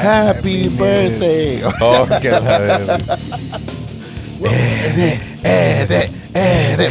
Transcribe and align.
Happy 0.00 0.68
birthday. 0.68 1.60
Oh, 1.80 2.06
que 2.20 2.30
la 2.30 2.40
verga. 2.40 2.98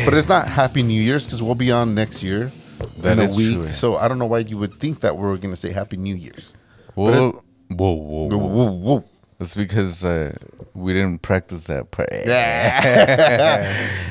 but 0.05 0.13
it's 0.13 0.29
not 0.29 0.47
Happy 0.47 0.83
New 0.83 1.01
Year's 1.01 1.25
because 1.25 1.41
we'll 1.41 1.55
be 1.55 1.71
on 1.71 1.95
next 1.95 2.21
year 2.23 2.51
That 3.00 3.14
in 3.14 3.19
a 3.19 3.23
is 3.23 3.36
week. 3.37 3.55
true. 3.55 3.68
So 3.69 3.95
I 3.95 4.07
don't 4.07 4.19
know 4.19 4.25
why 4.27 4.39
you 4.39 4.57
would 4.57 4.73
think 4.75 5.00
that 5.01 5.15
we 5.15 5.23
were 5.23 5.37
going 5.37 5.54
to 5.54 5.59
say 5.59 5.71
Happy 5.71 5.97
New 5.97 6.15
Year's. 6.15 6.54
Whoa, 6.95 7.41
whoa, 7.69 7.91
whoa, 7.93 8.27
Whoa, 8.37 8.71
whoa. 8.71 9.04
It's 9.39 9.55
because 9.55 10.04
uh, 10.04 10.36
we 10.73 10.91
didn't 10.93 11.21
practice 11.21 11.65
that 11.65 11.91
part. 11.91 12.10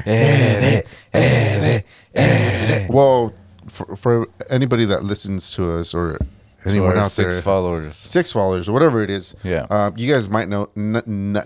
Eh, 0.07 0.81
eh, 1.13 1.81
eh, 2.15 2.87
well, 2.89 3.33
for, 3.67 3.95
for 3.97 4.27
anybody 4.49 4.85
that 4.87 5.03
listens 5.05 5.51
to 5.55 5.73
us 5.79 5.95
or 5.95 6.19
anyone 6.67 6.97
out 6.99 7.11
six 7.11 7.35
there, 7.35 7.43
followers. 7.43 7.97
six 7.97 8.33
followers 8.33 8.69
or 8.69 8.73
whatever 8.73 9.03
it 9.03 9.11
is, 9.11 9.35
Yeah. 9.45 9.67
um, 9.71 9.95
you 9.97 10.13
guys 10.13 10.29
might 10.29 10.49
know. 10.49 10.71
N- 10.77 10.97
n- 10.97 11.37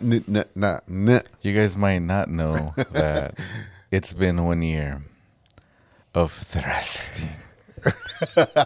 n- 0.56 1.22
You 1.42 1.52
guys 1.52 1.76
might 1.76 1.98
not 2.00 2.28
know 2.28 2.74
that 2.92 3.38
it's 3.90 4.12
been 4.12 4.44
one 4.44 4.62
year 4.62 5.02
of 6.14 6.32
thrusting. 6.32 7.28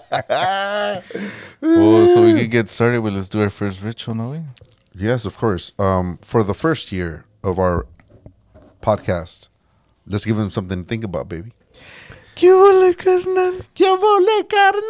well, 1.60 2.06
so 2.09 2.22
we 2.24 2.34
could 2.38 2.50
get 2.50 2.69
started 2.69 3.00
with 3.00 3.14
let's 3.14 3.28
do 3.28 3.41
our 3.41 3.50
first 3.50 3.83
ritual, 3.83 4.14
no 4.14 4.30
way? 4.30 4.42
Yes, 4.94 5.24
of 5.27 5.36
course. 5.38 5.72
Um, 5.78 6.19
for 6.22 6.42
the 6.42 6.55
first 6.55 6.92
year 6.92 7.24
of 7.42 7.58
our 7.58 7.86
podcast, 8.83 9.48
let's 10.06 10.24
give 10.24 10.36
them 10.36 10.50
something 10.50 10.83
to 10.83 10.89
think 10.89 11.05
about, 11.05 11.28
baby. 11.28 11.52
¿Qué 12.37 12.53
vole, 12.53 12.95
carnal? 12.95 13.55
¿Qué 13.75 13.89
vole, 13.89 14.47
carnal? 14.47 14.83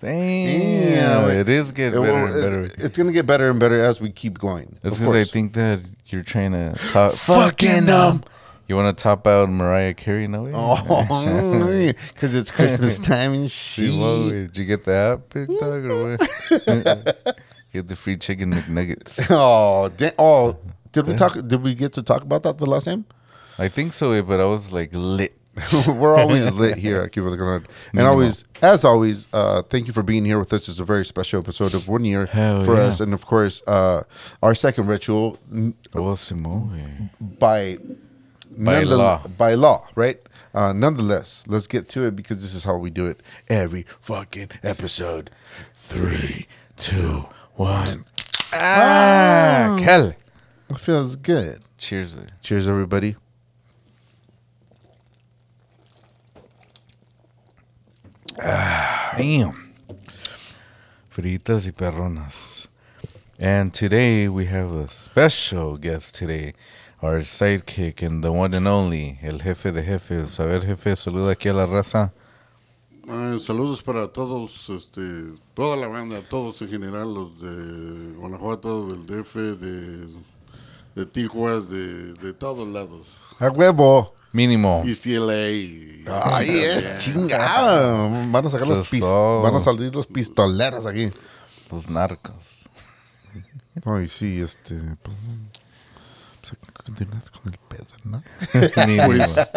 Damn, 0.00 1.30
it 1.30 1.48
is 1.48 1.72
getting 1.72 2.00
It 2.00 2.02
better 2.06 2.22
will- 2.22 2.32
and 2.32 2.42
better. 2.42 2.60
It's, 2.60 2.84
it's 2.84 2.96
gonna 2.98 3.12
get 3.12 3.26
better 3.26 3.50
and 3.50 3.58
better 3.58 3.80
as 3.82 4.00
we 4.00 4.10
keep 4.10 4.38
going. 4.38 4.76
That's 4.82 4.96
of 4.96 5.00
because 5.00 5.14
I 5.14 5.18
course. 5.18 5.30
think 5.32 5.52
that 5.54 5.80
you're 6.06 6.22
trying 6.22 6.52
to 6.52 6.74
top. 6.92 7.12
Fucking 7.12 7.88
um. 7.90 8.22
You 8.68 8.76
want 8.76 8.96
to 8.96 9.02
top 9.02 9.26
out 9.26 9.48
Mariah 9.50 9.92
Carey, 9.94 10.28
no 10.28 10.42
way? 10.44 10.52
Oh, 10.54 11.92
because 12.14 12.34
it's 12.36 12.50
Christmas 12.52 12.98
time 13.10 13.32
and 13.34 13.50
shit. 13.50 13.86
See, 13.90 13.98
whoa, 14.00 14.30
did 14.30 14.56
you 14.56 14.64
get 14.64 14.84
the 14.84 14.94
app, 14.94 15.28
big 15.34 15.48
dog, 15.48 15.84
or 15.84 16.12
what? 16.16 16.20
get 17.72 17.88
the 17.88 17.96
free 17.96 18.16
chicken 18.16 18.52
McNuggets. 18.52 19.26
Oh, 19.30 19.88
da- 19.96 20.12
oh, 20.18 20.56
did 20.92 21.06
we 21.06 21.16
talk? 21.16 21.34
Did 21.46 21.62
we 21.64 21.74
get 21.74 21.92
to 21.94 22.02
talk 22.02 22.22
about 22.22 22.44
that 22.44 22.58
the 22.58 22.66
last 22.66 22.84
time? 22.84 23.04
I 23.62 23.68
think 23.68 23.92
so, 23.92 24.20
but 24.22 24.40
I 24.40 24.44
was 24.44 24.72
like 24.72 24.90
lit. 24.92 25.34
We're 25.86 26.16
always 26.16 26.52
lit 26.54 26.78
here 26.78 27.02
at 27.02 27.12
Cuba 27.12 27.30
the 27.30 27.36
Color. 27.36 27.62
And 27.92 28.00
always, 28.00 28.44
as 28.62 28.84
always, 28.84 29.28
uh, 29.32 29.62
thank 29.62 29.86
you 29.86 29.92
for 29.92 30.02
being 30.02 30.24
here 30.24 30.38
with 30.38 30.52
us. 30.52 30.68
It's 30.68 30.80
a 30.80 30.84
very 30.84 31.04
special 31.04 31.38
episode 31.40 31.74
of 31.74 31.86
one 31.86 32.04
year 32.04 32.26
Hell 32.26 32.64
for 32.64 32.74
yeah. 32.74 32.84
us. 32.88 33.00
And 33.00 33.12
of 33.14 33.26
course, 33.26 33.62
uh, 33.66 34.02
our 34.42 34.54
second 34.54 34.86
ritual 34.88 35.38
n- 35.52 35.74
Oh, 35.94 36.14
Simone. 36.16 37.10
by 37.20 37.78
law. 38.56 39.22
By 39.38 39.54
law, 39.54 39.86
right? 39.94 40.18
Uh, 40.54 40.72
nonetheless, 40.72 41.44
let's 41.46 41.66
get 41.66 41.88
to 41.90 42.02
it 42.06 42.16
because 42.16 42.38
this 42.42 42.54
is 42.54 42.64
how 42.64 42.76
we 42.78 42.90
do 42.90 43.06
it 43.06 43.20
every 43.48 43.82
fucking 44.00 44.50
episode. 44.64 45.30
Three, 45.74 46.46
two, 46.76 47.26
one. 47.54 48.04
Ah, 48.52 49.76
Kel. 49.78 50.14
It 50.70 50.80
feels 50.80 51.14
good. 51.16 51.60
Cheers. 51.78 52.14
güey. 52.14 52.28
Cheers, 52.42 52.66
everybody. 52.66 53.16
Damn. 58.36 59.72
Fritas 61.10 61.66
y 61.66 61.72
perronas. 61.72 62.68
And 63.38 63.72
today 63.74 64.28
we 64.28 64.46
have 64.46 64.72
a 64.72 64.88
special 64.88 65.76
guest 65.76 66.14
today. 66.14 66.54
Our 67.02 67.20
sidekick 67.20 68.02
and 68.02 68.22
the 68.22 68.30
one 68.30 68.54
and 68.54 68.68
only, 68.68 69.18
el 69.22 69.40
jefe 69.40 69.72
de 69.72 69.82
jefes. 69.82 70.38
A 70.38 70.46
ver, 70.46 70.60
jefe, 70.60 70.96
saluda 70.96 71.32
aquí 71.32 71.48
a 71.48 71.52
la 71.52 71.66
raza. 71.66 72.12
Ah, 73.08 73.36
saludos 73.40 73.82
para 73.82 74.06
todos, 74.08 74.70
este, 74.70 75.02
toda 75.54 75.76
la 75.76 75.88
banda, 75.88 76.22
todos 76.22 76.62
en 76.62 76.68
general, 76.68 77.12
los 77.12 77.40
de 77.40 78.14
Guanajuato, 78.16 78.86
del 78.86 79.04
DF, 79.04 79.34
de, 79.58 80.06
de 80.94 81.06
Tijuas, 81.06 81.68
de, 81.68 82.14
de 82.14 82.32
todos 82.32 82.68
lados. 82.68 83.34
A 83.40 83.50
huevo. 83.50 84.14
Mínimo. 84.32 84.82
East 84.86 85.06
LA. 85.06 85.32
Ay, 86.36 86.48
es 86.50 86.98
chingada. 86.98 88.08
Van 88.30 88.46
a 88.46 88.50
sacar 88.50 88.66
Eso 88.66 88.76
los 88.76 88.88
pis- 88.88 89.00
todo. 89.00 89.42
van 89.42 89.54
a 89.54 89.60
salir 89.60 89.94
los 89.94 90.06
pistoleros 90.06 90.86
aquí. 90.86 91.08
Los 91.70 91.88
narcos. 91.90 92.68
Ay, 93.84 94.08
sí, 94.08 94.40
este. 94.40 94.74
Pues, 95.02 95.16
pues 96.40 96.52
hay 96.52 96.58
que 96.66 96.72
continuar 96.84 97.22
con 97.30 97.52
el 97.52 97.58
pedo, 97.68 97.86
¿no? 98.04 98.22
Pues, 99.06 99.50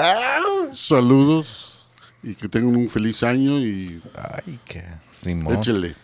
saludos 0.73 1.79
y 2.23 2.35
que 2.35 2.49
tengan 2.49 2.75
un 2.75 2.89
feliz 2.89 3.23
año 3.23 3.57
y 3.59 4.01
Ay, 4.15 4.59
qué. 4.65 4.83
Simón. 5.11 5.55
échele. 5.55 5.95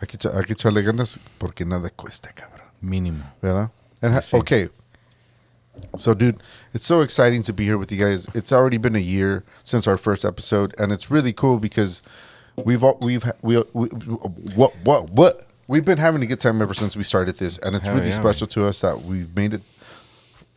Hay 0.00 0.08
que, 0.08 0.16
echa- 0.16 0.30
hay 0.36 0.44
que 0.44 0.52
echarle 0.54 0.82
ganas 0.82 1.20
porque 1.38 1.64
nada 1.64 1.90
cuesta, 1.90 2.32
cabrón. 2.32 2.66
Mínimo. 2.80 3.24
¿Verdad? 3.42 3.70
And 4.00 4.20
Sí. 4.22 4.36
okay. 4.36 4.70
So, 5.96 6.14
dude, 6.14 6.38
it's 6.74 6.84
so 6.86 7.00
exciting 7.00 7.42
to 7.44 7.52
be 7.52 7.64
here 7.64 7.78
with 7.78 7.90
you 7.92 7.98
guys. 7.98 8.26
It's 8.34 8.52
already 8.52 8.76
been 8.76 8.94
a 8.96 9.00
year 9.00 9.44
since 9.64 9.86
our 9.86 9.96
first 9.96 10.24
episode, 10.24 10.74
and 10.78 10.92
it's 10.92 11.10
really 11.10 11.32
cool 11.32 11.58
because 11.58 12.02
we've 12.56 12.82
all, 12.84 12.98
we've 13.00 13.24
we, 13.42 13.62
we 13.72 13.86
what 13.88 14.74
what 14.84 15.10
what 15.10 15.46
we've 15.68 15.84
been 15.84 15.98
having 15.98 16.22
a 16.22 16.26
good 16.26 16.40
time 16.40 16.60
ever 16.60 16.74
since 16.74 16.96
we 16.96 17.02
started 17.04 17.38
this, 17.38 17.58
and 17.58 17.74
it's 17.76 17.86
Hell 17.86 17.94
really 17.96 18.08
yeah, 18.08 18.14
special 18.14 18.46
to 18.48 18.66
us 18.66 18.80
that 18.80 19.02
we've 19.02 19.34
made 19.34 19.54
it. 19.54 19.62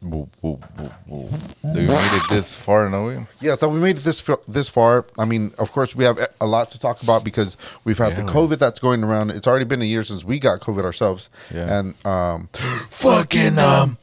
Whoa, 0.02 0.28
whoa, 0.42 0.56
whoa, 0.78 0.92
whoa. 1.08 1.30
We 1.64 1.82
made 1.88 2.14
it 2.14 2.24
this 2.30 2.54
far, 2.56 2.90
no 2.90 3.06
way? 3.08 3.26
Yes, 3.40 3.60
that 3.60 3.70
we 3.70 3.80
made 3.80 3.98
it 3.98 4.02
this 4.04 4.30
this 4.48 4.68
far. 4.68 5.06
I 5.18 5.24
mean, 5.24 5.52
of 5.58 5.72
course, 5.72 5.96
we 5.96 6.04
have 6.04 6.20
a 6.42 6.46
lot 6.46 6.70
to 6.72 6.80
talk 6.80 7.02
about 7.02 7.24
because 7.24 7.56
we've 7.86 7.98
had 7.98 8.14
the 8.14 8.24
Yeah. 8.24 8.28
COVID 8.28 8.60
that's 8.60 8.82
going 8.82 9.04
around. 9.04 9.32
It's 9.32 9.48
already 9.48 9.64
been 9.66 9.82
a 9.82 9.86
year 9.86 10.04
since 10.04 10.26
we 10.26 10.40
got 10.40 10.60
COVID 10.60 10.84
ourselves, 10.84 11.30
Yeah. 11.54 11.80
and 11.80 12.06
um, 12.06 12.50
fucking 12.54 13.58
um, 13.58 13.98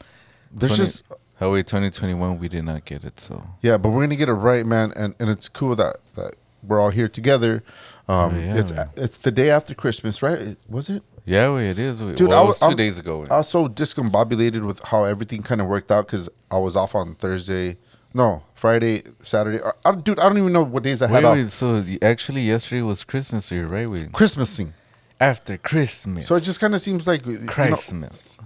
there's 0.53 0.71
20 0.75 0.77
just 0.77 1.03
Oh, 1.43 1.53
wait, 1.53 1.65
2021, 1.65 2.37
we 2.37 2.47
did 2.47 2.65
not 2.65 2.85
get 2.85 3.03
it, 3.03 3.19
so. 3.19 3.43
yeah, 3.63 3.77
but 3.77 3.89
we're 3.89 4.03
gonna 4.03 4.15
get 4.15 4.29
it 4.29 4.33
right, 4.33 4.65
man, 4.65 4.93
and 4.95 5.15
and 5.19 5.29
it's 5.29 5.49
cool 5.49 5.75
that 5.75 5.97
that 6.15 6.35
we're 6.63 6.79
all 6.79 6.91
here 6.91 7.07
together. 7.07 7.63
Um, 8.07 8.35
Oh, 8.35 8.39
yeah, 8.39 8.57
it's 8.57 8.71
man. 8.73 8.89
it's 8.95 9.17
the 9.17 9.31
day 9.31 9.49
after 9.49 9.73
Christmas, 9.73 10.21
right? 10.21 10.55
Was 10.69 10.89
it? 10.89 11.01
Yeah, 11.25 11.53
wait, 11.53 11.69
it 11.71 11.79
is. 11.79 12.03
Wait. 12.03 12.15
Dude, 12.17 12.29
well, 12.29 12.39
I 12.39 12.41
was- 12.41 12.59
was 12.59 12.59
2 12.59 12.65
I'm- 12.67 12.75
days 12.75 12.97
ago. 12.99 13.21
wait. 13.21 13.31
I 13.31 13.37
was 13.37 13.47
so 13.47 13.67
discombobulated 13.67 14.65
with 14.65 14.79
how 14.85 15.03
everything 15.05 15.41
kind 15.41 15.61
of 15.61 15.67
worked 15.67 15.91
out 15.91 16.05
because 16.07 16.29
I 16.51 16.57
was 16.59 16.75
off 16.75 16.93
on 16.93 17.15
Thursday, 17.15 17.77
no 18.13 18.43
Friday, 18.53 19.01
Saturday. 19.23 19.63
I, 19.63 19.71
I, 19.89 19.95
dude, 19.95 20.19
I 20.19 20.23
don't 20.29 20.37
even 20.37 20.53
know 20.53 20.63
what 20.63 20.83
days 20.83 21.01
I 21.01 21.07
had 21.07 21.23
Wait, 21.23 21.45
off. 21.45 21.49
so 21.51 21.83
actually 22.03 22.41
yesterday 22.41 22.81
was 22.83 23.03
Christmas, 23.03 23.49
you're 23.51 23.67
right? 23.67 23.89
Wait. 23.89 24.11
Christmasing. 24.11 24.73
After 25.19 25.57
Christmas. 25.57 26.25
So 26.27 26.35
it 26.35 26.41
just 26.41 26.59
kind 26.59 26.73
of 26.75 26.81
seems 26.81 27.05
like 27.07 27.25
you 27.25 27.37
know, 27.39 27.45
Christmas. 27.51 28.39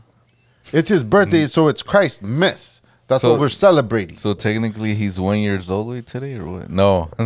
It's 0.77 0.89
his 0.89 1.03
birthday, 1.03 1.45
so 1.45 1.67
it's 1.67 1.83
Christ 1.83 2.21
Miss. 2.21 2.81
That's 3.07 3.21
So- 3.21 3.31
what 3.31 3.39
we're 3.39 3.49
celebrating. 3.49 4.15
So 4.15 4.33
technically 4.33 4.95
he's 4.95 5.19
one 5.19 5.37
years 5.39 5.69
old 5.69 6.05
today 6.07 6.35
or 6.35 6.45
what? 6.45 6.69
No. 6.69 7.09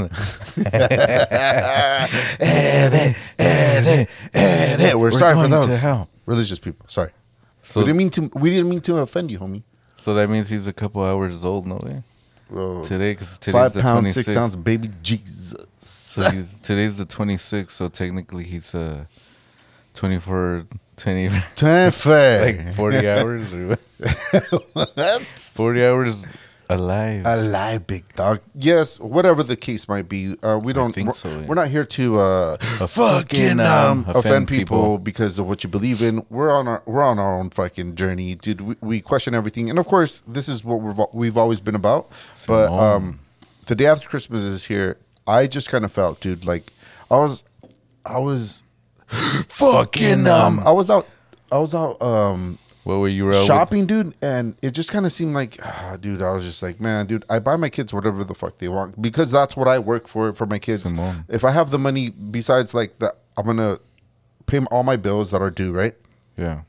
we're, 4.95 5.11
sorry 5.11 5.35
for 5.35 5.47
going 5.47 5.67
to 5.67 5.67
those 5.67 6.07
religious 6.25 6.59
people. 6.59 6.85
Sorry, 6.87 7.11
so 7.61 7.79
we 7.79 7.85
didn't 7.87 7.97
mean 7.97 8.09
to. 8.11 8.29
We 8.35 8.49
didn't 8.49 8.69
mean 8.69 8.81
to 8.81 8.97
offend 8.97 9.31
you, 9.31 9.39
homie. 9.39 9.63
so 9.95 10.13
that 10.13 10.29
means 10.29 10.49
he's 10.49 10.67
a 10.67 10.73
couple 10.73 11.03
hours 11.03 11.43
old, 11.45 11.65
no 11.65 11.79
way. 11.83 12.03
Well, 12.49 12.83
Today, 12.83 13.11
because 13.13 13.37
today's 13.37 13.73
the 13.73 13.81
pounds, 13.81 14.15
26th. 14.15 14.35
ounce, 14.35 14.55
baby 14.55 14.89
Jesus. 15.03 15.53
So 15.81 16.29
he's, 16.31 16.59
today's 16.59 16.97
the 16.97 17.05
26th, 17.05 17.69
so 17.69 17.87
technically 17.89 18.43
he's 18.43 18.73
uh 18.73 19.05
24, 19.93 20.65
20, 20.99 21.29
like 21.61 22.73
40 22.75 23.09
hours 23.09 23.53
or 23.53 23.67
what? 24.73 25.21
40 25.21 25.85
hours 25.85 26.33
alive. 26.69 27.23
Alive, 27.25 27.87
big 27.87 28.13
dog. 28.15 28.41
Yes, 28.53 28.99
whatever 28.99 29.43
the 29.43 29.55
case 29.55 29.89
might 29.89 30.07
be. 30.07 30.35
Uh, 30.43 30.59
we 30.61 30.73
don't. 30.73 30.93
think 30.93 31.07
we're, 31.07 31.13
so, 31.13 31.29
yeah. 31.29 31.45
we're 31.45 31.55
not 31.55 31.69
here 31.69 31.85
to 31.85 32.19
uh, 32.19 32.57
fucking, 32.57 33.59
um, 33.59 34.01
offend, 34.01 34.15
offend 34.15 34.47
people, 34.47 34.63
people. 34.77 34.97
because 34.99 35.39
of 35.39 35.47
what 35.47 35.63
you 35.63 35.69
believe 35.69 36.01
in. 36.01 36.25
We're 36.29 36.51
on 36.51 36.67
our 36.67 36.83
we're 36.85 37.03
on 37.03 37.17
our 37.17 37.39
own 37.39 37.49
fucking 37.49 37.95
journey, 37.95 38.35
dude. 38.35 38.61
We, 38.61 38.75
we 38.81 39.01
question 39.01 39.33
everything, 39.33 39.69
and 39.69 39.79
of 39.79 39.87
course, 39.87 40.21
this 40.27 40.47
is 40.47 40.63
what 40.63 40.81
we've 40.81 40.99
we've 41.13 41.37
always 41.37 41.59
been 41.59 41.75
about. 41.75 42.09
But 42.47 42.71
um, 42.71 43.19
the 43.65 43.75
day 43.75 43.87
after 43.87 44.07
Christmas 44.07 44.43
is 44.43 44.65
here. 44.65 44.97
I 45.27 45.45
just 45.45 45.69
kind 45.69 45.85
of 45.85 45.91
felt, 45.91 46.21
dude, 46.21 46.43
like 46.43 46.73
I 47.11 47.19
was, 47.19 47.43
I 48.03 48.17
was 48.17 48.63
fucking 49.09 50.27
um, 50.27 50.59
I 50.65 50.71
was 50.71 50.89
out, 50.89 51.07
I 51.51 51.57
was 51.59 51.73
out 51.75 52.01
um 52.01 52.57
what 52.83 52.99
were 52.99 53.07
you 53.07 53.25
were 53.25 53.31
out 53.33 53.39
with- 53.39 53.47
shopping, 53.47 53.85
dude, 53.85 54.13
and 54.21 54.55
it 54.61 54.71
just 54.71 54.89
kind 54.91 55.05
of 55.05 55.11
seemed 55.11 55.33
like, 55.33 55.57
ah, 55.63 55.97
dude, 55.99 56.21
I 56.21 56.31
was 56.31 56.43
just 56.45 56.63
like, 56.63 56.79
man, 56.79 57.05
dude, 57.05 57.23
I 57.29 57.39
buy 57.39 57.55
my 57.55 57.69
kids 57.69 57.93
whatever 57.93 58.23
the 58.23 58.33
fuck 58.33 58.57
they 58.57 58.67
want 58.67 58.99
because 59.01 59.31
that's 59.31 59.55
what 59.57 59.67
I 59.67 59.79
work 59.79 60.07
for 60.07 60.33
for 60.33 60.45
my 60.45 60.59
kids. 60.59 60.83
Simone. 60.83 61.25
If 61.27 61.43
I 61.43 61.51
have 61.51 61.71
the 61.71 61.79
money, 61.79 62.09
besides 62.09 62.73
like 62.73 62.97
that, 62.99 63.15
I'm 63.37 63.45
gonna 63.45 63.79
pay 64.47 64.59
all 64.71 64.83
my 64.83 64.95
bills 64.95 65.31
that 65.31 65.41
are 65.41 65.51
due, 65.51 65.71
right? 65.71 65.95
Yeah. 66.37 66.61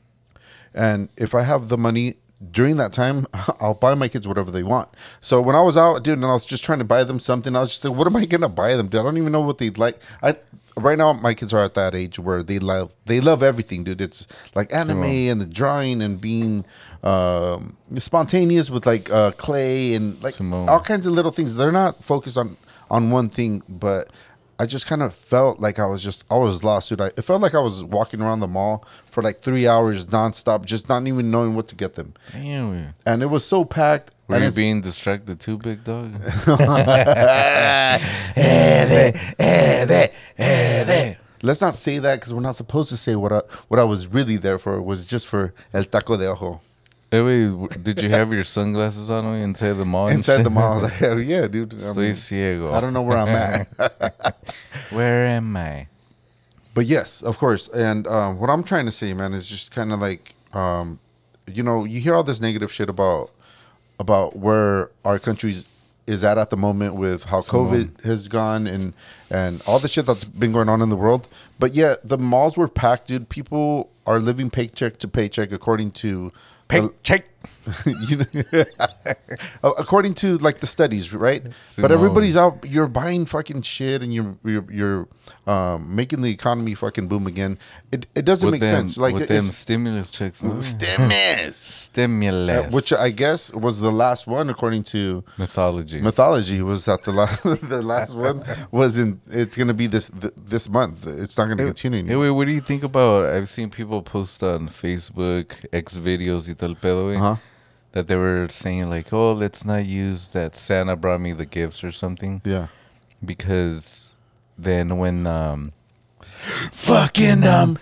And 0.73 1.09
if 1.17 1.33
I 1.35 1.43
have 1.43 1.69
the 1.69 1.77
money 1.77 2.15
during 2.51 2.77
that 2.77 2.93
time, 2.93 3.25
I'll 3.61 3.73
buy 3.73 3.93
my 3.95 4.07
kids 4.07 4.27
whatever 4.27 4.51
they 4.51 4.63
want. 4.63 4.89
So 5.21 5.41
when 5.41 5.55
I 5.55 5.61
was 5.61 5.77
out, 5.77 6.03
dude, 6.03 6.17
and 6.17 6.25
I 6.25 6.31
was 6.33 6.45
just 6.45 6.63
trying 6.63 6.79
to 6.79 6.85
buy 6.85 7.03
them 7.03 7.19
something, 7.19 7.55
I 7.55 7.59
was 7.59 7.69
just 7.69 7.83
like, 7.85 7.97
what 7.97 8.07
am 8.07 8.15
I 8.15 8.25
gonna 8.25 8.49
buy 8.49 8.75
them? 8.75 8.87
Dude, 8.87 8.99
I 8.99 9.03
don't 9.03 9.17
even 9.17 9.31
know 9.31 9.41
what 9.41 9.57
they'd 9.57 9.77
like. 9.77 9.99
I 10.21 10.35
right 10.83 10.97
now 10.97 11.13
my 11.13 11.33
kids 11.33 11.53
are 11.53 11.63
at 11.63 11.73
that 11.75 11.95
age 11.95 12.19
where 12.19 12.43
they 12.43 12.59
love 12.59 12.91
they 13.05 13.21
love 13.21 13.43
everything, 13.43 13.83
dude. 13.83 14.01
It's 14.01 14.27
like 14.55 14.73
anime 14.73 15.03
and 15.03 15.39
the 15.41 15.45
drawing 15.45 16.01
and 16.01 16.19
being 16.19 16.65
um, 17.03 17.77
spontaneous 17.97 18.69
with 18.69 18.85
like 18.85 19.09
uh, 19.11 19.31
clay 19.31 19.93
and 19.95 20.21
like 20.23 20.35
Simone. 20.35 20.69
all 20.69 20.79
kinds 20.79 21.05
of 21.05 21.13
little 21.13 21.31
things. 21.31 21.55
They're 21.55 21.71
not 21.71 22.03
focused 22.03 22.37
on 22.37 22.57
on 22.89 23.09
one 23.11 23.29
thing, 23.29 23.63
but 23.69 24.09
I 24.59 24.65
just 24.67 24.85
kind 24.85 25.01
of 25.01 25.13
felt 25.15 25.59
like 25.59 25.79
I 25.79 25.87
was 25.87 26.03
just 26.03 26.23
I 26.29 26.37
was 26.37 26.63
lost, 26.63 26.89
dude. 26.89 27.01
I, 27.01 27.07
it 27.07 27.21
felt 27.23 27.41
like 27.41 27.55
I 27.55 27.59
was 27.59 27.83
walking 27.83 28.21
around 28.21 28.41
the 28.41 28.47
mall 28.47 28.85
for 29.05 29.23
like 29.23 29.39
three 29.41 29.67
hours 29.67 30.05
nonstop, 30.05 30.65
just 30.65 30.87
not 30.87 31.07
even 31.07 31.31
knowing 31.31 31.55
what 31.55 31.67
to 31.69 31.75
get 31.75 31.95
them, 31.95 32.13
Damn. 32.31 32.93
and 33.05 33.23
it 33.23 33.27
was 33.27 33.43
so 33.43 33.65
packed. 33.65 34.15
Were 34.31 34.37
and 34.37 34.45
you 34.45 34.51
being 34.51 34.81
distracted 34.81 35.39
too, 35.39 35.57
big 35.57 35.83
dog? 35.83 36.13
Let's 41.43 41.61
not 41.61 41.75
say 41.75 41.99
that 41.99 42.19
because 42.19 42.33
we're 42.33 42.41
not 42.41 42.55
supposed 42.55 42.89
to 42.89 42.97
say 42.97 43.15
what 43.15 43.33
I 43.33 43.41
what 43.67 43.79
I 43.79 43.83
was 43.83 44.07
really 44.07 44.37
there 44.37 44.57
for. 44.57 44.81
Was 44.81 45.05
just 45.05 45.27
for 45.27 45.53
el 45.73 45.83
taco 45.83 46.17
de 46.17 46.27
ojo 46.27 46.61
Hey, 47.13 47.21
wait, 47.21 47.83
did 47.83 48.01
you 48.01 48.07
have 48.07 48.31
your 48.31 48.45
sunglasses 48.45 49.09
on 49.09 49.25
when 49.25 49.39
you 49.39 49.43
inside 49.43 49.73
the 49.73 49.83
mall? 49.83 50.07
inside 50.07 50.43
the 50.43 50.49
mall. 50.49 50.71
I 50.71 50.73
was 50.75 50.83
like, 50.83 50.93
hell 50.93 51.19
yeah, 51.19 51.45
dude. 51.45 51.73
I, 51.73 51.77
Estoy 51.77 51.97
mean, 51.97 52.13
ciego. 52.13 52.71
I 52.71 52.79
don't 52.79 52.93
know 52.93 53.01
where 53.01 53.17
I'm 53.17 53.27
at. 53.27 53.67
Where 54.91 55.25
am 55.25 55.57
I? 55.57 55.87
But 56.73 56.85
yes, 56.85 57.21
of 57.21 57.37
course. 57.37 57.67
And 57.67 58.07
um, 58.07 58.39
what 58.39 58.49
I'm 58.49 58.63
trying 58.63 58.85
to 58.85 58.93
say, 58.93 59.13
man, 59.13 59.33
is 59.33 59.49
just 59.49 59.71
kind 59.71 59.91
of 59.91 59.99
like, 59.99 60.35
um, 60.53 61.01
you 61.47 61.63
know, 61.63 61.83
you 61.83 61.99
hear 61.99 62.15
all 62.15 62.23
this 62.23 62.39
negative 62.39 62.71
shit 62.71 62.87
about 62.87 63.29
about 64.01 64.35
where 64.35 64.89
our 65.05 65.19
country's 65.19 65.65
is 66.07 66.23
at 66.23 66.37
at 66.37 66.49
the 66.49 66.57
moment 66.57 66.95
with 66.95 67.25
how 67.25 67.41
COVID 67.41 68.03
has 68.03 68.27
gone 68.27 68.65
and 68.67 68.93
and 69.29 69.61
all 69.67 69.77
the 69.79 69.87
shit 69.87 70.05
that's 70.07 70.25
been 70.25 70.51
going 70.51 70.67
on 70.67 70.81
in 70.81 70.89
the 70.89 70.95
world. 70.97 71.27
But 71.59 71.73
yet 71.75 71.99
the 72.05 72.17
malls 72.17 72.57
were 72.57 72.67
packed, 72.67 73.07
dude. 73.07 73.29
People 73.29 73.89
are 74.05 74.19
living 74.19 74.49
paycheck 74.49 74.97
to 74.97 75.07
paycheck 75.07 75.51
according 75.53 75.91
to 76.03 76.31
the- 76.87 76.93
Check. 77.03 77.21
you 77.21 77.27
know, 77.27 77.30
according 79.63 80.13
to 80.15 80.37
like 80.39 80.59
the 80.59 80.67
studies, 80.67 81.13
right? 81.13 81.43
But 81.77 81.91
everybody's 81.91 82.37
out. 82.37 82.65
You're 82.67 82.87
buying 82.87 83.25
fucking 83.25 83.61
shit, 83.63 84.01
and 84.01 84.13
you're 84.13 84.37
you're, 84.43 84.65
you're 84.71 85.07
um, 85.47 85.95
making 85.95 86.21
the 86.21 86.29
economy 86.31 86.75
fucking 86.75 87.07
boom 87.07 87.27
again. 87.27 87.57
It 87.91 88.07
it 88.15 88.25
doesn't 88.25 88.49
With 88.49 88.61
make 88.61 88.69
them, 88.69 88.87
sense. 88.87 88.97
Like 88.97 89.13
with 89.13 89.27
them 89.27 89.51
stimulus 89.51 90.11
checks. 90.11 90.41
no? 90.43 90.59
stimulus, 90.59 91.55
Stimulus. 91.91 92.65
Uh, 92.67 92.69
which 92.71 92.93
I 92.93 93.09
guess 93.09 93.53
was 93.53 93.79
the 93.79 93.91
last 93.91 94.27
one 94.27 94.49
according 94.49 94.83
to 94.95 95.23
mythology. 95.37 96.01
mythology. 96.01 96.61
Was 96.61 96.85
that 96.85 97.03
the 97.03 97.11
last 97.11 97.43
the 97.43 97.81
last 97.81 98.15
one 98.15 98.43
was 98.71 98.97
in? 98.97 99.21
It's 99.29 99.55
gonna 99.55 99.73
be 99.73 99.87
this 99.87 100.09
th- 100.09 100.33
this 100.37 100.69
month. 100.69 101.05
It's 101.07 101.37
not 101.37 101.47
gonna 101.47 101.65
continue. 101.65 102.05
Hey, 102.05 102.15
wait, 102.15 102.31
what 102.31 102.45
do 102.45 102.51
you 102.51 102.61
think 102.61 102.83
about? 102.83 103.25
I've 103.25 103.49
seen 103.49 103.69
people 103.69 104.01
post 104.01 104.43
on 104.43 104.67
Facebook, 104.67 105.53
X 105.71 105.97
videos 105.97 106.47
y 106.47 106.53
tal 106.57 106.75
pedo, 106.75 107.11
Uh-huh. 107.15 107.30
That 107.93 108.07
they 108.07 108.15
were 108.15 108.47
saying 108.49 108.89
like, 108.89 109.11
"Oh, 109.13 109.31
let's 109.33 109.65
not 109.65 109.85
use 109.85 110.29
that 110.29 110.55
Santa 110.55 110.95
brought 110.95 111.21
me 111.21 111.33
the 111.33 111.45
gifts 111.45 111.83
or 111.83 111.91
something," 111.91 112.41
Yeah. 112.45 112.67
because 113.23 114.15
then 114.57 114.97
when 114.97 115.27
um 115.27 115.73
Fucking 116.71 117.43
um. 117.45 117.77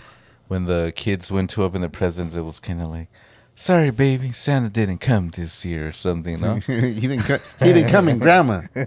when 0.47 0.65
the 0.65 0.91
kids 0.95 1.31
went 1.31 1.49
to 1.51 1.63
open 1.63 1.81
the 1.81 1.89
presents, 1.89 2.33
it 2.35 2.41
was 2.41 2.59
kind 2.59 2.81
of 2.81 2.87
like, 2.87 3.07
"Sorry, 3.55 3.91
baby, 3.91 4.31
Santa 4.31 4.69
didn't 4.69 4.97
come 4.99 5.29
this 5.29 5.63
year" 5.65 5.87
or 5.87 5.91
something. 5.91 6.39
No, 6.41 6.55
he 6.65 6.99
didn't. 7.01 7.21
Co- 7.23 7.37
he 7.59 7.73
didn't 7.73 7.89
come 7.91 8.07
in, 8.09 8.17
grandma. 8.19 8.61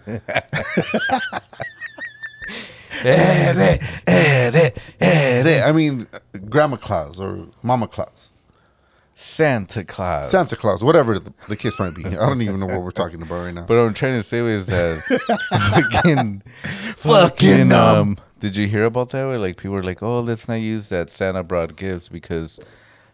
Eh, 3.04 3.78
eh, 4.06 4.70
eh, 5.00 5.62
I 5.66 5.72
mean, 5.72 6.06
uh, 6.12 6.18
Grandma 6.50 6.76
Claus 6.76 7.18
or 7.18 7.46
Mama 7.62 7.88
Claus, 7.88 8.30
Santa 9.14 9.84
Claus. 9.84 10.30
Santa 10.30 10.56
Claus, 10.56 10.82
whatever 10.82 11.18
the, 11.18 11.32
the 11.48 11.56
case 11.56 11.78
might 11.78 11.94
be. 11.94 12.04
I 12.06 12.10
don't 12.14 12.40
even 12.42 12.58
know 12.60 12.66
what 12.66 12.82
we're 12.82 12.90
talking 12.90 13.20
about 13.22 13.44
right 13.44 13.54
now. 13.54 13.66
But 13.66 13.76
what 13.76 13.86
I'm 13.86 13.94
trying 13.94 14.14
to 14.14 14.22
say 14.22 14.38
is 14.38 14.66
that 14.68 14.98
fucking, 16.02 16.40
Fucking, 16.96 17.72
um, 17.72 17.96
um. 17.96 18.16
Did 18.40 18.56
you 18.56 18.66
hear 18.66 18.84
about 18.84 19.10
that? 19.10 19.24
Where 19.26 19.38
like 19.38 19.56
people 19.56 19.72
were 19.76 19.82
like, 19.84 20.02
"Oh, 20.02 20.20
let's 20.20 20.48
not 20.48 20.54
use 20.54 20.88
that 20.88 21.10
Santa 21.10 21.42
brought 21.44 21.76
gifts 21.76 22.08
because 22.08 22.58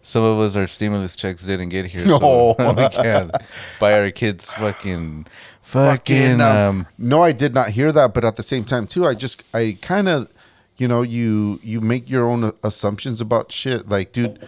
some 0.00 0.23
of 0.23 0.39
us 0.39 0.56
our 0.56 0.67
stimulus 0.67 1.15
checks 1.17 1.45
didn't 1.45 1.69
get 1.69 1.87
here, 1.87 2.06
No. 2.06 2.19
so 2.19 2.73
we 2.75 2.89
can't 2.89 3.31
buy 3.79 3.99
our 3.99 4.11
kids 4.11 4.51
fucking, 4.53 5.27
fucking, 5.61 6.41
um, 6.41 6.87
no, 6.97 7.23
I 7.23 7.33
did 7.33 7.53
not 7.55 7.71
hear 7.71 7.93
that. 7.93 8.15
But 8.15 8.25
at 8.25 8.37
the 8.37 8.43
same 8.43 8.65
time, 8.65 8.87
too, 8.87 9.05
I 9.05 9.15
just 9.15 9.43
I 9.53 9.77
kind 9.83 10.09
of, 10.09 10.31
you 10.79 10.89
know, 10.89 11.03
you 11.03 11.61
you 11.62 11.83
make 11.83 12.09
your 12.09 12.25
own 12.25 12.53
assumptions 12.65 13.21
about 13.21 13.53
shit. 13.53 13.87
Like, 13.89 14.12
dude, 14.12 14.39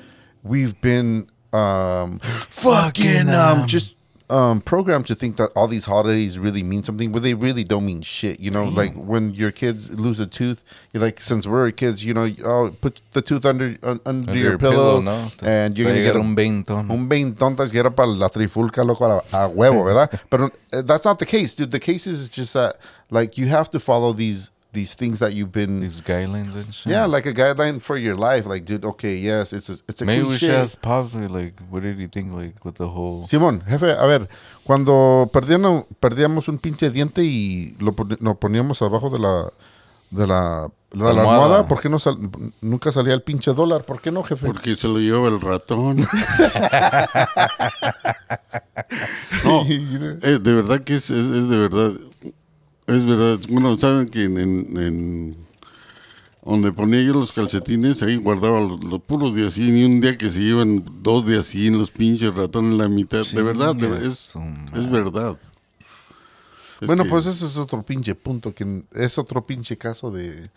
we've 0.42 0.80
been 0.80 1.28
um 1.52 2.18
fucking 2.20 3.28
um 3.28 3.66
just 3.66 3.96
um 4.30 4.60
programmed 4.60 5.06
to 5.06 5.14
think 5.14 5.36
that 5.36 5.50
all 5.56 5.66
these 5.66 5.84
holidays 5.84 6.38
really 6.38 6.62
mean 6.62 6.82
something, 6.82 7.10
but 7.12 7.22
they 7.22 7.34
really 7.34 7.64
don't 7.64 7.84
mean 7.84 8.00
shit. 8.02 8.38
You 8.40 8.50
know, 8.50 8.66
like 8.66 8.94
when 8.94 9.34
your 9.34 9.50
kids 9.50 9.90
lose 9.90 10.20
a 10.20 10.26
tooth, 10.26 10.62
you're 10.92 11.02
like, 11.02 11.20
since 11.20 11.46
we're 11.46 11.70
kids, 11.72 12.04
you 12.04 12.14
know, 12.14 12.28
oh, 12.44 12.74
put 12.80 13.02
the 13.12 13.22
tooth 13.22 13.44
under 13.44 13.76
un, 13.82 14.00
under, 14.06 14.36
your, 14.36 14.56
pillow, 14.56 15.00
¿no? 15.00 15.28
Te- 15.36 15.46
and 15.46 15.76
you're 15.76 15.88
gonna 15.88 16.02
get 16.02 16.16
a, 16.16 16.20
un 16.20 16.36
veintón. 16.36 16.90
un 16.90 17.08
veintón 17.08 17.56
te 17.56 17.76
era 17.76 17.90
para 17.90 18.08
la 18.08 18.28
trifulca, 18.28 18.86
loco, 18.86 19.04
a, 19.04 19.18
a 19.32 19.48
huevo, 19.48 19.84
¿verdad? 19.84 20.20
But 20.30 20.40
uh, 20.72 20.82
that's 20.82 21.04
not 21.04 21.18
the 21.18 21.26
case, 21.26 21.54
dude. 21.54 21.72
The 21.72 21.80
case 21.80 22.06
is 22.06 22.28
just 22.28 22.54
that, 22.54 22.76
like, 23.10 23.36
you 23.36 23.46
have 23.48 23.68
to 23.70 23.80
follow 23.80 24.12
these 24.12 24.52
these 24.72 24.94
things 24.94 25.18
that 25.18 25.32
you've 25.34 25.50
been, 25.52 25.80
These 25.80 26.00
guidelines 26.02 26.54
and 26.54 26.72
shit. 26.72 26.92
yeah, 26.92 27.04
like 27.06 27.26
a 27.26 27.32
guideline 27.32 27.80
for 27.80 27.96
your 27.96 28.14
life. 28.16 28.46
Like, 28.46 28.64
dude, 28.64 28.84
okay, 28.84 29.16
yes, 29.16 29.52
it's 29.52 29.68
a, 29.68 29.74
it's 29.88 30.00
a 30.02 30.04
Maybe 30.04 30.22
we 30.22 30.28
cliche. 30.36 30.46
should 30.46 30.54
ask 30.54 30.80
Pops, 30.80 31.14
like, 31.14 31.54
what 31.70 31.82
did 31.82 31.98
he 31.98 32.06
think, 32.06 32.32
like, 32.32 32.64
with 32.64 32.76
the 32.76 32.86
whole? 32.88 33.24
Simón, 33.26 33.62
jefe, 33.66 33.90
a 33.92 34.06
ver, 34.06 34.28
cuando 34.64 35.28
perdíamos, 35.32 35.86
perdíamos 36.00 36.48
un 36.48 36.58
pinche 36.58 36.90
diente 36.90 37.22
y 37.24 37.76
lo, 37.80 37.92
pon- 37.92 38.16
lo 38.20 38.34
poníamos 38.38 38.80
abajo 38.82 39.10
de 39.10 39.18
la 39.18 39.50
de 40.12 40.26
la, 40.26 40.66
de 40.92 40.98
la 40.98 41.10
Almohada. 41.10 41.44
almohada, 41.44 41.68
¿por 41.68 41.80
qué 41.80 41.88
no 41.88 42.00
sal- 42.00 42.18
nunca 42.60 42.90
salía 42.90 43.14
el 43.14 43.22
pinche 43.22 43.52
dólar? 43.54 43.84
¿Por 43.84 44.00
qué 44.00 44.10
no, 44.10 44.24
jefe? 44.24 44.44
Porque 44.46 44.74
se 44.76 44.88
lo 44.88 44.98
lleva 44.98 45.28
el 45.28 45.40
ratón. 45.40 45.98
no, 49.44 49.62
eh, 49.68 50.38
de 50.40 50.52
verdad 50.54 50.80
que 50.82 50.94
es, 50.94 51.10
es, 51.10 51.26
es 51.26 51.48
de 51.48 51.58
verdad. 51.58 51.92
Es 52.94 53.04
verdad. 53.06 53.38
Bueno, 53.48 53.76
saben 53.78 54.08
que 54.08 54.24
en, 54.24 54.38
en- 54.38 54.76
en 54.78 55.36
donde 56.44 56.72
ponía 56.72 57.02
yo 57.02 57.12
los 57.12 57.32
calcetines, 57.32 58.02
ahí 58.02 58.16
guardaba 58.16 58.60
los, 58.60 58.82
los 58.82 59.00
puros 59.02 59.34
de 59.34 59.46
así, 59.46 59.70
y 59.70 59.84
un 59.84 60.00
día 60.00 60.16
que 60.18 60.30
se 60.30 60.40
llevan 60.40 60.82
dos 61.02 61.26
de 61.26 61.38
así 61.38 61.66
en 61.68 61.78
los 61.78 61.90
pinches 61.90 62.34
ratones 62.34 62.72
en 62.72 62.78
la 62.78 62.88
mitad. 62.88 63.24
De 63.26 63.42
verdad, 63.42 63.76
es, 64.02 64.34
es 64.74 64.90
verdad. 64.90 65.36
Es 66.80 66.86
bueno, 66.86 67.04
que- 67.04 67.10
pues 67.10 67.26
ese 67.26 67.44
es 67.46 67.56
otro 67.58 67.82
pinche 67.82 68.14
punto, 68.14 68.54
que 68.54 68.82
es 68.94 69.18
otro 69.18 69.44
pinche 69.44 69.76
caso 69.76 70.10
de, 70.10 70.48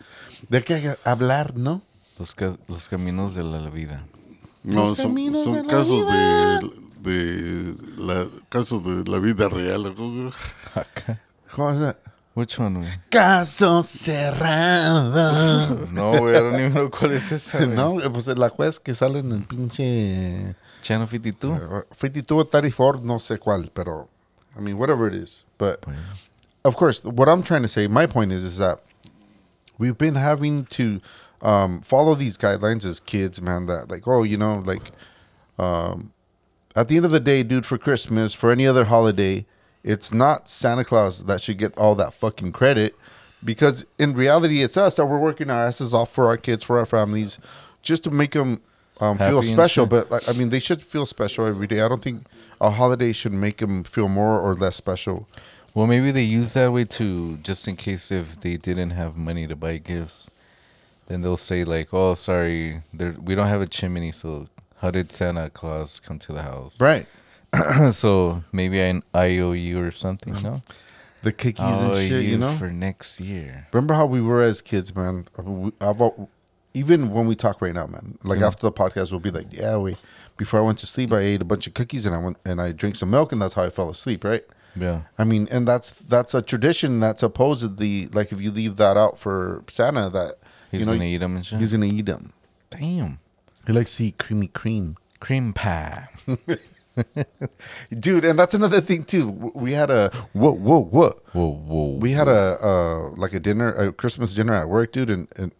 de 0.48 0.62
que 0.64 0.94
hablar, 1.04 1.56
¿no? 1.56 1.82
Los, 2.18 2.34
ca- 2.34 2.56
los 2.68 2.88
caminos 2.88 3.34
de 3.34 3.42
la 3.44 3.68
vida. 3.70 4.06
No, 4.62 4.86
Los 4.86 4.96
son, 4.98 5.14
son 5.14 5.52
de 5.52 5.62
la 5.62 5.66
casos 5.68 6.00
vida. 6.06 6.60
de, 7.02 7.10
de 7.12 7.74
la, 7.98 8.26
casos 8.48 8.82
de 8.82 9.04
la 9.10 9.18
vida 9.18 9.48
real. 9.48 9.84
¿o 9.86 9.94
cómo 9.94 10.12
se 10.14 10.18
llama? 10.20 11.96
Acá. 12.34 12.34
¿Cómo 12.34 12.42
es 12.42 12.48
that? 12.48 12.50
Which 12.56 12.58
one, 12.58 12.80
güey? 12.80 12.90
Caso 13.10 13.82
cerrado. 13.82 15.86
No, 15.92 16.18
güey, 16.18 16.36
I 16.36 16.40
don't 16.40 16.74
know 16.74 16.90
cuál 16.90 17.12
es 17.12 17.32
esa, 17.32 17.58
güey. 17.58 17.68
no, 17.68 17.98
pues 18.12 18.26
la 18.26 18.48
juez 18.48 18.80
que 18.80 18.94
sale 18.94 19.20
en 19.20 19.32
el 19.32 19.44
pinche 19.44 20.54
Channel 20.82 21.08
52. 21.08 21.60
uh, 21.60 21.82
52 21.94 22.38
o 22.38 22.44
34, 22.44 23.00
no 23.02 23.18
sé 23.18 23.38
cuál, 23.38 23.70
pero 23.72 24.08
I 24.56 24.60
mean, 24.60 24.78
whatever 24.78 25.08
it 25.08 25.14
is. 25.14 25.44
But 25.58 25.84
of 26.64 26.76
course, 26.76 27.04
what 27.04 27.28
I'm 27.28 27.42
trying 27.42 27.62
to 27.62 27.68
say, 27.68 27.88
my 27.88 28.06
point 28.06 28.32
is, 28.32 28.44
is 28.44 28.58
that 28.58 28.80
we've 29.78 29.98
been 29.98 30.16
having 30.16 30.64
to 30.66 31.00
um, 31.42 31.80
follow 31.80 32.14
these 32.14 32.38
guidelines 32.38 32.86
as 32.86 33.00
kids, 33.00 33.40
man. 33.40 33.66
That 33.66 33.90
like, 33.90 34.06
oh, 34.06 34.22
you 34.22 34.36
know, 34.36 34.62
like, 34.64 34.92
um, 35.58 36.12
at 36.76 36.88
the 36.88 36.96
end 36.96 37.04
of 37.04 37.12
the 37.12 37.20
day, 37.20 37.42
dude, 37.42 37.66
for 37.66 37.78
Christmas, 37.78 38.34
for 38.34 38.50
any 38.50 38.66
other 38.66 38.84
holiday, 38.84 39.46
it's 39.84 40.12
not 40.12 40.48
Santa 40.48 40.84
Claus 40.84 41.24
that 41.24 41.40
should 41.42 41.58
get 41.58 41.76
all 41.78 41.94
that 41.96 42.14
fucking 42.14 42.52
credit, 42.52 42.96
because 43.44 43.86
in 43.98 44.14
reality, 44.14 44.62
it's 44.62 44.76
us 44.76 44.96
that 44.96 45.06
we're 45.06 45.18
working 45.18 45.50
our 45.50 45.66
asses 45.66 45.92
off 45.94 46.10
for 46.10 46.26
our 46.26 46.38
kids, 46.38 46.64
for 46.64 46.78
our 46.78 46.86
families, 46.86 47.38
just 47.82 48.02
to 48.04 48.10
make 48.10 48.32
them 48.32 48.58
um, 49.00 49.18
feel 49.18 49.42
special. 49.42 49.86
But 49.86 50.10
like, 50.10 50.28
I 50.28 50.32
mean, 50.32 50.48
they 50.48 50.60
should 50.60 50.80
feel 50.80 51.04
special 51.06 51.46
every 51.46 51.66
day. 51.66 51.82
I 51.82 51.88
don't 51.88 52.02
think 52.02 52.22
a 52.60 52.70
holiday 52.70 53.12
should 53.12 53.32
make 53.32 53.58
them 53.58 53.84
feel 53.84 54.08
more 54.08 54.40
or 54.40 54.54
less 54.54 54.76
special. 54.76 55.28
Well, 55.74 55.86
maybe 55.86 56.10
they 56.12 56.22
use 56.22 56.54
that 56.54 56.72
way 56.72 56.84
too, 56.84 57.36
just 57.38 57.66
in 57.68 57.76
case 57.76 58.10
if 58.10 58.40
they 58.40 58.56
didn't 58.56 58.90
have 58.90 59.16
money 59.16 59.46
to 59.48 59.56
buy 59.56 59.76
gifts, 59.78 60.30
then 61.06 61.20
they'll 61.20 61.36
say 61.36 61.64
like, 61.64 61.92
"Oh, 61.92 62.14
sorry, 62.14 62.80
there 62.94 63.12
we 63.22 63.34
don't 63.34 63.48
have 63.48 63.60
a 63.60 63.66
chimney, 63.66 64.12
so 64.12 64.46
how 64.78 64.90
did 64.90 65.10
Santa 65.12 65.50
Claus 65.50 66.00
come 66.00 66.18
to 66.20 66.32
the 66.32 66.42
house?" 66.42 66.80
Right. 66.80 67.06
so 67.90 68.42
maybe 68.52 68.82
I 68.82 69.00
I 69.12 69.38
owe 69.38 69.52
you 69.52 69.80
or 69.82 69.90
something, 69.90 70.34
no? 70.42 70.62
The 71.22 71.32
cookies 71.32 71.58
and 71.60 71.96
shit, 71.96 72.24
you 72.26 72.36
know. 72.36 72.52
for 72.52 72.70
next 72.70 73.18
year. 73.20 73.66
Remember 73.72 73.94
how 73.94 74.04
we 74.06 74.20
were 74.20 74.42
as 74.42 74.60
kids, 74.60 74.94
man? 74.94 75.26
I 75.38 75.42
mean, 75.42 75.62
we- 75.62 75.72
I've, 75.80 76.02
even 76.74 77.10
when 77.10 77.26
we 77.26 77.34
talk 77.34 77.62
right 77.62 77.72
now, 77.74 77.86
man. 77.86 78.18
Like 78.24 78.40
So- 78.40 78.46
after 78.46 78.66
the 78.66 78.72
podcast, 78.72 79.10
we'll 79.10 79.20
be 79.20 79.30
like, 79.30 79.46
"Yeah, 79.50 79.76
we." 79.78 79.96
Before 80.36 80.58
I 80.58 80.62
went 80.64 80.80
to 80.80 80.86
sleep, 80.86 81.12
I 81.12 81.20
ate 81.20 81.40
a 81.42 81.44
bunch 81.44 81.66
of 81.68 81.74
cookies 81.74 82.06
and 82.06 82.14
I 82.14 82.18
went 82.18 82.36
and 82.44 82.60
I 82.60 82.72
drank 82.72 82.96
some 82.96 83.10
milk, 83.10 83.30
and 83.32 83.40
that's 83.40 83.54
how 83.54 83.62
I 83.62 83.70
fell 83.70 83.88
asleep. 83.88 84.24
Right. 84.24 84.44
Yeah. 84.76 85.02
I 85.16 85.22
mean, 85.24 85.46
and 85.52 85.66
that's 85.68 85.90
that's 85.92 86.34
a 86.34 86.42
tradition 86.42 86.98
that 87.00 87.20
supposedly, 87.20 88.06
like, 88.06 88.32
if 88.32 88.40
you 88.40 88.50
leave 88.50 88.76
that 88.76 88.96
out 88.96 89.18
for 89.18 89.62
Santa, 89.68 90.10
that 90.10 90.34
He's 90.72 90.80
you 90.80 90.86
know 90.86 90.92
gonna 90.94 91.04
eat 91.04 91.18
them 91.18 91.36
and 91.36 91.46
shit. 91.46 91.60
he's 91.60 91.72
gonna 91.72 91.86
eat 91.86 92.06
them. 92.06 92.32
Damn. 92.70 93.20
He 93.66 93.72
likes 93.72 93.96
to 93.96 94.04
eat 94.06 94.18
creamy 94.18 94.48
cream, 94.48 94.96
Cream 95.20 95.52
pie. 95.52 96.08
dude. 97.98 98.24
And 98.24 98.38
that's 98.38 98.54
another 98.54 98.80
thing 98.80 99.04
too. 99.04 99.28
We 99.54 99.72
had 99.72 99.90
a 99.90 100.10
whoa 100.32 100.52
whoa 100.52 100.80
whoa. 100.82 101.20
Whoa, 101.32 101.50
whoa. 101.50 101.90
We 101.96 102.12
had 102.12 102.28
a 102.28 102.56
uh, 102.62 103.10
like 103.16 103.34
a 103.34 103.40
dinner, 103.40 103.72
a 103.72 103.92
Christmas 103.92 104.34
dinner 104.34 104.54
at 104.54 104.68
work, 104.68 104.92
dude, 104.92 105.10
and. 105.10 105.28
and 105.36 105.54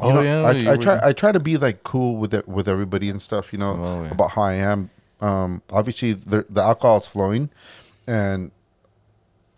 Oh, 0.00 0.10
know, 0.10 0.22
yeah, 0.22 0.42
I, 0.42 0.72
I 0.72 0.76
try. 0.76 0.98
I 1.00 1.12
try 1.12 1.30
to 1.30 1.38
be 1.38 1.56
like 1.56 1.84
cool 1.84 2.16
with 2.16 2.34
it, 2.34 2.48
with 2.48 2.66
everybody 2.66 3.08
and 3.08 3.22
stuff. 3.22 3.52
You 3.52 3.60
know 3.60 3.76
So, 3.76 4.02
yeah. 4.02 4.10
about 4.10 4.32
how 4.32 4.42
I 4.42 4.54
am. 4.54 4.90
Um, 5.20 5.62
obviously, 5.70 6.14
the 6.14 6.44
the 6.50 6.62
alcohol 6.62 6.96
is 6.96 7.06
flowing, 7.06 7.48
and 8.04 8.50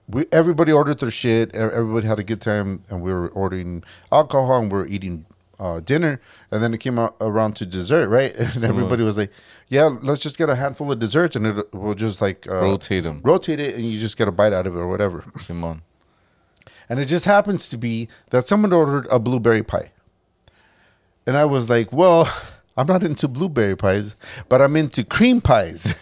we 0.08 0.26
everybody 0.32 0.72
ordered 0.72 0.98
their 0.98 1.10
shit. 1.10 1.54
Everybody 1.54 2.06
had 2.06 2.18
a 2.18 2.22
good 2.22 2.42
time, 2.42 2.82
and 2.90 3.00
we 3.00 3.14
were 3.14 3.28
ordering 3.28 3.82
alcohol 4.12 4.60
and 4.60 4.70
we 4.70 4.78
were 4.78 4.86
eating 4.86 5.24
uh, 5.58 5.80
dinner. 5.80 6.20
And 6.50 6.62
then 6.62 6.72
it 6.74 6.78
came 6.78 6.98
out 6.98 7.16
around 7.20 7.56
to 7.56 7.66
dessert, 7.66 8.08
right? 8.08 8.34
And 8.54 8.64
everybody 8.64 9.02
was 9.02 9.16
like, 9.18 9.30
"Yeah, 9.68 9.96
let's 10.02 10.20
just 10.20 10.38
get 10.38 10.48
a 10.48 10.54
handful 10.54 10.90
of 10.92 10.98
desserts, 10.98 11.36
and 11.36 11.46
it 11.46 11.74
will 11.74 11.94
just 11.94 12.20
like 12.20 12.46
uh, 12.48 12.62
Rotate 12.62 13.04
them. 13.04 13.20
rotate 13.24 13.60
it, 13.60 13.74
and 13.74 13.84
you 13.84 13.98
just 14.00 14.16
get 14.16 14.28
a 14.28 14.32
bite 14.32 14.52
out 14.52 14.66
of 14.66 14.74
it 14.76 14.78
or 14.78 14.88
whatever." 14.88 15.24
Simon. 15.38 15.82
And 16.88 17.00
it 17.00 17.06
just 17.06 17.24
happens 17.24 17.68
to 17.68 17.76
be 17.76 18.08
that 18.30 18.46
someone 18.46 18.72
ordered 18.72 19.06
a 19.10 19.18
blueberry 19.18 19.62
pie. 19.64 19.90
And 21.26 21.36
I 21.36 21.44
was 21.44 21.68
like, 21.68 21.92
well, 21.92 22.28
I'm 22.76 22.86
not 22.86 23.02
into 23.02 23.26
blueberry 23.26 23.76
pies, 23.76 24.14
but 24.48 24.62
I'm 24.62 24.76
into 24.76 25.02
cream 25.04 25.40
pies. 25.40 26.00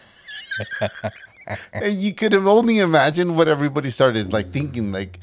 and 1.73 1.95
you 1.95 2.15
could 2.15 2.33
have 2.33 2.47
only 2.47 2.79
imagine 2.79 3.35
what 3.37 3.49
everybody 3.49 3.91
started 3.91 4.33
like 4.33 4.51
thinking 4.51 4.93
like 4.93 5.19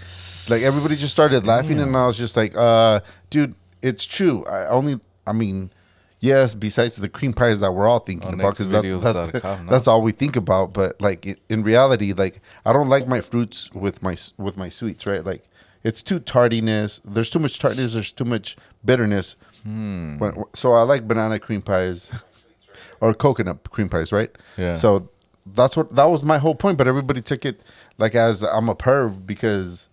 like 0.50 0.62
everybody 0.62 0.96
just 0.96 1.12
started 1.14 1.48
laughing 1.48 1.80
and 1.80 1.96
I 1.96 2.06
was 2.08 2.18
just 2.18 2.36
like, 2.38 2.54
uh, 2.56 3.00
dude, 3.30 3.56
it's 3.82 4.06
true. 4.06 4.46
I 4.46 4.68
only 4.68 5.00
I 5.28 5.34
mean, 5.34 5.72
yes, 6.20 6.56
besides 6.56 6.98
the 6.98 7.10
cream 7.10 7.34
pies 7.34 7.60
that 7.60 7.72
we're 7.74 7.88
all 7.88 8.00
thinking 8.00 8.28
On 8.30 8.34
about 8.36 8.54
because 8.54 8.70
that's, 8.70 9.04
that's, 9.04 9.44
no? 9.44 9.70
that's 9.70 9.88
all 9.88 10.02
we 10.02 10.12
think 10.12 10.36
about. 10.36 10.74
But 10.74 11.00
like 11.02 11.26
in, 11.26 11.38
in 11.50 11.64
reality, 11.64 12.14
like 12.14 12.42
I 12.66 12.74
don't 12.74 12.90
like 12.90 13.08
my 13.08 13.22
fruits 13.22 13.72
with 13.74 14.02
my 14.02 14.16
with 14.38 14.58
my 14.58 14.70
sweets, 14.70 15.06
right? 15.06 15.24
Like 15.24 15.44
it's 15.84 16.02
too 16.04 16.20
tardiness. 16.20 17.00
There's 17.04 17.30
too 17.30 17.40
much 17.40 17.60
tardiness. 17.60 17.94
There's 17.94 18.12
too 18.12 18.26
much 18.26 18.56
bitterness. 18.86 19.36
Hmm. 19.64 20.18
When- 20.18 20.44
so 20.54 20.74
I 20.74 20.84
like 20.84 21.08
banana 21.08 21.40
cream 21.40 21.62
pies 21.62 22.14
or 23.02 23.14
coconut 23.14 23.70
cream 23.72 23.90
pies, 23.90 24.12
right? 24.12 24.30
Yeah. 24.58 24.72
So 24.72 25.10
that's 25.46 25.76
what 25.76 25.96
that 25.96 26.06
was 26.06 26.24
my 26.24 26.38
whole 26.38 26.56
point. 26.56 26.78
But 26.78 26.88
everybody 26.88 27.22
took 27.22 27.46
it 27.46 27.62
like 27.98 28.16
as 28.16 28.44
I'm 28.44 28.70
a 28.70 28.76
perv 28.76 29.26
because 29.26 29.88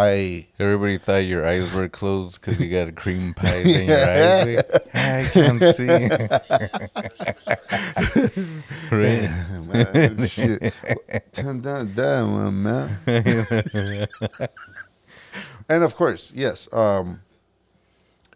I 0.00 0.46
Everybody 0.60 0.96
thought 0.98 1.26
your 1.26 1.44
eyes 1.44 1.74
were 1.74 1.88
closed 1.88 2.40
because 2.40 2.60
you 2.60 2.70
got 2.70 2.86
a 2.86 2.92
cream 2.92 3.34
pie 3.40 3.56
in 3.56 3.88
your 3.88 3.98
eyes. 3.98 4.62
I 4.94 5.28
can't 5.32 5.60
see. 5.64 5.88
right. 8.92 9.28
man, 9.66 10.24
shit. 10.26 10.72
Turn 11.32 11.60
down 11.60 11.92
that 11.94 12.22
one, 12.22 12.62
man. 12.62 12.96
and 15.68 15.82
of 15.82 15.96
course, 15.96 16.32
yes, 16.32 16.72
um, 16.72 17.22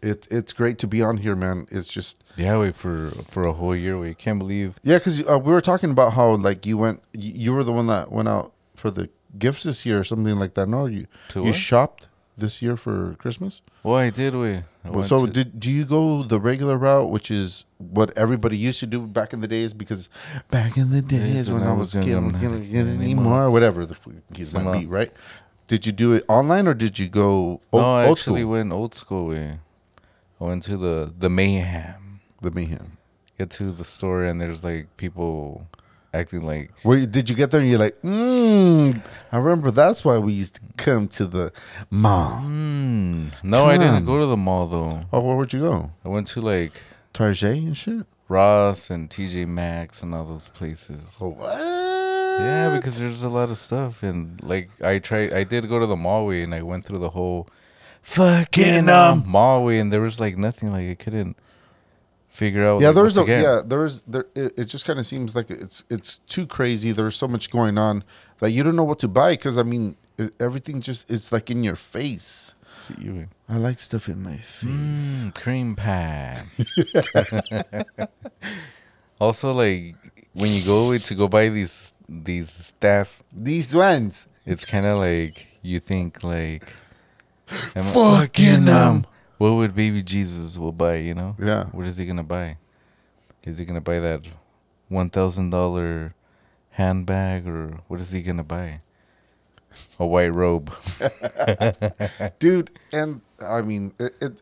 it 0.01 0.27
it's 0.29 0.51
great 0.51 0.77
to 0.79 0.87
be 0.87 1.01
on 1.01 1.15
here, 1.15 1.35
man. 1.35 1.65
It's 1.71 1.87
just 1.87 2.25
Yeah, 2.35 2.59
wait 2.59 2.75
for 2.75 3.07
for 3.29 3.45
a 3.45 3.53
whole 3.53 3.73
year. 3.75 3.97
We 3.97 4.13
can't 4.15 4.37
believe. 4.37 4.77
yeah, 4.83 4.97
because 4.97 5.21
uh, 5.29 5.39
we 5.39 5.53
were 5.53 5.61
talking 5.61 5.91
about 5.91 6.11
how 6.11 6.35
like 6.35 6.65
you 6.65 6.77
went, 6.77 6.99
you, 7.13 7.31
you 7.33 7.53
were 7.53 7.63
the 7.63 7.71
one 7.71 7.87
that 7.87 8.11
went 8.11 8.27
out 8.27 8.51
for 8.75 8.91
the 8.91 9.09
gifts 9.37 9.63
this 9.63 9.85
year 9.85 9.99
or 9.99 10.03
something 10.03 10.35
like 10.35 10.53
that. 10.55 10.67
No, 10.67 10.85
you 10.85 11.07
To 11.29 11.39
you 11.39 11.45
what? 11.47 11.55
shopped 11.55 12.07
this 12.37 12.61
year 12.61 12.75
for 12.77 13.15
Christmas. 13.19 13.61
I 13.85 14.09
did. 14.09 14.33
We. 14.35 14.61
So 15.03 15.25
to- 15.25 15.31
did 15.31 15.59
do 15.59 15.69
you 15.71 15.85
go 15.85 16.23
the 16.23 16.39
regular 16.39 16.77
route, 16.77 17.09
which 17.09 17.29
is 17.31 17.65
what 17.77 18.17
everybody 18.17 18.57
used 18.57 18.79
to 18.79 18.87
do 18.87 19.05
back 19.07 19.33
in 19.33 19.41
the 19.41 19.47
days? 19.47 19.73
Because 19.73 20.09
back 20.49 20.77
in 20.77 20.89
the 20.91 21.01
days 21.01 21.51
when 21.51 21.63
I 21.63 21.73
was 21.73 21.93
young, 21.93 22.03
getting, 22.03 22.17
I'm 22.17 22.31
not 22.31 22.41
getting, 22.41 22.59
getting 22.61 22.71
getting 22.71 23.01
anymore. 23.01 23.51
whatever 23.51 23.85
the 23.85 23.95
he's 24.35 24.49
Some, 24.51 24.63
might 24.65 24.79
be, 24.81 24.85
right? 24.87 25.11
Did 25.67 25.85
you 25.85 25.91
do 25.93 26.13
it 26.13 26.23
online 26.27 26.67
or 26.67 26.73
did 26.73 26.99
you 26.99 27.07
go 27.07 27.61
old, 27.71 27.83
no, 27.83 27.95
I 27.95 28.05
old 28.07 28.17
actually 28.17 28.41
school? 28.41 28.51
went 28.51 28.71
old 28.73 28.93
school 28.93 29.27
way. 29.27 29.59
I 30.41 30.43
went 30.43 30.63
to 30.63 30.75
the 30.77 31.13
the 31.17 31.29
mayhem. 31.29 32.19
The 32.41 32.51
mayhem. 32.51 32.97
Get 33.37 33.49
to 33.51 33.71
the 33.71 33.85
store 33.85 34.23
and 34.25 34.41
there's 34.41 34.63
like 34.63 34.87
people 34.97 35.67
acting 36.13 36.43
like 36.43 36.71
Where 36.83 37.05
did 37.05 37.29
you 37.29 37.35
get 37.35 37.51
there 37.51 37.61
and 37.61 37.69
you're 37.69 37.79
like, 37.79 37.99
mm, 38.01 39.01
I 39.31 39.37
remember 39.37 39.71
that's 39.71 40.05
why 40.05 40.17
we 40.17 40.33
used 40.33 40.55
to 40.55 40.61
come 40.77 41.07
to 41.09 41.25
the 41.25 41.51
mall. 41.89 42.39
Hmm. 42.41 43.27
No, 43.41 43.65
I 43.65 43.77
didn't 43.77 44.05
go 44.05 44.19
to 44.19 44.25
the 44.25 44.37
mall 44.37 44.67
though. 44.67 45.01
Oh, 45.11 45.21
where 45.21 45.35
would 45.35 45.53
you 45.53 45.61
go? 45.61 45.91
I 46.05 46.09
went 46.09 46.27
to 46.27 46.41
like 46.41 46.81
Target 47.13 47.57
and 47.57 47.77
shit. 47.77 48.05
Ross 48.27 48.89
and 48.89 49.09
TJ 49.09 49.47
Maxx 49.47 50.01
and 50.01 50.13
all 50.15 50.25
those 50.25 50.49
places. 50.49 51.17
What? 51.19 51.59
Yeah, 52.39 52.75
because 52.75 52.99
there's 52.99 53.21
a 53.23 53.29
lot 53.29 53.49
of 53.49 53.59
stuff 53.59 54.01
and 54.01 54.41
like 54.43 54.69
I 54.81 54.99
tried 54.99 55.33
I 55.33 55.43
did 55.43 55.69
go 55.69 55.79
to 55.79 55.85
the 55.85 55.95
mall 55.95 56.25
way 56.27 56.41
and 56.41 56.53
I 56.53 56.63
went 56.63 56.85
through 56.85 56.99
the 56.99 57.09
whole 57.09 57.47
fucking 58.01 58.89
um, 58.89 59.23
mall 59.27 59.65
way 59.65 59.77
and 59.79 59.93
there 59.93 60.01
was 60.01 60.19
like 60.19 60.37
nothing 60.37 60.71
like 60.71 60.89
I 60.89 60.95
couldn't 60.95 61.37
figure 62.33 62.65
out 62.65 62.81
yeah, 62.81 62.87
like, 62.87 62.95
there's 62.95 63.17
a 63.17 63.23
get. 63.25 63.41
yeah, 63.41 63.61
there's 63.63 64.01
there. 64.01 64.25
It, 64.35 64.57
it 64.57 64.65
just 64.65 64.85
kind 64.85 64.99
of 64.99 65.05
seems 65.05 65.35
like 65.35 65.49
it's 65.51 65.83
it's 65.89 66.17
too 66.17 66.45
crazy. 66.45 66.91
There's 66.91 67.15
so 67.15 67.27
much 67.27 67.51
going 67.51 67.77
on 67.77 68.03
that 68.39 68.51
you 68.51 68.63
don't 68.63 68.75
know 68.75 68.83
what 68.83 68.99
to 68.99 69.07
buy 69.07 69.33
because 69.33 69.57
I 69.57 69.63
mean 69.63 69.95
it, 70.17 70.33
everything 70.39 70.81
just 70.81 71.09
it's 71.09 71.31
like 71.31 71.49
in 71.49 71.63
your 71.63 71.75
face. 71.75 72.55
See 72.71 72.95
you. 72.99 73.27
I 73.47 73.57
like 73.57 73.79
stuff 73.79 74.09
in 74.09 74.23
my 74.23 74.37
face. 74.37 75.25
Mm, 75.29 75.35
cream 75.35 75.75
pie. 75.75 76.41
also, 79.21 79.53
like 79.53 79.95
when 80.33 80.51
you 80.51 80.65
go 80.65 80.97
to 80.97 81.15
go 81.15 81.27
buy 81.27 81.49
these 81.49 81.93
these 82.09 82.49
stuff, 82.49 83.23
These 83.31 83.75
ones, 83.75 84.27
it's 84.45 84.65
kind 84.65 84.85
of 84.85 84.97
like 84.97 85.47
you 85.61 85.79
think 85.79 86.23
like, 86.23 86.73
Fucking, 87.45 88.67
um, 88.69 89.05
what 89.43 89.55
would 89.55 89.75
baby 89.75 90.01
Jesus 90.01 90.57
will 90.57 90.71
buy? 90.71 90.95
You 90.95 91.13
know? 91.13 91.35
Yeah. 91.37 91.65
What 91.73 91.85
is 91.85 91.97
he 91.97 92.05
gonna 92.05 92.23
buy? 92.23 92.57
Is 93.43 93.57
he 93.57 93.65
gonna 93.65 93.81
buy 93.81 93.99
that 93.99 94.29
one 94.87 95.09
thousand 95.09 95.49
dollar 95.49 96.15
handbag 96.71 97.45
or 97.45 97.81
what 97.89 97.99
is 97.99 98.13
he 98.13 98.21
gonna 98.21 98.45
buy? 98.45 98.79
A 99.99 100.05
white 100.05 100.33
robe. 100.33 100.71
dude. 102.39 102.71
And 102.93 103.19
I 103.45 103.61
mean 103.61 103.93
it. 103.99 104.13
it 104.21 104.41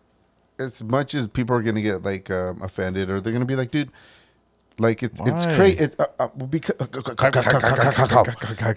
as 0.60 0.84
much 0.84 1.15
as 1.15 1.27
people 1.27 1.55
are 1.55 1.63
gonna 1.63 1.81
get 1.81 2.03
like 2.03 2.29
um, 2.29 2.62
offended, 2.62 3.10
or 3.10 3.20
they're 3.20 3.34
gonna 3.34 3.46
be 3.46 3.55
like, 3.55 3.72
dude, 3.72 3.89
like 4.77 5.01
it's 5.01 5.20
it's 5.25 5.48
crazy. 5.48 5.86
It, 5.86 5.96
uh, 5.98 6.05
uh, 6.20 6.27
because 6.46 6.75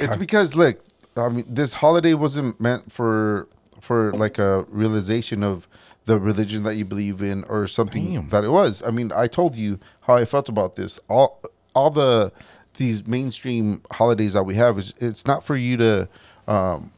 it's 0.00 0.16
because 0.16 0.56
look, 0.56 0.82
I 1.18 1.28
mean, 1.28 1.44
this 1.46 1.74
holiday 1.74 2.14
wasn't 2.14 2.58
meant 2.58 2.90
for 2.90 3.46
for 3.82 4.14
like 4.14 4.38
a 4.38 4.64
realization 4.70 5.42
of 5.42 5.68
the 6.04 6.18
religion 6.18 6.62
that 6.64 6.76
you 6.76 6.84
believe 6.84 7.22
in 7.22 7.44
or 7.44 7.66
something 7.66 8.12
Damn. 8.12 8.28
that 8.28 8.44
it 8.44 8.50
was. 8.50 8.82
I 8.82 8.90
mean, 8.90 9.12
I 9.12 9.26
told 9.26 9.56
you 9.56 9.78
how 10.02 10.14
I 10.16 10.24
felt 10.24 10.48
about 10.48 10.76
this. 10.76 11.00
All 11.08 11.40
all 11.74 11.90
the 11.90 12.32
these 12.74 13.06
mainstream 13.06 13.82
holidays 13.92 14.34
that 14.34 14.44
we 14.44 14.54
have 14.56 14.78
is 14.78 14.94
it's 14.98 15.26
not 15.26 15.44
for 15.44 15.56
you 15.56 15.76
to 15.76 16.08
um, 16.48 16.92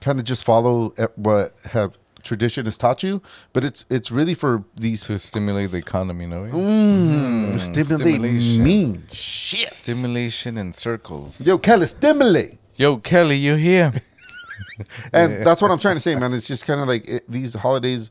kind 0.00 0.18
of 0.18 0.24
just 0.24 0.44
follow 0.44 0.90
what 1.16 1.52
have 1.70 1.96
tradition 2.22 2.64
has 2.66 2.76
taught 2.76 3.02
you, 3.02 3.22
but 3.52 3.64
it's 3.64 3.84
it's 3.88 4.10
really 4.10 4.34
for 4.34 4.64
these 4.76 5.04
to 5.04 5.18
stimulate 5.18 5.70
the 5.70 5.78
economy, 5.78 6.26
no? 6.26 6.42
way? 6.42 6.50
mm, 6.50 7.58
stimulate 7.58 8.00
stimulation. 8.00 8.64
me 8.64 9.00
shit. 9.10 9.72
Stimulation 9.72 10.58
in 10.58 10.72
circles. 10.72 11.46
Yo, 11.46 11.58
Kelly, 11.58 11.86
stimulate. 11.86 12.58
Yo, 12.76 12.98
Kelly, 12.98 13.36
you 13.36 13.54
here? 13.54 13.92
and 15.12 15.32
that's 15.46 15.62
what 15.62 15.70
I'm 15.70 15.78
trying 15.78 15.96
to 15.96 16.00
say, 16.00 16.14
man. 16.14 16.32
It's 16.32 16.48
just 16.48 16.66
kind 16.66 16.80
of 16.80 16.88
like 16.88 17.08
it, 17.08 17.24
these 17.28 17.54
holidays. 17.54 18.10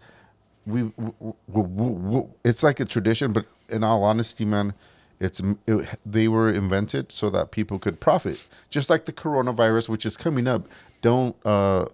We, 0.69 0.81
w 0.97 1.13
w 1.19 1.33
w 1.51 1.95
w 1.95 2.29
it's 2.43 2.63
like 2.63 2.79
a 2.79 2.85
tradition, 2.85 3.33
but 3.33 3.45
in 3.69 3.83
all 3.83 4.03
honesty, 4.03 4.45
man, 4.45 4.73
it's 5.19 5.41
it, 5.67 5.97
they 6.05 6.27
were 6.27 6.49
invented 6.49 7.11
so 7.11 7.29
that 7.29 7.51
people 7.51 7.79
could 7.79 7.99
profit. 7.99 8.47
Just 8.69 8.89
like 8.89 9.05
the 9.05 9.13
coronavirus, 9.13 9.89
which 9.89 10.05
is 10.05 10.15
coming 10.17 10.47
up 10.47 10.67
don't 11.01 11.35
uh 11.45 11.85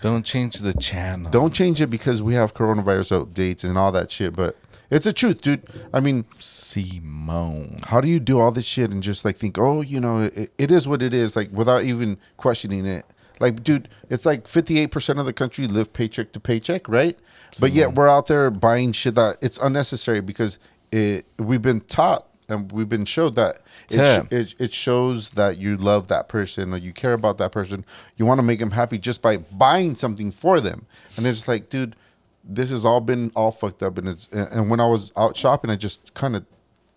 Don't 0.00 0.24
change 0.24 0.58
the 0.60 0.72
channel. 0.72 1.30
don't 1.30 1.52
change 1.52 1.80
it 1.80 1.88
because 1.88 2.22
we 2.22 2.34
have 2.34 2.54
coronavirus 2.54 3.24
updates 3.24 3.64
and 3.64 3.76
all 3.76 3.92
that 3.92 4.10
shit. 4.10 4.34
But 4.34 4.56
it's 4.90 5.06
a 5.06 5.12
truth, 5.12 5.42
dude. 5.42 5.62
I 5.92 6.00
mean, 6.00 6.24
Simone. 6.38 7.76
how 7.84 8.00
do 8.00 8.08
you 8.08 8.20
do 8.20 8.40
all 8.40 8.50
this 8.50 8.64
shit 8.64 8.90
and 8.90 9.02
just 9.02 9.24
like 9.24 9.36
think, 9.36 9.58
oh, 9.58 9.80
you 9.80 10.00
know, 10.00 10.22
it, 10.22 10.52
it 10.58 10.70
is 10.70 10.86
what 10.88 11.02
it 11.02 11.12
is, 11.12 11.36
like 11.36 11.50
without 11.52 11.84
even 11.84 12.18
questioning 12.36 12.86
it? 12.86 13.04
Like, 13.40 13.62
dude, 13.62 13.88
it's 14.08 14.24
like 14.24 14.44
58% 14.44 15.18
of 15.18 15.26
the 15.26 15.32
country 15.32 15.66
live 15.66 15.92
paycheck 15.92 16.32
to 16.32 16.40
paycheck, 16.40 16.88
right? 16.88 17.18
But 17.60 17.72
yet 17.72 17.94
we're 17.94 18.08
out 18.08 18.26
there 18.26 18.50
buying 18.50 18.92
shit 18.92 19.14
that 19.14 19.38
it's 19.40 19.58
unnecessary 19.58 20.20
because 20.20 20.58
it 20.92 21.26
we've 21.38 21.62
been 21.62 21.80
taught 21.80 22.26
and 22.48 22.70
we've 22.70 22.88
been 22.88 23.04
showed 23.04 23.34
that 23.36 23.58
it, 23.90 23.98
sh- 24.28 24.32
it, 24.32 24.54
it 24.58 24.72
shows 24.72 25.30
that 25.30 25.58
you 25.58 25.74
love 25.76 26.08
that 26.08 26.28
person 26.28 26.72
or 26.72 26.76
you 26.76 26.92
care 26.92 27.12
about 27.12 27.38
that 27.38 27.52
person. 27.52 27.84
You 28.16 28.26
want 28.26 28.38
to 28.38 28.42
make 28.42 28.58
them 28.58 28.70
happy 28.72 28.98
just 28.98 29.22
by 29.22 29.38
buying 29.38 29.94
something 29.96 30.30
for 30.30 30.60
them. 30.60 30.86
And 31.16 31.26
it's 31.26 31.48
like, 31.48 31.68
dude, 31.68 31.96
this 32.44 32.70
has 32.70 32.84
all 32.84 33.00
been 33.00 33.32
all 33.34 33.52
fucked 33.52 33.82
up. 33.82 33.98
And 33.98 34.08
it's 34.08 34.28
and 34.28 34.48
and 34.52 34.70
when 34.70 34.80
I 34.80 34.86
was 34.86 35.12
out 35.16 35.36
shopping, 35.36 35.70
I 35.70 35.76
just 35.76 36.14
kind 36.14 36.36
of 36.36 36.44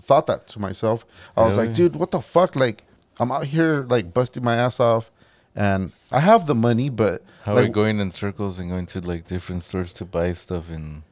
thought 0.02 0.28
that 0.28 0.48
to 0.50 0.60
myself. 0.60 1.06
I 1.36 1.44
was 1.44 1.58
like, 1.58 1.74
dude, 1.74 1.96
what 1.96 2.12
the 2.12 2.22
fuck? 2.22 2.56
Like, 2.56 2.84
I'm 3.20 3.32
out 3.32 3.46
here 3.46 3.86
like 3.90 4.14
busting 4.14 4.44
my 4.44 4.56
ass 4.56 4.80
off, 4.80 5.12
and 5.56 5.92
I 6.12 6.20
have 6.20 6.48
the 6.48 6.56
money, 6.56 6.90
but 6.90 7.22
How 7.44 7.54
like, 7.54 7.68
we're 7.68 7.74
going 7.74 8.00
in 8.00 8.12
circles 8.12 8.60
and 8.60 8.70
going 8.70 8.86
to 8.88 9.02
like 9.02 9.26
different 9.26 9.64
stores 9.64 9.94
to 9.94 10.06
buy 10.06 10.34
stuff 10.34 10.70
and 10.70 11.04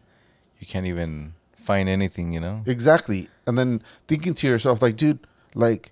you 0.59 0.67
can't 0.67 0.85
even 0.85 1.33
find 1.55 1.87
anything, 1.87 2.31
you 2.31 2.39
know? 2.39 2.63
Exactly. 2.65 3.29
And 3.45 3.57
then 3.57 3.81
thinking 4.07 4.33
to 4.35 4.47
yourself, 4.47 4.81
like, 4.81 4.95
dude, 4.95 5.19
like 5.53 5.91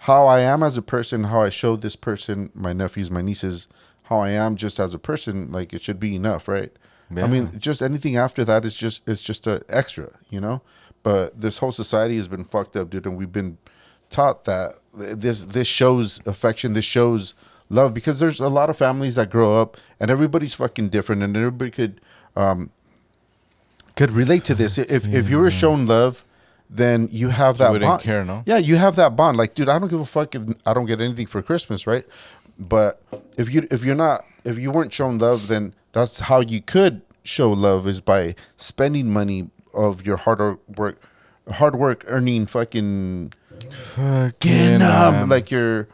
how 0.00 0.26
I 0.26 0.40
am 0.40 0.62
as 0.62 0.76
a 0.76 0.82
person, 0.82 1.24
how 1.24 1.42
I 1.42 1.48
show 1.48 1.76
this 1.76 1.96
person, 1.96 2.50
my 2.54 2.72
nephews, 2.72 3.10
my 3.10 3.22
nieces, 3.22 3.68
how 4.04 4.18
I 4.18 4.30
am 4.30 4.56
just 4.56 4.78
as 4.78 4.94
a 4.94 4.98
person, 4.98 5.50
like 5.52 5.72
it 5.72 5.82
should 5.82 6.00
be 6.00 6.14
enough, 6.14 6.48
right? 6.48 6.72
I 7.14 7.26
mean, 7.26 7.58
just 7.58 7.82
anything 7.82 8.16
after 8.16 8.42
that 8.44 8.64
is 8.64 8.74
just 8.74 9.06
it's 9.06 9.20
just 9.20 9.46
a 9.46 9.62
extra, 9.68 10.18
you 10.30 10.40
know? 10.40 10.62
But 11.02 11.40
this 11.40 11.58
whole 11.58 11.72
society 11.72 12.16
has 12.16 12.26
been 12.26 12.44
fucked 12.44 12.74
up, 12.74 12.88
dude, 12.88 13.06
and 13.06 13.16
we've 13.16 13.32
been 13.32 13.58
taught 14.08 14.44
that 14.44 14.72
this 14.94 15.44
this 15.44 15.66
shows 15.66 16.20
affection, 16.26 16.72
this 16.72 16.84
shows 16.84 17.34
love 17.72 17.94
because 17.94 18.20
there's 18.20 18.40
a 18.40 18.48
lot 18.48 18.70
of 18.70 18.76
families 18.76 19.14
that 19.16 19.30
grow 19.30 19.60
up 19.60 19.76
and 19.98 20.10
everybody's 20.10 20.54
fucking 20.54 20.88
different 20.90 21.22
and 21.22 21.36
everybody 21.36 21.70
could 21.70 22.00
um 22.36 22.70
could 23.96 24.10
relate 24.10 24.44
to 24.44 24.54
this. 24.54 24.78
If 24.78 25.12
if 25.12 25.28
you 25.28 25.38
were 25.38 25.50
shown 25.50 25.86
love, 25.86 26.24
then 26.70 27.08
you 27.10 27.28
have 27.28 27.58
that 27.58 27.72
wouldn't 27.72 27.88
bond. 27.88 28.02
care, 28.02 28.24
no? 28.24 28.42
Yeah, 28.46 28.58
you 28.58 28.76
have 28.76 28.96
that 28.96 29.16
bond. 29.16 29.36
Like, 29.36 29.54
dude, 29.54 29.68
I 29.68 29.78
don't 29.78 29.88
give 29.88 30.00
a 30.00 30.06
fuck 30.06 30.34
if 30.34 30.42
I 30.66 30.72
don't 30.74 30.86
get 30.86 31.00
anything 31.00 31.26
for 31.26 31.42
Christmas, 31.42 31.86
right? 31.86 32.06
But 32.58 33.02
if 33.36 33.52
you 33.52 33.66
if 33.70 33.84
you're 33.84 33.94
not 33.94 34.24
if 34.44 34.58
you 34.58 34.70
weren't 34.70 34.92
shown 34.92 35.18
love, 35.18 35.48
then 35.48 35.74
that's 35.92 36.20
how 36.20 36.40
you 36.40 36.60
could 36.60 37.02
show 37.24 37.50
love 37.52 37.86
is 37.86 38.00
by 38.00 38.34
spending 38.56 39.12
money 39.12 39.50
of 39.74 40.04
your 40.06 40.16
hard 40.16 40.58
work, 40.76 41.00
hard 41.50 41.76
work 41.76 42.04
earning 42.08 42.46
fucking 42.46 43.32
Fucking 43.70 44.82
um, 44.82 45.28
like 45.28 45.50
your. 45.50 45.88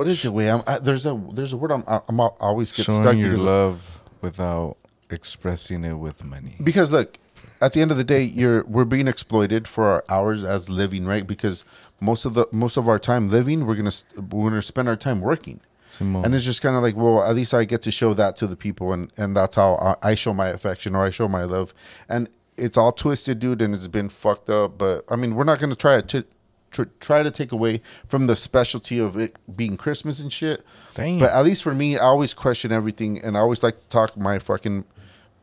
What 0.00 0.08
is 0.08 0.24
it? 0.24 0.32
Way 0.32 0.50
I'm 0.50 0.62
I, 0.66 0.78
there's 0.78 1.04
a 1.04 1.14
there's 1.34 1.52
a 1.52 1.58
word 1.58 1.72
I'm 1.72 1.84
I'm 1.86 2.18
I 2.18 2.30
always 2.40 2.72
get 2.72 2.86
showing 2.86 3.02
stuck 3.02 3.16
your 3.16 3.32
because 3.32 3.44
love 3.44 4.00
without 4.22 4.78
expressing 5.10 5.84
it 5.84 5.92
with 5.92 6.24
money. 6.24 6.56
because 6.64 6.90
look 6.90 7.18
at 7.60 7.74
the 7.74 7.82
end 7.82 7.90
of 7.90 7.98
the 7.98 8.04
day 8.04 8.22
you're 8.22 8.64
we're 8.64 8.86
being 8.86 9.08
exploited 9.08 9.68
for 9.68 9.84
our 9.84 10.04
hours 10.08 10.42
as 10.42 10.70
living 10.70 11.04
right 11.04 11.26
because 11.26 11.66
most 12.00 12.24
of 12.24 12.32
the 12.32 12.46
most 12.50 12.78
of 12.78 12.88
our 12.88 12.98
time 12.98 13.28
living 13.28 13.66
we're 13.66 13.74
gonna 13.74 13.90
we're 14.30 14.48
gonna 14.48 14.62
spend 14.62 14.88
our 14.88 14.96
time 14.96 15.20
working 15.20 15.60
Simone. 15.86 16.24
and 16.24 16.34
it's 16.34 16.46
just 16.46 16.62
kind 16.62 16.76
of 16.76 16.82
like 16.82 16.96
well 16.96 17.22
at 17.22 17.36
least 17.36 17.52
i 17.52 17.64
get 17.64 17.82
to 17.82 17.90
show 17.90 18.14
that 18.14 18.36
to 18.36 18.46
the 18.46 18.56
people 18.56 18.94
and 18.94 19.12
and 19.18 19.36
that's 19.36 19.56
how 19.56 19.74
I, 20.02 20.12
I 20.12 20.14
show 20.14 20.32
my 20.32 20.48
affection 20.48 20.94
or 20.96 21.04
i 21.04 21.10
show 21.10 21.28
my 21.28 21.44
love 21.44 21.74
and 22.08 22.26
it's 22.56 22.78
all 22.78 22.92
twisted 22.92 23.38
dude 23.38 23.60
and 23.60 23.74
it's 23.74 23.86
been 23.86 24.08
fucked 24.08 24.48
up 24.48 24.78
but 24.78 25.04
i 25.10 25.16
mean 25.16 25.34
we're 25.34 25.44
not 25.44 25.58
gonna 25.58 25.74
try 25.74 26.00
to 26.00 26.24
tr- 26.70 26.84
try 27.00 27.22
to 27.22 27.30
take 27.30 27.52
away 27.52 27.80
from 28.06 28.26
the 28.26 28.36
specialty 28.36 28.98
of 28.98 29.16
it 29.16 29.36
being 29.56 29.76
christmas 29.76 30.20
and 30.20 30.32
shit 30.32 30.64
Damn. 30.94 31.18
but 31.18 31.30
at 31.30 31.44
least 31.44 31.62
for 31.62 31.74
me 31.74 31.96
i 31.98 32.02
always 32.02 32.34
question 32.34 32.72
everything 32.72 33.18
and 33.22 33.36
i 33.36 33.40
always 33.40 33.62
like 33.62 33.78
to 33.78 33.88
talk 33.88 34.16
my 34.16 34.38
fucking 34.38 34.84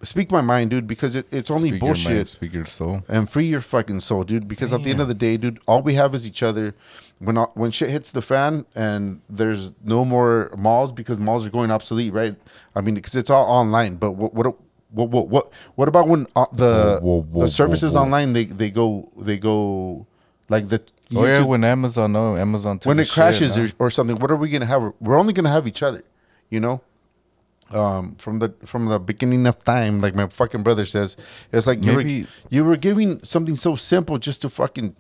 speak 0.02 0.32
my 0.32 0.42
mind 0.42 0.70
dude 0.70 0.86
because 0.86 1.16
it, 1.16 1.26
it's 1.32 1.50
only 1.50 1.70
Speak 1.70 1.72
your 1.72 1.80
bullshit 1.80 2.14
mind, 2.14 2.28
speak 2.28 2.54
your 2.54 2.66
soul. 2.66 3.04
and 3.08 3.28
free 3.30 3.46
your 3.46 3.62
fucking 3.62 4.00
soul, 4.00 4.24
dude. 4.24 4.48
Because 4.48 4.72
at 4.72 4.84
the 4.84 4.92
end 4.92 5.02
of 5.02 5.08
the 5.08 5.16
day, 5.16 5.38
dude, 5.38 5.60
all 5.68 5.82
we 5.82 5.96
have 5.96 6.14
is 6.14 6.28
each 6.28 6.44
other. 6.44 6.76
When 7.18 7.36
when 7.36 7.72
shit 7.72 7.90
hits 7.90 8.12
the 8.12 8.22
fan 8.22 8.68
and 8.76 9.22
there's 9.28 9.74
no 9.84 10.06
more 10.06 10.52
malls 10.56 10.92
because 10.92 11.18
malls 11.18 11.48
are 11.48 11.50
going 11.50 11.72
obsolete, 11.72 12.14
right? 12.14 12.36
I 12.76 12.82
mean, 12.82 12.94
because 12.94 13.16
it's 13.16 13.32
all 13.32 13.46
online. 13.46 13.96
But 13.96 14.12
what 14.12 14.36
what 14.36 14.46
what 14.92 15.10
what 15.10 15.28
what, 15.30 15.54
what 15.74 15.88
about 15.88 16.08
when 16.08 16.28
uh, 16.36 16.46
the 16.54 17.00
Whoa, 17.02 17.24
whoa, 17.24 17.42
the 17.42 17.48
services 17.48 17.94
whoa, 17.96 18.02
whoa. 18.02 18.06
online 18.06 18.34
they 18.34 18.46
they 18.46 18.70
go 18.70 19.12
they 19.18 19.38
go 19.40 20.06
like 20.48 20.70
the 20.70 20.80
Oh 21.16 21.26
yeah, 21.26 21.44
when 21.44 21.64
Amazon, 21.64 22.12
no, 22.12 22.36
Amazon. 22.36 22.80
when 22.84 23.00
it 23.00 23.10
crashes 23.10 23.56
shit, 23.56 23.74
or, 23.80 23.86
or 23.86 23.90
something, 23.90 24.18
what 24.18 24.30
are 24.30 24.36
we 24.36 24.50
gonna 24.50 24.66
have? 24.66 24.94
We're 25.00 25.18
only 25.20 25.34
gonna 25.34 25.50
have 25.50 25.66
each 25.68 25.82
other, 25.82 26.04
you 26.50 26.60
know. 26.60 26.82
Um, 27.72 28.16
from 28.16 28.40
the 28.40 28.54
from 28.66 28.86
the 28.86 29.00
beginning 29.00 29.46
of 29.48 29.62
time, 29.64 30.00
like 30.02 30.16
my 30.16 30.28
fucking 30.28 30.64
brother 30.64 30.86
says, 30.86 31.18
it's 31.52 31.68
like 31.68 31.84
you 31.86 31.92
were 31.94 32.04
Maybe- 32.04 32.28
you 32.50 32.64
were 32.66 32.78
giving 32.78 33.22
something 33.24 33.56
so 33.56 33.76
simple 33.76 34.18
just 34.18 34.42
to 34.44 34.50
fucking 34.50 34.96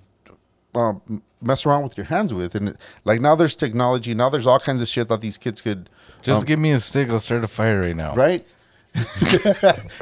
um, 0.75 1.01
mess 1.41 1.65
around 1.65 1.83
with 1.83 1.97
your 1.97 2.05
hands 2.05 2.33
with, 2.33 2.55
and 2.55 2.77
like 3.05 3.21
now 3.21 3.35
there's 3.35 3.55
technology, 3.55 4.13
now 4.13 4.29
there's 4.29 4.47
all 4.47 4.59
kinds 4.59 4.81
of 4.81 4.87
shit 4.87 5.07
that 5.09 5.21
these 5.21 5.37
kids 5.37 5.61
could, 5.61 5.89
Just 6.21 6.41
um, 6.41 6.45
give 6.45 6.59
me 6.59 6.71
a 6.71 6.79
stick. 6.79 7.09
I'll 7.09 7.19
start 7.19 7.43
a 7.43 7.47
fire 7.47 7.79
right 7.81 7.95
now. 7.95 8.13
right? 8.15 8.45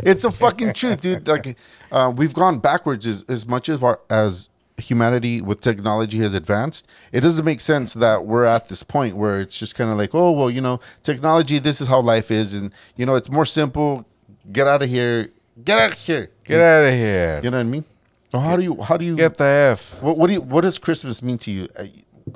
it's 0.03 0.23
a 0.23 0.31
fucking 0.31 0.73
truth, 0.73 1.01
dude. 1.01 1.27
Like 1.27 1.57
uh, 1.91 2.13
we've 2.15 2.33
gone 2.33 2.59
backwards 2.59 3.05
as 3.05 3.23
as 3.29 3.47
much 3.47 3.69
as 3.69 3.83
our 3.83 3.99
as 4.09 4.49
humanity 4.77 5.41
with 5.41 5.61
technology 5.61 6.17
has 6.19 6.33
advanced. 6.33 6.89
It 7.11 7.21
doesn't 7.21 7.45
make 7.45 7.61
sense 7.61 7.93
that 7.93 8.25
we're 8.25 8.45
at 8.45 8.67
this 8.67 8.83
point 8.83 9.15
where 9.15 9.39
it's 9.41 9.57
just 9.57 9.75
kind 9.75 9.89
of 9.89 9.97
like, 9.97 10.13
oh 10.13 10.31
well, 10.31 10.49
you 10.49 10.61
know, 10.61 10.79
technology. 11.03 11.59
This 11.59 11.79
is 11.81 11.87
how 11.87 12.01
life 12.01 12.29
is, 12.31 12.53
and 12.53 12.71
you 12.95 13.05
know, 13.05 13.15
it's 13.15 13.31
more 13.31 13.45
simple. 13.45 14.05
Get 14.51 14.67
out 14.67 14.81
of 14.81 14.89
here. 14.89 15.31
Get 15.63 15.77
out 15.79 15.91
of 15.93 15.97
here. 15.97 16.29
Get 16.43 16.59
out 16.61 16.85
of 16.85 16.93
here. 16.93 17.39
You 17.43 17.49
know 17.51 17.57
what 17.57 17.65
I 17.65 17.69
mean? 17.69 17.85
So 18.31 18.39
how 18.39 18.57
do 18.57 18.63
you 18.63 18.81
how 18.81 18.97
do 18.97 19.05
you 19.05 19.15
Get 19.15 19.37
the 19.37 19.45
f. 19.45 20.01
what 20.01 20.17
what 20.17 20.27
do 20.27 20.33
you 20.33 20.41
what 20.41 20.61
does 20.61 20.77
Christmas 20.77 21.21
mean 21.23 21.37
to 21.39 21.51
you? 21.51 21.67
Uh, 21.79 21.85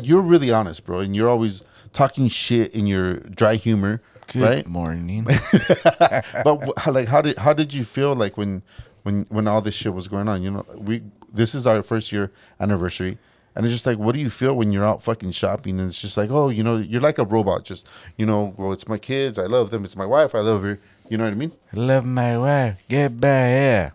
You're 0.02 0.22
really 0.22 0.52
honest, 0.52 0.86
bro, 0.86 1.00
and 1.00 1.16
you're 1.16 1.28
always 1.28 1.62
talking 1.92 2.30
shit 2.30 2.74
in 2.74 2.88
your 2.88 3.16
dry 3.16 3.56
humor, 3.56 4.02
Good 4.32 4.42
right? 4.44 4.68
morning. 4.68 5.26
but 6.44 6.88
like 6.88 7.08
how 7.10 7.22
did 7.22 7.38
how 7.38 7.54
did 7.54 7.74
you 7.74 7.84
feel 7.84 8.16
like 8.16 8.38
when 8.38 8.62
when 9.04 9.26
when 9.30 9.48
all 9.48 9.62
this 9.62 9.76
shit 9.76 9.94
was 9.94 10.08
going 10.08 10.28
on? 10.30 10.42
You 10.42 10.52
know, 10.52 10.66
we 10.78 11.02
this 11.34 11.56
is 11.56 11.66
our 11.68 11.82
first 11.84 12.12
year 12.12 12.32
anniversary, 12.60 13.18
and 13.56 13.66
it's 13.66 13.74
just 13.74 13.86
like, 13.86 13.98
what 13.98 14.14
do 14.14 14.20
you 14.20 14.30
feel 14.30 14.54
when 14.56 14.72
you're 14.72 14.86
out 14.86 15.04
fucking 15.04 15.32
shopping? 15.32 15.80
And 15.80 15.90
it's 15.90 16.02
just 16.02 16.18
like, 16.18 16.30
oh, 16.32 16.50
you 16.50 16.64
know, 16.64 16.78
you're 16.78 17.02
like 17.02 17.18
a 17.18 17.26
robot. 17.26 17.66
Just 17.66 17.88
you 18.18 18.26
know, 18.26 18.54
well, 18.58 18.72
it's 18.72 18.88
my 18.88 18.98
kids, 18.98 19.38
I 19.38 19.46
love 19.46 19.70
them. 19.70 19.84
It's 19.86 19.96
my 19.96 20.06
wife, 20.06 20.36
I 20.36 20.40
love 20.40 20.64
her. 20.64 20.80
You 21.10 21.18
know 21.18 21.24
what 21.24 21.34
I 21.34 21.36
mean? 21.36 21.52
I 21.76 21.80
love 21.80 22.06
my 22.06 22.38
wife. 22.38 22.84
Get 22.88 23.20
back 23.20 23.94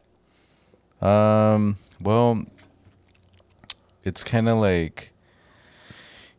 here. 1.01 1.09
Um. 1.09 1.77
Well, 2.01 2.45
it's 4.05 4.25
kind 4.25 4.49
of 4.49 4.59
like 4.59 5.13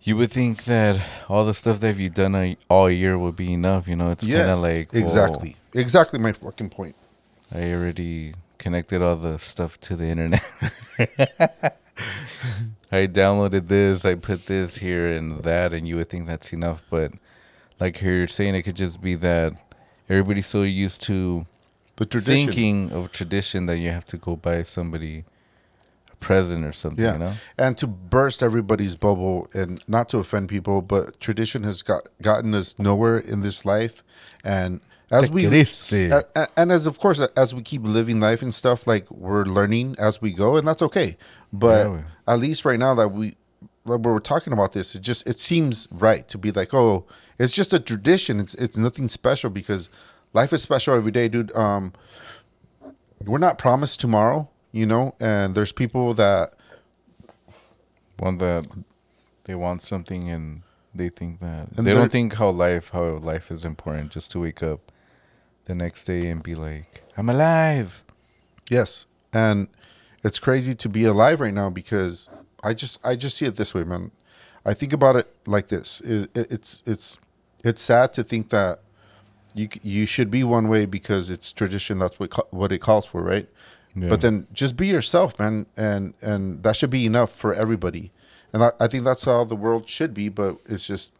you 0.01 0.15
would 0.15 0.31
think 0.31 0.65
that 0.65 1.01
all 1.27 1.45
the 1.45 1.53
stuff 1.53 1.79
that 1.79 1.97
you've 1.97 2.13
done 2.13 2.55
all 2.69 2.89
year 2.89 3.17
would 3.17 3.36
be 3.36 3.51
enough. 3.53 3.88
You 3.88 3.95
know, 3.95 4.12
it's 4.12 4.25
kind 4.25 4.49
of 4.49 4.60
like 4.60 4.93
exactly, 4.93 5.55
exactly 5.73 6.19
my 6.19 6.31
fucking 6.31 6.69
point. 6.69 6.95
I 7.51 7.73
already 7.73 8.34
connected 8.65 8.99
all 8.99 9.15
the 9.15 9.38
stuff 9.38 9.80
to 9.80 9.95
the 9.95 10.06
internet. 10.06 10.41
I 12.91 13.06
downloaded 13.06 13.67
this, 13.67 14.06
I 14.06 14.15
put 14.15 14.47
this 14.47 14.78
here 14.78 15.06
and 15.08 15.43
that, 15.43 15.71
and 15.71 15.88
you 15.88 15.97
would 15.97 16.10
think 16.10 16.25
that's 16.25 16.51
enough. 16.51 16.82
But 16.89 17.12
like 17.80 18.01
you're 18.01 18.28
saying, 18.28 18.56
it 18.56 18.63
could 18.63 18.75
just 18.75 19.01
be 19.04 19.13
that 19.15 19.54
everybody's 20.10 20.47
so 20.47 20.63
used 20.63 21.01
to 21.04 21.45
The 21.97 22.06
tradition. 22.08 22.45
thinking 22.47 22.91
of 22.91 23.12
tradition 23.12 23.67
that 23.67 23.78
you 23.78 23.91
have 23.91 24.06
to 24.06 24.17
go 24.17 24.36
buy 24.36 24.63
somebody 24.63 25.25
a 26.12 26.15
present 26.15 26.65
or 26.65 26.73
something, 26.73 27.06
Yeah, 27.06 27.13
you 27.13 27.19
know? 27.19 27.34
and 27.60 27.78
to 27.78 27.86
burst 27.86 28.41
everybody's 28.41 28.95
bubble, 28.95 29.47
and 29.54 29.80
not 29.88 30.10
to 30.10 30.17
offend 30.17 30.49
people, 30.49 30.82
but 30.82 31.19
tradition 31.19 31.62
has 31.62 31.84
got 31.84 32.10
gotten 32.19 32.56
us 32.56 32.80
nowhere 32.80 33.19
in 33.19 33.41
this 33.41 33.63
life, 33.63 34.01
and 34.43 34.80
as 35.12 35.30
we 35.32 35.44
Crece. 35.46 36.12
a- 36.36 36.48
and 36.58 36.72
as 36.72 36.88
of 36.88 37.00
course 37.00 37.20
as 37.20 37.54
we 37.56 37.62
keep 37.62 37.84
living 37.84 38.20
life 38.20 38.41
and 38.41 38.54
stuff, 38.54 38.88
like 38.88 39.10
we're 39.12 39.46
learning 39.46 39.96
as 40.00 40.22
we 40.22 40.34
go, 40.34 40.58
and 40.58 40.68
that's 40.68 40.82
okay. 40.82 41.18
But 41.54 41.88
Yeah, 41.88 42.02
at 42.28 42.39
least 42.39 42.65
right 42.65 42.80
now 42.80 42.96
that 42.96 43.10
we 43.10 43.36
that 43.86 44.00
we're 44.00 44.20
talking 44.20 44.52
about 44.52 44.72
this, 44.74 44.96
it 44.96 45.02
just 45.02 45.28
it 45.28 45.39
seems 45.39 45.88
right 45.91 46.28
to 46.30 46.38
be 46.38 46.52
like, 46.52 46.74
oh, 46.74 47.06
it's 47.38 47.54
just 47.54 47.74
a 47.74 47.80
tradition. 47.80 48.39
It's 48.39 48.56
it's 48.56 48.78
nothing 48.78 49.08
special 49.08 49.50
because 49.50 49.89
life 50.34 50.52
is 50.54 50.62
special 50.63 50.96
every 50.96 51.12
day, 51.12 51.28
dude. 51.28 51.56
Um, 51.56 51.94
we're 53.24 53.38
not 53.38 53.58
promised 53.58 54.00
tomorrow, 54.02 54.50
you 54.72 54.86
know, 54.86 55.15
and 55.20 55.56
there's 55.56 55.72
people 55.72 56.13
that 56.15 56.56
One 58.18 58.38
that 58.39 58.65
they 59.46 59.56
want 59.56 59.82
something 59.82 60.30
and 60.30 60.62
They 60.94 61.10
think 61.10 61.39
that 61.41 61.70
And 61.78 61.86
they 61.86 61.94
don't 61.94 62.12
think 62.12 62.34
how 62.36 62.50
life 62.50 62.89
how 62.91 63.18
life 63.18 63.52
is 63.52 63.65
important 63.65 64.12
just 64.12 64.32
to 64.32 64.39
wake 64.39 64.63
up 64.63 64.91
the 65.65 65.75
next 65.75 66.06
day 66.06 66.28
and 66.28 66.41
be 66.43 66.56
like, 66.56 67.04
I'm 67.17 67.30
alive. 67.30 68.04
Yes, 68.69 69.06
and 69.34 69.67
it's 70.23 70.39
crazy 70.39 70.73
to 70.73 70.89
be 70.89 71.06
alive 71.06 71.39
right 71.41 71.54
now 71.54 71.69
because 71.69 72.30
I 72.63 72.73
just 72.73 73.06
I 73.06 73.15
just 73.15 73.38
see 73.38 73.45
it 73.45 73.56
this 73.56 73.73
way, 73.75 73.84
man. 73.84 74.12
I 74.65 74.73
think 74.73 74.93
about 74.93 75.15
it 75.15 75.28
like 75.45 75.67
this: 75.67 76.01
it, 76.01 76.36
it- 76.36 76.51
it's 76.51 76.82
it's 76.86 77.19
it's 77.63 77.82
sad 77.82 78.13
to 78.13 78.23
think 78.23 78.49
that 78.49 78.80
you 79.54 79.67
you 79.84 80.06
should 80.06 80.32
be 80.32 80.43
one 80.43 80.67
way 80.67 80.86
because 80.86 81.30
it's 81.30 81.51
tradition. 81.54 81.99
That's 81.99 82.19
what 82.19 82.51
what 82.54 82.71
it 82.71 82.80
calls 82.80 83.06
for, 83.06 83.21
right? 83.21 83.47
Yeah. 83.95 84.10
But 84.10 84.21
then 84.21 84.47
just 84.51 84.75
be 84.75 84.88
yourself, 84.88 85.38
man, 85.39 85.67
and 85.78 86.13
and 86.21 86.63
that 86.63 86.75
should 86.75 86.89
be 86.89 87.06
enough 87.06 87.32
for 87.32 87.54
everybody. 87.54 88.12
And 88.51 88.63
I, 88.63 88.71
I 88.80 88.88
think 88.88 89.04
that's 89.04 89.25
how 89.25 89.43
the 89.43 89.56
world 89.56 89.88
should 89.88 90.13
be. 90.13 90.30
But 90.30 90.58
it's 90.65 90.88
just 90.88 91.12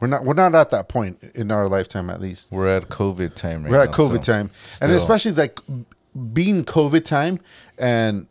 we're 0.00 0.08
not 0.08 0.24
we're 0.24 0.34
not 0.34 0.54
at 0.54 0.70
that 0.70 0.88
point 0.88 1.22
in 1.34 1.50
our 1.50 1.68
lifetime, 1.68 2.08
at 2.10 2.20
least. 2.20 2.50
We're 2.50 2.68
at 2.68 2.88
COVID 2.88 3.34
time 3.34 3.62
right 3.64 3.70
We're 3.70 3.78
now. 3.84 3.90
at 3.90 3.96
COVID 3.96 4.24
so 4.24 4.32
time, 4.32 4.50
and 4.82 4.92
especially 4.92 5.32
like 5.32 5.58
being 6.32 6.64
COVID 6.64 7.04
time, 7.04 7.38
and 7.78 8.26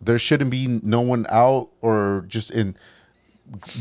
there 0.00 0.18
shouldn't 0.18 0.50
be 0.50 0.66
no 0.82 1.00
one 1.00 1.26
out 1.30 1.70
or 1.80 2.24
just 2.28 2.50
in 2.50 2.76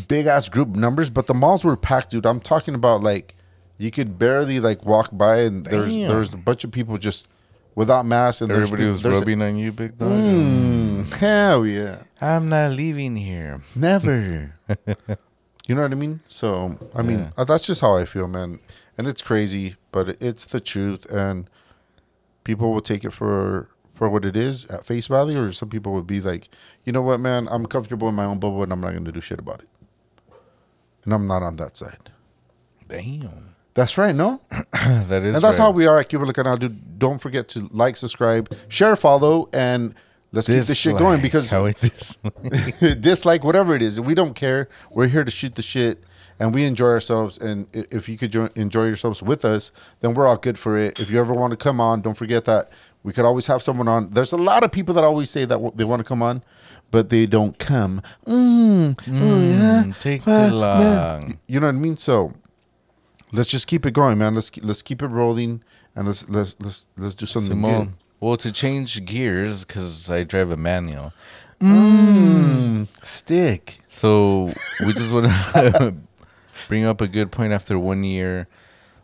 big 0.08 0.28
ass 0.28 0.48
group 0.50 0.70
numbers. 0.70 1.10
But 1.10 1.28
the 1.28 1.34
malls 1.34 1.66
were 1.66 1.76
packed, 1.76 2.12
dude. 2.12 2.26
I'm 2.26 2.40
talking 2.40 2.76
about 2.76 3.02
like 3.02 3.36
you 3.78 3.92
could 3.92 4.20
barely 4.20 4.60
like 4.60 4.86
walk 4.86 5.10
by, 5.12 5.38
and 5.40 5.66
there's 5.66 5.98
Damn. 5.98 6.10
there's 6.10 6.34
a 6.34 6.38
bunch 6.38 6.64
of 6.64 6.72
people 6.72 6.98
just 6.98 7.28
without 7.76 8.06
masks, 8.06 8.42
and 8.42 8.52
everybody 8.52 8.86
was 8.86 9.02
there's 9.02 9.16
a- 9.16 9.20
rubbing 9.20 9.42
on 9.42 9.58
you, 9.58 9.72
big 9.72 9.98
dog. 9.98 10.12
Mm, 10.12 11.14
hell 11.16 11.66
yeah, 11.66 12.04
I'm 12.22 12.48
not 12.48 12.72
leaving 12.74 13.16
here. 13.16 13.62
never. 13.76 14.54
you 15.68 15.76
know 15.76 15.82
what 15.82 15.92
I 15.92 15.96
mean? 15.96 16.20
So 16.28 16.78
I 16.96 17.02
mean 17.02 17.20
Yeah. 17.20 17.30
uh, 17.38 17.44
that's 17.44 17.66
just 17.66 17.82
how 17.82 17.98
I 17.98 18.06
feel, 18.06 18.28
man. 18.28 18.60
And 18.98 19.08
it's 19.08 19.22
crazy, 19.22 19.76
but 19.92 20.22
it's 20.22 20.46
the 20.46 20.60
truth, 20.60 21.06
and 21.12 21.50
people 22.44 22.72
will 22.74 22.82
take 22.82 23.04
it 23.04 23.12
for 23.14 23.70
for 23.94 24.10
what 24.10 24.26
it 24.26 24.36
is 24.36 24.66
at 24.68 24.86
face 24.86 25.08
value, 25.08 25.42
or 25.42 25.52
some 25.52 25.70
people 25.70 25.94
would 25.94 26.08
be 26.08 26.20
like, 26.20 26.50
you 26.84 26.92
know 26.92 27.02
what, 27.02 27.20
man, 27.20 27.48
I'm 27.50 27.66
comfortable 27.68 28.10
in 28.10 28.16
my 28.16 28.26
own 28.26 28.40
bubble, 28.40 28.64
and 28.64 28.72
I'm 28.74 28.82
not 28.82 28.92
going 28.92 29.06
to 29.06 29.12
do 29.12 29.22
shit 29.22 29.40
about 29.40 29.62
it. 29.62 29.70
And 31.06 31.14
I'm 31.14 31.28
not 31.28 31.44
on 31.44 31.58
that 31.58 31.78
side. 31.78 32.10
Damn. 32.88 33.56
That's 33.76 33.98
right, 33.98 34.16
no? 34.16 34.42
that 34.50 35.24
is 35.24 35.36
and 35.36 35.44
that's 35.44 35.58
right. 35.60 35.64
how 35.66 35.72
we 35.72 35.86
are 35.88 36.00
at 36.00 36.10
Cuba 36.10 36.32
Canal, 36.34 36.58
dude. 36.58 37.00
Don't 37.00 37.20
forget 37.20 37.48
to 37.50 37.68
like, 37.72 37.96
subscribe, 37.96 38.54
share, 38.68 38.96
follow, 38.96 39.50
and 39.54 39.94
let's 40.34 40.48
keep 40.48 40.58
this 40.58 40.78
shit 40.78 40.98
going 40.98 41.22
because 41.22 41.50
how 41.50 41.66
it 41.66 41.78
dislike. 41.80 42.34
dislike 43.02 43.44
whatever 43.46 43.74
it 43.76 43.82
is. 43.82 44.02
We 44.02 44.14
don't 44.16 44.34
care. 44.36 44.68
We're 44.92 45.08
here 45.08 45.24
to 45.24 45.32
shoot 45.32 45.56
the 45.56 45.62
shit 45.62 46.04
and 46.40 46.54
we 46.54 46.66
enjoy 46.66 46.88
ourselves. 46.90 47.38
And 47.38 47.68
if 47.74 48.10
you 48.10 48.18
could 48.18 48.32
jo- 48.32 48.50
enjoy 48.56 48.86
yourselves 48.88 49.24
with 49.24 49.46
us 49.46 49.72
then 50.02 50.14
we're 50.14 50.28
all 50.28 50.36
good 50.38 50.60
for 50.60 50.78
it. 50.78 51.00
If 51.00 51.10
you 51.10 51.20
ever 51.20 51.34
want 51.34 51.52
to 51.52 51.58
come 51.58 51.80
on 51.80 52.02
don't 52.02 52.16
forget 52.18 52.44
that 52.46 52.70
we 53.04 53.14
could 53.14 53.26
always 53.26 53.46
have 53.48 53.62
someone 53.62 53.88
on. 53.88 54.10
There's 54.10 54.34
a 54.34 54.38
lot 54.38 54.64
of 54.64 54.72
people 54.72 54.94
that 54.96 55.04
always 55.04 55.30
say 55.30 55.46
that 55.46 55.56
w- 55.56 55.72
they 55.76 55.84
want 55.86 56.00
to 56.02 56.04
come 56.06 56.22
on 56.22 56.44
but 56.92 57.10
they 57.10 57.26
don't 57.26 57.58
come. 57.58 58.02
Mm, 58.28 59.00
yeah 59.08 59.84
Mm, 59.86 60.00
take 60.00 60.28
uh, 60.28 60.50
too 60.50 60.56
yeah. 60.56 60.62
long. 60.62 61.40
you 61.48 61.60
know 61.60 61.68
what 61.68 61.76
i 61.76 61.80
mean? 61.80 61.98
So 61.98 62.34
let's 63.32 63.50
just 63.50 63.68
keep 63.68 63.86
it 63.86 63.92
going 63.94 64.18
man. 64.18 64.36
Let's 64.36 64.50
keep, 64.50 64.64
let's 64.64 64.82
keep 64.82 65.02
it 65.02 65.08
rolling 65.08 65.64
and 65.96 66.08
let's 66.08 66.28
let's 66.30 66.56
let's 66.60 66.88
let's 66.98 67.16
do 67.16 67.26
something 67.26 67.62
good. 67.62 67.68
Simone. 67.72 67.94
Well, 68.24 68.38
to 68.38 68.52
change 68.54 69.04
gears, 69.04 69.66
because 69.66 70.10
I 70.10 70.24
drive 70.24 70.50
a 70.50 70.56
manual. 70.56 71.12
mm, 71.60 72.88
stick 73.04 73.80
So 73.90 74.50
we 74.86 74.94
just 74.94 75.12
want 75.14 75.26
to 75.28 75.94
bring 76.70 76.86
up 76.86 77.02
a 77.02 77.08
good 77.08 77.32
point 77.32 77.52
after 77.54 77.78
one 77.78 78.04
year 78.06 78.48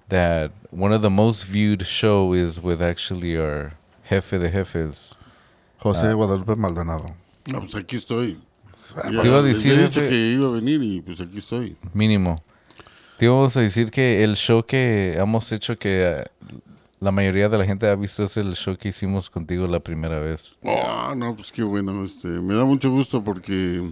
that 0.07 0.51
one 0.71 0.93
of 0.93 1.01
the 1.01 1.09
most 1.09 1.43
viewed 1.47 1.85
show 1.85 2.31
is 2.33 2.61
with 2.61 2.81
actually 2.81 3.37
our 3.37 3.73
jefe 4.09 4.31
de 4.39 4.49
jefes. 4.49 5.15
jose 5.83 6.13
guadalupe 6.13 6.55
maldonado 6.55 7.07
No, 7.47 7.59
pues 7.59 7.75
aquí 7.75 7.95
estoy. 7.97 8.37
Te 9.11 9.27
iba 9.27 9.39
a 9.39 9.43
decir, 9.43 9.73
he 9.73 9.87
dicho 9.87 10.01
jefe- 10.01 10.09
que 10.09 10.31
iba 10.33 10.47
a 10.47 10.51
venir 10.51 10.81
y 10.81 11.01
pues 11.01 11.19
aquí 11.19 11.37
estoy. 11.39 11.75
Mínimo. 11.93 12.37
Te 13.17 13.25
íbamos 13.25 13.57
a 13.57 13.61
decir 13.61 13.91
que 13.91 14.23
el 14.23 14.35
show 14.37 14.63
que 14.63 15.15
hemos 15.17 15.51
hecho 15.51 15.75
que 15.77 16.25
la 16.99 17.11
mayoría 17.11 17.49
de 17.49 17.57
la 17.57 17.65
gente 17.65 17.87
ha 17.89 17.95
visto 17.95 18.23
es 18.23 18.37
el 18.37 18.55
show 18.55 18.75
que 18.77 18.89
hicimos 18.89 19.29
contigo 19.29 19.67
la 19.67 19.79
primera 19.79 20.19
vez. 20.19 20.57
Ah, 20.63 21.13
no, 21.15 21.35
pues 21.35 21.51
qué 21.51 21.63
bueno. 21.63 22.03
Este, 22.03 22.27
me 22.27 22.53
da 22.55 22.65
mucho 22.65 22.91
gusto 22.91 23.23
porque 23.23 23.89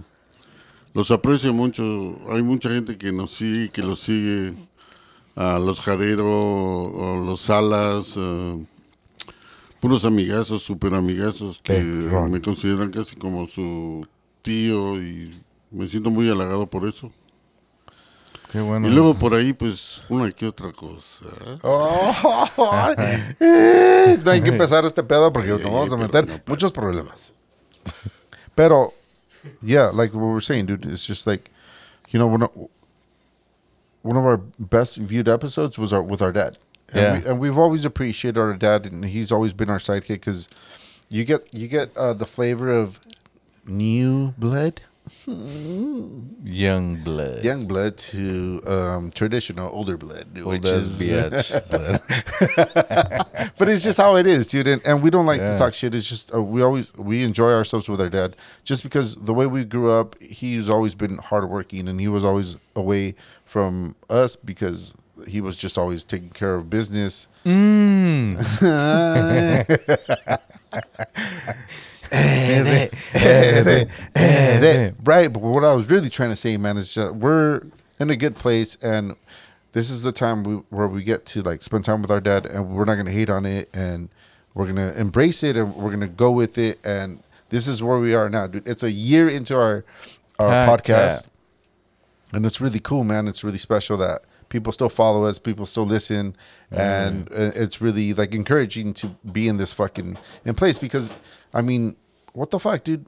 los 0.94 1.10
aprecio 1.10 1.52
mucho. 1.52 2.18
Hay 2.30 2.42
mucha 2.42 2.70
gente 2.70 2.96
que 2.98 3.12
nos 3.12 3.32
sigue, 3.32 3.70
que 3.70 3.82
los 3.82 4.00
sigue. 4.00 4.54
A 5.36 5.60
los 5.60 5.80
Jarero, 5.80 6.26
o 6.26 7.24
los 7.24 7.42
Salas, 7.42 8.18
puros 9.78 10.04
amigazos, 10.04 10.62
super 10.64 10.94
amigazos 10.94 11.60
que 11.62 11.74
Perrón. 11.74 12.32
me 12.32 12.40
consideran 12.42 12.90
casi 12.90 13.14
como 13.14 13.46
su 13.46 14.04
tío 14.42 15.00
y 15.00 15.40
me 15.70 15.88
siento 15.88 16.10
muy 16.10 16.28
halagado 16.28 16.66
por 16.68 16.88
eso. 16.88 17.12
Qué 18.52 18.60
bueno. 18.60 18.88
Y 18.88 18.90
luego 18.90 19.14
por 19.14 19.34
ahí, 19.34 19.52
pues, 19.52 20.02
una 20.08 20.30
que 20.30 20.46
otra 20.46 20.72
cosa. 20.72 21.26
Oh, 21.62 22.94
eh, 23.40 24.18
no 24.24 24.30
hay 24.30 24.40
que 24.40 24.48
empezar 24.48 24.84
este 24.86 25.02
pedo 25.02 25.32
porque 25.32 25.48
nos 25.50 25.62
vamos 25.62 25.92
a 25.92 25.96
meter 25.96 26.26
no, 26.26 26.40
muchos 26.46 26.72
problemas. 26.72 27.32
Pero, 28.54 28.94
yeah, 29.62 29.90
like 29.92 30.14
what 30.14 30.22
we're 30.32 30.40
saying, 30.40 30.66
dude, 30.66 30.86
it's 30.86 31.06
just 31.06 31.26
like, 31.26 31.50
you 32.10 32.18
know, 32.18 32.26
one 32.26 32.42
of, 32.42 32.50
one 34.02 34.16
of 34.16 34.24
our 34.24 34.38
best 34.58 34.96
viewed 34.96 35.28
episodes 35.28 35.78
was 35.78 35.92
our 35.92 36.02
with 36.02 36.22
our 36.22 36.32
dad. 36.32 36.56
And, 36.92 36.96
Yeah. 37.02 37.12
we, 37.18 37.26
and 37.30 37.38
we've 37.38 37.58
always 37.58 37.84
appreciated 37.84 38.38
our 38.38 38.54
dad, 38.54 38.86
and 38.86 39.04
he's 39.04 39.30
always 39.30 39.52
been 39.52 39.68
our 39.68 39.78
sidekick 39.78 40.20
because 40.20 40.48
you 41.10 41.24
get 41.24 41.46
you 41.52 41.68
get 41.68 41.94
uh, 41.96 42.14
the 42.14 42.24
flavor 42.26 42.70
of 42.72 42.98
new 43.66 44.32
blood, 44.38 44.80
Young 46.44 46.96
blood. 47.04 47.44
young 47.44 47.66
blood 47.66 47.98
to 47.98 48.62
um, 48.66 49.10
traditional 49.10 49.68
older 49.70 49.96
blood, 49.98 50.26
which 50.38 50.64
is 50.64 50.98
blood. 51.00 51.30
but 53.58 53.68
it's 53.68 53.84
just 53.84 53.98
how 54.00 54.16
it 54.16 54.26
is, 54.26 54.46
dude. 54.46 54.66
And, 54.66 54.80
and 54.86 55.02
we 55.02 55.10
don't 55.10 55.26
like 55.26 55.40
Yeah. 55.40 55.52
to 55.52 55.58
talk 55.58 55.74
shit. 55.74 55.94
It's 55.94 56.08
just 56.08 56.34
uh, 56.34 56.42
we 56.42 56.62
always 56.62 56.94
we 56.96 57.22
enjoy 57.24 57.52
ourselves 57.52 57.88
with 57.88 58.00
our 58.00 58.08
dad, 58.08 58.34
just 58.64 58.82
because 58.82 59.14
the 59.16 59.34
way 59.34 59.46
we 59.46 59.64
grew 59.64 59.90
up, 59.90 60.16
he's 60.22 60.68
always 60.70 60.94
been 60.94 61.16
hardworking, 61.18 61.86
and 61.88 62.00
he 62.00 62.08
was 62.08 62.24
always 62.24 62.56
away 62.74 63.14
from 63.44 63.94
us 64.08 64.34
because 64.36 64.94
he 65.26 65.40
was 65.40 65.56
just 65.56 65.76
always 65.76 66.04
taking 66.04 66.30
care 66.30 66.54
of 66.54 66.70
business. 66.70 67.28
Mm. 67.44 68.38
right, 75.04 75.32
but 75.32 75.42
what 75.42 75.64
I 75.64 75.74
was 75.74 75.90
really 75.90 76.10
trying 76.10 76.30
to 76.30 76.36
say, 76.36 76.56
man, 76.56 76.76
is 76.76 76.94
that 76.94 77.16
we're 77.16 77.62
in 78.00 78.10
a 78.10 78.16
good 78.16 78.36
place, 78.36 78.76
and 78.76 79.16
this 79.72 79.90
is 79.90 80.02
the 80.02 80.12
time 80.12 80.42
we, 80.42 80.54
where 80.70 80.88
we 80.88 81.02
get 81.02 81.26
to 81.26 81.42
like 81.42 81.62
spend 81.62 81.84
time 81.84 82.02
with 82.02 82.10
our 82.10 82.20
dad, 82.20 82.46
and 82.46 82.70
we're 82.70 82.84
not 82.84 82.96
gonna 82.96 83.10
hate 83.10 83.30
on 83.30 83.46
it, 83.46 83.68
and 83.74 84.08
we're 84.54 84.66
gonna 84.66 84.92
embrace 84.96 85.42
it, 85.42 85.56
and 85.56 85.74
we're 85.74 85.90
gonna 85.90 86.08
go 86.08 86.30
with 86.30 86.58
it, 86.58 86.78
and 86.84 87.22
this 87.48 87.66
is 87.66 87.82
where 87.82 87.98
we 87.98 88.14
are 88.14 88.28
now, 88.28 88.46
dude. 88.46 88.66
It's 88.66 88.82
a 88.82 88.90
year 88.90 89.28
into 89.28 89.56
our 89.56 89.84
our 90.38 90.66
podcast, 90.66 91.26
yeah. 92.32 92.36
and 92.36 92.46
it's 92.46 92.60
really 92.60 92.80
cool, 92.80 93.04
man. 93.04 93.28
It's 93.28 93.42
really 93.42 93.58
special 93.58 93.96
that 93.98 94.22
people 94.48 94.72
still 94.72 94.88
follow 94.88 95.24
us, 95.24 95.38
people 95.38 95.66
still 95.66 95.86
listen, 95.86 96.36
and 96.70 97.28
uh, 97.30 97.52
it's 97.54 97.80
really 97.80 98.14
like 98.14 98.34
encouraging 98.34 98.94
to 98.94 99.08
be 99.30 99.48
in 99.48 99.56
this 99.56 99.72
fucking 99.72 100.16
in 100.44 100.54
place 100.54 100.78
because, 100.78 101.12
I 101.52 101.62
mean, 101.62 101.96
what 102.32 102.50
the 102.50 102.58
fuck, 102.58 102.84
dude? 102.84 103.06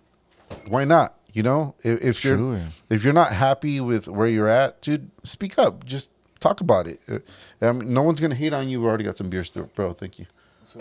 Why 0.66 0.84
not? 0.84 1.14
You 1.32 1.44
know, 1.44 1.76
if, 1.84 2.02
if 2.02 2.24
you're 2.24 2.36
True. 2.36 2.60
if 2.88 3.04
you're 3.04 3.12
not 3.12 3.32
happy 3.32 3.80
with 3.80 4.08
where 4.08 4.26
you're 4.26 4.48
at, 4.48 4.82
dude, 4.82 5.10
speak 5.22 5.58
up. 5.58 5.84
Just 5.84 6.10
talk 6.40 6.60
about 6.60 6.88
it. 6.88 6.98
Uh, 7.08 7.18
I 7.62 7.70
mean, 7.72 7.94
no 7.94 8.02
one's 8.02 8.20
gonna 8.20 8.34
hate 8.34 8.52
on 8.52 8.68
you. 8.68 8.80
We 8.80 8.88
already 8.88 9.04
got 9.04 9.16
some 9.16 9.30
beers, 9.30 9.50
there, 9.52 9.62
bro. 9.64 9.92
Thank 9.92 10.18
you. 10.18 10.26
It's 10.64 10.74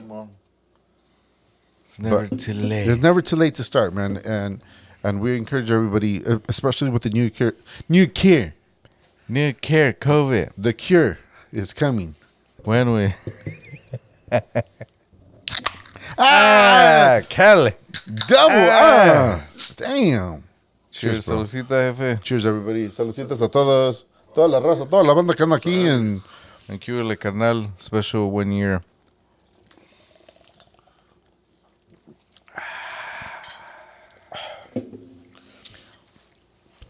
never 1.99 2.27
But 2.27 2.39
too 2.39 2.53
late. 2.53 2.87
It's 2.87 3.01
never 3.01 3.21
too 3.21 3.35
late 3.35 3.53
to 3.55 3.63
start, 3.63 3.93
man. 3.93 4.17
And 4.25 4.61
and 5.03 5.21
we 5.21 5.37
encourage 5.37 5.69
everybody, 5.69 6.25
uh, 6.25 6.39
especially 6.47 6.89
with 6.89 7.03
the 7.03 7.09
new 7.09 7.29
cure, 7.29 7.53
new 7.87 8.07
cure. 8.07 8.53
New 9.27 9.53
care, 9.53 9.93
COVID. 9.93 10.53
The 10.57 10.73
cure 10.73 11.19
is 11.51 11.73
coming. 11.73 12.15
When 12.63 12.91
we. 12.93 13.13
Ah, 16.17 17.21
Cali. 17.29 17.71
Double. 18.27 18.67
Ah, 18.71 19.43
damn. 19.77 20.43
Cheers, 20.91 21.25
bro. 21.25 21.37
saludcita, 21.45 21.75
jefe. 21.89 22.19
Cheers, 22.23 22.45
everybody. 22.45 22.91
Saludcitas 22.91 23.41
a 23.41 23.47
todos, 23.49 24.05
toda 24.33 24.47
la 24.47 24.59
raza, 24.59 24.85
toda 24.89 25.03
la 25.03 25.13
banda 25.13 25.33
que 25.33 25.43
anda 25.43 25.55
aquí 25.57 25.87
en. 25.87 26.21
Thank 26.67 26.87
you, 26.87 27.03
Le 27.03 27.15
Carnal. 27.15 27.67
Special 27.77 28.29
one 28.31 28.51
year. 28.51 28.81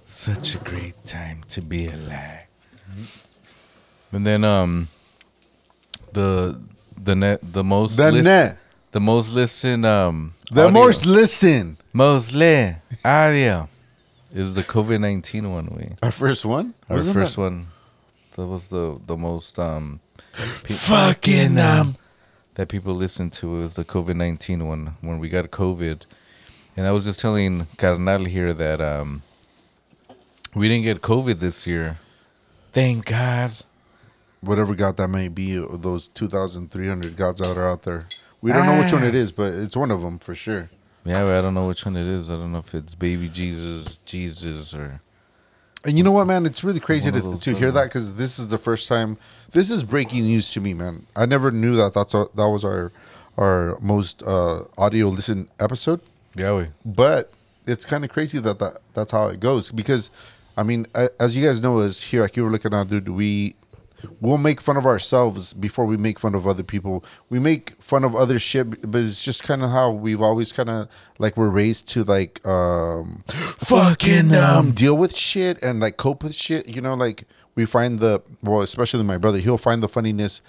Such 0.06 0.56
a 0.56 0.58
great 0.60 0.96
time 1.06 1.42
to 1.50 1.62
be 1.62 1.88
alive. 1.88 2.48
And 4.12 4.26
then 4.26 4.44
um, 4.44 4.88
the 6.14 6.60
the 7.02 7.16
net 7.16 7.40
the 7.44 7.64
most 7.64 7.96
The 7.98 8.12
lis- 8.12 8.24
net. 8.26 8.58
The 8.92 9.00
most 9.00 9.34
listened 9.34 9.86
um 9.86 10.34
The 10.52 10.66
audio- 10.68 10.80
most 10.84 11.06
listen. 11.06 11.78
most 11.94 12.34
li 12.34 12.76
audio 13.06 13.68
is 14.34 14.54
the 14.54 14.64
COVID 14.64 15.00
nineteen 15.02 15.52
one. 15.52 15.68
We 15.76 15.96
Our 16.02 16.12
first 16.12 16.46
one. 16.46 16.74
our 16.90 16.98
Wasn't 16.98 17.14
first 17.16 17.36
that- 17.36 17.42
one. 17.42 17.68
That 18.36 18.48
was 18.48 18.68
the 18.70 19.00
the 19.06 19.18
most 19.18 19.60
um 19.60 20.00
pe- 20.64 20.74
Fucking 20.74 21.58
um. 21.60 21.96
that 22.56 22.68
people 22.70 22.94
listened 22.96 23.34
to 23.34 23.50
was 23.62 23.74
the 23.76 23.84
COVID 23.84 24.16
nineteen 24.16 24.66
one 24.68 24.96
when 25.02 25.20
we 25.20 25.30
got 25.30 25.50
COVID, 25.52 26.02
and 26.78 26.88
I 26.88 26.92
was 26.92 27.04
just 27.06 27.20
telling 27.20 27.68
Carnal 27.78 28.26
here 28.26 28.54
that 28.54 28.80
um 28.82 29.22
we 30.56 30.68
didn't 30.68 30.84
get 30.84 31.02
COVID 31.02 31.40
this 31.40 31.68
year. 31.68 31.98
Thank 32.72 33.06
God. 33.08 33.52
Whatever 34.42 34.74
god 34.74 34.96
that 34.98 35.10
may 35.10 35.28
be, 35.28 35.58
those 35.58 36.08
two 36.08 36.28
thousand 36.30 36.72
three 36.72 36.88
hundred 36.88 37.18
gods 37.18 37.42
that 37.42 37.58
are 37.58 37.68
out 37.70 37.82
there. 37.84 38.06
We 38.42 38.52
don't 38.52 38.66
know 38.66 38.80
which 38.80 38.94
one 38.94 39.04
Ah. 39.04 39.08
it 39.08 39.16
is, 39.16 39.32
but 39.32 39.54
it's 39.54 39.76
one 39.76 39.92
of 39.92 40.02
them 40.02 40.20
for 40.20 40.34
sure. 40.36 40.70
Yeah, 41.06 41.24
but 41.24 41.36
I 41.38 41.42
don't 41.42 41.54
know 41.54 41.68
which 41.68 41.86
one 41.86 41.96
it 41.98 42.06
is. 42.08 42.30
I 42.30 42.36
don't 42.36 42.52
know 42.52 42.60
if 42.60 42.74
it's 42.76 42.96
baby 42.96 43.30
Jesus, 43.30 43.98
Jesus, 44.06 44.74
or 44.74 45.02
And 45.86 45.98
you 45.98 46.04
know 46.04 46.12
what, 46.12 46.26
man? 46.28 46.46
It's 46.46 46.64
really 46.64 46.80
crazy 46.82 47.10
to, 47.12 47.38
to 47.40 47.56
hear 47.56 47.72
that 47.72 47.86
because 47.86 48.16
this 48.16 48.38
is 48.40 48.48
the 48.48 48.58
first 48.58 48.88
time. 48.90 49.18
This 49.52 49.72
is 49.72 49.84
breaking 49.84 50.24
news 50.24 50.50
to 50.52 50.62
me, 50.62 50.74
man. 50.74 51.06
I 51.16 51.26
never 51.26 51.52
knew 51.52 51.76
that. 51.78 51.94
That's 51.94 52.14
a, 52.14 52.28
that 52.36 52.50
was 52.50 52.64
our 52.66 52.92
our 53.38 53.78
most 53.82 54.22
uh, 54.24 54.64
audio 54.78 55.08
listen 55.08 55.48
episode. 55.60 56.02
Yahweh. 56.36 56.68
But 56.86 57.32
it's 57.66 57.86
kind 57.86 58.04
of 58.04 58.10
crazy 58.12 58.40
that, 58.40 58.60
that 58.60 58.78
that's 58.94 59.12
how 59.14 59.30
it 59.30 59.40
goes 59.40 59.72
because, 59.72 60.10
I 60.58 60.64
mean, 60.64 60.86
a- 60.96 61.10
as 61.22 61.36
you 61.38 61.46
guys 61.46 61.62
know, 61.62 61.80
as 61.80 62.02
here 62.02 62.24
at 62.24 62.34
Cuba 62.34 62.50
Looking 62.50 62.74
Out, 62.74 62.90
dude, 62.90 63.08
we 63.08 63.56
we'll 64.22 64.38
make 64.38 64.62
fun 64.62 64.78
of 64.78 64.86
ourselves 64.86 65.54
before 65.54 65.86
we 65.86 65.98
make 65.98 66.20
fun 66.20 66.36
of 66.36 66.46
other 66.48 66.64
people. 66.64 67.04
We 67.30 67.40
make 67.40 67.72
fun 67.82 68.04
of 68.04 68.16
other 68.16 68.40
shit, 68.40 68.90
but 68.92 69.02
it's 69.02 69.24
just 69.24 69.44
kind 69.44 69.64
of 69.64 69.70
how 69.72 69.92
we've 69.92 70.22
always 70.22 70.52
kind 70.52 70.70
of 70.70 70.88
like 71.18 71.38
we're 71.38 71.50
raised 71.50 71.88
to 71.90 72.04
like 72.04 72.46
um 72.48 73.24
fucking 73.58 74.34
um 74.34 74.72
deal 74.72 74.96
with 74.98 75.16
shit 75.16 75.62
and 75.62 75.80
like 75.80 75.98
cope 75.98 76.24
with 76.24 76.36
shit. 76.36 76.68
You 76.68 76.82
know, 76.82 76.94
like 76.96 77.26
we 77.56 77.66
find 77.66 78.00
the 78.00 78.22
well, 78.44 78.62
especially 78.62 79.04
my 79.04 79.18
brother, 79.18 79.40
he'll 79.40 79.58
find 79.58 79.84
the 79.84 79.90
funniness 79.90 80.42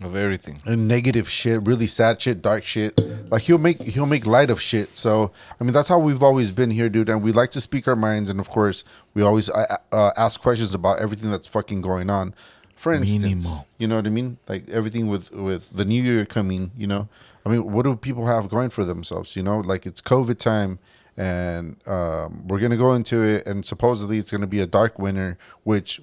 Of 0.00 0.14
everything. 0.14 0.58
and 0.64 0.86
negative 0.86 1.28
shit, 1.28 1.66
really 1.66 1.86
sad 1.86 2.20
shit, 2.20 2.40
dark 2.42 2.64
shit. 2.64 2.98
Like 3.30 3.42
he'll 3.42 3.58
make 3.58 3.80
he'll 3.82 4.06
make 4.06 4.26
light 4.26 4.50
of 4.50 4.60
shit. 4.60 4.96
So 4.96 5.32
I 5.60 5.64
mean 5.64 5.72
that's 5.72 5.88
how 5.88 5.98
we've 5.98 6.22
always 6.22 6.52
been 6.52 6.70
here, 6.70 6.88
dude. 6.88 7.08
And 7.08 7.22
we 7.22 7.32
like 7.32 7.50
to 7.52 7.60
speak 7.60 7.86
our 7.88 7.96
minds, 7.96 8.30
and 8.30 8.38
of 8.40 8.48
course 8.50 8.84
we 9.14 9.22
always 9.22 9.50
uh, 9.50 9.76
uh, 9.92 10.10
ask 10.16 10.40
questions 10.40 10.74
about 10.74 11.00
everything 11.00 11.30
that's 11.30 11.46
fucking 11.46 11.80
going 11.82 12.10
on. 12.10 12.34
For 12.78 12.92
instance, 12.94 13.46
you 13.78 13.86
know 13.88 13.96
what 13.96 14.06
I 14.06 14.10
mean? 14.10 14.38
Like 14.48 14.70
everything 14.70 15.08
with 15.08 15.32
with 15.32 15.70
the 15.76 15.84
new 15.84 16.00
year 16.02 16.24
coming. 16.24 16.70
You 16.78 16.86
know, 16.86 17.08
I 17.44 17.48
mean, 17.50 17.72
what 17.72 17.82
do 17.82 17.96
people 17.96 18.26
have 18.26 18.48
going 18.48 18.70
for 18.70 18.84
themselves? 18.84 19.34
You 19.36 19.42
know, 19.42 19.58
like 19.58 19.84
it's 19.84 20.00
COVID 20.00 20.38
time. 20.38 20.78
And 21.16 21.76
um, 21.88 22.46
we're 22.46 22.60
gonna 22.60 22.76
go 22.76 22.94
into 22.94 23.24
it, 23.24 23.44
and 23.48 23.64
supposedly 23.66 24.18
it's 24.18 24.30
gonna 24.30 24.46
be 24.46 24.60
a 24.60 24.66
dark 24.66 25.00
winter, 25.00 25.36
which 25.64 26.00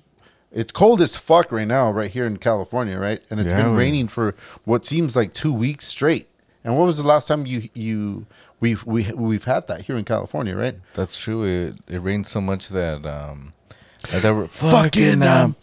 it's 0.51 0.73
cold 0.73 1.01
as 1.01 1.15
fuck 1.15 1.53
right 1.53 1.67
now, 1.67 1.89
right 1.91 2.11
here 2.11 2.25
in 2.25 2.35
California, 2.37 2.99
right? 2.99 3.21
And 3.29 3.39
it's 3.39 3.49
Yeah, 3.49 3.63
been 3.63 3.75
raining 3.77 4.09
for 4.09 4.35
what 4.65 4.85
seems 4.85 5.15
like 5.15 5.33
two 5.33 5.53
weeks 5.53 5.87
straight. 5.87 6.27
And 6.65 6.75
what 6.77 6.85
was 6.85 6.97
the 6.97 7.07
last 7.07 7.29
time 7.29 7.45
you 7.45 7.69
you 7.73 8.25
we've 8.59 8.85
we 8.85 9.09
we've 9.13 9.45
had 9.45 9.67
that 9.67 9.81
here 9.85 9.95
in 9.95 10.03
California, 10.03 10.55
right? 10.57 10.75
That's 10.95 11.15
true. 11.15 11.45
It 11.45 11.77
it 11.87 11.99
rained 11.99 12.27
so 12.27 12.41
much 12.41 12.67
that 12.69 13.05
um 13.05 13.53
that 14.11 14.49
Fucking, 14.49 15.23
um, 15.23 15.55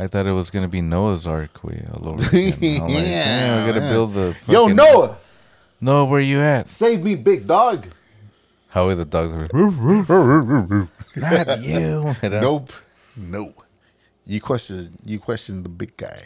I 0.00 0.06
thought 0.08 0.26
it 0.26 0.32
was 0.32 0.48
gonna 0.50 0.68
be 0.68 0.80
Noah's 0.80 1.26
Ark 1.26 1.62
way 1.62 1.86
all 1.92 2.08
over 2.10 2.24
again. 2.24 2.54
I'm 2.82 2.88
like, 2.88 3.04
damn, 3.04 3.62
I 3.62 3.66
gotta 3.66 3.80
man. 3.80 3.92
build 3.92 4.14
the 4.14 4.36
Yo, 4.48 4.62
fucking- 4.62 4.76
Noah, 4.76 5.18
Noah, 5.80 6.04
where 6.06 6.20
you 6.20 6.40
at? 6.40 6.68
save 6.68 7.04
me, 7.04 7.16
big 7.16 7.46
dog. 7.46 7.86
How 8.70 8.88
are 8.88 8.94
the 8.94 9.04
dogs? 9.04 9.34
Were, 9.34 9.48
Not 11.16 11.60
you. 11.62 12.14
Uh, 12.22 12.40
nope, 12.40 12.72
no. 13.16 13.52
You 14.24 14.40
question 14.40 14.90
you 15.04 15.18
question 15.18 15.62
the 15.62 15.68
big 15.68 15.96
guy. 15.96 16.20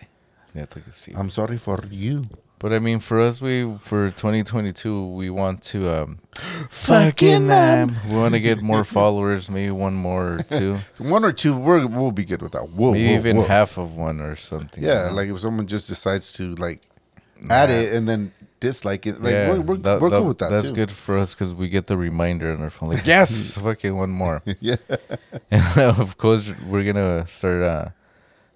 Yeah, 0.55 0.67
see. 0.93 1.13
I'm 1.17 1.31
sorry 1.31 1.57
for 1.57 1.81
you. 1.91 2.25
But 2.65 2.73
I 2.73 2.79
mean, 2.79 2.99
for 2.99 3.21
us, 3.21 3.43
we 3.43 3.77
for 3.79 4.09
2022, 4.09 5.09
we 5.09 5.29
want 5.29 5.61
to 5.65 5.91
um, 5.91 6.19
Fucking, 6.71 7.51
um, 7.51 7.95
we 8.09 8.17
want 8.17 8.33
to 8.33 8.41
get 8.41 8.63
more 8.63 8.85
followers, 8.85 9.51
maybe 9.51 9.71
one 9.71 9.93
more 9.93 10.37
or 10.37 10.43
two, 10.43 10.77
One 10.99 11.27
or 11.27 11.33
two, 11.33 11.55
we're, 11.55 11.87
we'll 11.87 12.11
be 12.11 12.25
good 12.25 12.41
with 12.41 12.53
that. 12.53 12.71
Whoa, 12.71 12.93
maybe 12.93 13.09
whoa, 13.09 13.19
even 13.19 13.37
whoa. 13.37 13.45
half 13.45 13.77
of 13.77 13.97
one 13.97 14.19
or 14.19 14.35
something. 14.35 14.83
you 14.83 14.89
Yeah, 14.89 15.09
know? 15.09 15.13
like 15.13 15.29
if 15.29 15.41
someone 15.41 15.67
just 15.67 15.91
decides 15.91 16.33
to 16.39 16.55
like 16.55 16.81
add 17.51 17.69
it 17.69 17.93
and 17.93 18.09
then 18.09 18.33
dislike 18.61 19.07
it, 19.07 19.21
like 19.21 19.33
yeah, 19.35 19.51
we're, 19.51 19.61
we're, 19.61 19.77
that- 19.77 20.01
we're 20.01 20.09
that- 20.09 20.19
cool 20.21 20.29
with 20.29 20.39
that 20.39 20.49
That's 20.49 20.71
too. 20.71 20.75
good 20.75 20.91
for 20.91 21.19
us 21.19 21.35
because 21.35 21.55
we 21.55 21.69
get 21.69 21.87
the 21.87 21.99
reminder 21.99 22.51
on 22.51 22.63
our 22.63 22.71
phone, 22.71 22.89
like 22.95 23.07
yes, 23.15 23.59
fucking 23.59 23.95
one 23.95 24.09
more. 24.09 24.43
Yeah. 24.61 24.77
And 25.51 25.81
of 26.01 26.17
course, 26.17 26.51
we're 26.67 26.85
gonna 26.91 27.27
start. 27.27 27.63
Uh, 27.63 27.89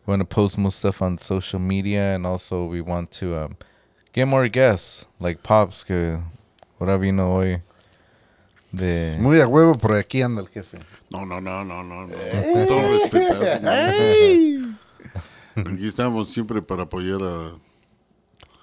we 0.06 0.12
want 0.12 0.20
to 0.20 0.34
post 0.34 0.56
more 0.56 0.70
stuff 0.70 1.02
on 1.02 1.18
social 1.18 1.58
media, 1.58 2.14
and 2.14 2.24
also 2.24 2.64
we 2.64 2.80
want 2.80 3.10
to 3.20 3.36
um, 3.36 3.56
get 4.12 4.26
more 4.26 4.48
guests, 4.48 5.06
like 5.20 5.42
Pops, 5.42 5.84
que 5.84 6.18
ahora 6.80 6.96
vino 6.98 7.32
hoy. 7.34 7.60
De 8.70 9.16
Muy 9.18 9.40
a 9.40 9.46
huevo 9.48 9.76
por 9.78 9.94
aquí 9.96 10.20
anda 10.22 10.42
el 10.42 10.48
jefe. 10.48 10.78
No, 11.10 11.24
no, 11.24 11.40
no, 11.40 11.64
no, 11.64 11.82
no. 11.82 12.06
no. 12.06 12.66
Todo 12.66 12.82
respetado. 12.98 13.42
Aquí 15.56 15.86
estamos 15.88 16.28
siempre 16.28 16.60
para 16.62 16.82
apoyar 16.82 17.20
a, 17.22 17.52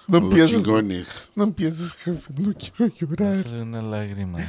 No 0.07 0.17
a 0.17 0.21
los 0.21 0.49
chingones. 0.51 1.31
no 1.35 1.45
empieces, 1.45 1.95
jefe. 1.95 2.31
No 2.37 2.53
quiero 2.53 2.93
llorar. 2.93 3.35
Sale 3.35 3.61
una 3.63 3.81
lágrima. 3.81 4.39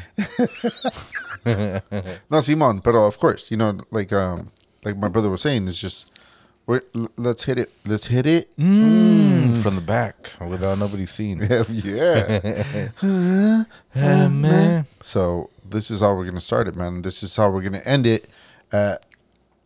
No, 2.28 2.42
Simon, 2.42 2.80
pero 2.80 3.06
of 3.06 3.18
course, 3.18 3.50
you 3.50 3.56
know, 3.56 3.78
like 3.90 4.12
um, 4.12 4.50
like 4.84 4.96
my 4.98 5.08
brother 5.08 5.30
was 5.30 5.40
saying, 5.42 5.68
it's 5.68 5.78
just 5.80 6.12
we're 6.66 6.80
let's 7.16 7.44
hit 7.44 7.58
it, 7.58 7.70
let's 7.86 8.08
hit 8.08 8.26
it. 8.26 8.56
Mm, 8.56 9.62
from 9.62 9.76
the 9.76 9.80
back 9.80 10.32
without 10.40 10.78
nobody 10.78 11.06
seeing. 11.06 11.40
It. 11.42 11.68
Yeah. 11.70 12.88
Ah, 13.94 14.28
man. 14.28 14.84
so 15.00 15.50
this 15.64 15.90
is 15.90 16.00
how 16.00 16.14
we're 16.14 16.24
gonna 16.26 16.40
start 16.40 16.68
it, 16.68 16.76
man. 16.76 17.02
This 17.02 17.22
is 17.22 17.34
how 17.36 17.50
we're 17.50 17.62
gonna 17.62 17.82
end 17.84 18.06
it 18.06 18.28
at 18.72 19.04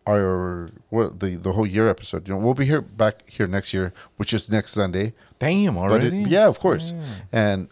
our 0.09 0.69
what 0.89 1.21
the 1.21 1.37
the 1.37 1.53
whole 1.53 1.67
year 1.67 1.89
episode. 1.89 2.29
You 2.29 2.35
know, 2.35 2.41
we'll 2.41 2.55
be 2.55 2.65
here 2.67 2.81
back 2.81 3.29
here 3.29 3.47
next 3.47 3.73
year, 3.75 3.93
which 4.17 4.33
is 4.33 4.51
next 4.51 4.73
Sunday. 4.73 5.13
Damn, 5.39 5.75
But 5.75 5.81
already? 5.81 6.23
it, 6.23 6.29
yeah, 6.29 6.47
of 6.49 6.61
course. 6.61 6.93
And 7.33 7.69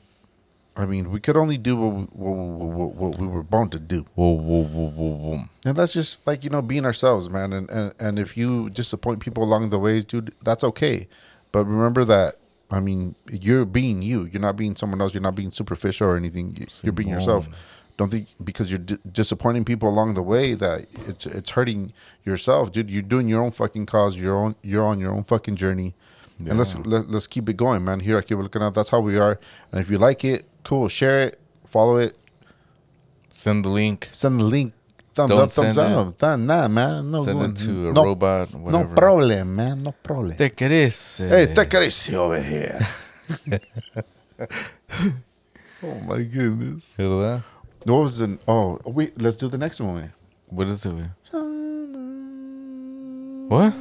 I 0.79 0.87
mean, 0.87 1.11
we 1.11 1.19
could 1.19 1.37
only 1.37 1.59
do 1.59 1.75
what 1.77 1.89
we, 1.93 2.03
what, 2.05 2.95
what, 2.95 3.19
we 3.19 3.27
were 3.27 3.43
born 3.43 3.69
to 3.71 3.81
do. 3.81 4.07
Whoa, 4.15 4.31
whoa, 4.33 4.63
whoa, 4.63 4.91
whoa, 4.91 5.17
whoa. 5.17 5.45
And 5.67 5.77
that's 5.77 5.93
just 5.93 6.25
like, 6.25 6.45
you 6.45 6.51
know, 6.51 6.63
being 6.63 6.87
ourselves, 6.87 7.29
man. 7.29 7.53
And, 7.53 7.69
and, 7.69 7.93
and 7.99 8.19
if 8.19 8.37
you 8.37 8.71
disappoint 8.71 9.19
people 9.21 9.43
along 9.43 9.71
the 9.71 9.79
ways, 9.81 10.05
dude, 10.05 10.33
that's 10.45 10.63
okay. 10.63 11.09
But 11.51 11.65
remember 11.65 12.05
that, 12.05 12.37
I 12.71 12.79
mean, 12.79 13.17
you're 13.29 13.65
being 13.65 14.03
you. 14.03 14.27
You're 14.31 14.41
not 14.41 14.57
being 14.57 14.77
someone 14.77 15.01
else. 15.01 15.13
You're 15.15 15.23
not 15.23 15.35
being 15.35 15.51
superficial 15.51 16.09
or 16.11 16.17
anything. 16.17 16.57
You- 16.57 16.67
You're 16.85 16.93
being 16.93 17.09
yourself. 17.09 17.49
Don't 17.97 18.11
think 18.13 18.29
because 18.45 18.71
you're 18.71 18.79
di- 18.79 18.99
disappointing 19.11 19.65
people 19.65 19.89
along 19.89 20.15
the 20.15 20.23
way 20.23 20.55
that 20.55 20.87
it's 21.09 21.27
it's 21.27 21.51
hurting 21.51 21.93
yourself, 22.25 22.71
dude. 22.71 22.89
You're 22.89 23.03
doing 23.03 23.27
your 23.29 23.43
own 23.43 23.51
fucking 23.51 23.87
cause. 23.87 24.15
You're 24.17 24.37
on 24.37 24.55
you're 24.63 24.85
on 24.85 25.01
your 25.01 25.11
own 25.11 25.25
fucking 25.25 25.57
journey. 25.57 25.95
And 26.39 26.57
let's 26.57 26.77
let, 26.79 27.09
let's 27.11 27.27
keep 27.27 27.49
it 27.49 27.57
going, 27.57 27.85
man. 27.85 28.01
Here 28.01 28.17
at 28.17 28.27
Keep 28.27 28.39
Looking 28.39 28.63
Out, 28.63 28.75
that's 28.75 28.91
how 28.91 29.01
we 29.01 29.19
are. 29.19 29.41
And 29.73 29.81
if 29.81 29.91
you 29.91 29.99
like 29.99 30.25
it, 30.25 30.45
cool. 30.63 30.89
Share 30.89 31.29
it, 31.29 31.41
follow 31.67 31.97
it, 31.97 32.17
Send 33.31 33.65
the 33.65 33.69
link. 33.69 34.09
send 34.13 34.41
the 34.41 34.45
link. 34.45 34.73
Thumbs 35.15 35.31
Don't 35.31 35.41
up, 35.41 35.51
thumbs 35.51 35.79
up. 35.79 36.23
Nah, 36.23 36.37
nah, 36.37 36.69
man. 36.69 37.11
No, 37.11 37.25
Send 37.25 37.43
it 37.43 37.57
to 37.65 37.89
a 37.89 37.93
no, 37.93 38.05
robot, 38.05 38.55
No 38.55 38.85
problem, 38.85 39.57
man. 39.57 39.83
No 39.83 39.93
problem. 39.93 40.37
Te 40.37 40.51
querés. 40.51 41.19
Hey, 41.29 41.47
te 41.47 41.61
acaricio 41.61 42.19
over 42.19 42.41
here. 42.41 42.79
oh 45.83 46.01
my 46.07 46.23
goodness. 46.23 46.95
¿Verdad? 46.97 47.43
What 47.85 48.03
was 48.03 48.19
the? 48.19 48.39
Oh, 48.47 48.79
wait. 48.85 49.21
Let's 49.21 49.37
do 49.37 49.49
the 49.49 49.59
next 49.59 49.81
one. 49.81 49.97
Wait. 49.97 50.11
What 50.47 50.69
is 50.69 50.87
it? 50.87 50.95
What? 53.49 53.73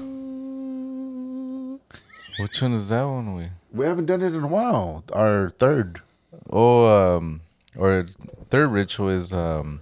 Which 2.40 2.62
one 2.62 2.74
is 2.74 2.90
that 2.90 3.04
one? 3.04 3.36
We 3.36 3.46
We 3.74 3.86
haven't 3.86 4.06
done 4.06 4.22
it 4.22 4.34
in 4.36 4.44
a 4.44 4.48
while. 4.48 5.04
Our 5.14 5.50
third. 5.50 6.02
oh 6.50 6.88
um 7.18 7.42
or 7.76 8.06
third 8.50 8.70
ritual 8.70 9.10
is 9.10 9.34
um 9.34 9.82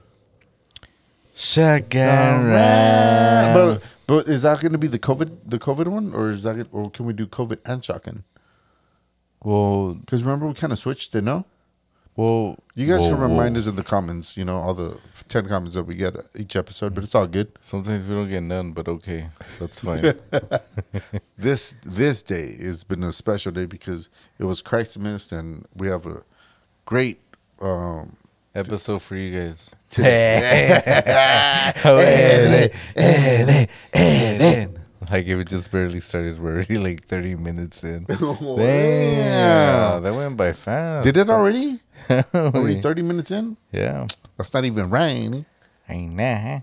shotgun 1.33 2.45
round. 2.47 3.53
But 3.53 3.83
but 4.07 4.27
is 4.27 4.43
that 4.43 4.59
going 4.61 4.71
to 4.71 4.77
be 4.77 4.87
the 4.87 4.99
COVID 4.99 5.37
the 5.45 5.59
COVID 5.59 5.87
one 5.87 6.13
or 6.13 6.29
is 6.31 6.43
that 6.43 6.67
or 6.71 6.89
can 6.91 7.05
we 7.05 7.13
do 7.13 7.25
COVID 7.27 7.59
and 7.65 7.83
shotgun? 7.83 8.23
well, 9.43 9.93
Because 9.93 10.23
remember 10.23 10.47
we 10.47 10.53
kind 10.53 10.73
of 10.73 10.79
switched 10.79 11.13
it, 11.15 11.23
no? 11.23 11.45
Well, 12.15 12.57
You 12.75 12.87
guys 12.87 13.05
can 13.07 13.19
remind 13.19 13.57
us 13.57 13.67
in 13.67 13.75
the 13.75 13.83
comments, 13.83 14.37
you 14.37 14.45
know, 14.45 14.57
all 14.57 14.73
the 14.73 14.97
10 15.27 15.47
comments 15.47 15.75
that 15.75 15.83
we 15.83 15.95
get 15.95 16.15
each 16.35 16.55
episode, 16.55 16.93
but 16.93 17.03
it's 17.03 17.15
all 17.15 17.27
good. 17.27 17.51
Sometimes 17.59 18.05
we 18.05 18.15
don't 18.15 18.29
get 18.29 18.43
none, 18.43 18.73
but 18.73 18.87
okay, 18.87 19.29
that's 19.59 19.81
fine. 19.81 20.13
This 21.37 21.75
this 21.85 22.23
day 22.23 22.55
has 22.63 22.85
been 22.85 23.03
a 23.03 23.11
special 23.11 23.51
day 23.51 23.65
because 23.65 24.09
it 24.39 24.45
was 24.45 24.61
Christmas 24.61 25.33
and 25.33 25.67
we 25.75 25.87
have 25.87 26.05
a 26.05 26.23
great 26.85 27.19
um 27.59 28.15
Episode 28.55 29.01
for 29.01 29.17
you 29.17 29.37
guys. 29.37 29.75
Like 35.11 35.27
if 35.27 35.39
it 35.39 35.47
just 35.49 35.69
barely 35.73 35.99
started, 35.99 36.41
we're 36.41 36.53
already 36.53 36.77
like 36.77 37.03
thirty 37.03 37.35
minutes 37.35 37.83
in. 37.83 38.05
Damn, 38.05 40.03
that 40.03 40.13
went 40.15 40.37
by 40.37 40.53
fast. 40.53 41.03
Did 41.03 41.17
it 41.17 41.29
already? 41.29 41.79
Already 42.09 42.75
yeah. 42.75 42.81
30 42.81 43.01
minutes 43.01 43.31
in? 43.31 43.57
That's 44.37 44.53
not 44.53 44.65
even 44.65 44.89
rain. 44.89 45.45
I 45.87 45.97
know. 46.01 46.61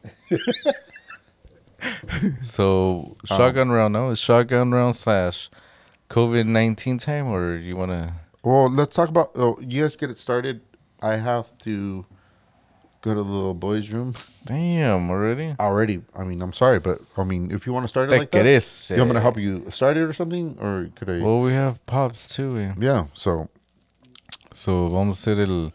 so 2.42 3.16
shotgun 3.24 3.70
round, 3.70 3.92
no, 3.92 4.10
it's 4.10 4.20
shotgun 4.20 4.72
round 4.72 4.96
slash 4.96 5.50
COVID 6.10 6.46
nineteen 6.46 6.98
time, 6.98 7.26
or 7.28 7.56
you 7.56 7.76
wanna? 7.76 8.20
Well, 8.42 8.68
let's 8.68 8.94
talk 8.96 9.08
about. 9.08 9.32
Oh, 9.34 9.58
you 9.60 9.82
guys 9.82 9.96
get 9.96 10.10
it 10.10 10.18
started. 10.18 10.60
I 11.00 11.16
have 11.16 11.56
to 11.58 12.04
go 13.00 13.14
to 13.14 13.22
the 13.22 13.28
little 13.28 13.54
boys' 13.54 13.90
room 13.90 14.14
Damn, 14.44 15.10
already. 15.10 15.56
already. 15.58 16.02
I 16.16 16.22
mean, 16.24 16.40
I'm 16.40 16.52
sorry, 16.52 16.78
but 16.78 17.00
I 17.16 17.24
mean, 17.24 17.50
if 17.50 17.66
you 17.66 17.72
want 17.72 17.84
to 17.84 17.88
start 17.88 18.08
it 18.08 18.12
Te 18.12 18.18
like 18.18 18.30
that, 18.30 18.44
querés, 18.44 18.90
you 18.90 18.96
want 18.98 19.10
me 19.10 19.14
to 19.14 19.18
eh. 19.18 19.22
help 19.22 19.38
you 19.38 19.70
start 19.70 19.96
it 19.96 20.02
or 20.02 20.12
something, 20.12 20.56
or 20.60 20.90
could 20.94 21.10
I? 21.10 21.20
Well, 21.20 21.40
we 21.40 21.52
have 21.52 21.84
pops 21.86 22.26
too. 22.28 22.56
Eh? 22.58 22.74
yeah. 22.78 23.06
So 23.12 23.48
So 24.52 24.88
vamos 24.88 25.26
a 25.26 25.30
hacer 25.30 25.40
el, 25.40 25.72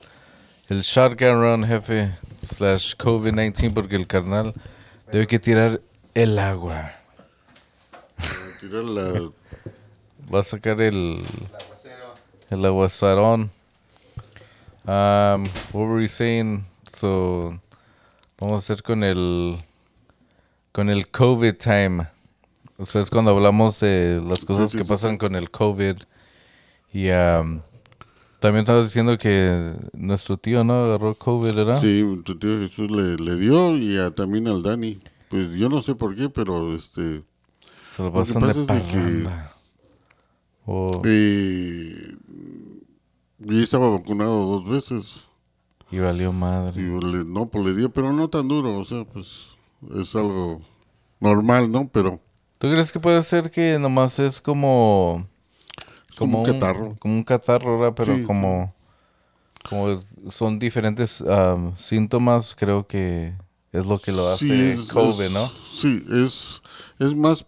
el 0.69 0.81
shotgun 0.81 1.41
round, 1.41 1.65
jefe, 1.65 2.11
slash 2.41 2.95
COVID-19, 2.95 3.73
porque 3.73 3.95
el 3.95 4.05
carnal 4.05 4.53
debe 5.11 5.27
que 5.27 5.39
tirar 5.39 5.81
el 6.13 6.37
agua. 6.39 6.91
Tirar 8.59 8.83
la. 8.83 9.31
Va 10.33 10.39
a 10.39 10.43
sacar 10.43 10.81
el, 10.81 11.23
el 12.49 12.65
aguazarón. 12.65 13.49
Um, 14.85 15.43
what 15.71 15.87
were 15.87 16.01
we 16.01 16.07
saying? 16.07 16.65
So, 16.87 17.59
vamos 18.39 18.55
a 18.55 18.73
hacer 18.73 18.83
con 18.83 19.03
el, 19.03 19.57
con 20.71 20.89
el 20.89 21.07
COVID 21.07 21.55
time. 21.55 22.07
O 22.77 22.85
sea, 22.85 23.01
es 23.01 23.09
cuando 23.09 23.31
hablamos 23.31 23.79
de 23.79 24.21
las 24.23 24.43
cosas 24.43 24.71
sí, 24.71 24.77
que 24.77 24.83
sí, 24.83 24.89
pasan 24.89 25.17
con 25.17 25.35
el 25.35 25.49
COVID. 25.49 25.97
Y 26.93 27.09
um, 27.09 27.61
también 28.39 28.63
estabas 28.63 28.85
diciendo 28.85 29.17
que 29.17 29.73
nuestro 29.93 30.37
tío, 30.37 30.63
¿no? 30.63 30.85
Agarró 30.85 31.15
COVID, 31.15 31.53
¿verdad? 31.53 31.81
Sí, 31.81 32.03
tu 32.23 32.37
tío 32.37 32.57
Jesús 32.59 32.89
le, 32.91 33.15
le 33.17 33.35
dio 33.35 33.75
y 33.77 33.97
a- 33.97 34.11
también 34.11 34.47
al 34.47 34.61
Dani. 34.63 34.99
Pues 35.29 35.53
yo 35.53 35.69
no 35.69 35.81
sé 35.81 35.95
por 35.95 36.15
qué, 36.15 36.29
pero 36.29 36.73
este. 36.75 37.23
Se 37.95 38.03
lo 38.03 38.05
Lo 38.05 38.11
que 38.13 38.19
pasan 38.19 38.41
de 38.43 38.49
es 38.51 38.55
de 38.57 38.65
que- 38.65 38.67
parranda. 38.69 39.51
O- 40.65 41.01
eh, 41.05 42.15
y 43.39 43.63
estaba 43.63 43.89
vacunado 43.89 44.45
dos 44.45 44.65
veces. 44.67 45.23
y 45.89 45.99
valió 45.99 46.33
madre. 46.33 46.81
Y 46.81 46.83
le- 46.85 47.23
no, 47.23 47.45
pues 47.47 47.63
le 47.65 47.73
dio, 47.73 47.89
pero 47.91 48.11
no 48.11 48.29
tan 48.29 48.47
duro. 48.47 48.77
O 48.77 48.83
sea, 48.85 49.05
pues 49.05 49.49
es 49.95 50.15
algo 50.15 50.61
normal, 51.21 51.71
¿no? 51.71 51.87
Pero 51.91 52.19
¿Tú 52.57 52.69
crees 52.69 52.91
que 52.91 52.99
puede 52.99 53.21
ser 53.23 53.51
que 53.51 53.77
nomás 53.79 54.17
es 54.19 54.41
como... 54.41 55.27
como 56.17 56.39
un 56.39 56.45
catarro. 56.45 56.95
Como 56.99 57.13
un 57.15 57.23
catarro, 57.23 57.79
¿verdad? 57.79 57.93
Pero 57.95 58.15
Sí. 58.17 58.23
como... 58.23 58.73
Como 59.69 59.99
son 60.29 60.59
diferentes 60.59 61.21
am, 61.21 61.75
síntomas, 61.77 62.55
creo 62.55 62.87
que 62.87 63.33
es 63.73 63.85
lo 63.85 63.99
que 63.99 64.11
lo 64.13 64.29
hace 64.29 64.45
Sí, 64.45 64.79
es- 64.81 64.91
COVID, 64.93 65.21
es- 65.25 65.31
¿no? 65.31 65.51
Sí, 65.69 66.03
es, 66.23 66.61
es 66.99 67.13
más, 67.15 67.45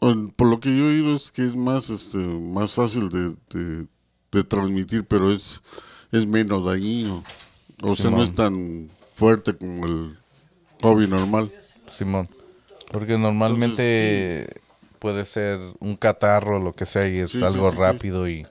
por 0.00 0.48
lo 0.48 0.58
que 0.58 0.76
yo 0.76 0.84
he 0.86 0.94
oído 0.98 1.14
es 1.14 1.30
que 1.30 1.44
es 1.44 1.54
más, 1.54 1.88
este, 1.90 2.18
más 2.18 2.72
fácil 2.72 3.08
de, 3.10 3.34
de, 3.50 3.86
de 4.32 4.44
transmitir, 4.44 5.04
pero 5.04 5.32
es, 5.32 5.62
es 6.10 6.26
menos 6.26 6.64
dañino. 6.66 7.22
O 7.82 7.94
sea, 7.94 8.10
no 8.10 8.22
es 8.24 8.34
tan 8.34 8.90
fuerte 9.14 9.54
como 9.56 9.86
el 9.86 10.14
COVID 10.82 11.06
normal. 11.08 11.52
Simón. 11.86 12.28
Porque 12.90 13.16
normalmente 13.18 14.48
puede 15.06 15.24
ser 15.24 15.60
un 15.78 15.94
catarro, 15.96 16.58
lo 16.58 16.72
que 16.74 16.84
sea, 16.84 17.06
y 17.06 17.18
es 17.20 17.30
Sí, 17.30 17.38
sí, 17.38 17.44
algo 17.44 17.70
sí, 17.70 17.76
sí. 17.76 17.80
rápido 17.80 18.28
y 18.28 18.44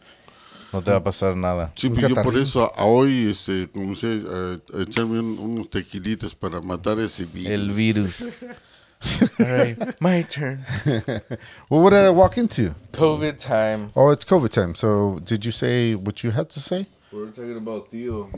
no 0.71 0.81
te 0.81 0.91
va 0.91 0.97
a 0.97 1.03
pasar 1.03 1.35
nada. 1.35 1.73
Sí, 1.75 1.89
pues 1.89 2.07
yo 2.07 2.15
por 2.23 2.37
eso 2.37 2.63
a, 2.63 2.81
a 2.81 2.85
hoy 2.85 3.29
este, 3.29 3.67
comencé 3.69 4.23
a, 4.25 4.77
a 4.77 4.81
echarme 4.83 5.19
un- 5.19 5.37
unos 5.37 5.69
tequilitas 5.69 6.33
para 6.33 6.61
matar 6.61 6.97
ese 6.99 7.25
virus. 7.25 7.51
El 7.51 7.71
virus. 7.71 8.21
All 9.39 9.45
right, 9.57 9.77
my 9.99 10.23
turn. 10.23 10.63
well, 11.69 11.81
what 11.83 11.89
did 11.91 12.05
I 12.05 12.09
walk 12.11 12.37
into? 12.37 12.73
COVID 12.93 13.37
time. 13.37 13.89
Oh, 13.95 14.11
it's 14.11 14.23
COVID 14.25 14.49
time. 14.49 14.75
So, 14.75 15.19
did 15.25 15.43
you 15.45 15.51
say 15.51 15.93
what 15.95 16.23
you 16.23 16.31
had 16.31 16.49
to 16.51 16.59
say? 16.61 16.87
We're 17.11 17.27
talking 17.31 17.57
about 17.57 17.89
Theo. 17.91 18.29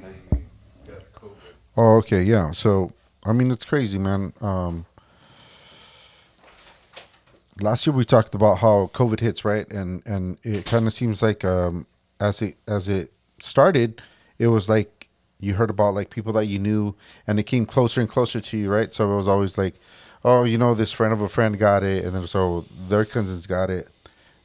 Oh, 1.77 1.97
okay, 1.97 2.23
yeah. 2.23 2.51
So, 2.53 2.91
I 3.23 3.33
mean, 3.33 3.51
it's 3.51 3.63
crazy, 3.65 3.99
man. 3.99 4.33
Um, 4.41 4.85
last 7.61 7.85
year 7.85 7.95
we 7.95 8.05
talked 8.05 8.35
about 8.35 8.59
how 8.59 8.89
COVID 8.93 9.19
hits, 9.19 9.45
right? 9.45 9.71
And 9.71 10.05
and 10.05 10.37
it 10.43 10.65
kind 10.65 10.87
of 10.87 10.93
seems 10.93 11.21
like 11.21 11.43
um, 11.45 11.85
as 12.19 12.41
it 12.41 12.55
as 12.67 12.89
it 12.89 13.11
started, 13.39 14.01
it 14.39 14.47
was 14.47 14.69
like 14.69 15.09
you 15.39 15.53
heard 15.53 15.69
about 15.69 15.93
like 15.93 16.09
people 16.09 16.33
that 16.33 16.45
you 16.45 16.59
knew, 16.59 16.95
and 17.25 17.39
it 17.39 17.43
came 17.43 17.65
closer 17.65 18.01
and 18.01 18.09
closer 18.09 18.39
to 18.39 18.57
you, 18.57 18.71
right? 18.71 18.93
So 18.93 19.11
it 19.11 19.17
was 19.17 19.27
always 19.27 19.57
like, 19.57 19.75
oh, 20.23 20.43
you 20.43 20.57
know, 20.57 20.73
this 20.73 20.91
friend 20.91 21.13
of 21.13 21.21
a 21.21 21.29
friend 21.29 21.57
got 21.57 21.83
it, 21.83 22.05
and 22.05 22.15
then 22.15 22.27
so 22.27 22.65
their 22.89 23.05
cousins 23.05 23.45
got 23.47 23.69
it, 23.69 23.87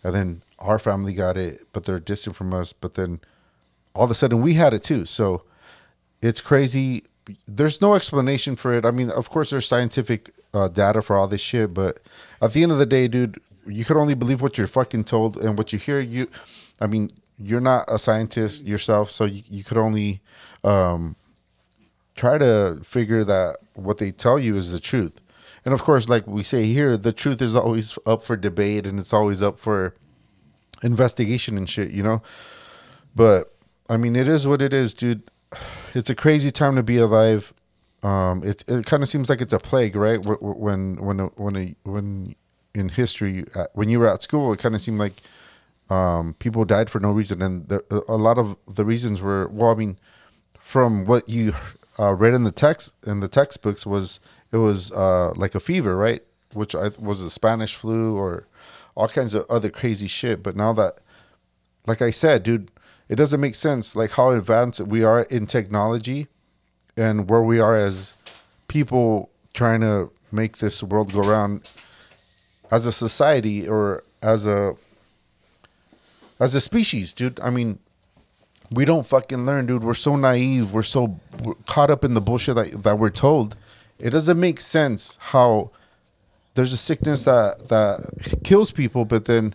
and 0.05 0.15
then 0.15 0.43
our 0.59 0.79
family 0.79 1.15
got 1.15 1.37
it, 1.37 1.67
but 1.73 1.85
they're 1.85 1.99
distant 1.99 2.37
from 2.37 2.53
us. 2.55 2.73
But 2.73 2.95
then 2.95 3.21
all 3.95 4.05
of 4.05 4.11
a 4.11 4.15
sudden 4.15 4.41
we 4.41 4.55
had 4.55 4.75
it 4.75 4.83
too. 4.83 5.05
So 5.05 5.43
it's 6.21 6.41
crazy. 6.41 7.05
There's 7.47 7.81
no 7.81 7.95
explanation 7.95 8.57
for 8.57 8.73
it. 8.75 8.85
I 8.85 8.91
mean, 8.91 9.11
of 9.11 9.31
course, 9.31 9.51
there's 9.51 9.67
scientific 9.67 10.31
uh, 10.53 10.69
data 10.69 11.03
for 11.03 11.17
all 11.17 11.29
this 11.29 11.41
shit, 11.41 11.73
but 11.73 12.01
at 12.41 12.53
the 12.53 12.63
end 12.63 12.73
of 12.73 12.79
the 12.79 12.87
day, 12.87 13.09
dude, 13.09 13.41
you 13.67 13.85
could 13.85 13.97
only 13.97 14.15
believe 14.15 14.43
what 14.43 14.59
you're 14.59 14.67
fucking 14.67 15.05
told 15.05 15.37
and 15.37 15.57
what 15.57 15.73
you 15.73 15.79
hear. 15.79 16.01
You, 16.01 16.29
I 16.81 16.87
mean, 16.87 17.11
you're 17.39 17.61
not 17.61 17.85
a 17.89 17.99
scientist 17.99 18.65
yourself, 18.65 19.11
so 19.11 19.25
you, 19.25 19.43
you 19.49 19.63
could 19.63 19.79
only 19.79 20.21
um, 20.65 21.17
try 22.17 22.39
to 22.39 22.81
figure 22.83 23.25
that 23.25 23.57
what 23.75 23.99
they 23.99 24.11
tell 24.11 24.39
you 24.39 24.57
is 24.57 24.73
the 24.73 24.81
truth. 24.81 25.21
And 25.65 25.73
of 25.73 25.83
course, 25.83 26.09
like 26.09 26.27
we 26.27 26.43
say 26.43 26.65
here, 26.65 26.97
the 26.97 27.13
truth 27.13 27.41
is 27.41 27.55
always 27.55 27.99
up 28.05 28.23
for 28.23 28.37
debate 28.37 28.87
and 28.87 28.99
it's 28.99 29.13
always 29.13 29.43
up 29.43 29.59
for 29.59 29.95
investigation 30.83 31.57
and 31.57 31.69
shit, 31.69 31.93
you 31.93 32.03
know? 32.03 32.23
But 33.15 33.55
I 33.89 33.97
mean, 33.97 34.17
it 34.17 34.27
is 34.27 34.47
what 34.47 34.63
it 34.63 34.75
is, 34.75 34.95
dude. 34.95 35.23
It's 35.95 36.11
a 36.11 36.15
crazy 36.15 36.51
time 36.51 36.77
to 36.77 36.83
be 36.83 36.99
alive. 36.99 37.53
Um, 38.03 38.43
it 38.43 38.65
it 38.69 38.87
kind 38.87 39.03
of 39.03 39.09
seems 39.09 39.29
like 39.29 39.41
it's 39.41 39.53
a 39.53 39.59
plague, 39.59 39.95
right? 39.95 40.19
Wh- 40.25 40.39
wh- 40.41 40.59
When 40.59 40.97
when 40.97 41.19
when 41.37 41.57
a, 41.57 41.75
when 41.85 42.35
in 42.75 42.89
history, 42.89 43.45
uh, 43.55 43.67
when 43.75 43.89
you 43.89 44.01
were 44.01 44.09
at 44.09 44.23
school, 44.23 44.53
it 44.53 44.59
kind 44.59 44.75
of 44.75 44.81
seemed 44.81 44.99
like 44.99 45.15
um, 45.91 46.35
people 46.39 46.65
died 46.65 46.91
for 46.91 47.01
no 47.01 47.13
reason, 47.13 47.43
and 47.43 47.69
there, 47.69 47.83
a 48.09 48.17
lot 48.17 48.39
of 48.39 48.57
the 48.67 48.85
reasons 48.85 49.21
were 49.23 49.47
well. 49.49 49.71
I 49.71 49.75
mean, 49.75 49.99
from 50.61 51.05
what 51.05 51.29
you 51.29 51.55
uh, 51.99 52.15
read 52.15 52.35
in 52.35 52.45
the 52.45 52.53
text 52.53 52.95
in 53.07 53.21
the 53.21 53.29
textbooks 53.29 53.87
was 53.87 54.21
it 54.53 54.57
was 54.59 54.91
uh, 54.93 55.33
like 55.37 55.55
a 55.55 55.61
fever, 55.61 55.97
right? 55.97 56.23
Which 56.55 56.75
I, 56.75 56.91
was 56.99 57.23
the 57.23 57.31
Spanish 57.31 57.75
flu 57.77 58.17
or 58.17 58.47
all 58.95 59.09
kinds 59.09 59.35
of 59.35 59.47
other 59.49 59.71
crazy 59.71 60.07
shit. 60.09 60.43
But 60.43 60.57
now 60.57 60.73
that 60.75 60.99
like 61.87 62.03
I 62.03 62.11
said, 62.11 62.43
dude, 62.43 62.71
it 63.13 63.17
doesn't 63.17 63.43
make 63.43 63.55
sense 63.55 63.95
like 63.95 64.13
how 64.13 64.31
advanced 64.31 64.81
we 64.81 65.05
are 65.05 65.25
in 65.25 65.45
technology 65.45 66.29
and 66.97 67.29
where 67.29 67.43
we 67.43 67.61
are 67.61 67.77
as 67.77 68.15
people 68.69 69.29
trying 69.53 69.83
to 69.83 70.11
make 70.33 70.57
this 70.57 70.83
world 70.83 71.13
go 71.13 71.21
around 71.21 71.71
as 72.71 72.87
a 72.87 72.93
society 72.93 73.69
or 73.69 74.03
as 74.23 74.47
a 74.47 74.75
as 76.41 76.55
a 76.55 76.61
species, 76.61 77.13
dude. 77.13 77.39
I 77.41 77.51
mean, 77.51 77.81
we 78.71 78.87
don't 78.87 79.07
fucking 79.07 79.45
learn, 79.45 79.67
dude. 79.67 79.85
We're 79.85 79.93
so 79.93 80.17
naive. 80.17 80.73
We're 80.73 80.83
so 80.83 81.21
we're 81.45 81.53
caught 81.67 81.91
up 81.91 82.05
in 82.05 82.15
the 82.15 82.23
bullshit 82.23 82.57
that, 82.57 82.83
that 82.83 82.99
we're 82.99 83.11
told. 83.11 83.57
It 83.99 84.09
doesn't 84.09 84.41
make 84.41 84.59
sense 84.59 85.19
how 85.21 85.71
there's 86.55 86.73
a 86.73 86.79
sickness 86.79 87.25
that 87.25 87.69
that 87.69 88.41
kills 88.43 88.71
people, 88.71 89.05
but 89.05 89.27
then 89.27 89.53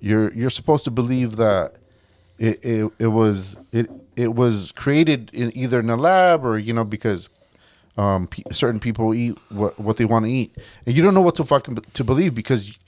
you're 0.00 0.32
you're 0.32 0.48
supposed 0.48 0.84
to 0.84 0.90
believe 0.90 1.36
that 1.36 1.76
it 2.38 2.64
it, 2.64 2.92
it 2.98 3.06
was 3.08 3.56
it 3.72 3.90
it 4.16 4.34
was 4.34 4.72
created 4.72 5.30
in 5.32 5.56
either 5.56 5.80
in 5.80 5.90
a 5.90 5.96
lab 5.96 6.44
or 6.44 6.58
you 6.58 6.72
know 6.72 6.84
because 6.84 7.28
um 7.96 8.26
pe- 8.26 8.42
certain 8.52 8.80
people 8.80 9.14
eat 9.14 9.38
what 9.50 9.78
what 9.78 9.96
they 9.96 10.04
want 10.04 10.24
to 10.24 10.30
eat 10.30 10.52
and 10.86 10.96
you 10.96 11.02
don't 11.02 11.14
know 11.14 11.20
what 11.20 11.34
to 11.36 11.44
fucking 11.44 11.74
b- 11.76 11.82
to 11.94 12.04
believe 12.04 12.34
because 12.34 12.78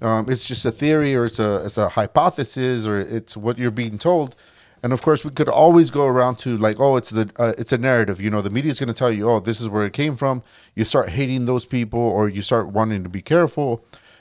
um 0.00 0.28
it's 0.28 0.46
just 0.46 0.64
a 0.64 0.70
theory 0.72 1.14
or 1.14 1.24
it's 1.24 1.38
a 1.38 1.64
it's 1.64 1.78
a 1.78 1.90
hypothesis 1.90 2.86
or 2.86 2.98
it's 2.98 3.36
what 3.36 3.58
you're 3.58 3.70
being 3.70 3.98
told 3.98 4.34
And 4.84 4.92
of 4.92 5.00
course, 5.00 5.24
we 5.24 5.30
could 5.30 5.48
always 5.48 5.92
go 5.92 6.06
around 6.06 6.36
to 6.44 6.56
like, 6.58 6.80
oh, 6.80 6.96
it's 6.98 7.10
the 7.10 7.30
uh, 7.38 7.54
it's 7.56 7.72
a 7.72 7.78
narrative. 7.78 8.20
You 8.20 8.30
know, 8.30 8.42
the 8.42 8.50
media 8.50 8.70
is 8.74 8.80
going 8.80 8.92
to 8.94 8.98
tell 9.02 9.12
you, 9.12 9.30
oh, 9.30 9.40
this 9.40 9.60
is 9.62 9.68
where 9.68 9.86
it 9.86 9.92
came 9.92 10.16
from. 10.16 10.42
You 10.74 10.84
start 10.84 11.10
hating 11.10 11.46
those 11.46 11.64
people, 11.66 12.00
or 12.00 12.28
you 12.28 12.42
start 12.42 12.66
wanting 12.78 13.02
to 13.04 13.08
be 13.08 13.22
careful, 13.22 13.70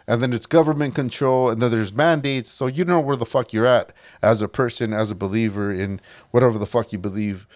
and 0.07 0.21
then 0.21 0.33
it's 0.33 0.45
government 0.45 0.95
control, 0.95 1.49
and 1.49 1.61
then 1.61 1.71
there's 1.71 1.93
mandates. 1.93 2.49
So 2.51 2.67
you 2.67 2.83
know 2.85 2.99
where 2.99 3.15
the 3.15 3.25
fuck 3.25 3.53
you're 3.53 3.65
at 3.65 3.93
as 4.21 4.41
a 4.41 4.47
person, 4.47 4.93
as 4.93 5.11
a 5.11 5.15
believer 5.15 5.71
in 5.71 5.99
whatever 6.31 6.57
the 6.57 6.65
fuck 6.65 6.91
you 6.93 6.99
believe. 6.99 7.47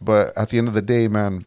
But 0.00 0.36
at 0.36 0.48
the 0.50 0.58
end 0.58 0.68
of 0.68 0.74
the 0.74 0.82
day, 0.82 1.08
man, 1.08 1.44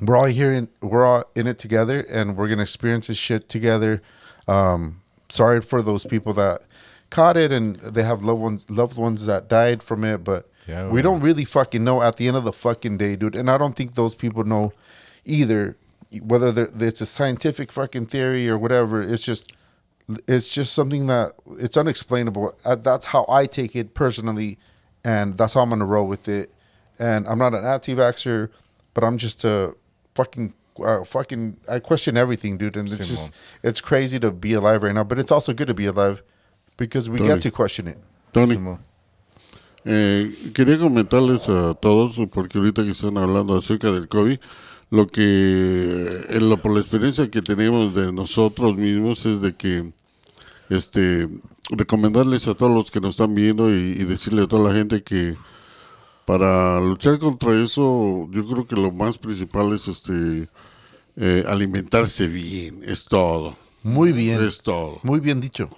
we're 0.00 0.16
all 0.16 0.24
here 0.24 0.50
in 0.52 0.68
we're 0.80 1.04
all 1.04 1.24
in 1.36 1.46
it 1.46 1.58
together 1.58 2.00
and 2.10 2.36
we're 2.36 2.48
gonna 2.48 2.62
experience 2.62 3.06
this 3.06 3.16
shit 3.16 3.48
together 3.48 4.02
um 4.48 5.00
sorry 5.28 5.60
for 5.60 5.80
those 5.82 6.04
people 6.04 6.32
that 6.32 6.62
caught 7.10 7.36
it 7.36 7.52
and 7.52 7.76
they 7.76 8.02
have 8.02 8.22
loved 8.24 8.40
ones 8.40 8.66
loved 8.68 8.96
ones 8.98 9.24
that 9.26 9.46
died 9.48 9.84
from 9.84 10.02
it 10.04 10.24
but 10.24 10.50
Yeah, 10.66 10.86
we 10.88 10.94
well. 10.94 11.02
don't 11.04 11.20
really 11.20 11.44
fucking 11.44 11.84
know 11.84 12.02
at 12.02 12.16
the 12.16 12.26
end 12.26 12.36
of 12.36 12.42
the 12.42 12.52
fucking 12.52 12.96
day 12.98 13.14
dude 13.14 13.36
and 13.36 13.48
i 13.48 13.56
don't 13.56 13.76
think 13.76 13.94
those 13.94 14.16
people 14.16 14.42
know 14.42 14.72
either 15.24 15.76
whether 16.20 16.68
it's 16.80 17.00
a 17.00 17.06
scientific 17.06 17.72
fucking 17.72 18.06
theory 18.06 18.48
or 18.48 18.58
whatever 18.58 19.02
it's 19.02 19.22
just 19.22 19.52
it's 20.28 20.52
just 20.52 20.74
something 20.74 21.06
that 21.06 21.32
it's 21.58 21.78
unexplainable. 21.78 22.54
Uh, 22.64 22.74
that's 22.74 23.06
how 23.06 23.24
i 23.28 23.46
take 23.46 23.74
it 23.74 23.94
personally 23.94 24.58
and 25.04 25.36
that's 25.38 25.54
how 25.54 25.60
i'm 25.60 25.70
gonna 25.70 25.84
roll 25.84 26.06
with 26.06 26.28
it. 26.28 26.52
And 26.98 27.26
i'm 27.26 27.38
not 27.38 27.54
an 27.54 27.64
anti-vaxxer 27.64 28.50
but 28.92 29.04
i'm 29.04 29.16
just 29.18 29.44
a 29.44 29.74
fucking 30.14 30.54
uh, 30.84 31.04
fucking 31.04 31.56
i 31.68 31.78
question 31.78 32.16
everything 32.16 32.58
dude 32.58 32.76
and 32.76 32.88
it's 32.88 33.08
just 33.08 33.32
it's 33.62 33.80
crazy 33.80 34.18
to 34.18 34.30
be 34.30 34.54
alive 34.54 34.82
right 34.82 34.94
now 34.94 35.04
but 35.04 35.18
it's 35.18 35.30
also 35.30 35.52
good 35.52 35.68
to 35.68 35.74
be 35.74 35.86
alive 35.86 36.22
because 36.76 37.08
we 37.08 37.18
Tony. 37.18 37.30
get 37.30 37.40
to 37.42 37.50
question 37.50 37.88
it. 37.88 37.98
Tony, 38.32 38.58
eh, 39.84 40.30
quería 40.52 40.78
comentarles 40.78 41.48
a 41.48 41.74
todos, 41.74 42.16
porque 42.32 42.58
ahorita 42.58 42.82
que 42.82 42.90
están 42.90 43.16
hablando 43.18 43.56
acerca 43.56 43.92
del 43.92 44.08
COVID, 44.08 44.38
lo 44.94 45.08
que, 45.08 46.24
en 46.28 46.48
lo, 46.48 46.56
por 46.56 46.72
la 46.72 46.80
experiencia 46.80 47.28
que 47.28 47.42
tenemos 47.42 47.94
de 47.94 48.12
nosotros 48.12 48.76
mismos 48.76 49.26
es 49.26 49.40
de 49.40 49.54
que, 49.56 49.92
este, 50.70 51.28
recomendarles 51.70 52.46
a 52.46 52.54
todos 52.54 52.72
los 52.72 52.92
que 52.92 53.00
nos 53.00 53.10
están 53.10 53.34
viendo 53.34 53.74
y, 53.74 53.96
y 53.98 54.04
decirle 54.04 54.44
a 54.44 54.46
toda 54.46 54.70
la 54.70 54.76
gente 54.76 55.02
que 55.02 55.34
para 56.24 56.80
luchar 56.80 57.18
contra 57.18 57.60
eso, 57.60 58.28
yo 58.30 58.46
creo 58.46 58.66
que 58.66 58.76
lo 58.76 58.92
más 58.92 59.18
principal 59.18 59.74
es, 59.74 59.88
este, 59.88 60.48
eh, 61.16 61.44
alimentarse 61.48 62.28
bien, 62.28 62.80
es 62.84 63.04
todo, 63.04 63.56
muy 63.82 64.12
bien. 64.12 64.42
Es 64.42 64.62
todo. 64.62 65.00
muy 65.02 65.18
bien 65.18 65.40
dicho 65.40 65.68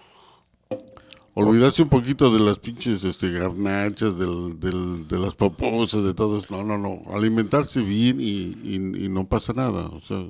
Olvidarse 1.38 1.82
un 1.82 1.90
poquito 1.90 2.30
de 2.30 2.40
las 2.40 2.58
pinches 2.58 3.04
este, 3.04 3.30
garnachas, 3.30 4.18
del, 4.18 4.58
del, 4.58 5.06
de 5.06 5.18
las 5.18 5.34
poposas, 5.34 6.02
de 6.02 6.14
todo 6.14 6.38
eso. 6.38 6.46
No, 6.50 6.64
no, 6.64 6.78
no. 6.78 7.02
Alimentarse 7.14 7.82
bien 7.82 8.20
y, 8.20 8.56
y, 8.64 8.76
y 9.04 9.08
no 9.10 9.28
pasa 9.28 9.52
nada. 9.52 9.86
O 9.88 10.00
sea, 10.00 10.26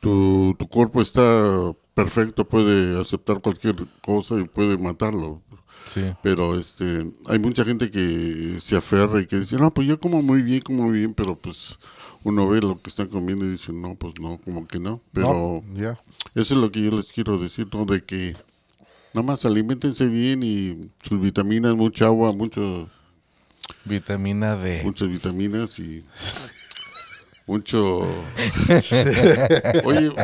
tu, 0.00 0.54
tu 0.58 0.68
cuerpo 0.68 1.00
está 1.00 1.72
perfecto, 1.94 2.46
puede 2.46 3.00
aceptar 3.00 3.40
cualquier 3.40 3.76
cosa 4.02 4.38
y 4.38 4.44
puede 4.44 4.76
matarlo. 4.76 5.40
Sí. 5.86 6.02
Pero 6.22 6.58
este, 6.58 7.10
hay 7.26 7.38
mucha 7.38 7.64
gente 7.64 7.90
que 7.90 8.58
se 8.60 8.76
aferra 8.76 9.22
y 9.22 9.26
que 9.26 9.38
dice, 9.40 9.56
no, 9.56 9.72
pues 9.72 9.88
yo 9.88 9.98
como 9.98 10.20
muy 10.20 10.42
bien, 10.42 10.60
como 10.60 10.82
muy 10.84 10.98
bien, 10.98 11.14
pero 11.14 11.36
pues 11.36 11.78
uno 12.22 12.46
ve 12.46 12.60
lo 12.60 12.82
que 12.82 12.90
están 12.90 13.08
comiendo 13.08 13.46
y 13.46 13.52
dice, 13.52 13.72
no, 13.72 13.94
pues 13.94 14.12
no, 14.20 14.38
como 14.44 14.66
que 14.66 14.78
no. 14.78 15.00
Pero 15.12 15.62
No, 15.64 15.64
eso 16.34 16.54
es 16.54 16.60
lo 16.60 16.70
que 16.70 16.82
yo 16.82 16.90
les 16.90 17.10
quiero 17.12 17.38
decir, 17.38 17.66
¿no? 17.72 17.86
De 17.86 18.04
que 18.04 18.36
nada 19.14 19.26
más 19.26 19.44
alimentense 19.44 20.06
bien 20.08 20.42
y 20.42 20.80
sus 21.02 21.20
vitaminas, 21.20 21.74
mucha 21.74 22.06
agua, 22.06 22.32
mucho, 22.32 22.88
Vitamina 23.84 24.56
D. 24.56 24.82
muchas 24.84 25.08
vitaminas 25.08 25.78
y 25.78 26.04
mucho... 27.46 28.00
Oye, 29.84 30.10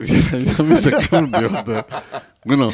ya, 0.00 0.62
me 0.62 0.76
sacaron 0.76 1.30
de 1.30 1.46
onda. 1.46 1.86
Bueno, 2.44 2.70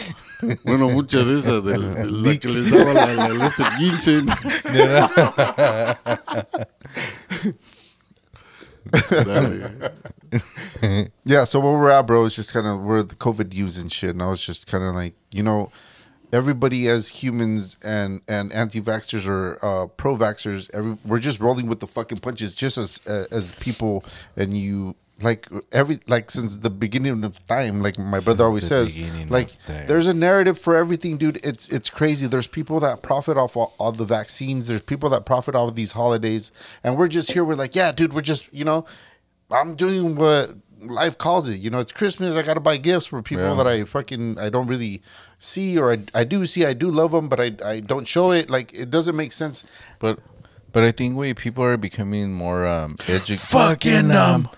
bueno, 0.64 0.88
muchas 0.90 1.26
de 1.26 1.40
esas, 1.40 1.64
del- 1.64 1.94
de 1.94 2.04
la 2.06 2.36
que 2.38 2.48
les 2.48 2.70
daba 2.70 2.92
la, 2.92 3.06
la, 3.14 3.28
la 3.30 3.46
este 3.46 3.64
ginseng. 3.78 4.26
Dale. 9.24 9.72
Yeah, 11.24 11.44
so 11.44 11.60
where 11.60 11.72
we're 11.72 11.90
at, 11.90 12.06
bro, 12.06 12.24
is 12.24 12.36
just 12.36 12.52
kind 12.52 12.66
of 12.66 12.82
where 12.82 13.02
the 13.02 13.14
COVID 13.14 13.54
news 13.54 13.78
and 13.78 13.90
shit. 13.90 14.10
And 14.10 14.22
I 14.22 14.28
was 14.28 14.44
just 14.44 14.66
kind 14.66 14.84
of 14.84 14.94
like, 14.94 15.14
you 15.30 15.42
know, 15.42 15.70
everybody 16.32 16.88
as 16.88 17.08
humans 17.08 17.76
and 17.84 18.20
and 18.28 18.52
anti-vaxxers 18.52 19.28
or 19.28 19.58
uh, 19.64 19.86
pro-vaxxers, 19.86 20.68
every, 20.74 20.98
we're 21.04 21.20
just 21.20 21.40
rolling 21.40 21.66
with 21.66 21.80
the 21.80 21.86
fucking 21.86 22.18
punches, 22.18 22.54
just 22.54 22.76
as 22.76 23.00
uh, 23.06 23.24
as 23.30 23.52
people. 23.54 24.04
And 24.36 24.56
you 24.56 24.96
like 25.22 25.48
every 25.72 26.00
like 26.08 26.30
since 26.30 26.58
the 26.58 26.70
beginning 26.70 27.24
of 27.24 27.46
time, 27.46 27.82
like 27.82 27.98
my 27.98 28.18
Since 28.18 28.24
brother 28.24 28.44
always 28.44 28.66
says, 28.66 28.96
like 29.30 29.50
there's 29.86 30.06
a 30.06 30.14
narrative 30.14 30.58
for 30.58 30.76
everything, 30.76 31.16
dude. 31.16 31.40
It's 31.44 31.68
it's 31.68 31.88
crazy. 31.88 32.26
There's 32.26 32.48
people 32.48 32.80
that 32.80 33.02
profit 33.02 33.36
off 33.36 33.56
all, 33.56 33.74
all 33.78 33.92
the 33.92 34.04
vaccines. 34.04 34.66
There's 34.66 34.82
people 34.82 35.08
that 35.10 35.24
profit 35.24 35.54
off 35.54 35.68
of 35.68 35.76
these 35.76 35.92
holidays, 35.92 36.50
and 36.82 36.98
we're 36.98 37.08
just 37.08 37.32
here. 37.32 37.44
We're 37.44 37.54
like, 37.54 37.74
yeah, 37.74 37.92
dude, 37.92 38.12
we're 38.12 38.20
just 38.20 38.52
you 38.52 38.64
know. 38.64 38.84
I'm 39.50 39.74
doing 39.76 40.16
what 40.16 40.54
life 40.80 41.16
calls 41.18 41.48
it. 41.48 41.58
You 41.60 41.70
know, 41.70 41.78
it's 41.78 41.92
Christmas. 41.92 42.36
I 42.36 42.42
got 42.42 42.54
to 42.54 42.60
buy 42.60 42.76
gifts 42.76 43.06
for 43.06 43.22
people 43.22 43.44
Yeah. 43.44 43.54
that 43.54 43.66
I 43.66 43.84
fucking 43.84 44.38
I 44.38 44.48
don't 44.50 44.66
really 44.66 45.02
see 45.38 45.78
or 45.78 45.92
I, 45.92 45.98
I 46.14 46.24
do 46.24 46.44
see. 46.46 46.64
I 46.64 46.72
do 46.74 46.88
love 46.88 47.12
them, 47.12 47.28
but 47.28 47.40
I 47.40 47.52
I 47.64 47.80
don't 47.80 48.06
show 48.06 48.32
it. 48.32 48.50
Like 48.50 48.72
it 48.74 48.90
doesn't 48.90 49.16
make 49.16 49.32
sense. 49.32 49.64
But 49.98 50.18
but 50.72 50.82
I 50.82 50.90
think 50.90 51.16
way 51.16 51.34
people 51.34 51.62
are 51.64 51.76
becoming 51.76 52.32
more 52.32 52.66
um 52.66 52.96
educated. 53.08 53.40
Fucking, 53.40 54.10
um, 54.12 54.48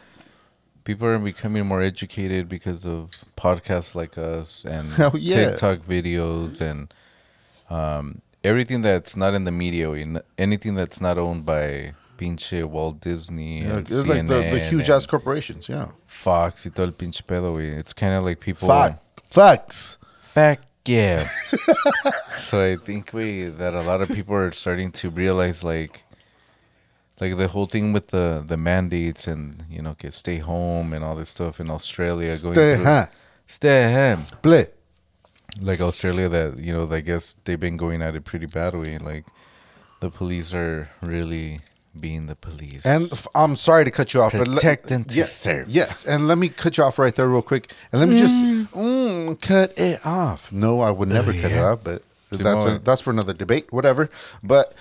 People 0.84 1.08
are 1.08 1.18
becoming 1.18 1.66
more 1.66 1.82
educated 1.82 2.48
because 2.48 2.86
of 2.86 3.10
podcasts 3.36 3.96
like 3.96 4.16
us 4.16 4.64
and 4.64 4.92
Hell 4.92 5.12
yeah. 5.18 5.50
TikTok 5.50 5.80
videos 5.80 6.60
and 6.60 6.94
um 7.68 8.22
everything 8.44 8.82
that's 8.82 9.16
not 9.16 9.34
in 9.34 9.42
the 9.44 9.50
media, 9.50 9.90
in- 9.92 10.22
anything 10.38 10.74
that's 10.76 11.00
not 11.00 11.18
owned 11.18 11.44
by 11.44 11.94
pinche 12.16 12.64
Walt 12.64 13.00
Disney 13.00 13.62
Yeah, 13.62 13.78
it's 13.78 14.06
like 14.06 14.26
the, 14.26 14.34
the 14.34 14.42
CNN 14.42 14.68
huge 14.68 14.90
ass 14.90 15.06
corporations. 15.06 15.68
Yeah, 15.68 15.88
Fox 16.06 16.66
y 16.66 16.70
todo 16.74 16.86
el 16.86 16.92
pinche 16.92 17.22
pedo, 17.22 17.54
güey. 17.54 17.78
It's 17.78 17.92
kind 17.92 18.14
of 18.14 18.22
like 18.22 18.40
people 18.40 18.68
fuck, 18.68 18.98
facts. 19.30 19.98
Fuck 20.18 20.60
yeah. 20.86 21.24
so 22.36 22.62
I 22.62 22.76
think 22.76 23.12
we 23.12 23.44
that 23.44 23.74
a 23.74 23.82
lot 23.82 24.00
of 24.02 24.08
people 24.08 24.34
are 24.34 24.52
starting 24.52 24.92
to 24.92 25.10
realize 25.10 25.64
like 25.64 26.04
like 27.20 27.36
the 27.36 27.48
whole 27.48 27.66
thing 27.66 27.92
with 27.92 28.08
the 28.08 28.44
the 28.46 28.56
mandates 28.56 29.26
and 29.26 29.64
you 29.70 29.82
know 29.82 29.94
get 29.98 30.14
stay 30.14 30.38
home 30.38 30.92
and 30.92 31.04
all 31.04 31.16
this 31.16 31.30
stuff 31.30 31.60
in 31.60 31.70
Australia 31.70 32.34
going 32.42 32.54
Stay 32.54 32.74
through 32.76 32.84
huh, 32.84 33.06
stay 33.46 33.92
home 33.92 34.26
play. 34.42 34.66
like 35.60 35.80
Australia 35.80 36.28
that 36.28 36.58
you 36.58 36.72
know 36.72 36.88
I 36.90 37.00
guess 37.00 37.36
they've 37.44 37.60
been 37.60 37.76
going 37.76 38.02
at 38.02 38.14
it 38.14 38.24
pretty 38.24 38.46
badly 38.46 38.98
like 38.98 39.24
the 40.00 40.10
police 40.10 40.54
are 40.54 40.90
really 41.00 41.60
being 42.00 42.26
the 42.26 42.36
police 42.36 42.84
And 42.86 43.04
f- 43.10 43.26
I'm 43.34 43.56
sorry 43.56 43.84
to 43.84 43.90
cut 43.90 44.14
you 44.14 44.20
off, 44.20 44.32
but 44.32 44.46
Protect 44.46 44.90
and 44.90 45.08
to 45.08 45.18
yeah, 45.18 45.24
serve. 45.24 45.68
Yes, 45.68 46.04
and 46.04 46.28
let 46.28 46.38
me 46.38 46.48
cut 46.48 46.76
you 46.78 46.84
off 46.84 46.98
right 46.98 47.14
there 47.14 47.28
real 47.28 47.42
quick, 47.42 47.72
and 47.92 48.00
let 48.00 48.08
me 48.08 48.18
just 48.18 48.42
mm, 48.72 49.40
cut 49.40 49.78
it 49.78 50.04
off. 50.04 50.52
No, 50.52 50.80
I 50.80 50.90
would 50.90 51.08
never 51.08 51.32
cut 51.32 51.52
it 51.52 51.58
off, 51.58 51.80
but 51.82 52.02
that's 52.30 52.64
a, 52.64 52.78
that's 52.78 53.00
for 53.00 53.10
another 53.10 53.32
debate, 53.32 53.72
whatever. 53.72 54.08
But 54.42 54.74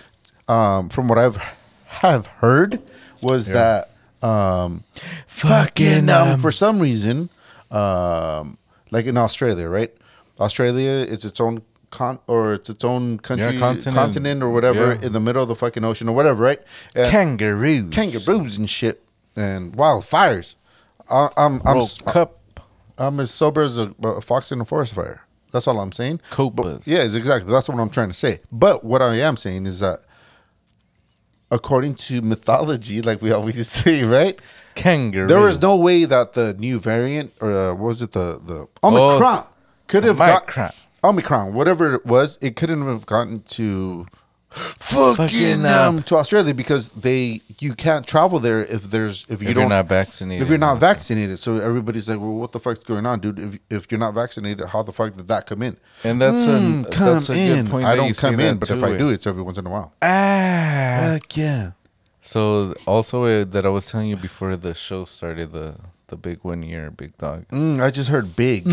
um, 0.47 0.89
from 0.89 1.07
what 1.07 1.18
I've 1.18 1.38
have 1.86 2.28
heard 2.28 2.82
was 3.22 3.47
that 3.47 3.89
um, 4.22 4.84
fucking 5.28 6.09
um, 6.09 6.39
for 6.39 6.51
some 6.51 6.80
reason, 6.80 7.30
um, 7.72 8.57
like 8.91 9.05
in 9.05 9.18
Australia, 9.18 9.70
right? 9.70 9.93
Australia 10.39 10.89
is 10.89 11.24
its 11.24 11.39
own 11.39 11.61
con 11.95 12.19
or 12.27 12.53
it's 12.53 12.69
its 12.69 12.83
own 12.83 13.17
country, 13.19 13.57
continent. 13.57 13.95
continent 13.97 14.43
or 14.43 14.49
whatever 14.49 14.93
Yeah. 14.93 15.05
in 15.07 15.11
the 15.13 15.19
middle 15.19 15.41
of 15.41 15.47
the 15.47 15.55
fucking 15.55 15.83
ocean 15.83 16.07
or 16.09 16.15
whatever, 16.15 16.43
right? 16.43 16.61
And- 16.95 17.09
kangaroos 17.09 17.89
kangaroos 17.95 18.57
and 18.57 18.69
shit 18.69 19.01
and 19.35 19.73
wildfires. 19.73 20.55
I, 21.09 21.29
I'm 21.37 21.61
I'm 21.65 21.77
World 21.77 22.01
Cup 22.05 22.29
I'm 22.97 23.19
as 23.19 23.31
sober 23.31 23.61
as 23.61 23.77
a, 23.77 23.93
a 24.03 24.21
fox 24.21 24.51
in 24.51 24.61
a 24.61 24.65
forest 24.65 24.93
fire. 24.93 25.21
That's 25.51 25.67
all 25.67 25.79
I'm 25.79 25.91
saying. 25.91 26.21
But- 26.37 26.85
yeah, 26.87 27.03
it's 27.03 27.15
exactly. 27.15 27.51
That's 27.51 27.67
what 27.69 27.79
I'm 27.79 27.89
trying 27.89 28.09
to 28.09 28.13
say. 28.25 28.39
But 28.51 28.83
what 28.83 29.01
I 29.01 29.15
am 29.15 29.37
saying 29.37 29.65
is 29.65 29.79
that, 29.79 29.99
according 31.51 31.95
to 31.95 32.21
mythology, 32.21 33.01
like 33.01 33.21
we 33.21 33.31
always 33.31 33.67
say, 33.79 34.03
right? 34.03 34.39
kangaroo 34.75 35.27
There 35.27 35.39
was 35.39 35.61
no 35.61 35.75
way 35.77 36.03
that 36.05 36.33
the 36.33 36.53
new 36.55 36.79
variant, 36.79 37.31
or 37.39 37.51
uh, 37.51 37.73
was 37.73 38.01
it 38.01 38.11
the 38.11 38.39
the 38.45 38.67
Omicron, 38.83 39.45
could 39.87 40.03
have 40.03 40.17
got 40.17 40.47
Omicron. 41.10 41.53
Whatever 41.53 41.95
it 41.95 42.06
was, 42.06 42.38
it 42.41 42.56
couldn't 42.56 42.86
have 42.86 43.06
gotten 43.06 43.41
to 43.58 44.06
fucking 44.49 45.16
Fucking, 45.28 45.66
um, 45.66 46.01
to 46.03 46.16
Australia 46.16 46.53
because 46.53 46.88
they 46.89 47.41
you 47.60 47.74
can't 47.74 48.08
travel 48.08 48.39
there 48.39 48.64
if 48.66 48.84
there's 48.84 49.26
if 49.28 49.41
you 49.43 49.49
if 49.49 49.56
don't 49.56 49.64
you're 49.64 49.70
not 49.70 49.88
vaccinated. 49.88 50.41
if 50.43 50.49
you're 50.49 50.58
not 50.58 50.80
vaccinated. 50.80 51.39
So 51.39 51.58
everybody's 51.60 52.08
like, 52.08 52.20
well, 52.20 52.34
what 52.34 52.51
the 52.53 52.60
fuck's 52.60 52.84
going 52.84 53.06
on, 53.06 53.20
dude? 53.20 53.38
If 53.39 53.60
if 53.70 53.91
you're 53.91 53.99
not 53.99 54.14
vaccinated, 54.14 54.68
how 54.68 54.82
the 54.82 54.93
fuck 54.93 55.14
did 55.16 55.28
that 55.28 55.45
come 55.45 55.62
in? 55.62 55.76
And 56.06 56.22
that's 56.22 56.47
a 56.47 56.51
Mm, 56.51 56.89
come 56.91 57.14
that's 57.14 57.30
a 57.30 57.34
good 57.34 57.68
point 57.70 57.86
I 57.86 57.91
that 57.91 57.95
don't 57.97 58.08
you 58.08 58.14
come 58.16 58.39
in, 58.39 58.60
that 58.60 58.60
but 58.62 58.70
if 58.72 58.80
too, 58.80 58.86
I 58.86 58.93
eh. 58.93 58.97
do, 58.97 59.10
it's 59.10 59.28
every 59.28 59.43
once 59.43 59.58
in 59.58 59.66
a 59.68 59.70
while. 59.70 59.93
ah. 60.01 60.08
Heck 61.01 61.36
yeah. 61.36 61.72
So 62.22 62.74
also 62.88 63.26
uh, 63.26 63.43
that 63.45 63.66
I 63.66 63.70
was 63.70 63.86
telling 63.88 64.08
you 64.08 64.16
before 64.18 64.56
the 64.56 64.74
show 64.74 65.03
started, 65.03 65.51
the 65.51 65.76
the 66.08 66.16
big 66.16 66.39
one 66.43 66.64
year, 66.64 66.89
big 66.91 67.18
dog. 67.18 67.45
Mm, 67.49 67.84
I 67.84 67.91
just 67.91 68.10
heard 68.10 68.36
big. 68.38 68.64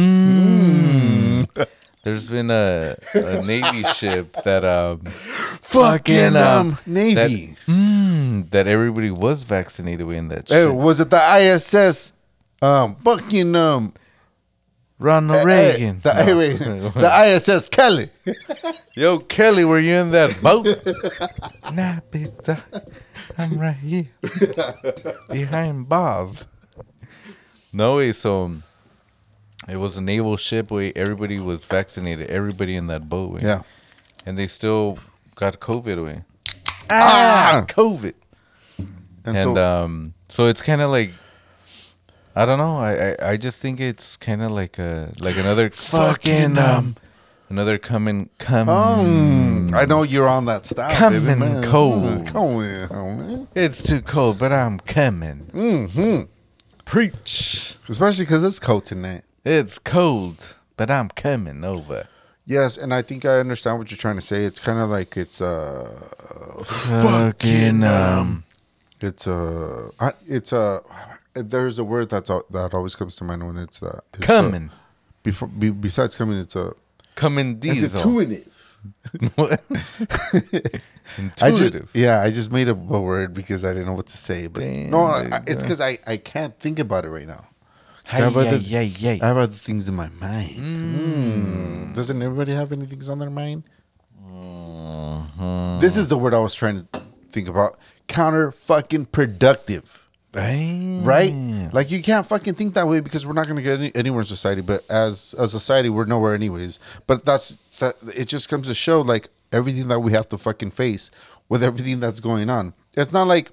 There's 2.03 2.29
been 2.29 2.51
a, 2.51 2.97
a 3.15 3.43
navy 3.43 3.83
ship 3.95 4.37
that 4.45 4.65
um 4.65 5.01
Fucking 5.05 6.37
um, 6.37 6.71
that, 6.73 6.87
Navy. 6.87 7.55
mm, 7.67 8.51
that 8.51 8.67
everybody 8.67 9.11
was 9.11 9.43
vaccinated 9.45 10.07
with 10.07 10.17
in 10.17 10.29
that 10.29 10.49
Hey, 10.49 10.67
ship. 10.67 10.75
was 10.75 10.99
it 11.01 11.11
the 11.11 11.21
ISS? 11.39 12.13
Um, 12.61 12.97
fucking 12.97 13.55
um, 13.57 13.93
Ronald 14.99 15.41
eh, 15.41 15.45
Reagan. 15.45 16.01
the, 16.03 16.13
No. 16.15 16.25
hey, 16.25 16.35
wait, 16.39 16.59
the 16.59 17.35
ISS 17.37 17.69
Kelly. 17.69 18.11
Yo, 18.95 19.19
Kelly, 19.21 19.65
were 19.65 19.79
you 19.81 19.95
in 19.95 20.11
that 20.11 20.41
boat? 20.43 20.67
nah, 21.75 22.01
big 22.11 22.41
dog. 22.43 22.59
I'm 23.39 23.59
right 23.59 23.75
here. 23.77 24.07
Behind 25.31 25.89
bars. 25.89 26.47
No 27.73 27.97
way, 27.97 28.13
so 28.13 28.45
um, 28.45 28.63
it 29.69 29.77
was 29.77 29.97
a 29.97 30.01
naval 30.01 30.37
ship 30.37 30.71
where 30.71 30.93
everybody 30.97 31.39
was 31.39 31.65
vaccinated. 31.65 32.31
Everybody 32.31 32.77
in 32.77 32.89
that 32.89 33.09
boat. 33.09 33.31
way. 33.33 33.39
Yeah. 33.43 33.63
And 34.27 34.37
they 34.37 34.47
still 34.47 34.99
got 35.35 35.61
COVID 35.61 35.99
away. 35.99 36.25
Ah! 36.91 37.65
COVID. 37.69 38.15
And, 38.79 39.37
And, 39.37 39.57
so, 39.57 39.85
um 39.85 40.15
so 40.29 40.47
it's 40.47 40.63
kind 40.63 40.81
of 40.81 40.91
like 40.91 41.13
I 42.35 42.47
don't 42.47 42.59
know. 42.59 42.79
I, 42.79 42.93
I, 43.11 43.31
I 43.33 43.37
just 43.37 43.61
think 43.61 43.79
it's 43.79 44.17
kind 44.17 44.43
of 44.43 44.51
like 44.51 44.79
a 44.79 45.13
like 45.21 45.37
another 45.37 45.69
Fucking, 45.71 46.57
um, 46.57 46.97
another 47.51 47.77
coming 47.77 48.31
come 48.39 48.71
um, 48.71 49.69
I 49.75 49.85
know 49.85 50.03
you're 50.03 50.29
on 50.29 50.47
that 50.47 50.65
style, 50.65 50.91
Coming 50.97 51.39
baby, 51.39 51.67
cold. 51.67 52.27
Come 52.27 52.37
on, 52.37 53.19
man. 53.19 53.49
It's 53.55 53.83
too 53.83 54.01
cold, 54.01 54.39
but 54.39 54.51
I'm 54.51 54.81
coming. 54.81 55.51
Mm-hmm. 55.53 56.23
Preach. 56.87 57.77
Especially 57.89 58.25
because 58.25 58.43
it's 58.45 58.59
cold 58.59 58.87
tonight. 58.87 59.23
It's 59.45 59.79
cold, 59.79 60.57
but 60.77 60.91
I'm 60.91 61.09
coming 61.09 61.65
over. 61.65 62.07
Yes, 62.47 62.77
and 62.77 62.93
I 62.93 63.03
think 63.03 63.25
I 63.25 63.39
understand 63.39 63.79
what 63.79 63.91
you're 63.91 63.99
trying 63.99 64.17
to 64.17 64.21
say. 64.21 64.45
It's 64.45 64.61
kind 64.61 64.79
of 64.81 64.91
like 64.91 65.17
it's 65.17 65.41
uh, 65.41 65.85
Fucking 66.65 67.85
um. 67.85 68.45
it's 69.01 69.27
uh, 69.27 69.91
I- 70.01 70.13
it's 70.27 70.53
uh, 70.53 70.81
there's 71.35 71.79
a 71.79 71.85
word 71.85 72.11
that's 72.11 72.31
al- 72.31 72.45
that 72.51 72.75
always 72.75 72.95
comes 72.97 73.17
to 73.17 73.25
mind 73.25 73.47
when 73.47 73.59
it's 73.59 73.81
that 73.81 74.03
it's, 74.15 74.29
uh, 74.29 74.33
Coming. 74.43 74.71
before 75.23 75.49
be, 75.49 75.71
besides 75.71 76.17
coming, 76.17 76.39
it's 76.39 76.57
a 76.57 76.75
Coming 77.15 77.57
diesel. 77.57 78.01
What? 79.37 79.61
I 79.71 81.51
just, 81.51 81.63
Intuitive. 81.63 81.91
yeah, 81.95 82.21
I 82.21 82.31
just 82.31 82.51
made 82.51 82.69
up 82.69 82.79
a 82.91 83.01
word 83.01 83.35
because 83.35 83.65
I 83.65 83.73
didn't 83.73 83.87
know 83.87 83.93
what 83.95 84.07
to 84.09 84.17
say. 84.17 84.47
But 84.49 84.61
Damn, 84.63 84.91
no, 84.91 85.03
I, 85.05 85.41
it's 85.47 85.63
because 85.63 85.81
I, 85.81 85.99
I 86.07 86.17
can't 86.17 86.59
think 86.59 86.79
about 86.81 87.05
it 87.05 87.11
right 87.11 87.27
now. 87.27 87.45
'Cause 88.05 88.15
I 88.15 88.17
Hey, 88.17 88.23
have 88.25 88.37
other-. 88.37 89.21
I 89.23 89.27
have 89.27 89.37
other 89.37 89.53
things 89.53 89.89
in 89.89 89.95
my 89.95 90.09
mind. 90.21 90.51
Mm. 90.57 91.95
Doesn't 91.95 92.21
everybody 92.23 92.55
have 92.55 92.73
any 92.73 92.87
things 92.87 93.09
on 93.09 93.19
their 93.19 93.31
mind? 93.31 93.63
Mm-hmm. 94.27 95.79
This 95.81 95.97
is 95.97 96.09
the 96.09 96.19
word 96.19 96.35
I 96.35 96.39
was 96.39 96.55
trying 96.55 96.85
to 96.85 97.01
think 97.31 97.49
about. 97.49 97.79
Counter 98.09 98.51
fucking 98.53 99.07
productive. 99.07 99.99
Right? 101.05 101.33
Like 101.73 101.91
you 101.91 102.03
can't 102.03 102.27
fucking 102.27 102.55
think 102.55 102.75
that 102.75 102.89
way 102.89 103.01
because 103.01 103.27
we're 103.27 103.35
not 103.35 103.45
going 103.47 103.57
to 103.57 103.63
get 103.63 103.79
any, 103.79 103.95
anywhere 103.95 104.21
in 104.21 104.27
society. 104.27 104.63
But 104.63 104.83
as 104.91 105.35
a 105.39 105.47
society, 105.47 105.89
we're 105.91 106.07
nowhere 106.07 106.35
anyways. 106.35 106.79
But 107.07 107.25
that's 107.25 107.57
that. 107.81 107.97
It 108.17 108.27
just 108.29 108.49
comes 108.49 108.67
to 108.69 108.75
show 108.75 109.03
like 109.03 109.29
everything 109.53 109.89
that 109.89 110.01
we 110.01 110.13
have 110.13 110.29
to 110.31 110.39
fucking 110.39 110.71
face 110.71 111.11
with 111.49 111.63
everything 111.63 112.01
that's 112.01 112.21
going 112.21 112.49
on. 112.49 112.73
It's 112.97 113.13
not 113.13 113.27
like 113.27 113.51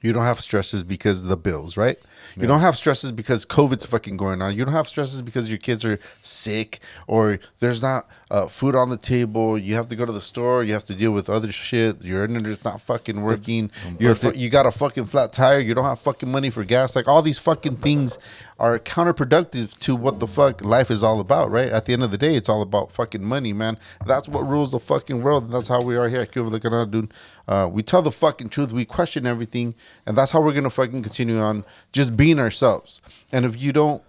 you 0.00 0.12
don't 0.12 0.24
have 0.24 0.38
stresses 0.40 0.84
because 0.84 1.24
of 1.24 1.28
the 1.28 1.36
bills, 1.36 1.76
right? 1.76 1.98
You 2.36 2.46
don't 2.46 2.60
have 2.60 2.76
stresses 2.76 3.12
because 3.12 3.44
COVID's 3.44 3.86
fucking 3.86 4.16
going 4.16 4.42
on. 4.42 4.54
You 4.54 4.64
don't 4.64 4.74
have 4.74 4.88
stresses 4.88 5.22
because 5.22 5.48
your 5.48 5.58
kids 5.58 5.84
are 5.84 5.98
sick 6.22 6.80
or 7.06 7.38
there's 7.58 7.82
not 7.82 8.08
uh, 8.30 8.46
food 8.46 8.76
on 8.76 8.90
the 8.90 8.96
table. 8.96 9.58
You 9.58 9.74
have 9.74 9.88
to 9.88 9.96
go 9.96 10.06
to 10.06 10.12
the 10.12 10.20
store. 10.20 10.62
You 10.62 10.72
have 10.74 10.84
to 10.84 10.94
deal 10.94 11.10
with 11.10 11.28
other 11.28 11.50
shit. 11.50 12.04
Your 12.04 12.24
internet's 12.24 12.64
not 12.64 12.80
fucking 12.80 13.20
working. 13.22 13.70
You're 13.98 14.14
fu- 14.14 14.32
you 14.38 14.48
got 14.48 14.66
a 14.66 14.70
fucking 14.70 15.06
flat 15.06 15.32
tire. 15.32 15.58
You 15.58 15.74
don't 15.74 15.84
have 15.84 15.98
fucking 15.98 16.30
money 16.30 16.48
for 16.50 16.62
gas. 16.64 16.94
Like 16.94 17.08
all 17.08 17.22
these 17.22 17.38
fucking 17.40 17.76
things 17.76 18.18
are 18.60 18.78
counterproductive 18.78 19.76
to 19.80 19.96
what 19.96 20.20
the 20.20 20.28
fuck 20.28 20.62
life 20.62 20.90
is 20.90 21.02
all 21.02 21.18
about, 21.18 21.50
right? 21.50 21.68
At 21.70 21.86
the 21.86 21.92
end 21.92 22.02
of 22.04 22.12
the 22.12 22.18
day, 22.18 22.36
it's 22.36 22.48
all 22.48 22.62
about 22.62 22.92
fucking 22.92 23.24
money, 23.24 23.52
man. 23.52 23.76
That's 24.06 24.28
what 24.28 24.46
rules 24.46 24.72
the 24.72 24.78
fucking 24.80 25.22
world. 25.22 25.44
And 25.44 25.52
that's 25.52 25.68
how 25.68 25.82
we 25.82 25.96
are 25.96 26.08
here 26.08 26.20
at 26.20 26.30
Cuba 26.30 26.50
the 26.50 26.60
Canal, 26.60 26.86
dude. 26.86 27.12
Uh, 27.48 27.68
we 27.72 27.82
tell 27.82 28.02
the 28.02 28.12
fucking 28.12 28.50
truth. 28.50 28.72
We 28.72 28.84
question 28.84 29.26
everything, 29.26 29.74
and 30.06 30.16
that's 30.16 30.30
how 30.30 30.40
we're 30.40 30.52
gonna 30.54 30.70
fucking 30.70 31.02
continue 31.02 31.40
on 31.40 31.64
just 31.92 32.16
being 32.16 32.38
ourselves. 32.38 33.02
And 33.32 33.44
if 33.44 33.60
you 33.60 33.72
don't 33.72 34.04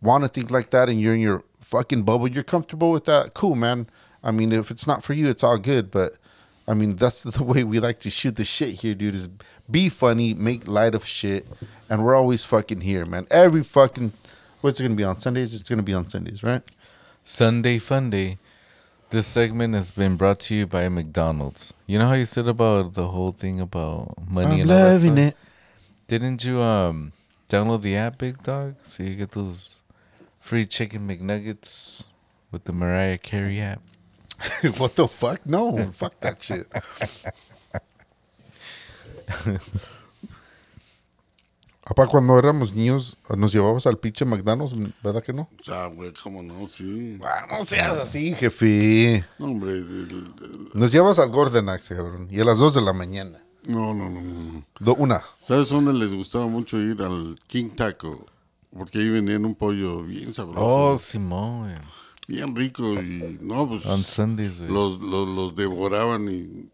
want 0.00 0.24
to 0.24 0.28
think 0.28 0.50
like 0.50 0.70
that, 0.70 0.88
and 0.88 0.98
you're 0.98 1.14
in 1.14 1.20
your 1.20 1.42
fucking 1.66 2.02
bubble, 2.04 2.28
you're 2.28 2.44
comfortable 2.44 2.92
with 2.92 3.04
that. 3.06 3.34
Cool, 3.34 3.56
man. 3.56 3.88
I 4.22 4.30
mean, 4.30 4.52
if 4.52 4.70
it's 4.70 4.86
not 4.86 5.02
for 5.04 5.12
you, 5.12 5.28
it's 5.28 5.42
all 5.42 5.58
good. 5.58 5.90
But 5.90 6.16
I 6.68 6.74
mean, 6.74 6.96
that's 6.96 7.22
the 7.36 7.42
way 7.44 7.64
we 7.64 7.80
like 7.80 7.98
to 8.00 8.10
shoot 8.10 8.36
the 8.36 8.44
shit 8.44 8.80
here, 8.80 8.94
dude. 8.94 9.14
Is 9.14 9.28
be 9.70 9.88
funny, 9.88 10.32
make 10.34 10.68
light 10.68 10.94
of 10.94 11.04
shit, 11.04 11.46
and 11.90 12.04
we're 12.04 12.14
always 12.14 12.44
fucking 12.44 12.82
here, 12.82 13.04
man. 13.04 13.26
Every 13.30 13.62
fucking 13.62 14.12
what's 14.60 14.80
it 14.80 14.84
gonna 14.84 14.94
be 14.94 15.04
on 15.04 15.18
Sundays? 15.18 15.54
It's 15.54 15.68
gonna 15.68 15.82
be 15.82 15.94
on 15.94 16.08
Sundays, 16.08 16.42
right? 16.42 16.62
Sunday 17.22 17.78
Fun 17.78 18.10
Day. 18.10 18.38
This 19.10 19.26
segment 19.26 19.74
has 19.74 19.92
been 19.92 20.16
brought 20.16 20.40
to 20.40 20.54
you 20.54 20.66
by 20.66 20.88
McDonald's. 20.88 21.72
You 21.86 21.98
know 21.98 22.08
how 22.08 22.14
you 22.14 22.26
said 22.26 22.48
about 22.48 22.94
the 22.94 23.08
whole 23.08 23.30
thing 23.30 23.60
about 23.60 24.14
money 24.28 24.56
I'm 24.56 24.60
and 24.62 24.70
all 24.70 24.76
that 24.76 24.92
loving 24.94 25.12
stuff? 25.12 25.28
it. 25.28 25.36
Didn't 26.08 26.44
you 26.44 26.60
um 26.60 27.12
download 27.48 27.82
the 27.82 27.96
app, 27.96 28.18
Big 28.18 28.42
Dog, 28.42 28.74
so 28.82 29.02
you 29.02 29.14
get 29.14 29.32
those 29.32 29.80
free 30.46 30.64
chicken 30.64 31.06
McNuggets 31.08 32.06
with 32.52 32.64
the 32.64 32.72
Mariah 32.72 33.18
Carey 33.18 33.60
app? 33.60 33.82
what 34.78 34.94
the 34.94 35.08
fuck? 35.08 35.44
No, 35.44 35.76
fuck 35.92 36.20
that 36.20 36.40
shit. 36.40 36.66
Papá, 41.84 42.08
cuando 42.08 42.36
éramos 42.38 42.72
niños, 42.74 43.16
nos 43.36 43.52
llevabas 43.52 43.86
al 43.86 43.98
pinche 43.98 44.24
McDonald's, 44.24 44.74
¿verdad 45.04 45.22
que 45.22 45.32
no? 45.32 45.48
Ah, 45.68 45.88
güey, 45.94 46.12
cómo 46.20 46.42
no, 46.42 46.66
sí. 46.66 47.16
Ah, 47.22 47.46
no 47.48 47.64
seas 47.64 47.98
así, 48.00 48.34
jefe. 48.34 49.24
No, 49.38 49.46
hombre, 49.46 49.70
el- 49.70 50.08
el- 50.10 50.70
Nos 50.74 50.90
llevas 50.90 51.20
al 51.20 51.30
Gordon 51.30 51.68
Axe, 51.68 51.94
cabrón. 51.94 52.26
Y 52.28 52.40
a 52.40 52.44
las 52.44 52.58
2 52.58 52.74
de 52.74 52.82
la 52.82 52.92
mañana. 52.92 53.40
no, 53.64 53.94
no, 53.94 54.10
no, 54.10 54.20
no. 54.20 54.64
Do- 54.80 54.94
una. 54.94 55.22
¿Sabes 55.42 55.68
dónde 55.70 55.92
les 55.92 56.12
gustaba 56.12 56.48
mucho 56.48 56.76
ir 56.80 57.02
al 57.02 57.38
King 57.46 57.70
Taco? 57.76 58.26
Porque 58.76 58.98
ahí 58.98 59.08
vendían 59.10 59.44
un 59.46 59.54
pollo 59.54 60.02
bien 60.02 60.34
sabroso, 60.34 60.60
Oh, 60.64 60.98
Simón, 60.98 61.60
güey. 61.64 61.74
bien 62.28 62.54
rico 62.56 62.94
y 62.94 63.38
no, 63.40 63.68
pues 63.68 63.86
On 63.86 64.02
Sundays, 64.02 64.58
güey. 64.58 64.70
los, 64.72 65.00
los, 65.00 65.28
los 65.28 65.54
devoraban 65.54 66.28
y, 66.28 66.68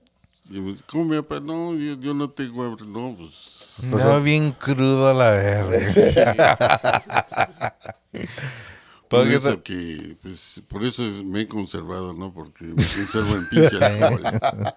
y 0.51 0.77
¿cómo 0.87 1.05
mi 1.05 1.17
papá? 1.23 1.41
No, 1.41 1.75
yo, 1.75 1.95
yo 2.01 2.15
no 2.15 2.31
tengo 2.31 2.65
hambre, 2.65 2.87
no, 2.87 3.15
pues 3.17 3.79
Estaba 3.83 4.19
bien 4.21 4.53
crudo 4.53 5.09
a 5.09 5.15
la 5.15 5.31
verga. 5.31 5.79
por 9.09 9.27
eso 9.29 9.63
que, 9.63 10.17
pues, 10.23 10.63
por 10.69 10.85
eso 10.85 11.07
es- 11.07 11.23
me 11.23 11.43
he 11.43 11.49
conservado, 11.49 12.13
¿no? 12.15 12.33
Porque 12.33 12.65
me 12.65 12.75
conservo 12.75 13.37
en 13.37 13.49
pinche 13.49 13.85
alcohol. 13.85 14.23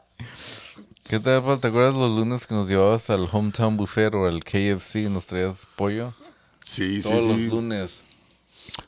¿Qué 1.08 1.20
tal? 1.20 1.60
¿Te 1.60 1.68
acuerdas 1.68 1.94
los 1.96 2.12
lunes 2.18 2.48
que 2.48 2.56
nos 2.56 2.68
llevabas 2.68 3.10
al 3.12 3.30
Hometown 3.32 3.78
Buffet 3.78 4.14
o 4.16 4.26
al 4.26 4.44
KFC 4.44 4.96
y 5.04 5.10
nos 5.10 5.28
traías 5.28 5.68
pollo? 5.76 6.14
Sí, 6.68 6.96
sí, 6.98 7.02
Todos 7.04 7.26
los 7.26 7.38
sí. 7.38 7.48
lunes. 7.48 8.02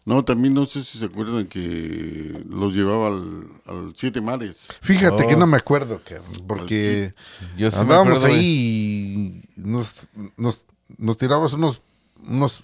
No, 0.04 0.26
también 0.26 0.54
no 0.56 0.66
sé 0.66 0.84
si 0.84 0.98
se 0.98 1.06
acuerdan 1.06 1.46
que 1.48 2.44
los 2.50 2.74
llevaba 2.74 3.08
al, 3.10 3.48
al 3.68 3.94
Siete 3.96 4.20
Mares. 4.20 4.68
Fíjate 4.82 5.24
Oh. 5.24 5.28
que 5.28 5.36
no 5.36 5.46
me 5.46 5.58
acuerdo, 5.58 6.02
cabrón, 6.04 6.26
porque 6.48 7.14
Yo 7.56 7.70
sí 7.70 7.78
me 7.78 7.84
andábamos 7.84 8.24
ahí 8.24 9.44
y 9.56 9.62
nos, 9.62 9.94
nos, 10.38 10.66
nos 10.98 11.18
tirabas 11.18 11.54
unos, 11.54 11.82
unos, 12.28 12.64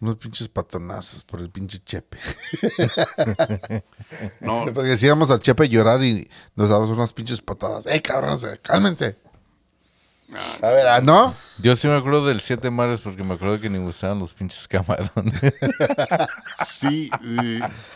unos 0.00 0.16
pinches 0.16 0.48
patonazos 0.48 1.22
por 1.22 1.40
el 1.40 1.48
pinche 1.50 1.78
chepe. 1.84 2.18
No, 4.40 4.64
Porque 4.74 4.90
decíamos 4.90 5.30
al 5.30 5.38
chepe 5.40 5.68
llorar 5.68 6.02
y 6.02 6.28
nos 6.56 6.68
dabas 6.68 6.88
unas 6.90 7.12
pinches 7.12 7.40
patadas. 7.40 7.86
¡Ey, 7.86 8.00
cabrones, 8.00 8.44
cálmense! 8.62 9.16
A 10.62 10.68
ver, 10.70 10.86
ah, 10.86 11.00
¿no? 11.02 11.34
Yo 11.58 11.76
sí 11.76 11.86
me 11.88 11.94
acuerdo 11.96 12.26
del 12.26 12.40
Siete 12.40 12.70
Mares 12.70 13.00
porque 13.02 13.22
me 13.22 13.34
acuerdo 13.34 13.60
que 13.60 13.68
ni 13.70 13.78
gustaban 13.78 14.18
los 14.18 14.32
pinches 14.34 14.66
camarones. 14.68 15.40
Sí, 16.66 17.10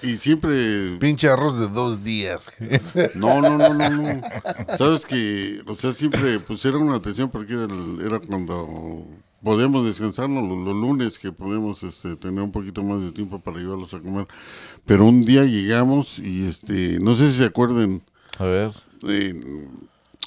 y 0.03 0.17
siempre 0.17 0.97
Pinche 0.99 1.29
arroz 1.29 1.59
de 1.59 1.69
dos 1.69 2.03
días. 2.05 2.51
No, 3.15 3.41
no, 3.41 3.57
no, 3.59 3.75
no, 3.75 3.91
no. 3.91 4.21
Sabes 4.77 5.07
que, 5.07 5.61
o 5.67 5.75
sea, 5.75 5.93
siempre 5.93 6.39
pusieron 6.41 6.83
una 6.83 6.97
atención 6.97 7.31
porque 7.31 7.55
era, 7.55 7.65
el- 7.65 8.01
era 8.05 8.19
cuando 8.21 9.07
podíamos 9.43 9.87
descansarnos 9.87 10.43
los, 10.49 10.59
los 10.59 10.75
lunes, 10.75 11.19
que 11.19 11.33
podíamos 11.33 11.83
este, 11.83 12.17
tener 12.17 12.41
un 12.43 12.53
poquito 12.53 12.83
más 12.83 13.01
de 13.01 13.13
tiempo 13.13 13.39
para 13.41 13.59
llevarlos 13.59 13.95
a 13.95 14.01
comer. 14.01 14.27
Pero 14.85 15.07
un 15.07 15.23
día 15.23 15.45
llegamos 15.45 16.19
y, 16.19 16.47
este, 16.47 16.99
no 17.01 17.15
sé 17.15 17.31
si 17.31 17.39
se 17.39 17.45
acuerden, 17.47 18.03
A 18.39 18.45
ver. 18.45 18.73
eh, 19.09 19.69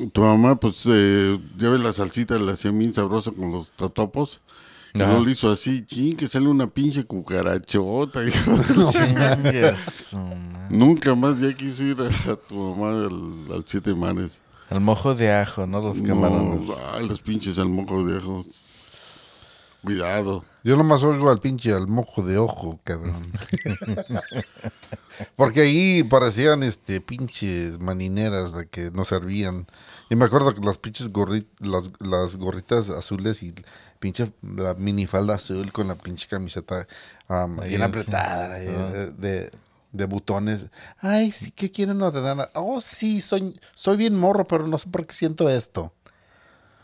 tu 0.07 0.21
mamá, 0.21 0.59
pues, 0.59 0.85
eh, 0.87 1.39
ya 1.57 1.69
ves 1.69 1.81
la 1.81 1.91
salsita, 1.93 2.37
la 2.39 2.53
hacía 2.53 2.71
bien 2.71 2.93
sabrosa 2.93 3.31
con 3.31 3.51
los 3.51 3.69
totopos. 3.71 4.41
Y 4.93 5.01
Ajá. 5.01 5.13
no 5.13 5.19
lo 5.23 5.29
hizo 5.29 5.51
así, 5.51 5.85
ching, 5.85 6.15
que 6.15 6.27
sale 6.27 6.47
una 6.47 6.65
pinche 6.67 7.03
cucarachota. 7.03 8.23
hijo 8.27 8.51
de 8.57 8.91
Chingas, 8.91 10.13
man. 10.13 10.67
Nunca 10.71 11.13
más 11.13 11.39
ya 11.39 11.53
quiso 11.53 11.83
ir 11.83 11.97
a, 12.01 12.31
a 12.31 12.35
tu 12.35 12.55
mamá 12.55 13.05
al, 13.05 13.53
al 13.53 13.63
Siete 13.67 13.93
Mares. 13.93 14.41
Al 14.69 14.81
mojo 14.81 15.13
de 15.15 15.31
ajo, 15.31 15.65
no 15.67 15.81
los 15.81 16.01
camarones. 16.01 16.67
No, 16.67 16.75
ay, 16.93 17.07
los 17.07 17.21
pinches 17.21 17.57
al 17.59 17.69
mojo 17.69 18.03
de 18.05 18.17
ajo. 18.17 18.43
Cuidado. 19.84 20.43
Yo 20.63 20.75
nomás 20.75 21.01
oigo 21.03 21.30
al 21.32 21.39
pinche 21.39 21.71
al 21.73 21.88
mojo 21.88 22.21
de 22.21 22.38
ojo, 22.38 22.80
cabrón. 22.84 23.21
Porque 25.36 25.61
ahí 25.61 26.03
parecían 26.03 26.63
este 26.63 27.01
pinches 27.01 27.80
manineras 27.80 28.53
de 28.53 28.67
que 28.67 28.91
nos 28.91 29.07
servían. 29.09 29.67
Y 30.09 30.15
me 30.15 30.25
acuerdo 30.25 30.53
que 30.53 30.61
las 30.61 30.77
pinches 30.77 31.11
gorri- 31.11 31.47
las, 31.59 31.91
las 31.99 32.38
gorritas 32.38 32.89
azules 32.89 33.43
y 33.43 33.53
pinche 33.99 34.32
la 34.41 34.73
minifalda 34.73 35.36
azul 35.36 35.71
con 35.71 35.88
la 35.88 35.95
pinche 35.95 36.27
camiseta 36.27 36.88
um, 37.30 37.57
bien 37.67 37.82
apretada 37.82 38.55
ahí, 38.55 38.65
de, 38.65 39.11
de- 39.11 39.51
de 39.91 40.05
botones. 40.05 40.67
Ay, 40.99 41.32
sí, 41.32 41.51
¿qué 41.51 41.71
quieren 41.71 41.99
ordenar? 42.01 42.51
Oh, 42.53 42.80
sí, 42.80 43.21
soy, 43.21 43.59
soy 43.73 43.97
bien 43.97 44.15
morro, 44.15 44.45
pero 44.45 44.67
no 44.67 44.77
sé 44.77 44.88
por 44.88 45.05
qué 45.07 45.15
siento 45.15 45.49
esto. 45.49 45.91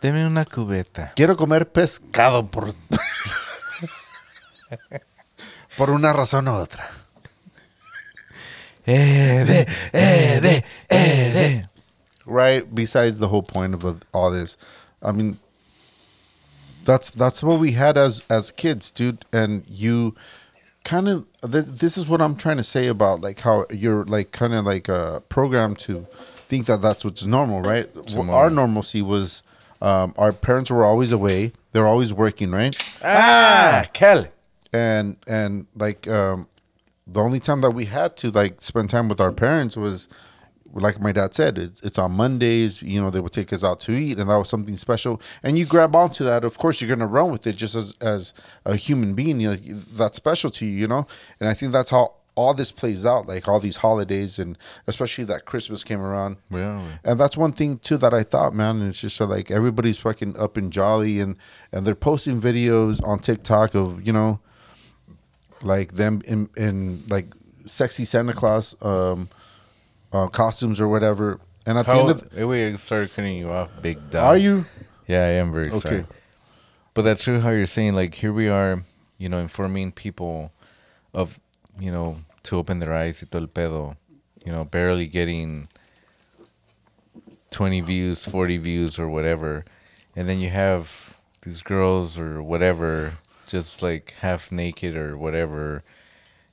Deme 0.06 0.28
una 0.28 0.46
cubeta. 0.46 1.14
Quiero 1.16 1.36
comer 1.36 1.68
pescado 1.72 2.46
por. 2.46 2.76
por 5.78 5.90
una 5.90 6.14
razón 6.14 6.48
u 6.48 6.54
otra. 6.54 6.88
Eh, 8.86 8.94
eh, 8.94 9.42
ede, 9.42 9.66
ede, 9.94 10.64
eh, 10.90 11.32
ede. 11.32 11.70
Right. 12.24 12.68
Besides 12.72 13.18
the 13.18 13.30
whole 13.30 13.42
point 13.42 13.74
of 13.74 14.04
all 14.14 14.30
this, 14.30 14.58
I 15.02 15.12
mean, 15.12 15.40
that's 16.84 17.10
that's 17.10 17.42
what 17.42 17.60
we 17.60 17.72
had 17.72 17.98
as 17.98 18.22
as 18.30 18.52
kids, 18.52 18.92
dude. 18.92 19.26
And 19.34 19.64
you 19.68 20.14
kind 20.84 21.08
of 21.08 21.26
th- 21.42 21.66
this 21.66 21.98
is 21.98 22.08
what 22.08 22.22
I'm 22.22 22.36
trying 22.36 22.58
to 22.58 22.64
say 22.64 22.86
about 22.86 23.22
like 23.22 23.40
how 23.40 23.66
you're 23.72 24.06
like 24.06 24.32
kind 24.32 24.54
of 24.54 24.66
like 24.66 24.88
uh, 24.88 25.22
programmed 25.30 25.80
to 25.80 26.06
think 26.48 26.68
that 26.68 26.84
that's 26.84 27.04
what's 27.04 27.26
normal, 27.26 27.64
right? 27.64 27.90
Simone. 28.08 28.30
Our 28.30 28.52
normalcy 28.52 29.02
was 29.02 29.42
um, 29.86 30.14
our 30.18 30.32
parents 30.34 30.70
were 30.72 30.84
always 30.84 31.12
away; 31.12 31.52
they're 31.72 31.88
always 31.88 32.12
working, 32.14 32.52
right? 32.52 32.76
Ah, 33.04 33.86
Kel. 33.94 34.28
and 34.74 35.18
and 35.28 35.68
like 35.76 36.08
um 36.08 36.48
the 37.08 37.22
only 37.22 37.40
time 37.40 37.62
that 37.62 37.72
we 37.72 37.86
had 37.86 38.18
to 38.18 38.32
like 38.32 38.60
spend 38.62 38.90
time 38.90 39.08
with 39.08 39.22
our 39.22 39.32
parents 39.32 39.78
was 39.78 40.08
like 40.74 41.00
my 41.00 41.12
dad 41.12 41.34
said 41.34 41.58
it's, 41.58 41.80
it's 41.82 41.98
on 41.98 42.12
mondays 42.12 42.82
you 42.82 43.00
know 43.00 43.10
they 43.10 43.20
would 43.22 43.32
take 43.32 43.54
us 43.54 43.64
out 43.64 43.80
to 43.80 43.92
eat 43.94 44.18
and 44.20 44.30
that 44.30 44.38
was 44.38 44.50
something 44.50 44.76
special 44.76 45.22
and 45.44 45.58
you 45.58 45.66
grab 45.66 45.96
onto 45.96 46.24
that 46.26 46.44
of 46.44 46.58
course 46.58 46.82
you're 46.82 46.90
gonna 46.94 47.08
run 47.08 47.32
with 47.32 47.46
it 47.48 47.56
just 47.56 47.76
as 47.76 47.96
as 48.02 48.34
a 48.66 48.76
human 48.76 49.14
being 49.14 49.40
you 49.40 49.50
know, 49.52 49.56
that's 49.56 50.18
special 50.18 50.50
to 50.50 50.66
you 50.66 50.72
you 50.82 50.88
know 50.88 51.06
and 51.40 51.48
i 51.48 51.54
think 51.54 51.72
that's 51.72 51.92
how 51.92 52.14
all 52.36 52.54
this 52.54 52.72
plays 52.72 53.06
out 53.06 53.28
like 53.28 53.48
all 53.48 53.60
these 53.60 53.78
holidays 53.78 54.38
and 54.40 54.58
especially 54.88 55.24
that 55.24 55.46
christmas 55.46 55.84
came 55.84 56.02
around 56.02 56.36
Yeah, 56.52 56.82
and 57.04 57.20
that's 57.20 57.38
one 57.38 57.54
thing 57.54 57.80
too 57.80 57.98
that 57.98 58.14
I 58.14 58.24
thought, 58.24 58.54
man. 58.54 58.82
It's 58.82 59.02
just 59.02 59.20
like 59.22 59.50
everybody's 59.50 59.98
fucking 60.00 60.38
up 60.38 60.58
and 60.58 60.72
jolly, 60.72 61.20
and 61.20 61.38
and 61.72 61.86
they're 61.86 61.96
posting 61.96 62.42
videos 62.42 63.02
on 63.08 63.20
TikTok 63.20 63.74
of 63.74 64.06
you 64.06 64.14
know, 64.14 64.40
like 65.64 65.94
them 65.94 66.22
in 66.26 66.50
in 66.58 67.04
like 67.08 67.28
sexy 67.66 68.06
Santa 68.06 68.34
Claus 68.34 68.76
um, 68.82 69.30
uh, 70.12 70.28
costumes 70.28 70.80
or 70.82 70.88
whatever. 70.88 71.40
And 71.66 71.78
at 71.80 71.86
the 71.88 71.94
end 71.94 72.10
of, 72.12 72.34
wait, 72.48 72.74
I 72.74 72.76
started 72.76 73.14
cutting 73.16 73.38
you 73.38 73.50
off, 73.52 73.70
big 73.82 74.12
dog. 74.12 74.24
are 74.24 74.38
you 74.38 74.66
Yeah, 75.08 75.22
I 75.24 75.30
am 75.42 75.52
very 75.52 75.70
okay? 75.70 75.80
sorry. 75.80 76.06
But 76.94 77.02
that's 77.04 77.24
true 77.24 77.40
how 77.42 77.50
you're 77.50 77.66
saying, 77.66 77.96
like, 77.96 78.16
here 78.16 78.32
we 78.32 78.48
are, 78.48 78.84
you 79.18 79.28
know, 79.30 79.40
informing 79.40 79.92
people 79.92 80.54
of, 81.14 81.40
you 81.80 81.92
know, 81.92 82.18
to 82.44 82.58
open 82.58 82.80
their 82.80 82.94
eyes 82.94 83.22
y 83.22 83.28
todo 83.30 83.42
el 83.42 83.48
pedo, 83.48 83.98
you 84.46 84.52
know, 84.52 84.64
barely 84.64 85.08
getting 85.08 85.68
20 87.52 87.82
views, 87.82 88.26
40 88.26 88.58
views, 88.58 89.00
or 89.00 89.08
whatever. 89.08 89.66
And 90.16 90.28
then 90.30 90.40
you 90.40 90.50
have 90.50 91.20
these 91.42 91.62
girls 91.62 92.20
or 92.20 92.42
whatever, 92.42 93.14
just 93.48 93.82
like 93.82 94.16
half 94.20 94.52
naked 94.52 94.96
or 94.96 95.18
whatever. 95.18 95.84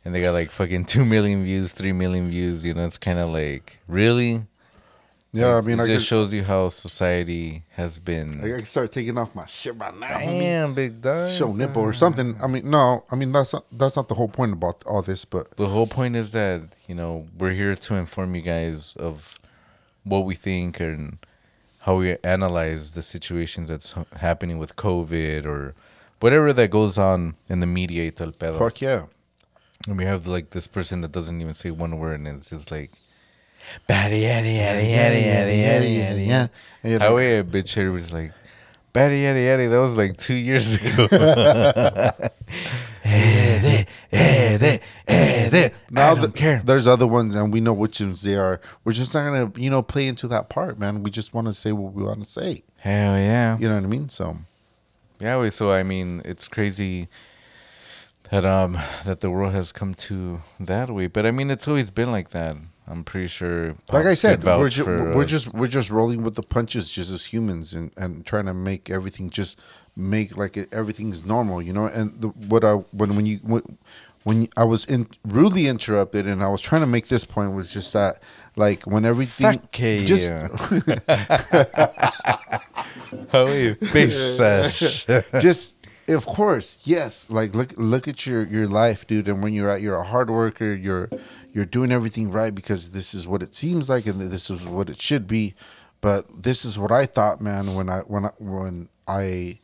And 0.05 0.15
they 0.15 0.21
got 0.21 0.33
like 0.33 0.51
fucking 0.51 0.85
2 0.87 1.05
million 1.05 1.45
views, 1.45 1.73
3 1.73 1.93
million 1.93 2.31
views, 2.31 2.65
you 2.65 2.75
know, 2.75 2.85
it's 2.85 2.99
kind 2.99 3.19
of 3.19 3.31
like, 3.31 3.81
really? 3.87 4.47
Yeah, 5.35 5.57
I 5.57 5.63
mean, 5.63 5.79
it 5.79 5.85
I 5.85 5.87
just 5.87 6.05
could, 6.05 6.09
shows 6.09 6.35
you 6.35 6.45
how 6.45 6.69
society 6.69 7.63
has 7.71 7.99
been. 7.99 8.45
I 8.45 8.57
could 8.57 8.67
start 8.67 8.93
taking 8.93 9.17
off 9.17 9.35
my 9.35 9.47
shit 9.47 9.75
right 9.79 9.97
now. 9.99 10.07
homie. 10.07 10.41
Damn, 10.41 10.75
big 10.75 11.01
dog. 11.01 11.31
Show 11.31 11.55
nipple 11.55 11.81
or 11.81 11.95
something. 11.95 12.37
I 12.43 12.47
mean, 12.47 12.69
no, 12.69 13.05
I 13.11 13.17
mean 13.17 13.33
that's 13.33 13.55
not 13.55 13.65
that's 13.73 13.97
not 13.97 14.09
the 14.09 14.15
whole 14.15 14.29
point 14.29 14.53
about 14.53 14.85
all 14.85 15.01
this, 15.01 15.25
but 15.25 15.57
The 15.57 15.69
whole 15.69 15.87
point 15.87 16.17
is 16.17 16.33
that 16.33 16.77
you 16.87 16.95
know 16.95 17.27
we're 17.39 17.53
here 17.53 17.75
to 17.75 17.95
inform 17.95 18.35
you 18.35 18.43
guys 18.43 18.95
of 18.97 19.39
what 20.05 20.27
we 20.27 20.35
think 20.35 20.81
and 20.81 21.17
how 21.81 21.97
we 21.97 22.19
analyze 22.23 22.95
the 22.95 23.03
situations 23.03 23.71
that's 23.71 23.95
happening 24.17 24.59
with 24.59 24.77
COVID 24.77 25.47
or 25.47 25.75
whatever 26.21 26.53
that 26.53 26.71
goes 26.71 26.99
on 26.99 27.37
in 27.49 27.61
the 27.61 27.67
media. 27.67 28.13
fuck 28.13 28.83
yeah. 28.83 29.07
And 29.89 29.99
we 29.99 30.05
have 30.05 30.27
like 30.27 30.51
this 30.51 30.67
person 30.67 31.01
that 31.01 31.11
doesn't 31.13 31.41
even 31.41 31.55
say 31.55 31.71
one 31.71 31.99
word 31.99 32.21
and 32.21 32.29
it's 32.29 32.51
just 32.51 32.71
like. 32.71 32.91
Batty, 33.87 34.23
yaddy, 34.23 34.57
yaddy, 34.57 34.91
yaddy, 34.91 35.23
yaddy, 35.25 35.63
yaddy, 35.63 35.97
yaddy, 35.97 36.27
yeah. 36.27 36.49
And 36.83 36.93
you're 36.93 37.01
like, 37.01 37.15
way 37.15 37.39
a 37.39 37.45
bitch 37.45 37.77
everybody's 37.77 38.13
like, 38.13 38.33
Batty, 38.93 39.23
yaddy, 39.23 39.47
yaddy. 39.47 39.71
That 39.71 39.81
was 39.81 39.97
like 39.97 40.17
two 40.17 40.35
years 40.35 40.75
ago. 40.75 41.07
Now 45.93 46.13
I 46.13 46.15
don't 46.15 46.25
th- 46.25 46.35
care. 46.35 46.63
There's 46.65 46.87
other 46.87 47.07
ones, 47.07 47.35
and 47.35 47.53
we 47.53 47.61
know 47.61 47.75
which 47.75 48.01
ones 48.01 48.23
they 48.23 48.35
are. 48.35 48.61
We're 48.83 48.93
just 48.93 49.15
not 49.15 49.25
gonna, 49.25 49.53
you 49.63 49.69
know, 49.69 49.83
play 49.83 50.07
into 50.07 50.27
that 50.29 50.49
part, 50.49 50.79
man. 50.79 51.03
We 51.03 51.11
just 51.11 51.35
want 51.35 51.49
to 51.49 51.53
say 51.53 51.73
what 51.73 51.93
we 51.93 52.03
want 52.03 52.21
to 52.21 52.29
say. 52.29 52.63
Hell 52.81 53.17
yeah. 53.17 53.59
You 53.59 53.69
know 53.69 53.75
what 53.75 53.85
I 53.85 53.89
mean? 53.89 54.09
So 54.09 54.37
Yeah, 55.21 55.39
wait, 55.39 55.53
so 55.53 55.71
I 55.71 55.83
mean, 55.83 56.23
it's 56.25 56.49
crazy 56.49 57.09
that 58.31 58.47
um 58.47 58.79
that 59.05 59.21
the 59.21 59.31
world 59.31 59.53
has 59.53 59.71
come 59.71 59.93
to 59.95 60.41
that 60.59 60.89
way, 60.89 61.09
but 61.09 61.27
I 61.27 61.31
mean, 61.31 61.51
it's 61.51 61.69
always 61.69 61.91
been 61.91 62.11
like 62.11 62.31
that. 62.31 62.57
I'm 62.93 63.05
pretty 63.05 63.29
sure. 63.29 63.75
like 63.91 64.05
I 64.07 64.15
said, 64.15 64.45
we're, 64.45 64.69
ju- 64.69 64.85
for 64.85 65.15
we're 65.15 65.25
us. 65.25 65.31
just 65.31 65.55
we're 65.55 65.67
just 65.67 65.91
rolling 65.91 66.23
with 66.23 66.35
the 66.35 66.43
punches, 66.43 66.91
just 66.91 67.11
as 67.11 67.25
humans, 67.27 67.73
and, 67.73 67.91
and 67.97 68.27
trying 68.27 68.45
to 68.47 68.55
make 68.55 68.91
everything 68.91 69.31
just 69.31 69.59
make 69.97 70.37
like 70.37 70.57
it, 70.59 70.69
everything's 70.73 71.25
normal, 71.25 71.63
you 71.63 71.73
know. 71.73 71.87
And 71.87 72.13
the, 72.21 72.29
what 72.29 72.65
I 72.65 72.75
when 72.93 73.17
when 73.17 73.25
you 73.25 73.39
when, 73.43 73.63
when 74.25 74.49
I 74.59 74.65
was 74.65 74.85
in 74.85 75.07
rudely 75.25 75.67
interrupted, 75.69 76.27
and 76.27 76.43
I 76.45 76.49
was 76.49 76.61
trying 76.61 76.83
to 76.83 76.87
make 76.87 77.09
this 77.09 77.25
point 77.25 77.55
was 77.55 77.73
just 77.73 77.95
that 77.95 78.23
like 78.57 78.83
when 78.85 79.05
everything 79.07 79.53
Fuck 79.59 79.79
yeah. 79.79 80.05
just 80.05 80.27
How 83.33 83.47
you 83.47 83.75
pisas. 83.77 85.41
just 85.41 85.82
of 86.13 86.27
course 86.27 86.79
yes 86.85 87.29
like 87.31 87.55
look 87.55 87.73
look 87.77 88.09
at 88.09 88.27
your 88.27 88.43
your 88.45 88.67
life 88.67 89.07
dude 89.07 89.29
and 89.29 89.43
when 89.43 89.53
you're 89.53 89.71
at 89.71 89.81
you're 89.81 89.97
a 89.97 90.05
hard 90.05 90.31
worker 90.31 90.75
you're 90.75 91.09
you're 91.53 91.65
doing 91.65 91.93
everything 91.93 92.31
right 92.31 92.55
because 92.55 92.91
this 92.91 93.15
is 93.15 93.27
what 93.27 93.43
it 93.43 93.55
seems 93.55 93.89
like 93.89 94.07
and 94.07 94.21
this 94.21 94.51
is 94.51 94.67
what 94.67 94.89
it 94.89 95.01
should 95.01 95.27
be 95.27 95.55
but 96.01 96.25
this 96.43 96.65
is 96.65 96.79
what 96.79 96.91
i 96.93 97.07
thought 97.07 97.41
man 97.41 97.75
when 97.75 97.89
i 97.89 98.01
when 98.01 98.25
i 98.25 98.31
when 98.39 98.89
i 99.07 99.59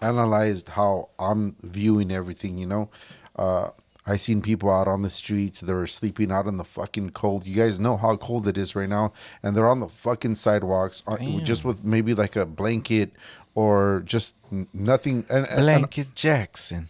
analyzed 0.00 0.70
how 0.70 1.08
i'm 1.18 1.56
viewing 1.62 2.10
everything 2.10 2.58
you 2.58 2.66
know 2.66 2.90
uh 3.36 3.70
I 4.08 4.16
seen 4.16 4.40
people 4.40 4.70
out 4.70 4.86
on 4.86 5.02
the 5.02 5.10
streets. 5.10 5.60
They 5.60 5.72
were 5.72 5.88
sleeping 5.88 6.30
out 6.30 6.46
in 6.46 6.58
the 6.58 6.64
fucking 6.64 7.10
cold. 7.10 7.44
You 7.44 7.56
guys 7.56 7.80
know 7.80 7.96
how 7.96 8.16
cold 8.16 8.46
it 8.46 8.56
is 8.56 8.76
right 8.76 8.88
now, 8.88 9.12
and 9.42 9.56
they're 9.56 9.66
on 9.66 9.80
the 9.80 9.88
fucking 9.88 10.36
sidewalks, 10.36 11.02
uh, 11.08 11.16
just 11.42 11.64
with 11.64 11.84
maybe 11.84 12.14
like 12.14 12.36
a 12.36 12.46
blanket 12.46 13.10
or 13.56 14.02
just 14.04 14.36
nothing. 14.72 15.24
And, 15.28 15.46
and, 15.46 15.62
Blanket 15.62 16.14
Jackson. 16.14 16.86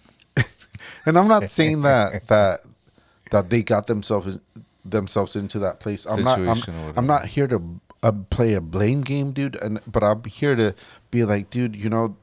and 1.07 1.17
I'm 1.17 1.29
not 1.29 1.51
saying 1.51 1.81
that 1.83 2.27
that 2.27 2.61
that 3.31 3.49
they 3.49 3.63
got 3.63 3.87
themselves 3.87 4.39
themselves 4.85 5.35
into 5.37 5.59
that 5.61 5.81
place. 5.81 6.05
I'm 6.05 6.23
not. 6.23 6.39
I'm, 6.39 6.45
Situation 6.45 6.75
or 6.75 6.79
whatever. 6.81 6.99
I'm 6.99 7.07
not 7.07 7.25
here 7.27 7.47
to 7.47 7.81
uh, 8.03 8.13
play 8.29 8.53
a 8.53 8.61
blame 8.61 9.01
game, 9.01 9.31
dude. 9.33 9.57
And 9.57 9.81
but 9.87 10.03
I'm 10.03 10.23
here 10.25 10.55
to 10.57 10.75
be 11.11 11.25
like, 11.25 11.49
dude, 11.49 11.77
you 11.77 11.89
know, 11.89 12.17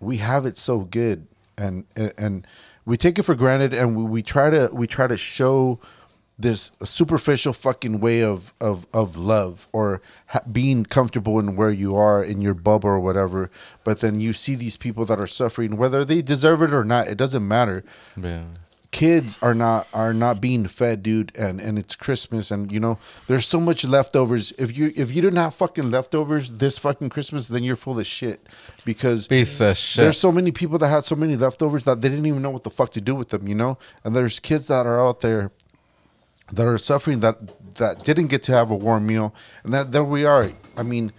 we 0.00 0.16
have 0.16 0.46
it 0.46 0.58
so 0.58 0.80
good, 0.80 1.26
and 1.56 1.84
and, 1.94 2.12
and 2.18 2.46
we 2.86 2.96
take 2.96 3.18
it 3.18 3.22
for 3.22 3.34
granted, 3.34 3.74
and 3.74 3.94
we, 3.94 4.04
we 4.04 4.22
try 4.22 4.50
to 4.50 4.70
we 4.72 4.86
try 4.86 5.06
to 5.06 5.18
show 5.18 5.78
this 6.38 6.72
superficial 6.82 7.52
fucking 7.52 8.00
way 8.00 8.22
of 8.22 8.52
of 8.60 8.86
of 8.92 9.16
love 9.16 9.68
or 9.72 10.02
ha- 10.26 10.40
being 10.50 10.84
comfortable 10.84 11.38
in 11.38 11.54
where 11.54 11.70
you 11.70 11.94
are 11.94 12.24
in 12.24 12.40
your 12.40 12.54
bubble 12.54 12.88
or 12.90 12.98
whatever 12.98 13.50
but 13.84 14.00
then 14.00 14.18
you 14.20 14.32
see 14.32 14.56
these 14.56 14.76
people 14.76 15.04
that 15.04 15.20
are 15.20 15.28
suffering 15.28 15.76
whether 15.76 16.04
they 16.04 16.20
deserve 16.20 16.60
it 16.60 16.72
or 16.72 16.82
not 16.82 17.06
it 17.06 17.16
doesn't 17.16 17.46
matter 17.46 17.84
Yeah. 18.16 18.44
kids 18.90 19.38
are 19.42 19.54
not 19.54 19.86
are 19.94 20.12
not 20.12 20.40
being 20.40 20.66
fed 20.66 21.04
dude 21.04 21.30
and 21.38 21.60
and 21.60 21.78
it's 21.78 21.94
christmas 21.94 22.50
and 22.50 22.72
you 22.72 22.80
know 22.80 22.98
there's 23.28 23.46
so 23.46 23.60
much 23.60 23.84
leftovers 23.84 24.50
if 24.58 24.76
you 24.76 24.92
if 24.96 25.14
you 25.14 25.22
do 25.22 25.30
not 25.30 25.42
have 25.44 25.54
fucking 25.54 25.88
leftovers 25.90 26.52
this 26.54 26.78
fucking 26.78 27.10
christmas 27.10 27.46
then 27.46 27.62
you're 27.62 27.76
full 27.76 27.98
of 28.00 28.06
shit 28.08 28.40
because 28.84 29.28
Piece 29.28 29.60
of 29.60 29.76
shit. 29.76 30.02
there's 30.02 30.18
so 30.18 30.32
many 30.32 30.50
people 30.50 30.78
that 30.78 30.88
had 30.88 31.04
so 31.04 31.14
many 31.14 31.36
leftovers 31.36 31.84
that 31.84 32.00
they 32.00 32.08
didn't 32.08 32.26
even 32.26 32.42
know 32.42 32.50
what 32.50 32.64
the 32.64 32.70
fuck 32.70 32.90
to 32.90 33.00
do 33.00 33.14
with 33.14 33.28
them 33.28 33.46
you 33.46 33.54
know 33.54 33.78
and 34.02 34.16
there's 34.16 34.40
kids 34.40 34.66
that 34.66 34.84
are 34.84 35.00
out 35.00 35.20
there 35.20 35.52
that 36.52 36.66
are 36.66 36.78
suffering 36.78 37.20
that 37.20 37.36
that 37.76 38.04
didn't 38.04 38.28
get 38.28 38.42
to 38.44 38.52
have 38.52 38.70
a 38.70 38.76
warm 38.76 39.06
meal. 39.06 39.34
And 39.62 39.72
that 39.72 39.92
there 39.92 40.04
we 40.04 40.24
are. 40.24 40.50
I 40.76 40.82
mean 40.82 41.12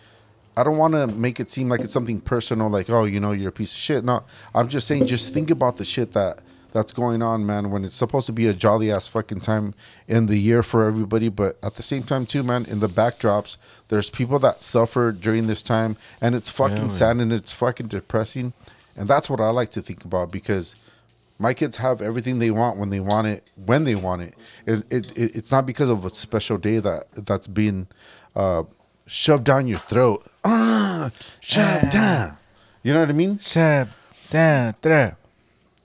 i 0.58 0.64
don't 0.64 0.78
want 0.78 0.94
to 0.94 1.08
make 1.08 1.40
it 1.40 1.52
seem 1.52 1.70
like 1.70 1.82
it's 1.82 1.94
something 1.94 2.22
personal 2.22 2.70
like 2.70 2.90
oh 2.90 3.04
you 3.04 3.20
know 3.20 3.32
you're 3.32 3.50
a 3.50 3.52
piece 3.52 3.74
of 3.74 3.80
shit. 3.80 4.04
No 4.04 4.24
i'm 4.54 4.70
just 4.70 4.88
saying 4.88 5.06
just 5.06 5.34
think 5.34 5.52
about 5.52 5.78
the 5.78 5.86
shit 5.86 6.14
that 6.14 6.42
that's 6.72 6.94
going 6.94 7.22
on 7.22 7.46
man 7.46 7.72
when 7.72 7.84
it's 7.86 7.96
supposed 7.96 8.26
to 8.26 8.34
be 8.34 8.48
a 8.48 8.54
jolly 8.54 8.92
ass 8.92 9.08
fucking 9.08 9.40
time 9.40 9.74
in 10.08 10.26
the 10.28 10.38
year 10.38 10.64
for 10.64 10.86
everybody 10.86 11.30
but 11.30 11.58
at 11.64 11.76
the 11.76 11.84
same 11.84 12.04
time 12.04 12.26
too 12.26 12.44
man 12.44 12.66
in 12.66 12.80
the 12.80 12.88
backdrops 12.88 13.58
there's 13.90 14.10
people 14.10 14.40
that 14.40 14.62
suffer 14.62 15.12
during 15.12 15.48
this 15.48 15.62
time 15.62 15.98
and 16.22 16.36
it's 16.36 16.50
fucking 16.50 16.76
man. 16.76 16.90
sad 16.90 17.18
and 17.18 17.32
it's 17.32 17.52
fucking 17.52 17.88
depressing. 17.88 18.54
And 18.98 19.08
that's 19.08 19.30
what 19.30 19.42
i 19.42 19.50
like 19.50 19.72
to 19.72 19.82
think 19.82 20.06
about 20.06 20.32
because 20.32 20.90
my 21.38 21.54
kids 21.54 21.78
have 21.78 22.02
everything 22.02 22.40
they 22.40 22.52
want 22.52 22.78
when 22.78 22.90
they 22.90 23.00
want 23.00 23.28
it 23.28 23.50
when 23.56 23.84
they 23.84 23.96
want 23.96 24.22
it. 24.22 24.34
Is 24.66 24.84
it, 24.90 25.18
it 25.18 25.36
it's 25.36 25.52
not 25.52 25.66
because 25.66 25.90
of 25.90 26.06
a 26.06 26.10
special 26.10 26.58
day 26.58 26.80
that 26.80 27.06
that's 27.14 27.48
being 27.48 27.88
uh 28.36 28.64
shoved 29.06 29.46
down 29.46 29.68
your 29.68 29.80
throat. 29.80 30.26
Ah 30.44 31.12
shoved 31.40 31.92
down. 31.92 32.38
You 32.84 32.94
know 32.94 33.00
what 33.02 33.10
i 33.10 33.14
mean? 33.14 33.40
Shut 33.40 33.90
down, 34.30 34.76
trap. 34.82 35.18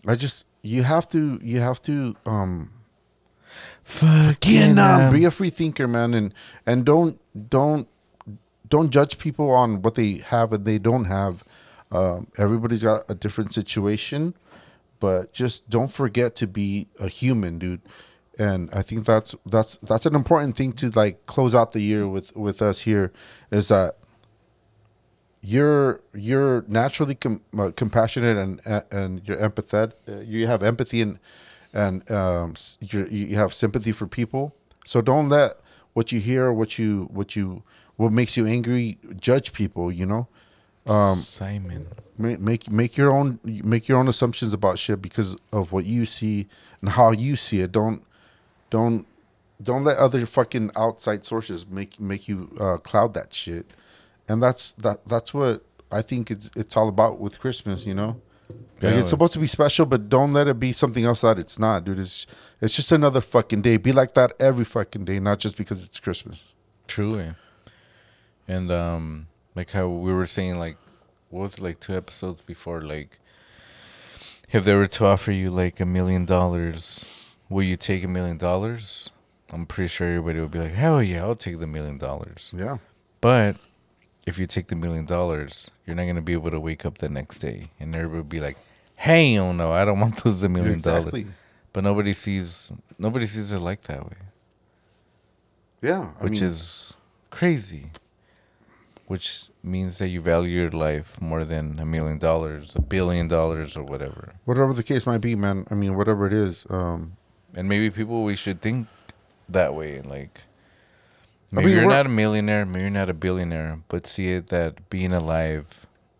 i 0.06 0.14
just 0.14 0.46
you 0.62 0.82
have 0.82 1.08
to 1.10 1.40
you 1.42 1.60
have 1.60 1.80
to 1.82 2.14
um 2.26 2.70
Fucking 3.82 4.78
um, 4.78 5.10
be 5.10 5.24
a 5.24 5.30
free 5.32 5.50
thinker 5.50 5.88
man 5.88 6.14
and 6.14 6.32
and 6.64 6.84
don't 6.84 7.18
don't 7.48 7.88
don't 8.68 8.90
judge 8.90 9.18
people 9.18 9.50
on 9.50 9.82
what 9.82 9.96
they 9.96 10.18
have 10.18 10.52
and 10.52 10.64
they 10.64 10.78
don't 10.78 11.06
have. 11.06 11.42
Um, 11.90 12.28
everybody's 12.38 12.84
got 12.84 13.10
a 13.10 13.16
different 13.16 13.52
situation 13.52 14.34
but 15.00 15.32
just 15.32 15.68
don't 15.68 15.92
forget 15.92 16.36
to 16.36 16.46
be 16.46 16.86
a 17.00 17.08
human 17.08 17.58
dude. 17.58 17.80
And 18.38 18.70
i 18.72 18.80
think 18.80 19.04
that's 19.04 19.34
that's 19.44 19.76
that's 19.78 20.06
an 20.06 20.14
important 20.14 20.56
thing 20.56 20.72
to 20.74 20.88
like 20.90 21.26
close 21.26 21.54
out 21.54 21.72
the 21.72 21.80
year 21.80 22.08
with 22.08 22.34
with 22.34 22.62
us 22.62 22.80
here 22.80 23.12
is 23.50 23.68
that 23.68 23.96
you're 25.42 26.00
you're 26.14 26.64
naturally 26.68 27.14
com- 27.14 27.42
uh, 27.58 27.70
compassionate 27.74 28.36
and 28.36 28.60
and 28.90 29.26
you're 29.26 29.38
empathetic 29.38 29.92
uh, 30.08 30.20
you 30.20 30.46
have 30.46 30.62
empathy 30.62 31.00
and 31.00 31.18
and 31.72 32.08
um 32.10 32.54
you 32.80 33.36
have 33.36 33.54
sympathy 33.54 33.92
for 33.92 34.06
people. 34.06 34.54
So 34.84 35.00
don't 35.00 35.28
let 35.28 35.60
what 35.92 36.12
you 36.12 36.20
hear 36.20 36.52
what 36.52 36.78
you 36.78 37.08
what 37.12 37.36
you 37.36 37.62
what 37.96 38.12
makes 38.12 38.36
you 38.36 38.46
angry 38.46 38.98
judge 39.18 39.52
people 39.52 39.90
you 39.90 40.06
know? 40.06 40.28
Simon. 41.14 41.86
Make 42.20 42.70
make 42.70 42.96
your 42.96 43.10
own 43.12 43.38
make 43.44 43.88
your 43.88 43.98
own 43.98 44.08
assumptions 44.08 44.52
about 44.52 44.78
shit 44.78 45.00
because 45.00 45.36
of 45.52 45.72
what 45.72 45.84
you 45.86 46.04
see 46.04 46.46
and 46.80 46.90
how 46.90 47.10
you 47.12 47.36
see 47.36 47.60
it. 47.60 47.72
Don't 47.72 48.02
don't 48.70 49.06
don't 49.62 49.84
let 49.84 49.98
other 49.98 50.24
fucking 50.26 50.70
outside 50.76 51.24
sources 51.24 51.66
make 51.66 51.98
make 52.00 52.28
you 52.28 52.54
uh, 52.60 52.76
cloud 52.78 53.14
that 53.14 53.32
shit. 53.32 53.66
And 54.28 54.42
that's 54.42 54.72
that 54.72 55.06
that's 55.06 55.32
what 55.34 55.64
I 55.90 56.02
think 56.02 56.30
it's 56.30 56.50
it's 56.56 56.76
all 56.76 56.88
about 56.88 57.18
with 57.20 57.40
Christmas. 57.40 57.84
You 57.86 57.94
know, 57.94 58.20
like 58.48 58.58
it's 58.82 58.96
like- 58.96 59.06
supposed 59.06 59.32
to 59.34 59.38
be 59.38 59.46
special, 59.46 59.86
but 59.86 60.08
don't 60.08 60.32
let 60.32 60.46
it 60.48 60.58
be 60.60 60.72
something 60.72 61.04
else 61.04 61.22
that 61.22 61.38
it's 61.38 61.58
not, 61.58 61.84
dude. 61.84 61.98
It's 61.98 62.26
it's 62.60 62.76
just 62.76 62.92
another 62.92 63.20
fucking 63.20 63.62
day. 63.62 63.76
Be 63.76 63.92
like 63.92 64.14
that 64.14 64.32
every 64.38 64.64
fucking 64.64 65.04
day, 65.04 65.18
not 65.20 65.38
just 65.38 65.56
because 65.56 65.84
it's 65.84 65.98
Christmas. 66.00 66.44
Truly. 66.86 67.32
And 68.46 68.70
um 68.72 69.26
like 69.54 69.70
how 69.72 69.88
we 69.88 70.12
were 70.12 70.26
saying 70.26 70.58
like 70.58 70.76
what 71.30 71.42
was 71.42 71.58
it, 71.58 71.62
like 71.62 71.80
two 71.80 71.96
episodes 71.96 72.42
before 72.42 72.80
like 72.82 73.18
if 74.52 74.64
they 74.64 74.74
were 74.74 74.86
to 74.88 75.06
offer 75.06 75.30
you 75.32 75.48
like 75.48 75.78
a 75.80 75.86
million 75.86 76.24
dollars, 76.24 77.32
will 77.48 77.62
you 77.62 77.76
take 77.76 78.02
a 78.04 78.08
million 78.08 78.36
dollars? 78.36 79.10
I'm 79.52 79.64
pretty 79.66 79.88
sure 79.88 80.08
everybody 80.08 80.40
would 80.40 80.50
be 80.50 80.58
like, 80.58 80.72
Hell 80.72 81.02
yeah, 81.02 81.22
I'll 81.22 81.34
take 81.36 81.58
the 81.60 81.66
million 81.66 81.98
dollars. 81.98 82.52
Yeah. 82.56 82.78
But 83.20 83.56
if 84.26 84.38
you 84.38 84.46
take 84.46 84.68
the 84.68 84.76
million 84.76 85.06
dollars, 85.06 85.70
you're 85.86 85.96
not 85.96 86.04
gonna 86.06 86.20
be 86.22 86.32
able 86.32 86.50
to 86.50 86.60
wake 86.60 86.84
up 86.84 86.98
the 86.98 87.08
next 87.08 87.38
day 87.38 87.70
and 87.78 87.94
everybody 87.94 88.18
would 88.18 88.28
be 88.28 88.40
like, 88.40 88.56
Hell 88.96 89.52
no, 89.52 89.70
I 89.72 89.84
don't 89.84 90.00
want 90.00 90.22
those 90.24 90.42
a 90.42 90.48
million 90.48 90.74
Exactly. 90.74 91.22
dollars. 91.22 91.34
But 91.72 91.84
nobody 91.84 92.12
sees 92.12 92.72
nobody 92.98 93.26
sees 93.26 93.52
it 93.52 93.60
like 93.60 93.82
that 93.82 94.04
way. 94.04 94.16
Yeah. 95.80 96.10
I 96.20 96.24
which 96.24 96.40
mean, 96.40 96.44
is 96.50 96.96
crazy. 97.30 97.90
Which 99.10 99.50
means 99.62 99.98
that 99.98 100.08
you 100.14 100.20
value 100.20 100.60
your 100.60 100.70
life 100.70 101.20
more 101.20 101.44
than 101.44 101.80
a 101.80 101.84
million 101.94 102.18
dollars, 102.18 102.76
a 102.76 102.80
billion 102.80 103.26
dollars, 103.26 103.76
or 103.76 103.82
whatever. 103.82 104.34
whatever 104.44 104.72
the 104.72 104.84
case 104.84 105.04
might 105.10 105.20
be, 105.28 105.34
man. 105.34 105.66
I 105.68 105.74
mean, 105.74 105.96
whatever 105.98 106.22
it 106.30 106.32
is. 106.46 106.54
Um, 106.70 107.16
And 107.56 107.68
maybe 107.68 107.90
people 107.90 108.22
we 108.22 108.36
should 108.36 108.60
think 108.60 108.86
that 109.48 109.74
way. 109.74 110.00
Like 110.00 110.34
I 111.52 111.56
maybe 111.56 111.66
mean, 111.66 111.76
you're 111.76 111.90
not 111.90 112.06
a 112.06 112.14
millionaire, 112.22 112.64
maybe 112.64 112.82
you're 112.86 112.98
not 113.02 113.10
a 113.10 113.18
billionaire, 113.26 113.80
but 113.88 114.06
see 114.06 114.28
it 114.36 114.48
that 114.54 114.88
being 114.94 115.12
alive 115.12 115.66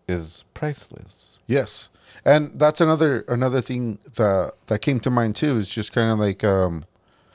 is 0.07 0.43
priceless. 0.53 1.39
Yes, 1.47 1.89
and 2.25 2.51
that's 2.59 2.81
another 2.81 3.23
another 3.29 3.61
thing 3.61 3.99
that 4.19 4.51
that 4.67 4.79
came 4.81 4.99
to 4.99 5.09
mind 5.09 5.35
too. 5.41 5.55
Is 5.55 5.69
just 5.69 5.93
kind 5.93 6.11
of 6.11 6.19
like 6.19 6.43
um, 6.43 6.83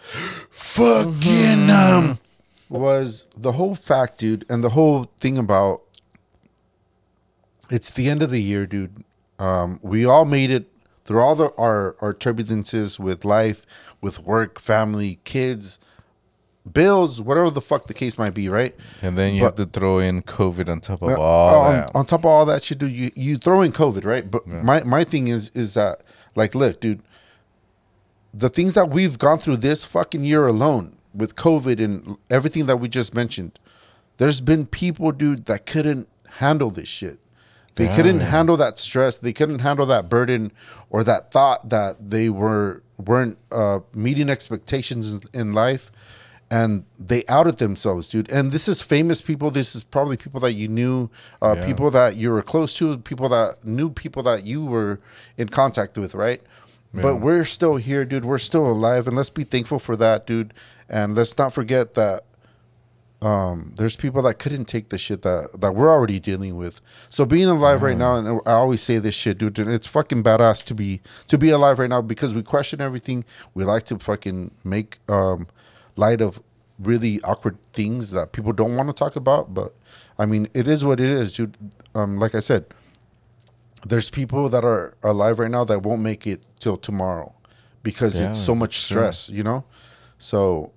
fucking 0.51 1.71
um, 1.71 2.19
was 2.69 3.27
the 3.37 3.53
whole 3.53 3.75
fact, 3.75 4.19
dude, 4.19 4.45
and 4.49 4.63
the 4.65 4.71
whole 4.71 5.11
thing 5.19 5.39
about 5.39 5.83
it's 7.71 7.91
the 7.91 8.09
end 8.09 8.23
of 8.23 8.31
the 8.31 8.43
year, 8.43 8.67
dude. 8.67 9.05
Um, 9.39 9.79
we 9.83 10.05
all 10.05 10.25
made 10.25 10.51
it 10.51 10.67
through 11.05 11.21
all 11.21 11.35
the 11.35 11.53
our 11.59 11.97
our 12.01 12.15
turbulences 12.15 12.99
with 12.99 13.25
life, 13.25 13.67
with 14.01 14.21
work, 14.21 14.59
family, 14.61 15.19
kids, 15.25 15.79
bills, 16.71 17.21
whatever 17.21 17.51
the 17.51 17.61
fuck 17.61 17.87
the 17.87 17.95
case 17.95 18.19
might 18.19 18.35
be, 18.35 18.49
right? 18.49 18.75
And 19.03 19.17
then 19.17 19.35
you 19.35 19.41
But- 19.41 19.59
have 19.59 19.67
to 19.73 19.79
throw 19.81 19.99
in 19.99 20.23
COVID 20.23 20.69
on 20.69 20.81
top 20.81 21.03
of 21.03 21.11
Yeah, 21.11 21.17
all 21.17 21.61
on, 21.67 21.73
that. 21.75 21.91
on 21.95 22.07
top 22.07 22.21
of 22.21 22.27
all 22.27 22.47
that 22.47 22.63
shit, 22.65 22.79
dude, 22.79 22.93
you, 22.93 23.11
you 23.15 23.37
throw 23.37 23.63
in 23.63 23.73
COVID, 23.73 24.05
right? 24.05 24.29
But 24.31 24.47
my, 24.47 24.83
my 24.85 25.05
thing 25.05 25.29
is 25.29 25.51
is 25.51 25.75
that 25.75 26.03
like 26.35 26.55
look, 26.55 26.81
dude, 26.81 27.03
the 28.35 28.49
things 28.49 28.75
that 28.75 28.91
we've 28.91 29.19
gone 29.19 29.39
through 29.39 29.59
this 29.59 29.85
fucking 29.85 30.25
year 30.25 30.47
alone 30.47 30.96
with 31.17 31.37
COVID 31.37 31.83
and 31.83 32.17
everything 32.31 32.67
that 32.67 32.77
we 32.79 32.89
just 32.89 33.15
mentioned, 33.15 33.59
there's 34.19 34.41
been 34.41 34.67
people, 34.67 35.13
dude, 35.13 35.47
that 35.47 35.67
couldn't 35.67 36.09
handle 36.39 36.71
this 36.71 36.89
shit. 36.89 37.19
They 37.77 37.85
Yeah, 37.87 37.97
couldn't 37.97 38.21
handle 38.21 38.57
that 38.57 38.79
stress. 38.79 39.19
They 39.19 39.33
couldn't 39.33 39.59
handle 39.59 39.85
that 39.87 40.09
burden 40.09 40.51
or 40.89 41.05
that 41.05 41.31
thought 41.31 41.69
that 41.69 42.09
they 42.11 42.29
were 42.31 42.83
weren't 43.05 43.37
uh, 43.53 43.81
meeting 43.95 44.31
expectations 44.31 45.13
in, 45.13 45.21
in 45.35 45.53
life, 45.53 45.93
and 46.51 46.85
they 46.99 47.23
outed 47.29 47.59
themselves, 47.59 48.09
dude. 48.09 48.31
And 48.31 48.51
this 48.53 48.69
is 48.69 48.81
famous 48.81 49.21
people. 49.21 49.51
This 49.51 49.75
is 49.77 49.83
probably 49.85 50.17
people 50.17 50.41
that 50.41 50.53
you 50.53 50.69
knew, 50.69 51.11
uh, 51.43 51.57
Yeah. 51.59 51.67
people 51.67 51.91
that 51.91 52.17
you 52.17 52.31
were 52.31 52.41
close 52.43 52.73
to, 52.75 52.97
people 52.97 53.29
that 53.29 53.65
knew 53.67 53.91
people 53.91 54.23
that 54.23 54.47
you 54.47 54.65
were 54.65 54.99
in 55.37 55.51
contact 55.51 55.99
with, 55.99 56.15
right? 56.15 56.41
But 56.95 57.17
we're 57.17 57.45
still 57.45 57.77
here, 57.77 58.07
dude. 58.07 58.25
We're 58.25 58.39
still 58.39 58.67
alive, 58.67 59.07
and 59.07 59.15
let's 59.15 59.29
be 59.29 59.43
thankful 59.45 59.79
for 59.79 59.97
that, 59.97 60.27
dude. 60.27 60.55
And 60.89 61.15
let's 61.15 61.37
not 61.37 61.53
forget 61.53 61.95
that 61.95 62.25
um, 63.23 63.73
there's 63.77 63.97
people 63.97 64.23
that 64.23 64.39
couldn't 64.39 64.67
take 64.67 64.91
the 64.91 64.99
shit 64.99 65.23
that 65.23 65.49
that 65.61 65.75
we're 65.75 65.91
already 65.91 66.21
dealing 66.21 66.57
with. 66.57 66.81
So 67.09 67.25
being 67.25 67.49
alive 67.49 67.83
right 67.83 67.97
now, 67.97 68.17
and 68.17 68.41
I 68.47 68.53
always 68.53 68.83
say 68.83 68.99
this 68.99 69.15
shit, 69.15 69.39
dude, 69.39 69.59
it's 69.59 69.87
fucking 69.87 70.23
badass 70.23 70.63
to 70.67 70.75
be 70.75 71.01
to 71.29 71.39
be 71.39 71.51
alive 71.51 71.79
right 71.79 71.89
now 71.91 72.03
because 72.03 72.35
we 72.35 72.43
question 72.43 72.81
everything. 72.81 73.25
We 73.55 73.65
like 73.65 73.85
to 73.85 73.99
fucking 73.99 74.53
make 74.65 74.99
um, 75.09 75.49
light 75.97 76.21
of 76.21 76.41
really 76.79 77.21
awkward 77.23 77.57
things 77.73 78.11
that 78.11 78.33
people 78.33 78.53
don't 78.53 78.77
want 78.77 78.91
to 78.91 78.93
talk 78.93 79.17
about. 79.17 79.55
But 79.55 79.73
I 80.19 80.27
mean, 80.27 80.47
it 80.53 80.69
is 80.69 80.85
what 80.85 81.01
it 81.01 81.09
is, 81.09 81.33
dude. 81.33 81.57
Um, 81.95 82.19
like 82.19 82.35
I 82.35 82.41
said, 82.41 82.67
there's 83.85 84.11
people 84.11 84.51
that 84.51 84.63
are 84.65 84.95
alive 85.03 85.39
right 85.39 85.51
now 85.51 85.65
that 85.65 85.83
won't 85.83 86.03
make 86.03 86.27
it 86.27 86.43
till 86.61 86.77
tomorrow 86.77 87.35
because 87.83 88.21
Yeah, 88.21 88.29
it's 88.29 88.39
so 88.39 88.55
much 88.55 88.77
that's 88.77 88.89
true. 88.89 88.97
stress, 89.01 89.31
you 89.31 89.43
know. 89.43 89.65
So 90.19 90.73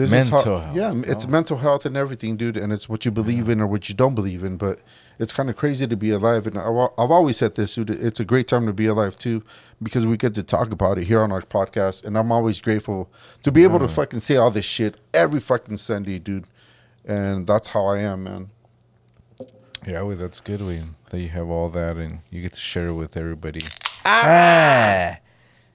This 0.00 0.10
Mental 0.10 0.38
is 0.38 0.44
how, 0.44 0.58
health, 0.60 0.76
Yeah, 0.76 0.92
it's 1.04 1.28
mental 1.28 1.58
health 1.58 1.84
and 1.84 1.94
everything, 1.94 2.38
dude. 2.38 2.56
And 2.56 2.72
it's 2.72 2.88
what 2.88 3.04
you 3.04 3.10
believe 3.10 3.50
in 3.50 3.60
or 3.60 3.66
what 3.66 3.90
you 3.90 3.94
don't 3.94 4.14
believe 4.14 4.42
in. 4.42 4.56
But 4.56 4.80
it's 5.18 5.30
kind 5.30 5.50
of 5.50 5.56
crazy 5.56 5.86
to 5.86 5.96
be 5.96 6.10
alive. 6.10 6.46
And 6.46 6.56
I've, 6.56 6.88
I've 6.98 7.10
always 7.10 7.36
said 7.36 7.54
this, 7.54 7.74
dude. 7.74 7.90
It's 7.90 8.18
a 8.18 8.24
great 8.24 8.48
time 8.48 8.64
to 8.64 8.72
be 8.72 8.86
alive 8.86 9.14
too, 9.16 9.42
because 9.82 10.06
we 10.06 10.16
get 10.16 10.34
to 10.36 10.42
talk 10.42 10.72
about 10.72 10.96
it 10.96 11.04
here 11.04 11.20
on 11.20 11.30
our 11.32 11.42
podcast. 11.42 12.04
And 12.04 12.16
I'm 12.16 12.32
always 12.32 12.62
grateful 12.62 13.10
to 13.42 13.52
be 13.52 13.62
able 13.62 13.78
to 13.78 13.88
fucking 13.88 14.20
say 14.20 14.36
all 14.36 14.50
this 14.50 14.64
shit 14.64 14.96
every 15.12 15.40
fucking 15.40 15.76
Sunday, 15.76 16.18
dude. 16.18 16.46
And 17.04 17.46
that's 17.46 17.68
how 17.68 17.84
I 17.84 17.98
am, 17.98 18.24
man. 18.24 18.50
Yeah, 19.86 20.00
well, 20.02 20.16
that's 20.16 20.40
good. 20.40 20.62
We 20.62 20.80
that 21.10 21.20
you 21.20 21.28
have 21.28 21.50
all 21.50 21.68
that 21.70 21.96
and 21.98 22.20
you 22.30 22.40
get 22.40 22.54
to 22.54 22.60
share 22.60 22.88
it 22.88 22.94
with 22.94 23.16
everybody. 23.16 23.60
Ah, 24.04 25.18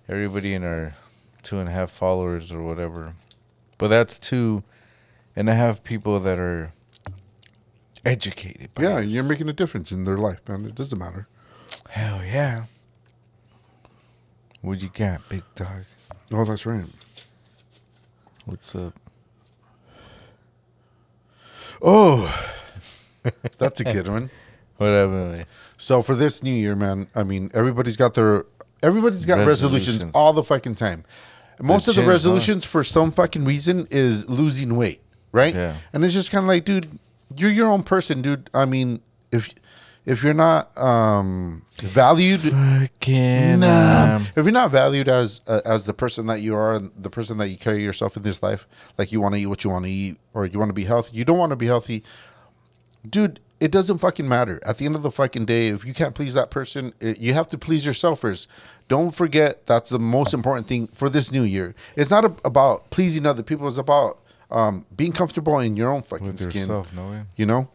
everybody 0.10 0.54
in 0.54 0.64
our 0.64 0.96
two 1.44 1.60
and 1.60 1.70
a 1.70 1.72
half 1.72 1.92
followers 1.92 2.52
or 2.52 2.64
whatever. 2.64 3.14
But 3.78 3.88
that's 3.90 4.18
two 4.18 4.64
and 5.36 5.50
a 5.50 5.54
half 5.56 5.84
people 5.84 6.20
that 6.22 6.40
are 6.40 6.72
educated. 8.06 8.74
By 8.74 8.84
Yeah, 8.84 9.00
you're 9.00 9.24
making 9.24 9.50
a 9.50 9.54
difference 9.54 9.92
in 9.92 10.06
their 10.06 10.18
life, 10.18 10.40
man. 10.48 10.66
It 10.66 10.76
doesn't 10.76 10.98
matter. 10.98 11.28
hell 11.90 12.24
yeah. 12.24 12.66
What 14.62 14.82
you 14.82 14.90
got, 14.90 15.28
big 15.30 15.44
dog? 15.54 15.84
Oh, 16.32 16.44
that's 16.46 16.66
right. 16.66 16.86
What's 18.46 18.74
up? 18.76 18.94
Oh, 21.82 22.34
that's 23.58 23.80
a 23.82 23.84
good 23.84 24.08
one. 24.08 24.30
Whatever. 24.78 25.46
So 25.78 26.02
for 26.02 26.16
this 26.16 26.42
new 26.42 26.54
year, 26.54 26.76
man, 26.76 27.08
I 27.16 27.24
mean, 27.24 27.52
everybody's 27.54 27.98
got 27.98 28.14
their 28.14 28.46
everybody's 28.82 29.26
got 29.26 29.46
resolutions, 29.46 29.88
Resolutions. 29.88 30.16
all 30.16 30.34
the 30.34 30.44
fucking 30.44 30.76
time. 30.76 31.04
Most 31.62 31.88
of 31.88 31.96
the 31.96 32.02
gyms, 32.02 32.06
huh? 32.06 32.10
resolutions, 32.12 32.66
for 32.66 32.84
some 32.84 33.12
fucking 33.12 33.46
reason, 33.46 33.88
is 33.92 34.30
losing 34.30 34.76
weight, 34.76 35.02
right? 35.32 35.54
Yeah. 35.54 35.78
And 35.94 36.04
it's 36.04 36.14
just 36.14 36.32
kind 36.32 36.44
of 36.44 36.48
like, 36.48 36.66
dude, 36.66 36.88
you're 37.36 37.52
your 37.52 37.68
own 37.68 37.84
person, 37.84 38.22
dude. 38.22 38.50
I 38.54 38.66
mean, 38.66 39.02
if 39.32 39.54
if 40.06 40.24
you're 40.24 40.34
not 40.34 40.76
um, 40.78 41.66
valued, 41.78 42.42
Fucking. 42.42 43.60
Nah. 43.60 44.18
um, 44.18 44.22
if 44.36 44.46
you're 44.46 44.52
not 44.52 44.72
valued 44.72 45.08
as 45.08 45.42
uh, 45.48 45.62
as 45.66 45.86
the 45.86 45.94
person 45.94 46.28
that 46.28 46.42
you 46.42 46.56
are 46.56 46.76
and 46.76 46.92
the 46.96 47.10
person 47.10 47.38
that 47.40 47.50
you 47.50 47.58
carry 47.58 47.82
yourself 47.82 48.16
in 48.16 48.24
this 48.24 48.44
life, 48.44 48.68
like 48.98 49.12
you 49.12 49.20
want 49.20 49.36
to 49.36 49.42
eat 49.42 49.48
what 49.48 49.64
you 49.64 49.70
want 49.70 49.86
to 49.86 49.92
eat 49.92 50.18
or 50.34 50.46
you 50.46 50.60
want 50.60 50.70
to 50.70 50.74
be 50.74 50.86
healthy, 50.86 51.18
you 51.18 51.26
don't 51.26 51.38
want 51.38 51.50
to 51.52 51.56
be 51.56 51.68
healthy, 51.68 52.04
dude. 53.10 53.40
It 53.58 53.72
doesn't 53.72 54.00
fucking 54.00 54.28
matter. 54.28 54.60
At 54.66 54.78
the 54.80 54.86
end 54.86 54.96
of 54.96 55.02
the 55.02 55.10
fucking 55.10 55.46
day, 55.46 55.70
if 55.70 55.86
you 55.86 55.94
can't 55.94 56.14
please 56.14 56.34
that 56.34 56.52
person, 56.52 56.94
it, 57.00 57.20
you 57.20 57.34
have 57.34 57.48
to 57.48 57.58
please 57.58 57.86
yourself 57.86 58.20
first. 58.20 58.50
Don't 58.88 59.12
forget 59.16 59.66
that's 59.66 59.90
the 59.90 60.00
most 60.00 60.34
important 60.34 60.68
thing 60.68 60.88
for 60.94 61.10
this 61.10 61.32
new 61.32 61.44
year. 61.44 61.74
It's 61.96 62.12
not 62.12 62.26
a- 62.26 62.36
about 62.48 62.90
pleasing 62.92 63.26
other 63.26 63.42
people. 63.44 63.68
It's 63.68 63.80
about 63.80 64.20
um, 64.52 64.86
being 64.96 65.12
comfortable 65.12 65.60
in 65.60 65.76
your 65.76 65.90
own 65.90 66.02
fucking 66.04 66.28
with 66.28 66.40
skin. 66.40 66.62
yourself, 66.62 66.94
no 66.94 67.10
way. 67.10 67.24
You 67.36 67.46
know. 67.48 67.68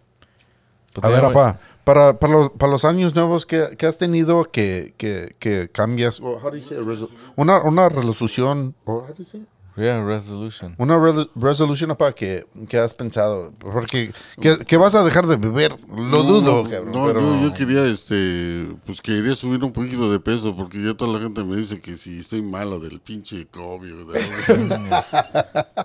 But 0.94 1.04
A 1.04 1.08
ver, 1.08 1.24
apa, 1.24 1.58
para, 1.84 2.14
para, 2.18 2.32
los, 2.32 2.48
para 2.58 2.72
los 2.72 2.84
años 2.84 3.14
nuevos 3.14 3.46
que, 3.46 3.76
que 3.76 3.86
has 3.86 3.96
tenido 3.96 4.44
que, 4.50 4.92
que, 4.98 5.34
que 5.38 5.68
cambias, 5.70 6.20
or 6.20 6.38
how 6.40 6.50
do 6.50 6.56
you 6.56 6.62
say, 6.64 6.76
resol- 6.76 7.10
una, 7.36 7.60
una 7.62 7.88
resolución, 7.88 8.74
or 8.86 9.02
how 9.02 9.12
do 9.12 9.18
you 9.18 9.24
say? 9.24 9.40
Yeah, 9.76 10.02
resolution. 10.04 10.74
Una 10.78 10.98
re- 10.98 11.28
resolución 11.36 11.94
para 11.96 12.12
que, 12.12 12.44
que 12.68 12.76
has 12.76 12.92
pensado, 12.92 13.52
porque 13.58 14.12
que, 14.40 14.58
que 14.66 14.76
vas 14.76 14.94
a 14.94 15.02
dejar 15.04 15.26
de 15.26 15.36
beber, 15.36 15.74
lo 15.88 16.22
dudo, 16.22 16.64
No, 16.64 16.68
cabrón, 16.70 16.92
no, 16.92 17.06
pero- 17.06 17.20
yo, 17.20 17.42
yo 17.44 17.54
quería, 17.54 17.86
este, 17.86 18.66
pues 18.84 19.00
quería 19.00 19.34
subir 19.36 19.62
un 19.64 19.72
poquito 19.72 20.10
de 20.10 20.20
peso 20.20 20.54
porque 20.56 20.82
ya 20.84 20.94
toda 20.94 21.12
la 21.14 21.20
gente 21.20 21.42
me 21.44 21.56
dice 21.56 21.80
que 21.80 21.96
si 21.96 22.18
estoy 22.20 22.42
malo 22.42 22.78
del 22.80 23.00
pinche 23.00 23.46
COVID. 23.46 24.00
o 24.08 24.12
de- 24.12 24.20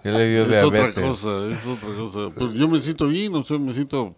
¿Qué 0.03 0.11
le 0.11 0.27
dio 0.29 0.43
es 0.45 0.63
otra 0.63 0.91
cosa, 0.91 1.47
es 1.51 1.65
otra 1.67 1.89
cosa. 1.95 2.19
Pues 2.37 2.53
yo 2.53 2.67
me 2.67 2.81
siento 2.81 3.07
bien, 3.07 3.33
o 3.35 3.43
sea, 3.43 3.57
me 3.59 3.73
siento 3.73 4.13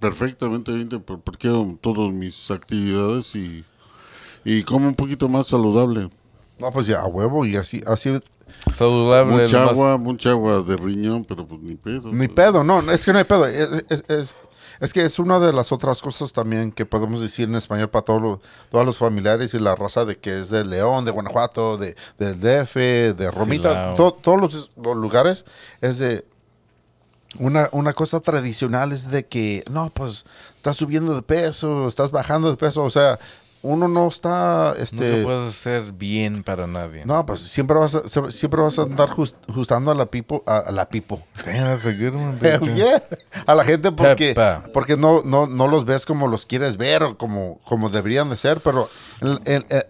perfectamente 0.00 0.72
bien 0.72 0.88
por- 0.88 1.20
porque 1.20 1.48
hago 1.48 1.78
todas 1.80 2.12
mis 2.12 2.50
actividades 2.50 3.34
y, 3.36 3.64
y 4.44 4.62
como 4.64 4.88
un 4.88 4.94
poquito 4.94 5.28
más 5.28 5.46
saludable. 5.46 6.10
No, 6.58 6.70
pues 6.70 6.86
ya, 6.86 7.00
a 7.00 7.06
huevo, 7.06 7.44
y 7.46 7.56
así, 7.56 7.82
así, 7.86 8.10
Saludable. 8.70 9.42
Mucha 9.42 9.64
agua, 9.64 9.98
mucha 9.98 10.30
agua 10.30 10.62
de 10.62 10.76
riñón, 10.76 11.24
pero 11.24 11.46
pues 11.46 11.60
ni 11.60 11.74
pedo. 11.74 12.12
ni 12.12 12.28
pues. 12.28 12.30
pedo, 12.30 12.64
no, 12.64 12.80
es 12.90 13.04
que 13.04 13.12
no 13.12 13.18
hay 13.18 13.24
pedo, 13.24 13.46
es, 13.46 13.68
es, 13.88 14.04
es- 14.08 14.34
es 14.80 14.92
que 14.92 15.04
es 15.04 15.20
una 15.20 15.38
de 15.38 15.52
las 15.52 15.70
otras 15.70 16.02
cosas 16.02 16.32
también 16.32 16.72
que 16.72 16.84
podemos 16.84 17.20
decir 17.20 17.48
en 17.48 17.54
español 17.54 17.88
para 17.88 18.04
todos 18.04 18.20
los, 18.20 18.38
todos 18.68 18.84
los 18.84 18.98
familiares 18.98 19.54
y 19.54 19.60
la 19.60 19.76
raza 19.76 20.04
de 20.04 20.18
que 20.18 20.40
es 20.40 20.48
de 20.50 20.64
León, 20.64 21.04
de 21.04 21.12
Guanajuato, 21.12 21.76
de, 21.78 21.94
del 22.18 22.40
DF, 22.40 22.74
de 23.16 23.30
Romita, 23.30 23.94
to- 23.94 24.12
todos 24.20 24.40
los, 24.40 24.72
los 24.82 24.96
lugares, 24.96 25.44
es 25.80 25.98
de 25.98 26.24
una, 27.38 27.68
una 27.72 27.92
cosa 27.94 28.18
tradicional 28.20 28.90
es 28.92 29.08
de 29.08 29.24
que, 29.26 29.62
no, 29.70 29.90
pues 29.90 30.24
estás 30.56 30.76
subiendo 30.76 31.14
de 31.14 31.22
peso, 31.22 31.86
estás 31.86 32.10
bajando 32.10 32.50
de 32.50 32.56
peso, 32.56 32.82
o 32.82 32.90
sea, 32.90 33.20
uno 33.62 33.86
no 33.88 34.08
está, 34.08 34.68
No 34.70 34.74
te 34.74 34.82
este, 34.82 35.22
puedes 35.22 35.48
hacer 35.48 35.92
bien 35.92 36.42
para 36.42 36.66
nadie. 36.66 37.04
no, 37.06 37.24
pues 37.24 37.40
siempre 37.40 37.78
vas 37.78 37.94
a, 37.94 38.02
siempre 38.30 38.60
vas 38.60 38.78
a 38.78 38.82
andar 38.82 39.08
jus- 39.10 39.36
ajustando 39.48 39.90
a 39.90 39.94
la 39.94 40.06
pipo, 40.06 40.42
a, 40.46 40.58
a 40.58 40.72
la 40.72 40.88
pipo. 40.88 41.22
A 41.46 41.76
yeah. 42.74 43.02
La 43.54 43.64
gente 43.64 43.92
porque, 43.92 44.34
porque 44.72 44.96
no, 44.96 45.22
no, 45.24 45.46
no 45.46 45.68
los 45.68 45.84
ves 45.84 46.06
como 46.06 46.26
los 46.28 46.44
quieres 46.44 46.76
ver 46.76 47.02
o 47.04 47.16
como, 47.16 47.60
como 47.64 47.88
deberían 47.88 48.30
de 48.30 48.36
ser, 48.36 48.60
pero 48.60 48.88
en, 49.20 49.40
en- 49.44 49.64
en- 49.70 49.84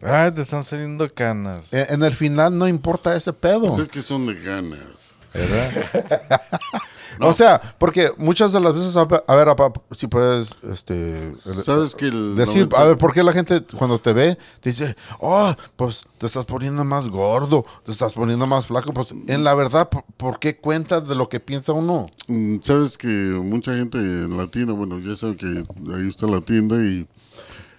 Ay, 0.00 0.30
te 0.30 0.42
están 0.42 0.62
saliendo 0.62 1.12
canas. 1.12 1.72
en 1.72 2.02
el 2.04 2.14
final 2.14 2.56
no 2.56 2.68
importa 2.68 3.16
ese 3.16 3.32
pedo. 3.32 3.74
Pues 3.74 3.86
es 3.86 3.88
que 3.90 4.02
son 4.02 4.26
de 4.26 4.34
ganas. 4.34 5.16
¿Verdad? 5.34 5.70
O 7.20 7.32
sea, 7.32 7.76
porque 7.78 8.10
muchas 8.18 8.52
de 8.52 8.60
las 8.60 8.74
veces, 8.74 8.96
a 8.96 9.04
ver, 9.04 9.24
a 9.26 9.36
ver, 9.36 9.56
si 9.92 10.06
puedes 10.06 10.56
este, 10.62 11.34
¿Sabes 11.64 11.94
que 11.94 12.06
el 12.06 12.36
decir, 12.36 12.68
90 12.68 12.80
a 12.80 12.84
ver, 12.86 12.98
¿por 12.98 13.12
qué 13.12 13.22
la 13.22 13.32
gente 13.32 13.62
cuando 13.76 13.98
te 13.98 14.12
ve 14.12 14.36
te 14.60 14.70
dice, 14.70 14.96
oh, 15.20 15.54
pues 15.76 16.04
te 16.18 16.26
estás 16.26 16.46
poniendo 16.46 16.84
más 16.84 17.08
gordo, 17.08 17.64
te 17.84 17.92
estás 17.92 18.14
poniendo 18.14 18.46
más 18.46 18.66
flaco? 18.66 18.92
Pues 18.92 19.14
en 19.26 19.44
la 19.44 19.54
verdad, 19.54 19.88
¿por, 19.88 20.04
por 20.16 20.38
qué 20.38 20.56
cuenta 20.56 21.00
de 21.00 21.14
lo 21.14 21.28
que 21.28 21.40
piensa 21.40 21.72
uno? 21.72 22.08
Mm, 22.28 22.56
Sabes 22.62 22.98
que 22.98 23.06
mucha 23.08 23.74
gente 23.74 23.98
latina, 23.98 24.72
bueno, 24.72 24.98
ya 25.00 25.16
saben 25.16 25.36
que 25.36 25.64
ahí 25.94 26.08
está 26.08 26.26
la 26.26 26.40
tienda 26.40 26.76
y 26.76 27.06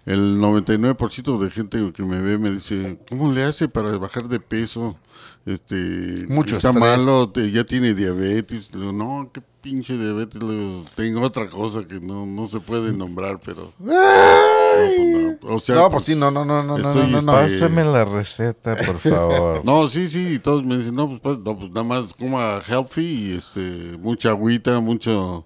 el 0.06 0.40
99% 0.40 1.38
de 1.40 1.52
gente 1.52 1.94
que 1.94 2.04
me 2.04 2.20
ve 2.20 2.38
me 2.38 2.50
dice, 2.50 2.98
¿cómo 3.10 3.32
le 3.32 3.44
hace 3.44 3.68
para 3.68 3.96
bajar 3.98 4.28
de 4.28 4.40
peso? 4.40 4.98
Este, 5.46 6.26
Mucho 6.30 6.58
está 6.58 6.70
estrés. 6.70 6.98
malo, 7.00 7.30
te- 7.30 7.52
ya 7.52 7.64
tiene 7.64 7.94
diabetes. 7.94 8.72
Le 8.74 8.82
digo, 8.82 8.92
no, 8.94 9.32
qué 9.34 9.42
pinche 9.62 9.98
diabetes. 9.98 10.42
Le 10.44 10.54
digo, 10.54 10.86
tengo 10.96 11.22
otra 11.22 11.50
cosa 11.50 11.86
que 11.88 12.00
no, 12.00 12.26
no 12.26 12.46
se 12.48 12.60
puede 12.60 12.94
nombrar, 12.94 13.40
pero 13.44 13.72
no, 13.80 13.94
pues 13.96 15.42
no. 15.44 15.56
O 15.56 15.60
sea, 15.60 15.76
No, 15.76 15.90
pues 15.90 16.04
sí, 16.04 16.16
no, 16.16 16.30
no, 16.30 16.46
no, 16.46 16.62
no, 16.64 16.78
no, 16.78 16.90
estoy, 16.90 17.12
no, 17.12 17.22
no. 17.22 17.40
este, 17.42 17.60
Pásame 17.66 17.84
la 17.86 18.06
receta, 18.06 18.76
por 18.76 18.98
favor. 19.00 19.66
No, 19.66 19.90
sí, 19.90 20.08
sí, 20.10 20.34
y 20.36 20.40
todos 20.40 20.64
me 20.64 20.78
dicen, 20.78 20.94
no, 20.96 21.08
pues, 21.10 21.22
pues, 21.22 21.40
no, 21.40 21.58
pues 21.58 21.70
nada 21.72 21.84
más 21.84 22.14
coma 22.14 22.60
healthy 22.68 23.02
y 23.02 23.38
este, 23.38 23.98
mucha 24.00 24.30
agüita, 24.30 24.80
mucho 24.82 25.46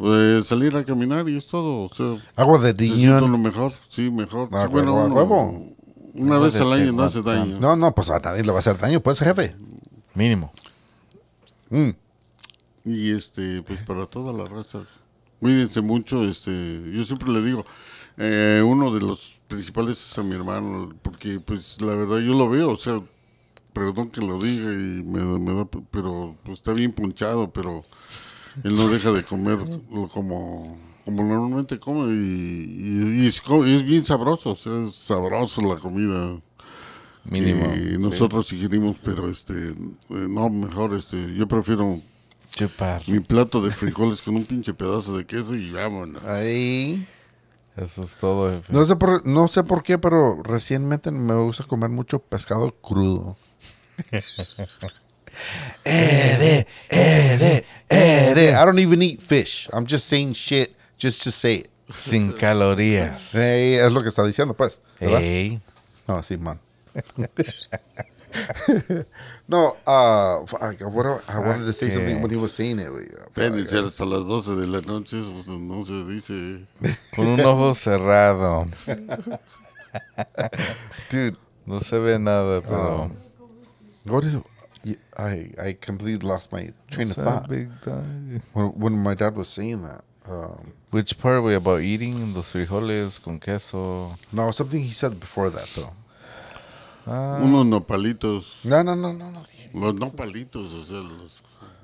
eh, 0.00 0.40
salir 0.44 0.74
a 0.76 0.84
caminar 0.84 1.28
y 1.28 1.36
es 1.36 1.46
todo. 1.46 1.84
O 1.84 1.88
sea, 1.90 2.16
Agua 2.36 2.58
de 2.58 2.72
siento 2.72 3.20
lo 3.20 3.26
riñón. 3.26 3.42
mejor, 3.42 3.72
sí, 3.88 4.10
mejor. 4.10 4.48
Ah, 4.52 4.62
Sí, 4.64 4.68
bueno, 4.72 4.94
huevo, 4.94 5.02
a 5.02 5.06
uno- 5.06 5.14
huevo. 5.14 5.73
Una 6.14 6.38
vez 6.38 6.60
al 6.60 6.72
año 6.72 6.92
no 6.92 7.02
hace 7.02 7.22
daño. 7.22 7.58
No, 7.60 7.76
no, 7.76 7.94
pues 7.94 8.10
a 8.10 8.18
nadie 8.18 8.42
le 8.42 8.50
va 8.50 8.56
a 8.56 8.60
hacer 8.60 8.78
daño, 8.78 9.00
pues, 9.00 9.18
jefe. 9.18 9.54
Mínimo. 10.14 10.52
Mm. 11.70 11.90
Y 12.84 13.10
este, 13.12 13.62
pues 13.62 13.80
para 13.80 14.06
toda 14.06 14.32
la 14.32 14.44
raza, 14.44 14.82
cuídense 15.40 15.80
mucho. 15.80 16.28
Este, 16.28 16.82
yo 16.92 17.04
siempre 17.04 17.30
le 17.32 17.40
digo, 17.42 17.64
eh, 18.18 18.62
uno 18.64 18.92
de 18.92 19.00
los 19.00 19.40
principales 19.48 19.98
es 20.10 20.18
a 20.18 20.22
mi 20.22 20.34
hermano, 20.34 20.94
porque 21.02 21.40
pues 21.40 21.80
la 21.80 21.94
verdad 21.94 22.18
yo 22.18 22.34
lo 22.34 22.48
veo, 22.48 22.70
o 22.72 22.76
sea, 22.76 23.00
perdón 23.72 24.10
que 24.10 24.20
lo 24.20 24.38
diga 24.38 24.72
y 24.72 25.02
me, 25.02 25.18
da- 25.18 25.38
me 25.38 25.54
da, 25.54 25.66
pero 25.90 26.36
pues, 26.44 26.58
está 26.58 26.72
bien 26.72 26.92
punchado, 26.92 27.50
pero 27.52 27.84
él 28.62 28.76
no 28.76 28.88
deja 28.88 29.10
de 29.10 29.22
comer 29.24 29.58
lo 29.90 30.06
como 30.08 30.76
como 31.04 31.22
normalmente 31.22 31.78
come 31.78 32.12
y, 32.14 33.18
y- 33.18 33.24
y 33.24 33.26
es, 33.26 33.84
bien 33.84 34.04
sabroso, 34.04 34.52
o 34.52 34.56
sea, 34.56 34.84
es 34.88 34.94
sabroso 34.94 35.60
la 35.62 35.76
comida 35.76 36.36
Mínimo. 37.24 37.64
sí. 37.74 37.96
nosotros 37.98 38.46
sugerimos, 38.46 38.96
pero 39.02 39.28
este, 39.30 39.54
eh, 39.54 39.74
no, 40.08 40.48
mejor, 40.50 40.94
este, 40.94 41.34
yo 41.34 41.46
prefiero 41.48 42.00
Chupar. 42.50 43.02
mi 43.08 43.20
plato 43.20 43.60
de 43.62 43.70
frijoles 43.70 44.22
con 44.22 44.36
un 44.36 44.44
pinche 44.44 44.72
pedazo 44.74 45.16
de 45.16 45.24
queso 45.24 45.54
y 45.54 45.70
vámonos. 45.70 46.22
Ahí. 46.24 47.06
Eso 47.76 48.04
es 48.04 48.16
todo, 48.16 48.50
jefe. 48.52 48.72
No 48.72 48.84
sé, 48.84 48.94
por, 48.94 49.26
no 49.26 49.48
sé 49.48 49.64
por 49.64 49.82
qué, 49.82 49.98
pero 49.98 50.40
recientemente 50.44 51.10
me 51.10 51.34
gusta 51.34 51.64
comer 51.64 51.90
mucho 51.90 52.20
pescado 52.20 52.70
crudo. 52.80 53.36
ere, 55.84 56.66
ere, 56.88 57.64
ere. 57.88 58.50
I 58.52 58.64
don't 58.64 58.78
even 58.78 59.02
eat 59.02 59.20
fish. 59.20 59.68
I'm 59.72 59.86
just 59.86 60.06
saying 60.06 60.34
shit 60.34 60.74
just 60.98 61.22
to 61.24 61.30
say 61.30 61.56
it. 61.56 61.70
Sin 61.90 62.32
calorías. 62.38 63.34
Ey, 63.34 63.74
es 63.74 63.92
lo 63.92 64.02
que 64.02 64.08
está 64.08 64.24
diciendo, 64.24 64.54
pues. 64.54 64.80
¿verdad? 65.00 65.20
Ey. 65.20 65.60
No, 66.08 66.22
sí, 66.22 66.38
man. 66.38 66.58
no, 69.48 69.76
uh, 69.86 70.46
fuck, 70.46 70.62
I, 70.62 70.76
I 70.80 71.38
wanted 71.38 71.66
to 71.66 71.72
say 71.72 71.90
something 71.90 72.20
when 72.22 72.30
he 72.30 72.36
was 72.36 72.52
saying 72.52 72.78
it. 72.78 72.90
güey. 72.90 73.08
Ven 73.34 73.54
y 73.54 73.64
ser 73.64 73.84
hasta 73.84 74.04
las 74.04 74.24
12 74.24 74.56
de 74.56 74.66
la 74.66 74.80
noche, 74.80 75.20
eso 75.20 75.58
no 75.58 75.84
se 75.84 76.04
dice. 76.04 76.64
Con 77.14 77.26
un 77.26 77.40
ojo 77.40 77.74
cerrado. 77.74 78.66
Dude, 81.10 81.36
No 81.66 81.80
se 81.80 81.98
ve 81.98 82.18
nada, 82.18 82.60
pero. 82.60 83.10
what 84.06 84.22
is 84.24 84.36
I 85.16 85.50
I 85.58 85.72
completely 85.80 86.26
lost 86.26 86.52
my 86.52 86.70
train 86.90 87.08
What's 87.08 87.16
of 87.16 87.24
thought 87.24 87.48
big 87.48 87.70
dog? 87.80 88.04
when, 88.52 88.66
when 88.78 89.02
my 89.02 89.14
dad 89.14 89.34
was 89.34 89.48
saying 89.48 89.82
that. 89.82 90.04
Um, 90.26 90.72
Which 90.90 91.18
part 91.18 91.42
were 91.42 91.54
about 91.56 91.82
eating 91.82 92.32
los 92.34 92.46
frijoles 92.50 93.20
con 93.20 93.38
queso? 93.38 94.16
no, 94.32 94.50
something 94.52 94.82
he 94.82 94.92
said 94.92 95.18
before 95.20 95.50
that 95.50 95.66
though. 95.74 95.92
Ah, 97.06 97.38
Unos 97.42 97.66
nopalitos. 97.66 98.60
No, 98.64 98.82
no, 98.82 98.96
no, 98.96 99.12
no, 99.12 99.30
no. 99.30 99.42
Los 99.74 99.94
nopalitos, 99.94 100.72
o 100.72 100.84
sea, 100.84 101.00
los. 101.02 101.42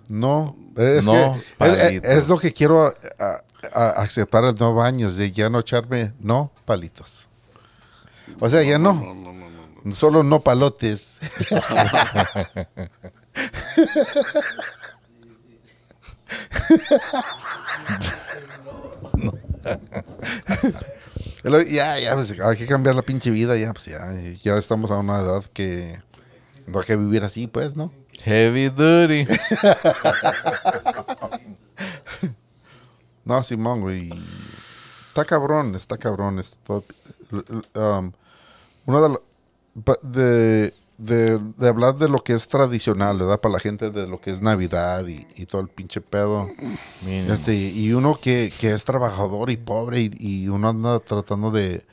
No, 0.09 0.57
es 0.77 1.05
No, 1.07 1.37
que 1.59 1.97
es- 1.99 2.03
es, 2.05 2.29
lo 2.29 2.39
que 2.39 2.53
quiero 2.55 2.87
a- 2.87 2.95
a- 3.19 3.43
a 3.75 3.89
aceptar 4.03 4.45
en 4.45 4.55
nueve 4.59 4.83
años, 4.83 5.17
de 5.19 5.31
ya 5.31 5.51
no 5.51 5.59
echarme 5.61 6.13
no 6.19 6.51
palitos. 6.65 7.29
O 8.41 8.49
sea, 8.49 8.63
ya 8.63 8.79
no, 8.79 8.95
No, 8.95 9.15
no, 9.15 9.33
no, 9.35 9.51
no. 9.85 9.95
solo 9.95 10.23
no 10.23 10.41
palotes. 10.41 11.19
Ya, 21.71 21.99
ya, 21.99 22.15
pues, 22.15 22.35
hay 22.39 22.57
que 22.57 22.67
cambiar 22.67 22.95
la 22.95 23.03
pinche 23.03 23.31
vida, 23.31 23.57
ya, 23.57 23.73
pues 23.73 23.87
ya, 23.87 24.01
ya 24.43 24.57
estamos 24.57 24.91
a 24.91 24.99
una 24.99 25.21
edad 25.21 25.45
que 25.53 26.01
no 26.67 26.81
hay 26.81 26.87
que 26.87 26.97
vivir 26.97 27.25
así, 27.25 27.47
pues, 27.47 27.77
¿no? 27.77 27.93
heavy 28.23 28.69
duty. 28.69 29.27
No, 33.25 33.43
Simón, 33.45 33.81
güey. 33.83 34.11
Está 35.09 35.25
cabrón, 35.25 35.75
está 35.77 35.99
cabrón. 35.99 36.39
es 36.39 36.59
todo- 36.65 36.85
um, 37.75 38.13
una 38.87 39.01
de, 39.03 39.09
lo- 39.11 39.23
pa- 39.85 39.99
de, 40.03 40.75
de, 41.01 41.39
de 41.39 41.69
hablar 41.69 41.97
de 41.97 42.09
lo 42.09 42.23
que 42.23 42.35
es 42.35 42.47
tradicional, 42.47 43.17
¿verdad? 43.17 43.41
Para 43.41 43.55
la 43.55 43.61
gente 43.61 43.91
de 43.91 44.07
lo 44.07 44.21
que 44.21 44.31
es 44.31 44.43
Navidad 44.43 45.07
y, 45.07 45.27
y 45.35 45.47
todo 45.47 45.63
el 45.63 45.69
pinche 45.69 46.03
pedo. 46.03 46.49
Mínimo. 47.05 47.33
Este, 47.33 47.55
y 47.55 47.93
uno 47.95 48.19
que, 48.21 48.53
que 48.61 48.73
es 48.73 48.85
trabajador 48.85 49.51
y 49.51 49.57
pobre 49.57 50.01
y, 50.03 50.11
y 50.19 50.49
uno 50.49 50.69
anda 50.69 50.99
tratando 51.01 51.51
de, 51.51 51.87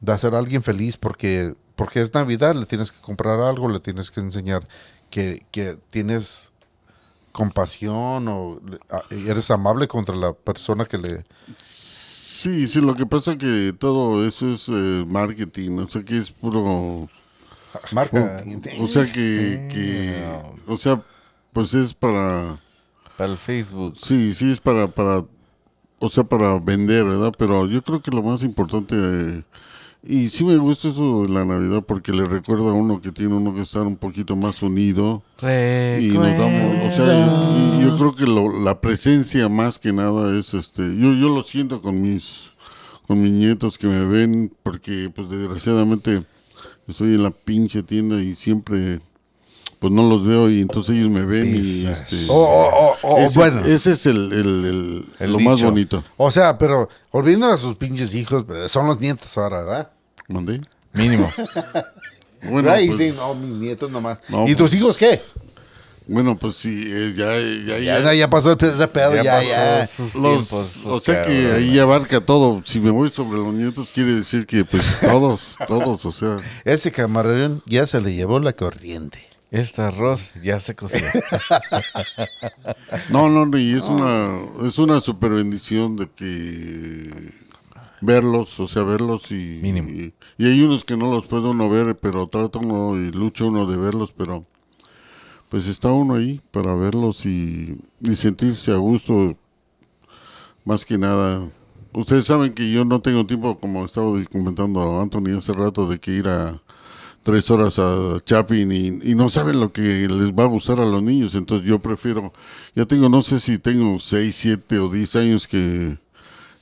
de 0.00 0.12
hacer 0.12 0.36
a 0.36 0.38
alguien 0.38 0.62
feliz 0.62 0.96
porque, 0.96 1.54
porque 1.74 2.00
es 2.00 2.14
Navidad, 2.14 2.54
le 2.54 2.66
tienes 2.66 2.92
que 2.92 3.00
comprar 3.00 3.40
algo, 3.40 3.68
le 3.68 3.80
tienes 3.80 4.12
que 4.12 4.20
enseñar 4.20 4.62
que, 5.10 5.44
que 5.50 5.76
tienes 5.90 6.52
compasión 7.32 8.28
o 8.28 8.60
eres 9.10 9.50
amable 9.50 9.88
contra 9.88 10.14
la 10.14 10.32
persona 10.34 10.84
que 10.84 10.98
le... 10.98 11.24
Sí, 11.56 12.68
sí, 12.68 12.80
lo 12.80 12.94
que 12.94 13.06
pasa 13.06 13.32
es 13.32 13.38
que 13.38 13.74
todo 13.76 14.24
eso 14.24 14.52
es 14.52 14.68
eh, 14.68 15.04
marketing, 15.04 15.78
o 15.80 15.88
sea 15.88 16.04
que 16.04 16.16
es 16.16 16.30
puro... 16.30 17.08
Marca. 17.92 18.42
O 18.80 18.86
sea 18.88 19.04
que, 19.10 19.68
que... 19.72 20.24
O 20.66 20.76
sea, 20.76 21.02
pues 21.52 21.74
es 21.74 21.94
para... 21.94 22.56
Para 23.16 23.30
el 23.32 23.38
Facebook. 23.38 23.94
Sí, 23.96 24.34
sí 24.34 24.50
es 24.50 24.60
para, 24.60 24.88
para, 24.88 25.24
o 26.00 26.08
sea, 26.08 26.24
para 26.24 26.58
vender, 26.58 27.04
¿verdad? 27.04 27.32
Pero 27.38 27.66
yo 27.68 27.80
creo 27.82 28.02
que 28.02 28.10
lo 28.10 28.22
más 28.24 28.42
importante, 28.42 28.96
eh, 28.98 29.42
y 30.02 30.28
sí 30.30 30.44
me 30.44 30.56
gusta 30.56 30.88
eso 30.88 31.22
de 31.22 31.28
la 31.28 31.44
Navidad 31.44 31.82
porque 31.86 32.10
le 32.12 32.24
recuerda 32.24 32.70
a 32.70 32.72
uno 32.72 33.00
que 33.00 33.12
tiene 33.12 33.34
uno 33.34 33.54
que 33.54 33.62
estar 33.62 33.86
un 33.86 33.96
poquito 33.96 34.34
más 34.34 34.60
unido 34.62 35.22
y 36.02 36.08
nos 36.08 36.38
damos, 36.38 36.92
o 36.92 36.96
sea, 36.96 37.26
y- 37.26 37.78
y 37.78 37.82
yo 37.84 37.96
creo 37.96 38.14
que 38.16 38.26
lo- 38.26 38.60
la 38.64 38.80
presencia 38.80 39.48
más 39.48 39.78
que 39.78 39.92
nada 39.92 40.36
es, 40.38 40.52
este, 40.54 40.82
yo, 40.82 41.14
yo 41.14 41.28
lo 41.28 41.42
siento 41.44 41.80
con 41.80 42.02
mis, 42.02 42.52
con 43.06 43.22
mis 43.22 43.30
nietos 43.32 43.78
que 43.78 43.86
me 43.86 44.04
ven 44.04 44.52
porque, 44.64 45.10
pues 45.14 45.30
desgraciadamente 45.30 46.24
estoy 46.88 47.14
en 47.14 47.22
la 47.22 47.30
pinche 47.30 47.82
tienda 47.82 48.20
y 48.20 48.34
siempre, 48.36 49.00
pues 49.78 49.92
no 49.92 50.08
los 50.08 50.24
veo 50.24 50.50
y 50.50 50.60
entonces 50.60 50.96
ellos 50.96 51.10
me 51.10 51.24
ven 51.24 51.54
y, 51.56 51.86
este, 51.86 52.16
Oh, 52.28 52.70
oh, 52.72 52.94
oh, 53.02 53.18
ese, 53.18 53.38
bueno. 53.38 53.60
ese 53.66 53.92
es 53.92 54.06
el, 54.06 54.32
el- 54.32 54.64
el- 54.64 55.06
El 55.18 55.32
lo 55.32 55.40
más 55.40 55.62
bonito. 55.62 56.02
O 56.16 56.30
sea, 56.30 56.56
pero 56.58 56.88
olviden 57.10 57.44
a 57.44 57.56
sus 57.56 57.74
pinches 57.76 58.14
hijos, 58.14 58.44
pero 58.46 58.68
son 58.68 58.86
los 58.86 59.00
nietos 59.00 59.36
ahora, 59.38 59.62
¿verdad? 59.64 59.90
¿Mandé? 60.28 60.60
Mínimo. 60.92 61.30
Bueno, 62.50 62.70
Ahí 62.70 62.88
pues, 62.88 62.98
dicen, 62.98 63.16
oh, 63.22 63.34
mis 63.36 63.56
nietos 63.58 63.90
nomás. 63.90 64.18
No, 64.28 64.44
¿Y 64.46 64.50
tus 64.54 64.70
pues, 64.70 64.74
hijos 64.74 64.96
qué? 64.98 65.18
Bueno, 66.06 66.36
pues 66.38 66.56
sí, 66.56 66.84
eh, 66.86 67.14
ya, 67.16 67.32
ya, 67.76 67.78
Ya, 67.78 68.00
ya. 68.02 68.14
ya 68.14 68.30
pasó 68.30 68.52
ese 68.52 68.88
pedo, 68.88 69.14
Ya 69.14 69.22
ya, 69.22 69.32
pasó 69.38 69.48
ya. 69.50 69.86
sus 69.86 70.14
Los- 70.16 70.22
tiempos. 70.48 70.76
esos 70.76 70.86
o 70.86 71.00
sea 71.00 71.22
que 71.22 71.52
ahí 71.52 71.78
abarca 71.78 72.20
todo. 72.20 72.60
Si 72.64 72.80
me 72.80 72.90
voy 72.90 73.10
sobre 73.10 73.38
los 73.38 73.54
nietos, 73.54 73.88
quiere 73.94 74.14
decir 74.14 74.46
que 74.46 74.64
pues 74.64 75.00
todos, 75.00 75.56
todos, 75.66 76.04
o 76.04 76.12
sea. 76.12 76.36
Ese 76.64 76.92
camarón 76.92 77.62
ya 77.66 77.86
se 77.86 78.00
le 78.00 78.14
llevó 78.14 78.38
la 78.40 78.52
corriente. 78.52 79.24
Este 79.50 79.82
arroz 79.82 80.32
ya 80.42 80.58
se 80.58 80.74
coció. 80.74 81.00
No, 83.10 83.28
no, 83.28 83.46
no, 83.46 83.58
y 83.58 83.72
es 83.74 83.84
una, 83.88 84.40
es 84.66 84.78
una 84.78 85.00
super 85.00 85.30
bendición 85.32 85.96
de 85.96 86.08
que 86.10 87.32
verlos, 88.00 88.58
o 88.60 88.66
sea, 88.66 88.82
verlos 88.82 89.30
y, 89.30 89.34
Mínimo. 89.62 89.88
y, 89.90 90.14
y 90.38 90.46
hay 90.46 90.60
unos 90.62 90.84
que 90.84 90.96
no 90.96 91.10
los 91.12 91.26
puede 91.26 91.44
uno 91.48 91.68
ver, 91.70 91.96
pero 91.96 92.26
trata 92.28 92.58
uno 92.58 92.96
y 92.96 93.10
lucha 93.12 93.44
uno 93.44 93.66
de 93.66 93.76
verlos, 93.76 94.12
pero 94.16 94.44
pues 95.48 95.68
está 95.68 95.92
uno 95.92 96.14
ahí 96.14 96.40
para 96.50 96.74
verlos 96.74 97.24
y, 97.26 97.78
y 98.00 98.16
sentirse 98.16 98.72
a 98.72 98.76
gusto, 98.76 99.36
más 100.64 100.84
que 100.84 100.98
nada. 100.98 101.48
Ustedes 101.92 102.24
saben 102.24 102.52
que 102.52 102.70
yo 102.70 102.84
no 102.84 103.00
tengo 103.00 103.24
tiempo, 103.24 103.58
como 103.58 103.84
estaba 103.84 104.10
comentando 104.32 105.00
Anthony 105.00 105.36
hace 105.36 105.52
rato, 105.52 105.88
de 105.88 105.98
que 105.98 106.12
ir 106.12 106.28
a 106.28 106.60
tres 107.22 107.50
horas 107.50 107.78
a 107.78 108.18
Chapin 108.24 108.72
y, 108.72 109.10
y 109.10 109.14
no 109.14 109.28
saben 109.28 109.60
lo 109.60 109.72
que 109.72 110.08
les 110.08 110.32
va 110.32 110.44
a 110.44 110.48
gustar 110.48 110.80
a 110.80 110.84
los 110.84 111.02
niños. 111.02 111.34
Entonces 111.34 111.66
yo 111.66 111.78
prefiero, 111.78 112.32
ya 112.74 112.84
tengo, 112.84 113.08
no 113.08 113.22
sé 113.22 113.40
si 113.40 113.58
tengo 113.58 113.98
seis, 113.98 114.36
siete 114.36 114.78
o 114.78 114.88
diez 114.88 115.14
años 115.16 115.46
que 115.46 115.96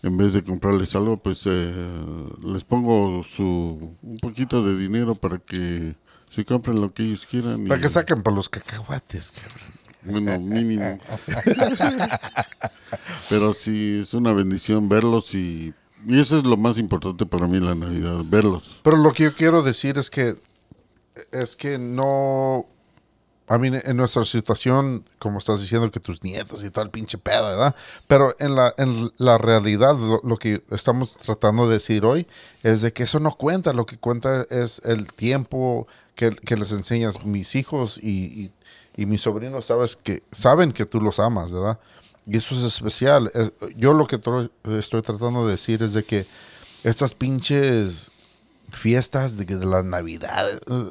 en 0.02 0.16
vez 0.16 0.32
de 0.34 0.42
comprarles 0.42 0.94
algo, 0.96 1.16
pues 1.16 1.42
eh, 1.46 1.72
les 2.44 2.64
pongo 2.64 3.22
su 3.22 3.96
un 4.02 4.18
poquito 4.18 4.62
de 4.62 4.76
dinero 4.76 5.14
para 5.14 5.38
que 5.38 5.94
se 6.34 6.44
compren 6.44 6.80
lo 6.80 6.92
que 6.92 7.02
ellos 7.04 7.26
quieran. 7.26 7.66
y- 7.66 7.68
Para 7.68 7.80
que 7.80 7.88
saquen 7.88 8.22
para 8.22 8.36
los 8.36 8.48
cacahuates, 8.48 9.32
cabrón. 9.32 10.22
bueno, 10.24 10.38
mínimo. 10.40 10.98
Pero 13.28 13.54
sí, 13.54 14.00
es 14.02 14.14
una 14.14 14.32
bendición 14.32 14.88
verlos 14.88 15.34
y, 15.34 15.74
y 16.06 16.20
eso 16.20 16.38
es 16.38 16.44
lo 16.44 16.56
más 16.56 16.78
importante 16.78 17.26
para 17.26 17.46
mí 17.46 17.60
la 17.60 17.74
Navidad, 17.74 18.20
verlos. 18.24 18.80
Pero 18.82 18.96
lo 18.96 19.12
que 19.12 19.24
yo 19.24 19.34
quiero 19.34 19.62
decir 19.62 19.98
es 19.98 20.10
que 20.10 20.36
es 21.30 21.56
que 21.56 21.78
no 21.78 22.66
a 23.48 23.58
mí 23.58 23.68
en 23.70 23.96
nuestra 23.98 24.24
situación, 24.24 25.04
como 25.18 25.38
estás 25.38 25.60
diciendo 25.60 25.90
que 25.90 26.00
tus 26.00 26.22
nietos 26.22 26.64
y 26.64 26.70
todo 26.70 26.84
el 26.84 26.90
pinche 26.90 27.18
pedo, 27.18 27.48
¿verdad? 27.48 27.74
Pero 28.06 28.34
en 28.38 28.54
la, 28.54 28.72
en 28.78 29.10
la 29.18 29.36
realidad, 29.36 29.94
lo, 29.98 30.20
lo 30.24 30.38
que 30.38 30.62
estamos 30.70 31.16
tratando 31.18 31.66
de 31.68 31.74
decir 31.74 32.04
hoy 32.06 32.26
es 32.62 32.80
de 32.80 32.94
que 32.94 33.02
eso 33.02 33.20
no 33.20 33.36
cuenta, 33.36 33.74
lo 33.74 33.84
que 33.84 33.98
cuenta 33.98 34.46
es 34.48 34.80
el 34.86 35.12
tiempo 35.12 35.86
que, 36.14 36.30
que 36.30 36.56
les 36.56 36.72
enseñas 36.72 37.24
mis 37.24 37.54
hijos 37.54 37.98
y, 38.02 38.08
y, 38.42 38.52
y 38.96 39.06
mis 39.06 39.22
sobrinos, 39.22 39.66
sabes 39.66 39.96
que 39.96 40.22
saben 40.32 40.72
que 40.72 40.84
tú 40.86 41.00
los 41.00 41.18
amas, 41.20 41.52
¿verdad? 41.52 41.78
Y 42.26 42.36
eso 42.36 42.54
es 42.54 42.62
especial. 42.62 43.30
Es- 43.34 43.52
yo 43.76 43.94
lo 43.94 44.06
que 44.06 44.20
estoy 44.78 45.02
tratando 45.02 45.46
de 45.46 45.52
decir 45.52 45.82
es 45.82 45.92
de 45.92 46.04
que 46.04 46.26
estas 46.84 47.14
pinches 47.14 48.10
fiestas 48.70 49.36
de, 49.36 49.44
de 49.44 49.66
la 49.66 49.82
Navidad. 49.82 50.46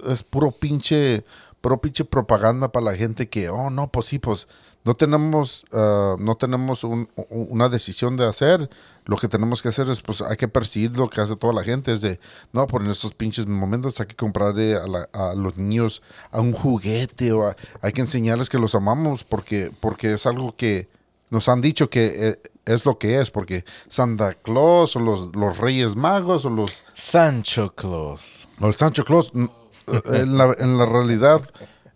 Es 0.07 0.23
puro 0.23 0.51
pinche, 0.51 1.23
puro 1.61 1.79
pinche 1.81 2.05
propaganda 2.05 2.71
para 2.71 2.85
la 2.87 2.95
gente 2.95 3.29
que, 3.29 3.49
oh, 3.49 3.69
no, 3.69 3.91
pues 3.91 4.07
sí, 4.07 4.19
pues 4.19 4.47
no 4.83 4.93
tenemos, 4.95 5.63
ah, 5.71 6.15
no 6.19 6.35
tenemos 6.35 6.83
un- 6.83 7.07
una 7.29 7.69
decisión 7.69 8.17
de 8.17 8.27
hacer. 8.27 8.69
Lo 9.05 9.17
que 9.17 9.27
tenemos 9.27 9.61
que 9.61 9.69
hacer 9.69 9.89
es, 9.89 10.01
pues 10.01 10.21
hay 10.21 10.37
que 10.37 10.47
percibir 10.47 10.95
lo 10.97 11.09
que 11.09 11.21
hace 11.21 11.35
toda 11.35 11.53
la 11.53 11.63
gente. 11.63 11.91
Es 11.93 12.01
de, 12.01 12.19
no, 12.53 12.65
por 12.67 12.81
en 12.83 12.89
estos 12.91 13.13
pinches 13.13 13.45
momentos 13.47 13.99
hay 13.99 14.05
que 14.07 14.15
comprarle 14.15 14.75
a, 14.75 14.87
la- 14.87 15.09
a 15.13 15.33
los 15.35 15.57
niños 15.57 16.01
a 16.31 16.39
un 16.41 16.53
juguete 16.53 17.31
o 17.31 17.47
a- 17.47 17.55
hay 17.81 17.93
que 17.93 18.01
enseñarles 18.01 18.49
que 18.49 18.59
los 18.59 18.73
amamos 18.75 19.23
porque, 19.23 19.71
porque 19.79 20.13
es 20.13 20.25
algo 20.25 20.55
que 20.55 20.87
nos 21.29 21.47
han 21.47 21.61
dicho 21.61 21.89
que 21.89 22.29
eh, 22.29 22.39
es 22.65 22.85
lo 22.85 22.99
que 22.99 23.19
es, 23.21 23.31
porque 23.31 23.63
Santa 23.87 24.33
Claus 24.35 24.95
o 24.95 24.99
los, 24.99 25.35
los 25.35 25.57
Reyes 25.57 25.95
Magos 25.95 26.45
o 26.45 26.49
los 26.49 26.83
Sancho 26.93 27.73
Claus. 27.73 28.47
o 28.59 28.67
el 28.67 28.75
Sancho 28.75 29.03
Claus, 29.05 29.31
eh, 29.35 30.01
en 30.11 30.37
la, 30.37 30.53
en 30.59 30.77
la 30.77 30.85
realidad, 30.85 31.41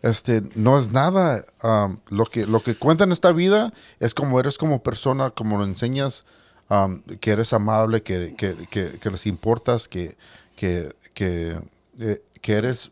este, 0.01 0.41
no 0.55 0.77
es 0.77 0.91
nada. 0.91 1.43
Am, 1.61 1.99
lo, 2.09 2.25
que, 2.25 2.45
lo 2.45 2.61
que 2.61 2.75
cuenta 2.75 3.03
en 3.03 3.11
esta 3.11 3.31
vida 3.31 3.73
es 3.99 4.13
como 4.13 4.39
eres 4.39 4.57
como 4.57 4.83
persona, 4.83 5.29
como 5.31 5.57
lo 5.57 5.65
enseñas, 5.65 6.25
am, 6.69 7.01
que 7.19 7.31
eres 7.31 7.53
amable, 7.53 8.01
que, 8.01 8.35
que, 8.35 8.55
que, 8.69 9.09
les 9.09 9.25
importas, 9.25 9.87
que, 9.87 10.17
que, 10.55 10.93
que, 11.13 11.57
eh, 11.99 12.21
que 12.41 12.53
eres 12.53 12.91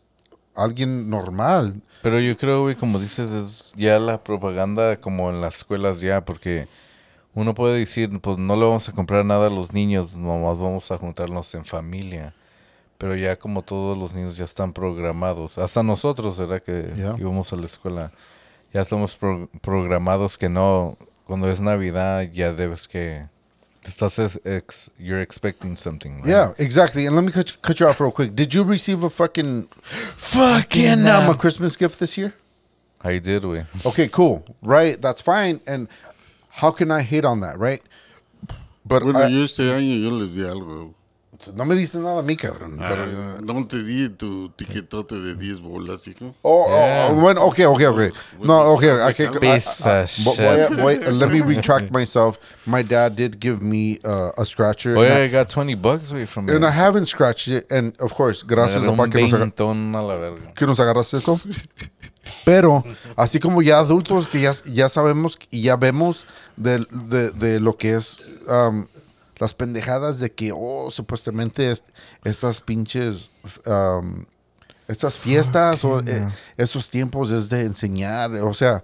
alguien 0.56 1.10
normal. 1.10 1.82
Pero 2.02 2.20
yo 2.20 2.38
creo, 2.38 2.64
güey, 2.64 2.76
como 2.76 3.00
dices, 3.00 3.32
es 3.32 3.74
ya 3.76 4.00
la 4.00 4.24
propaganda 4.24 5.00
como 5.00 5.30
en 5.30 5.42
las 5.42 5.58
escuelas 5.58 6.02
ya, 6.02 6.26
porque 6.26 6.68
uno 7.34 7.54
puede 7.54 7.80
decir, 7.80 8.20
pues 8.22 8.38
no 8.38 8.56
le 8.56 8.62
vamos 8.66 8.88
a 8.90 8.92
comprar 8.92 9.26
nada 9.26 9.48
a 9.48 9.50
los 9.50 9.74
niños, 9.74 10.16
nomás 10.16 10.58
vamos 10.58 10.92
a 10.92 10.98
juntarnos 10.98 11.54
en 11.56 11.66
familia. 11.66 12.34
Pero 13.04 13.18
ya 13.18 13.36
como 13.36 13.62
todos 13.64 13.98
los 13.98 14.14
niños 14.14 14.38
ya 14.38 14.46
están 14.46 14.72
programados, 14.72 15.58
hasta 15.58 15.84
nosotros, 15.84 16.38
¿verdad? 16.38 16.64
Que 16.64 16.94
Ya. 16.96 17.16
íbamos 17.20 17.52
a 17.52 17.58
la 17.58 17.66
escuela, 17.66 18.12
ya 18.74 18.82
estamos 18.82 19.18
pro- 19.18 19.50
programados 19.62 20.38
que 20.38 20.48
no, 20.48 20.98
cuando 21.28 21.50
es 21.52 21.60
Navidad 21.60 22.30
ya 22.32 22.54
debes 22.54 22.88
que, 22.88 23.28
estás, 23.84 24.20
ex, 24.20 24.40
ex- 24.46 24.92
you're 24.98 25.22
expecting 25.22 25.76
something, 25.76 26.22
right? 26.22 26.28
Yeah, 26.28 26.54
exactly. 26.58 27.06
And 27.06 27.14
let 27.18 27.24
me 27.26 27.32
cut 27.34 27.48
you, 27.52 27.58
cut 27.62 27.76
you 27.82 27.88
off 27.90 28.00
real 28.00 28.14
quick. 28.14 28.34
Did 28.34 28.54
you 28.54 28.64
receive 28.64 29.04
a 29.06 29.10
fucking 29.10 29.68
fucking 29.84 31.06
um, 31.06 31.30
a 31.30 31.36
Christmas 31.38 31.76
gift 31.78 32.00
this 32.00 32.18
year? 32.18 32.34
I 33.04 33.20
did, 33.20 33.44
güey. 33.44 33.66
Okay, 33.86 34.08
cool. 34.08 34.46
Right, 34.62 34.96
that's 35.02 35.22
fine. 35.22 35.60
And 35.68 35.90
how 36.62 36.72
can 36.72 36.90
I 36.90 37.02
hate 37.02 37.26
on 37.26 37.42
that, 37.42 37.60
right? 37.60 37.82
But 38.86 39.04
Bueno, 39.04 39.20
I- 39.20 39.28
yo 39.30 39.44
este 39.44 39.64
año 39.74 39.96
yo 40.02 40.12
les 40.12 40.34
di 40.34 40.44
algo. 40.46 40.94
No 41.56 41.66
me 41.66 41.76
diste 41.76 41.98
nada 41.98 42.20
a 42.20 42.22
mí, 42.22 42.36
cabrón. 42.38 42.78
Ah, 42.82 42.90
Pero- 42.90 43.42
no 43.42 43.68
te 43.68 43.84
di 43.84 44.10
tu 44.10 44.50
tiquetote 44.50 45.16
de 45.16 45.36
10 45.36 45.60
bolas, 45.62 46.08
hijo. 46.08 46.34
Oh, 46.42 46.66
oh, 46.66 46.70
Yeah. 46.70 47.08
oh, 47.12 47.16
bueno, 47.16 47.42
okay, 47.46 47.66
okay, 47.66 47.86
okay. 47.88 48.10
No, 48.42 48.74
okay, 48.74 48.90
voy 50.24 50.60
a- 50.62 50.70
voy- 50.82 51.00
let 51.14 51.28
me 51.30 51.42
retract 51.42 51.92
myself. 51.92 52.38
My 52.66 52.84
dad 52.84 53.16
did 53.16 53.40
give 53.40 53.62
me 53.62 54.00
uh, 54.06 54.32
a 54.38 54.46
scratcher, 54.46 54.96
Oh, 54.98 55.02
and, 55.02 55.10
yeah, 55.10 55.20
I, 55.20 55.26
I 55.26 55.28
got 55.30 55.50
20 55.50 55.76
bucks, 55.76 56.12
güey, 56.12 56.26
from 56.28 56.48
and 56.50 56.66
I 56.66 56.72
haven't 56.72 57.08
scratched 57.08 57.48
it. 57.48 57.72
And 57.72 57.94
of 58.00 58.14
course, 58.14 58.44
gracias 58.44 58.84
papá 58.84 59.10
que 59.10 59.22
nos, 59.22 59.34
que 60.56 60.66
nos 60.68 60.80
agarraste 60.80 61.18
esto. 61.18 61.40
Pero 62.46 62.84
así 63.18 63.40
como 63.40 63.62
ya 63.62 63.80
adultos 63.80 64.28
que 64.28 64.40
ya, 64.42 64.52
ya 64.66 64.88
sabemos 64.90 65.38
y 65.52 65.62
ya 65.64 65.76
vemos 65.76 66.26
de, 66.56 66.80
de- 66.90 67.32
de 67.32 67.60
lo 67.60 67.76
que 67.78 67.96
es 67.96 68.24
um, 68.48 68.86
las 69.38 69.54
pendejadas 69.54 70.20
de 70.20 70.32
que, 70.32 70.52
oh, 70.56 70.90
supuestamente 70.92 71.72
es- 71.72 71.84
estas 72.24 72.62
pinches, 72.62 73.32
um, 73.66 74.26
estas 74.88 75.18
fiestas 75.18 75.84
o 75.86 76.00
eh, 76.02 76.28
esos 76.58 76.90
tiempos 76.90 77.32
es 77.32 77.50
de 77.50 77.62
enseñar, 77.62 78.32
o 78.36 78.54
sea, 78.54 78.84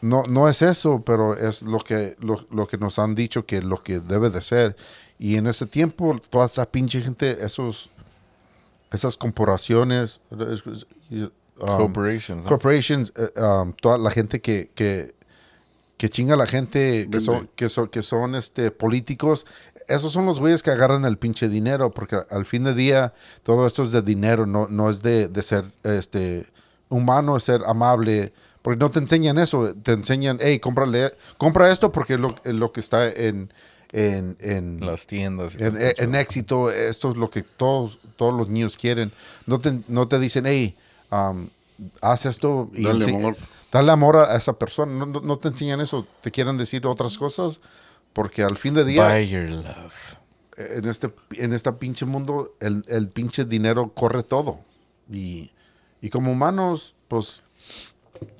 no, 0.00 0.22
no 0.28 0.48
es 0.48 0.60
eso, 0.60 1.02
pero 1.04 1.34
es 1.34 1.62
lo 1.62 1.78
que, 1.78 2.14
lo, 2.20 2.46
lo 2.50 2.66
que 2.66 2.76
nos 2.76 2.98
han 2.98 3.14
dicho 3.14 3.46
que 3.46 3.62
lo 3.62 3.82
que 3.82 4.00
debe 4.00 4.28
de 4.28 4.42
ser. 4.42 4.76
Y 5.18 5.36
en 5.36 5.46
ese 5.46 5.64
tiempo, 5.66 6.20
toda 6.28 6.44
esa 6.46 6.66
pinche 6.70 7.00
gente, 7.00 7.42
esos, 7.44 7.88
esas 8.92 9.16
corporaciones, 9.16 10.20
um, 10.30 11.30
Corporations. 11.58 12.42
¿no? 12.44 12.48
corporations, 12.50 13.12
eh, 13.16 13.30
um, 13.40 13.72
toda 13.72 13.96
la 13.96 14.10
gente 14.10 14.40
que, 14.40 14.70
que, 14.74 15.14
que 15.96 16.08
chinga 16.08 16.36
la 16.36 16.46
gente, 16.46 17.08
que 17.10 17.20
son, 17.20 17.48
que 17.54 17.68
son, 17.68 17.88
que 17.88 18.02
son 18.02 18.34
este, 18.34 18.70
políticos, 18.70 19.46
esos 19.88 20.12
son 20.12 20.26
los 20.26 20.40
güeyes 20.40 20.62
que 20.62 20.70
agarran 20.70 21.04
el 21.04 21.18
pinche 21.18 21.48
dinero, 21.48 21.90
porque 21.90 22.18
al 22.30 22.46
fin 22.46 22.64
de 22.64 22.74
día 22.74 23.12
todo 23.42 23.66
esto 23.66 23.82
es 23.82 23.92
de 23.92 24.02
dinero, 24.02 24.46
no, 24.46 24.66
no 24.68 24.90
es 24.90 25.02
de, 25.02 25.28
de 25.28 25.42
ser 25.42 25.64
este, 25.82 26.46
humano, 26.88 27.36
es 27.36 27.44
ser 27.44 27.62
amable, 27.66 28.32
porque 28.62 28.80
no 28.80 28.90
te 28.90 28.98
enseñan 28.98 29.38
eso, 29.38 29.74
te 29.74 29.92
enseñan, 29.92 30.38
hey, 30.40 30.58
cómprale, 30.58 31.12
compra 31.36 31.70
esto 31.70 31.92
porque 31.92 32.14
es 32.14 32.20
lo, 32.20 32.34
lo 32.44 32.72
que 32.72 32.80
está 32.80 33.08
en... 33.08 33.52
En, 33.96 34.36
en, 34.40 34.84
Las 34.84 35.06
tiendas. 35.06 35.54
en, 35.56 36.16
éxito, 36.16 36.68
esto 36.68 37.12
es 37.12 37.16
lo 37.16 37.30
que 37.30 37.44
todos, 37.44 38.00
todos 38.16 38.34
los 38.34 38.48
niños 38.48 38.76
quieren. 38.76 39.12
No 39.46 39.60
te, 39.60 39.82
no 39.86 40.08
te 40.08 40.18
dicen, 40.18 40.46
hey, 40.46 40.74
um, 41.12 41.46
haz 42.02 42.26
esto 42.26 42.72
y 42.74 42.82
Dale. 42.82 43.36
Dale 43.74 43.92
amor 43.92 44.16
a 44.16 44.36
esa 44.36 44.58
persona. 44.58 44.92
No, 44.94 45.04
no- 45.06 45.20
no 45.20 45.36
te 45.38 45.48
enseñan 45.48 45.80
eso, 45.80 46.06
te 46.22 46.30
quieren 46.30 46.56
decir 46.56 46.86
otras 46.86 47.18
cosas, 47.18 47.60
porque 48.12 48.42
al 48.42 48.56
fin 48.56 48.72
de 48.74 48.84
día, 48.84 49.06
Buy 49.12 49.28
your 49.28 49.50
love. 49.50 50.16
en 50.56 50.84
este, 50.88 51.12
en 51.32 51.52
este 51.52 51.72
pinche 51.72 52.06
mundo, 52.06 52.54
el, 52.60 52.82
el 52.88 53.08
pinche 53.08 53.44
dinero 53.44 53.92
corre 53.92 54.22
todo. 54.22 54.60
Y, 55.10 55.52
y 56.00 56.08
como 56.10 56.30
humanos, 56.32 56.94
pues 57.08 57.42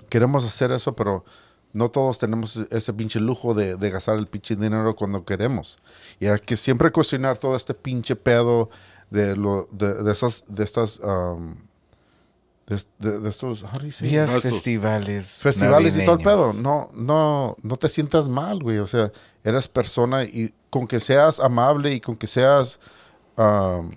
queremos 0.08 0.44
hacer 0.44 0.70
eso, 0.72 0.94
pero 0.94 1.24
no 1.72 1.90
todos 1.90 2.20
tenemos 2.20 2.56
ese 2.70 2.92
pinche 2.92 3.18
lujo 3.18 3.52
de, 3.54 3.74
de 3.76 3.90
gastar 3.90 4.16
el 4.16 4.28
pinche 4.28 4.54
dinero 4.54 4.94
cuando 4.94 5.24
queremos. 5.24 5.78
Y 6.20 6.26
hay 6.28 6.38
que 6.38 6.56
siempre 6.56 6.92
cuestionar 6.92 7.36
todo 7.36 7.56
este 7.56 7.74
pinche 7.74 8.14
pedo 8.14 8.70
de, 9.10 9.34
lo, 9.34 9.68
de, 9.72 10.02
de 10.04 10.12
esas, 10.12 10.44
de 10.46 10.62
estas, 10.62 11.00
um, 11.00 11.56
de, 12.66 12.82
de- 12.98 13.20
de 13.20 13.28
estos? 13.28 13.64
Días 14.10 14.30
festivales. 14.54 15.40
festivales 15.42 15.96
y 15.96 16.04
todo 16.04 16.16
el 16.16 16.22
pedo. 16.22 16.52
No, 16.54 16.90
no, 16.94 17.56
no 17.62 17.76
te 17.76 17.88
sientas 17.88 18.28
mal, 18.28 18.62
güey. 18.62 18.78
O 18.78 18.86
sea, 18.86 19.10
eres 19.42 19.68
persona 19.68 20.24
y 20.24 20.52
con 20.70 20.86
que 20.86 21.00
seas 21.00 21.40
amable 21.40 21.92
y 21.92 22.00
con 22.00 22.16
que 22.16 22.26
seas 22.26 22.80
um, 23.36 23.90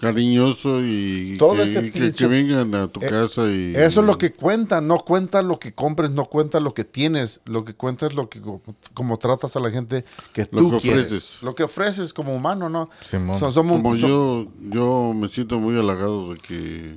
Cariñoso 0.00 0.80
y 0.82 1.36
Todo 1.38 1.56
que, 1.56 1.62
ese 1.64 1.82
que- 1.82 1.92
pinche- 1.92 2.14
que 2.14 2.26
vengan 2.26 2.74
a 2.74 2.88
tu 2.88 3.00
Eh, 3.00 3.08
casa 3.10 3.42
y... 3.50 3.74
Eso 3.76 4.00
es 4.00 4.06
lo 4.06 4.16
que 4.16 4.32
cuenta, 4.32 4.80
no 4.80 5.00
cuenta 5.04 5.42
lo 5.42 5.58
que 5.58 5.74
compres, 5.74 6.10
no 6.10 6.24
cuenta 6.24 6.58
lo 6.58 6.72
que 6.72 6.84
tienes, 6.84 7.42
lo 7.44 7.64
que 7.66 7.74
cuenta 7.74 8.06
es 8.06 8.14
lo 8.14 8.30
que 8.30 8.40
co- 8.40 8.62
como 8.94 9.18
tratas 9.18 9.56
a 9.56 9.60
la 9.60 9.70
gente 9.70 10.04
que 10.32 10.48
Lo 10.52 10.58
tú 10.62 10.70
que 10.70 10.78
quieres. 10.78 11.02
ofreces. 11.06 11.42
Lo 11.42 11.54
que 11.54 11.64
ofreces 11.64 12.14
como 12.14 12.34
humano, 12.34 12.70
¿no? 12.70 12.88
Simón. 13.02 13.38
So- 13.38 13.50
somos- 13.50 13.82
Como 13.82 13.94
so- 13.96 14.06
yo, 14.08 14.46
yo 14.70 15.12
me 15.14 15.28
siento 15.28 15.60
muy 15.60 15.78
halagado 15.78 16.32
de 16.32 16.40
que 16.40 16.96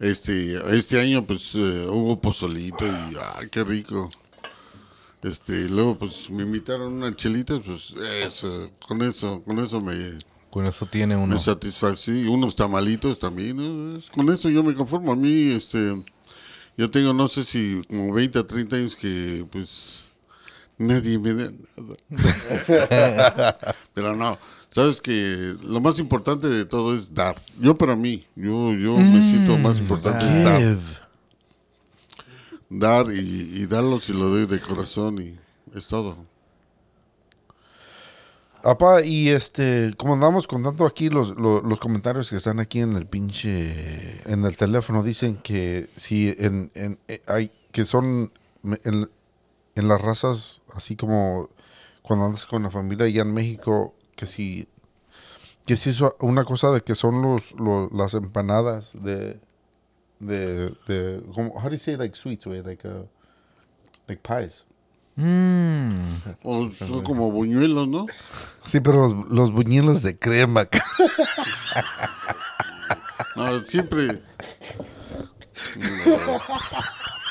este, 0.00 0.56
este 0.76 1.00
año 1.00 1.24
pues 1.26 1.54
eh, 1.54 1.86
hubo 1.88 2.20
pozolito 2.20 2.84
y 2.86 3.16
¡ay, 3.36 3.48
qué 3.50 3.62
rico! 3.62 4.08
Este, 5.22 5.52
y 5.62 5.68
luego 5.68 5.96
pues 5.96 6.28
me 6.30 6.42
invitaron 6.42 6.92
unas 6.94 7.16
chelitas, 7.16 7.60
pues 7.64 7.94
eso, 8.24 8.70
con 8.86 9.00
eso, 9.02 9.42
con 9.42 9.58
eso 9.58 9.80
me, 9.80 9.94
Con 10.54 10.66
eso 10.66 10.86
tiene 10.86 11.16
uno. 11.16 11.34
me 11.34 11.40
satisfací. 11.40 12.28
Unos 12.28 12.54
tamalitos 12.54 13.18
también, 13.18 14.00
con 14.14 14.32
eso 14.32 14.48
yo 14.48 14.62
me 14.62 14.72
conformo. 14.72 15.10
A 15.10 15.16
mí, 15.16 15.50
este, 15.50 16.00
yo 16.78 16.88
tengo 16.92 17.12
no 17.12 17.26
sé 17.26 17.42
si 17.44 17.82
como 17.88 18.12
20 18.12 18.38
a 18.38 18.46
30 18.46 18.76
años 18.76 18.94
que 18.94 19.44
pues 19.50 20.12
nadie 20.78 21.18
me 21.18 21.34
da 21.34 21.50
nada. 21.76 23.56
Pero 23.94 24.14
no, 24.14 24.38
sabes 24.70 25.00
que 25.00 25.56
lo 25.64 25.80
más 25.80 25.98
importante 25.98 26.46
de 26.46 26.64
todo 26.64 26.94
es 26.94 27.12
dar. 27.12 27.34
Yo 27.58 27.76
para 27.76 27.96
mí, 27.96 28.24
yo, 28.36 28.74
yo 28.74 28.96
me 28.96 29.32
siento 29.32 29.58
más 29.58 29.76
importante 29.78 30.24
es 30.24 30.44
dar. 30.44 31.08
Dar 33.06 33.12
y, 33.12 33.18
y 33.56 33.66
darlo 33.66 33.98
si 33.98 34.12
lo 34.12 34.28
doy 34.28 34.46
de 34.46 34.60
corazón 34.60 35.20
y 35.20 35.36
es 35.76 35.88
todo. 35.88 36.16
Apa, 38.64 39.04
y 39.04 39.28
este, 39.28 39.92
como 39.98 40.14
andamos 40.14 40.46
contando 40.46 40.86
aquí 40.86 41.10
los, 41.10 41.36
los, 41.36 41.78
comentarios 41.80 42.30
que 42.30 42.36
están 42.36 42.60
aquí 42.60 42.80
en 42.80 42.96
el 42.96 43.06
pinche, 43.06 44.22
en 44.24 44.42
el 44.46 44.56
teléfono, 44.56 45.02
dicen 45.02 45.36
que 45.36 45.86
si 45.96 46.34
en, 46.38 46.70
en 46.74 46.98
eh, 47.06 47.20
hay, 47.26 47.52
que 47.72 47.84
son 47.84 48.32
en 48.62 49.88
las 49.88 50.00
razas, 50.00 50.62
así 50.72 50.96
como 50.96 51.50
cuando 52.00 52.24
andas 52.24 52.46
con 52.46 52.62
la 52.62 52.70
familia 52.70 53.04
allá 53.04 53.20
en 53.20 53.34
México, 53.34 53.94
que 54.16 54.24
si, 54.24 54.66
que 55.66 55.76
si 55.76 55.90
es 55.90 56.00
una 56.20 56.46
cosa 56.46 56.70
de 56.70 56.80
que 56.80 56.94
son 56.94 57.20
los, 57.20 57.52
los 57.60 57.92
las 57.92 58.14
empanadas 58.14 58.96
de, 59.02 59.40
de, 60.20 60.70
de, 60.86 61.22
como, 61.34 61.50
how 61.50 61.64
do 61.64 61.72
you 61.72 61.78
say 61.78 61.96
like 61.96 62.16
sweets, 62.16 62.46
way, 62.46 62.62
like, 62.62 62.88
uh, 62.88 63.06
like 64.08 64.22
pies. 64.22 64.64
Mm. 65.16 66.16
O 66.42 66.68
son 66.70 67.02
como 67.04 67.30
buñuelos, 67.30 67.86
¿no? 67.88 68.06
Sí, 68.64 68.80
pero 68.80 69.08
los, 69.08 69.28
los 69.28 69.52
buñuelos 69.52 70.02
de 70.02 70.18
crema. 70.18 70.66
No, 73.36 73.60
siempre. 73.62 74.22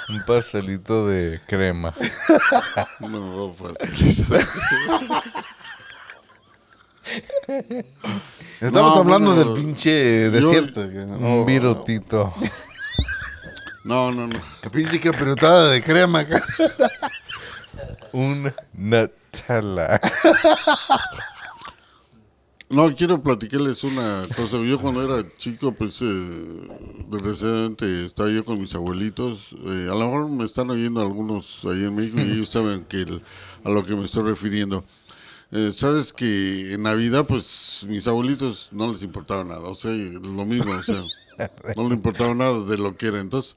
Un 0.10 0.24
pastelito 0.26 1.08
de 1.08 1.42
crema. 1.48 1.94
No, 3.00 3.50
fácil. 3.54 4.26
Estamos 8.62 8.96
No, 8.96 9.00
hablando 9.02 9.36
del 9.36 9.54
pinche 9.62 10.30
desierto. 10.30 10.82
Un 10.82 11.46
virutito. 11.46 12.34
No, 13.84 14.12
no, 14.12 14.28
no. 14.28 14.40
La 14.64 14.70
pinche 14.70 15.00
capirotada 15.00 15.70
de 15.72 15.84
crema. 15.84 16.26
ca- 16.26 16.42
Un 18.14 18.54
Nutella. 18.74 20.00
No, 22.70 22.92
quiero 22.96 23.22
platicarles 23.22 23.84
una 23.84 24.24
cosa. 24.36 24.58
Yo 24.64 24.80
cuando 24.80 25.04
era 25.04 25.28
chico, 25.38 25.74
pues, 25.74 26.02
eh, 26.02 26.68
desgraciadamente 27.08 28.06
estaba 28.06 28.32
yo 28.32 28.44
con 28.44 28.60
mis 28.60 28.74
abuelitos. 28.74 29.50
Eh, 29.64 29.88
a 29.92 29.94
lo 29.94 30.00
mejor 30.06 30.30
me 30.30 30.44
están 30.46 30.72
oyendo 30.72 31.00
algunos 31.02 31.60
ahí 31.66 31.84
en 31.84 31.96
México 31.96 32.18
y 32.20 32.32
ellos 32.32 32.50
saben 32.50 32.84
que 32.86 33.02
el- 33.02 33.22
a 33.64 33.70
lo 33.70 33.84
que 33.86 33.96
me 33.96 34.06
estoy 34.06 34.24
refiriendo. 34.24 34.84
Eh, 35.52 35.72
Sabes 35.72 36.12
que 36.14 36.74
en 36.74 36.82
Navidad, 36.82 37.28
pues 37.28 37.86
mis 37.88 38.08
abuelitos 38.08 38.70
no 38.72 38.92
les 38.92 39.04
importaba 39.04 39.44
nada, 39.44 39.70
o 39.70 39.76
sea, 39.76 39.92
lo 39.92 40.44
mismo, 40.46 40.72
o 40.74 40.82
sea, 40.82 41.00
no 41.78 41.84
les 41.90 41.98
importaba 41.98 42.34
nada 42.34 42.60
de 42.66 42.78
lo 42.80 42.98
que 42.98 43.08
era. 43.08 43.20
Entonces, 43.20 43.56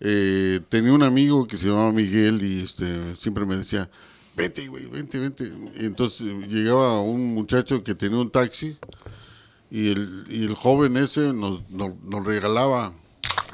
eh, 0.00 0.60
tenía 0.68 0.92
un 0.92 1.02
amigo 1.02 1.46
que 1.46 1.56
se 1.56 1.66
llamaba 1.66 1.92
Miguel 1.92 2.42
y 2.42 2.62
este 2.62 3.16
siempre 3.16 3.44
me 3.46 3.56
decía, 3.56 3.88
vente, 4.36 4.66
güey, 4.68 4.86
vente, 4.86 5.18
vente. 5.18 5.50
Y 5.76 5.86
entonces 5.86 6.26
llegaba 6.48 7.00
un 7.00 7.34
muchacho 7.34 7.82
que 7.82 7.94
tenía 7.94 8.18
un 8.18 8.30
taxi 8.30 8.76
y 9.70 9.90
el, 9.90 10.24
y 10.30 10.44
el 10.44 10.54
joven 10.54 10.96
ese 10.96 11.32
nos, 11.32 11.68
nos, 11.70 11.90
nos 12.04 12.24
regalaba 12.24 12.92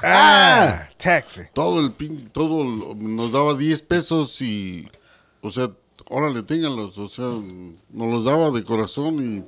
Ah, 0.03 0.87
taxi. 0.97 1.41
todo 1.53 1.79
el 1.79 1.91
pin, 1.93 2.29
todo 2.29 2.63
lo- 2.63 2.95
nos 2.95 3.31
daba 3.31 3.53
10 3.53 3.81
pesos 3.83 4.41
y 4.41 4.87
o 5.41 5.49
sea 5.49 5.71
órale 6.09 6.43
ténganlos 6.43 6.97
o 6.97 7.07
sea 7.09 7.25
nos 7.25 8.11
los 8.11 8.23
daba 8.25 8.51
de 8.51 8.63
corazón 8.63 9.43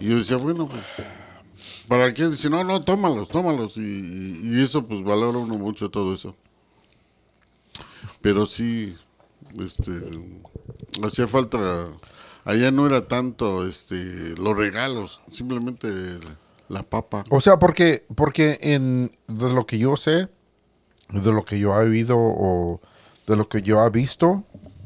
y, 0.00 0.04
y 0.04 0.08
yo 0.10 0.18
decía 0.18 0.36
bueno 0.36 0.66
pues 0.68 0.82
para 1.88 2.12
qué 2.14 2.28
dice 2.28 2.50
no 2.50 2.64
no 2.64 2.82
tómalos 2.82 3.28
tómalos 3.28 3.76
y, 3.76 4.60
eso 4.62 4.86
pues 4.86 5.02
valora 5.02 5.38
uno 5.38 5.56
mucho 5.56 5.90
todo 5.90 6.14
eso 6.14 6.34
pero 8.20 8.46
sí 8.46 8.96
este 9.58 9.92
hacía 11.04 11.26
falta 11.28 11.86
allá 12.44 12.70
no 12.70 12.86
era 12.86 13.06
tanto 13.08 13.66
este 13.66 14.34
los 14.36 14.56
regalos 14.56 15.22
simplemente 15.30 15.88
la 16.68 16.82
papa 16.82 17.24
O 17.30 17.40
sea, 17.40 17.58
porque, 17.58 18.04
porque 18.14 18.58
en 18.60 19.10
de 19.28 19.52
lo 19.54 19.66
que 19.66 19.78
yo 19.78 19.96
sé, 19.96 20.28
de 21.10 21.32
lo 21.32 21.44
que 21.44 21.58
yo 21.58 21.72
he 21.80 21.84
oído 21.86 22.16
o 22.18 22.80
de 23.26 23.36
lo 23.36 23.48
que 23.48 23.62
yo 23.62 23.84
he 23.84 23.90
visto, 23.90 24.44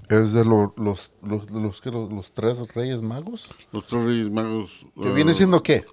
es 0.08 0.32
de 0.32 0.44
lo- 0.44 0.74
los, 0.76 1.12
los, 1.22 1.50
los, 1.50 1.84
los, 1.84 2.32
tres 2.32 2.62
reyes 2.74 3.00
magos. 3.00 3.54
los 3.72 3.86
tres 3.86 4.04
reyes 4.04 4.30
magos 4.30 4.82
¿Que 5.00 5.08
ah, 5.08 5.12
viene 5.12 5.32
siendo 5.32 5.62
qué? 5.62 5.84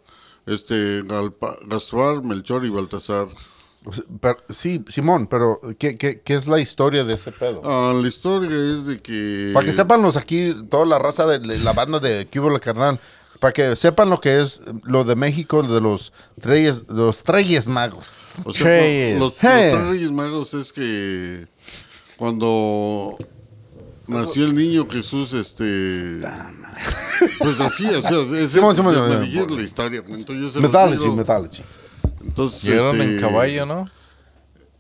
Este, 0.48 1.04
Galpa- 1.04 1.58
Gaspar, 1.68 2.24
Melchor 2.24 2.66
y 2.66 2.70
Baltasar. 2.70 3.28
Pero- 4.20 4.38
sí, 4.50 4.84
Simón, 4.88 5.28
pero 5.28 5.60
¿qué, 5.78 5.98
qué, 5.98 6.22
qué 6.22 6.34
es 6.36 6.48
la 6.48 6.60
historia 6.60 7.04
de 7.04 7.14
ese 7.14 7.32
pedo? 7.32 7.62
Ah, 7.64 7.94
la 7.96 8.08
historia 8.08 8.50
es 8.50 8.86
de 8.86 9.00
que... 9.00 9.52
Para 9.54 9.66
que 9.66 9.72
sepan 9.74 10.02
los 10.02 10.18
aquí, 10.18 10.54
toda 10.70 10.86
la 10.86 11.00
raza 11.00 11.26
de 11.26 11.40
de 11.40 11.60
la 11.60 11.72
banda 11.74 12.00
de 12.00 12.28
Cuba 12.28 12.52
la 12.52 12.60
Carnal, 12.60 13.00
para 13.40 13.54
que 13.54 13.76
sepan 13.78 14.10
lo 14.10 14.20
que 14.20 14.42
es 14.42 14.60
lo 14.84 15.04
de 15.06 15.16
México, 15.16 15.64
de 15.64 15.80
los 15.80 16.12
reyes, 16.38 16.86
los 16.90 17.24
reyes 17.26 17.68
magos. 17.68 18.20
O 18.44 18.52
sea, 18.52 19.12
los, 19.14 19.20
los 19.20 19.38
Hey. 19.42 19.70
tres 19.72 19.88
reyes 19.88 20.12
magos 20.12 20.54
es 20.54 20.74
que 20.74 21.48
cuando 22.18 23.18
nació 24.08 24.46
el 24.46 24.56
niño 24.56 24.88
Jesús, 24.90 25.34
este... 25.34 26.20
Pues 27.40 27.60
así, 27.60 27.86
o 27.86 28.02
sea, 28.02 28.38
es 28.40 28.52
Simón, 28.52 28.76
Simón, 28.76 28.94
me 28.96 29.02
Simón. 29.10 29.22
dijiste 29.26 29.54
la 29.56 29.62
historia. 29.62 30.04
Entonces 30.08 30.38
yo 30.42 30.50
se 30.50 30.60
los 30.60 30.70
Mythology, 30.70 30.98
digo. 31.04 31.16
mythology. 31.16 31.64
Entonces, 32.26 32.64
Llegaron 32.64 32.96
en 33.02 33.10
este, 33.10 33.22
caballo, 33.22 33.66
¿no? 33.66 33.86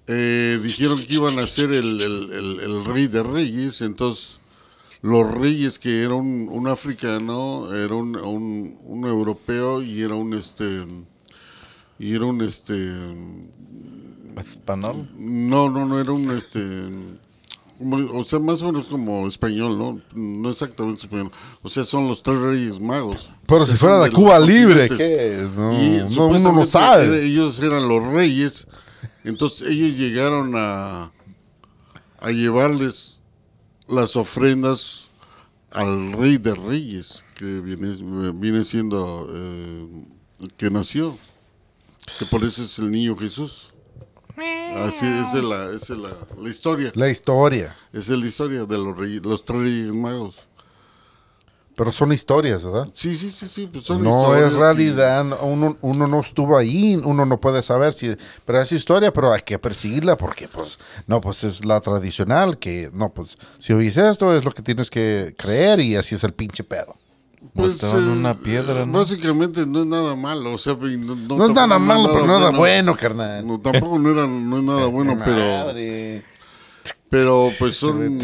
eh, 0.07 0.59
dijeron 0.63 1.01
que 1.03 1.13
iban 1.15 1.37
a 1.39 1.47
ser 1.47 1.71
el, 1.73 2.01
el- 2.01 2.31
el- 2.31 2.59
el 2.61 2.85
rey 2.85 3.07
de 3.07 3.23
reyes, 3.23 3.81
entonces 3.81 4.39
los 5.01 5.29
reyes 5.31 5.79
que 5.79 6.01
era 6.03 6.13
un, 6.13 6.47
un 6.49 6.67
africano, 6.67 7.73
era 7.75 7.93
un, 7.95 8.15
un, 8.15 8.77
un 8.83 9.05
europeo 9.07 9.81
y 9.81 10.01
era 10.01 10.15
un 10.15 10.33
este 10.33 10.85
y 11.99 12.13
era 12.15 12.25
un 12.25 12.41
este 12.41 12.75
Español. 14.37 15.09
no 15.17 15.69
no 15.69 15.85
no 15.85 15.99
era 15.99 16.11
un 16.11 16.29
este 16.31 16.59
o 17.79 18.23
sea 18.23 18.39
más 18.39 18.61
o 18.61 18.65
menos 18.71 18.87
como 18.87 19.27
español 19.27 19.77
no 19.77 20.01
no 20.15 20.49
exactamente 20.49 21.03
español 21.03 21.31
o 21.61 21.69
sea 21.69 21.83
son 21.85 22.07
los 22.07 22.23
tres 22.23 22.37
reyes 22.39 22.79
magos 22.79 23.29
Pero 23.45 23.65
si 23.65 23.75
fuera 23.75 23.99
de 23.99 24.11
Cuba 24.11 24.39
libre. 24.39 24.87
¿qué? 24.89 25.47
No, 25.55 25.73
Y 25.73 26.15
no, 26.15 26.27
uno 26.27 26.51
no 26.51 26.67
sabe. 26.67 27.25
ellos 27.25 27.59
eran 27.61 27.87
los 27.87 28.03
reyes. 28.13 28.67
Entonces 29.23 29.69
ellos 29.69 29.97
llegaron 29.97 30.53
a, 30.55 31.11
a 32.19 32.31
llevarles 32.31 33.21
las 33.87 34.15
ofrendas 34.15 35.11
al 35.71 36.13
rey 36.13 36.37
de 36.37 36.53
reyes, 36.55 37.23
que 37.35 37.45
viene, 37.61 37.95
viene 38.33 38.65
siendo 38.65 39.29
eh, 39.31 39.87
que 40.57 40.69
nació. 40.69 41.17
Que 42.19 42.25
por 42.25 42.43
eso 42.43 42.63
es 42.63 42.79
el 42.79 42.89
niño 42.89 43.15
Jesús. 43.17 43.73
Así 44.37 45.05
esa 45.05 45.37
es 45.37 45.43
la, 45.43 45.65
esa 45.65 45.93
es 45.93 45.99
la, 45.99 46.09
la 46.39 46.49
historia. 46.49 46.91
La 46.95 47.09
historia. 47.09 47.75
Esa 47.91 48.13
es 48.13 48.19
la 48.19 48.25
historia 48.25 48.65
de 48.65 48.77
los, 48.77 48.97
los 49.25 49.45
tres 49.45 49.61
reyes 49.61 49.93
magos. 49.93 50.47
Pero 51.75 51.91
son 51.91 52.11
historias, 52.11 52.63
¿verdad? 52.63 52.89
Sí, 52.91 53.15
sí, 53.15 53.29
sí, 53.29 53.47
sí. 53.47 53.69
Pues 53.71 53.85
son 53.85 54.03
No 54.03 54.21
historias 54.21 54.53
es 54.53 54.57
realidad, 54.57 55.25
uno, 55.43 55.77
uno 55.81 56.07
no 56.07 56.21
estuvo 56.21 56.57
ahí, 56.57 56.95
uno 56.95 57.23
no 57.23 57.39
puede 57.39 57.61
saber 57.61 57.93
si, 57.93 58.17
pero 58.45 58.59
es 58.59 58.71
historia, 58.71 59.13
pero 59.13 59.31
hay 59.31 59.41
que 59.41 59.59
perseguirla 59.59 60.17
porque 60.17 60.47
pues, 60.47 60.79
no, 61.05 61.21
pues 61.21 61.43
es 61.43 61.65
la 61.65 61.79
tradicional, 61.79 62.57
que 62.57 62.89
no, 62.93 63.13
pues 63.13 63.37
si 63.59 63.73
oís 63.73 63.95
esto 63.95 64.35
es 64.35 64.43
lo 64.43 64.53
que 64.53 64.63
tienes 64.63 64.89
que 64.89 65.35
creer 65.37 65.79
y 65.79 65.95
así 65.95 66.15
es 66.15 66.23
el 66.23 66.33
pinche 66.33 66.63
pedo. 66.63 66.95
Mostraron 67.53 68.09
eh, 68.09 68.11
una 68.13 68.33
piedra, 68.33 68.85
¿no? 68.85 68.99
Básicamente 68.99 69.65
no 69.65 69.81
es 69.81 69.85
nada 69.85 70.15
malo, 70.15 70.53
o 70.53 70.57
sea, 70.57 70.73
no, 70.75 71.15
No 71.15 71.45
es 71.45 71.51
nada 71.51 71.77
malo, 71.79 72.09
pero 72.11 72.25
nada 72.27 72.49
bueno. 72.49 72.57
bueno, 72.59 72.95
carnal. 72.97 73.45
No, 73.47 73.59
tampoco 73.59 73.99
no 73.99 74.11
era 74.11 74.25
no 74.27 74.57
es 74.57 74.63
nada 74.63 74.85
bueno, 74.87 75.17
pero 75.23 75.73
pero 77.09 77.47
pues 77.59 77.77
son 77.77 78.19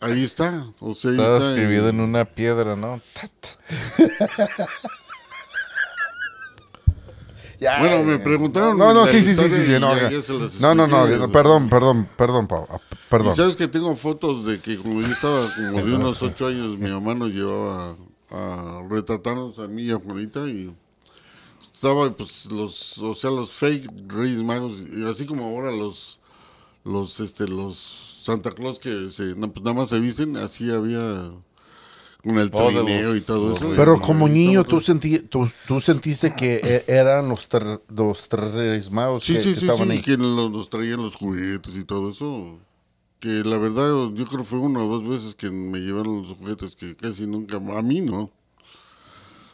ahí 0.00 0.24
está, 0.24 0.66
o 0.80 0.94
sea, 0.94 1.10
ahí 1.10 1.16
Estaba 1.18 1.36
está. 1.38 1.50
escribido 1.50 1.86
y- 1.86 1.90
en 1.90 2.00
una 2.00 2.24
piedra, 2.24 2.74
¿no? 2.76 3.00
Ya, 7.60 7.78
Bueno, 7.78 8.02
me 8.04 8.18
preguntaron 8.18 8.78
No, 8.78 8.94
no, 8.94 9.06
sí, 9.06 9.22
sí, 9.22 9.34
sí, 9.34 9.50
sí, 9.50 9.72
no, 9.78 9.94
no, 10.74 10.86
no, 10.86 11.06
no, 11.06 11.30
perdón, 11.30 11.68
perdón, 11.68 12.08
perdón, 12.16 12.46
Pau, 12.48 12.66
ah, 12.70 12.80
perdón. 13.10 13.36
Sabes 13.36 13.56
que 13.56 13.68
tengo 13.68 13.94
fotos 13.96 14.46
de 14.46 14.60
que 14.60 14.78
como 14.78 15.02
yo 15.02 15.08
estaba 15.08 15.46
como 15.54 15.82
de 15.82 15.94
unos 15.94 16.22
ocho 16.22 16.46
años, 16.46 16.78
mi 16.78 16.90
mamá 16.90 17.14
nos 17.14 17.30
llevaba 17.30 17.96
a 18.30 18.82
retratarnos 18.88 19.58
a 19.58 19.68
mí 19.68 19.82
y 19.82 19.90
a 19.90 19.96
Juanita 19.96 20.48
y 20.48 20.74
estaba 21.70 22.10
pues 22.12 22.50
los, 22.50 22.98
o 22.98 23.14
sea, 23.14 23.30
los 23.30 23.52
fake 23.52 23.90
Reyes 24.08 24.42
Magos, 24.42 24.74
y 24.92 25.04
así 25.04 25.26
como 25.26 25.46
ahora 25.46 25.70
los, 25.70 26.20
los, 26.84 27.20
este, 27.20 27.46
los 27.46 27.76
Santa 27.76 28.52
Claus 28.52 28.78
que 28.78 29.10
se, 29.10 29.34
pues 29.34 29.62
nada 29.62 29.74
más 29.74 29.88
se 29.90 29.98
visten, 29.98 30.36
así 30.36 30.70
había 30.70 31.30
con 32.22 32.38
el 32.38 32.50
de 32.50 32.56
trineo 32.56 33.08
los- 33.12 33.18
y 33.18 33.20
todo 33.22 33.48
los 33.48 33.58
eso. 33.58 33.72
Pero 33.76 33.96
Y- 33.96 34.00
como 34.00 34.28
y 34.28 34.30
niño, 34.30 34.62
todo- 34.64 34.78
tú, 34.78 34.80
sentí, 34.80 35.18
tú, 35.20 35.48
tú 35.66 35.80
sentiste 35.80 36.34
que 36.34 36.56
e- 36.62 36.84
eran 36.88 37.28
los, 37.28 37.48
ter- 37.48 37.80
los 37.94 38.28
magos 38.90 39.24
Sí, 39.24 39.34
que, 39.34 39.42
sí, 39.42 39.54
que 39.54 39.60
sí, 39.60 39.66
estaban 39.66 39.88
sí, 39.88 39.94
ahí. 39.94 40.02
que 40.02 40.16
los, 40.16 40.50
nos 40.50 40.68
traían 40.68 41.02
los 41.02 41.16
juguetes 41.16 41.74
y 41.76 41.84
todo 41.84 42.10
eso. 42.10 42.58
Que 43.20 43.42
la 43.44 43.58
verdad, 43.58 43.86
yo 44.14 44.24
creo 44.26 44.38
que 44.38 44.44
fue 44.44 44.58
una 44.60 44.82
o 44.82 44.88
dos 44.88 45.06
veces 45.06 45.34
que 45.34 45.50
me 45.50 45.78
llevaron 45.78 46.22
los 46.22 46.36
juguetes 46.38 46.74
que 46.74 46.96
casi 46.96 47.26
nunca, 47.26 47.56
a 47.56 47.82
mí 47.82 48.00
no. 48.00 48.30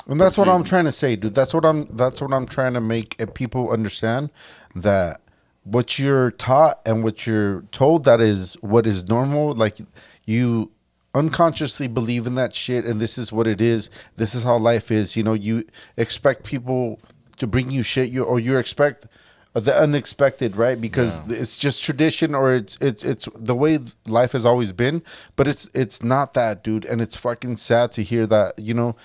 And 0.08 0.20
that's 0.20 0.38
what 0.38 0.46
I'm 0.46 0.62
trying 0.62 0.84
to 0.84 0.92
say, 0.92 1.16
dude. 1.16 1.34
That's 1.34 1.52
what 1.52 1.64
I'm. 1.64 1.84
That's 1.96 2.22
what 2.22 2.32
I'm 2.32 2.46
trying 2.46 2.74
to 2.74 2.80
make 2.80 3.16
uh, 3.20 3.26
people 3.26 3.72
understand 3.72 4.30
that 4.76 5.20
what 5.64 5.98
you're 5.98 6.30
taught 6.30 6.78
and 6.86 7.02
what 7.02 7.26
you're 7.26 7.64
told 7.72 8.04
that 8.04 8.20
is 8.20 8.56
what 8.60 8.86
is 8.86 9.08
normal. 9.08 9.52
Like 9.56 9.80
you 10.24 10.70
unconsciously 11.16 11.88
believe 11.88 12.26
in 12.26 12.34
that 12.36 12.54
shit, 12.54 12.84
and 12.84 13.00
this 13.00 13.18
is 13.18 13.32
what 13.32 13.46
it 13.46 13.60
is. 13.60 13.90
This 14.16 14.34
is 14.34 14.44
how 14.44 14.58
life 14.58 14.90
is. 14.90 15.16
You 15.16 15.22
know, 15.22 15.34
you 15.34 15.64
expect 15.96 16.44
people 16.44 17.00
to 17.38 17.46
bring 17.46 17.70
you 17.70 17.82
shit, 17.82 18.10
you 18.10 18.22
or 18.22 18.38
you 18.38 18.58
expect 18.58 19.06
the 19.54 19.74
unexpected, 19.74 20.54
right? 20.54 20.78
Because 20.78 21.20
it's 21.28 21.56
just 21.56 21.82
tradition, 21.82 22.34
or 22.34 22.54
it's 22.54 22.76
it's 22.76 23.04
it's 23.04 23.28
the 23.34 23.54
way 23.54 23.78
life 24.06 24.32
has 24.32 24.44
always 24.44 24.72
been. 24.72 25.02
But 25.34 25.48
it's 25.48 25.68
it's 25.74 26.02
not 26.02 26.34
that, 26.34 26.62
dude, 26.62 26.84
and 26.84 27.00
it's 27.00 27.16
fucking 27.16 27.56
sad 27.56 27.92
to 27.92 28.02
hear 28.02 28.26
that. 28.26 28.58
You 28.58 28.74
know 28.74 28.96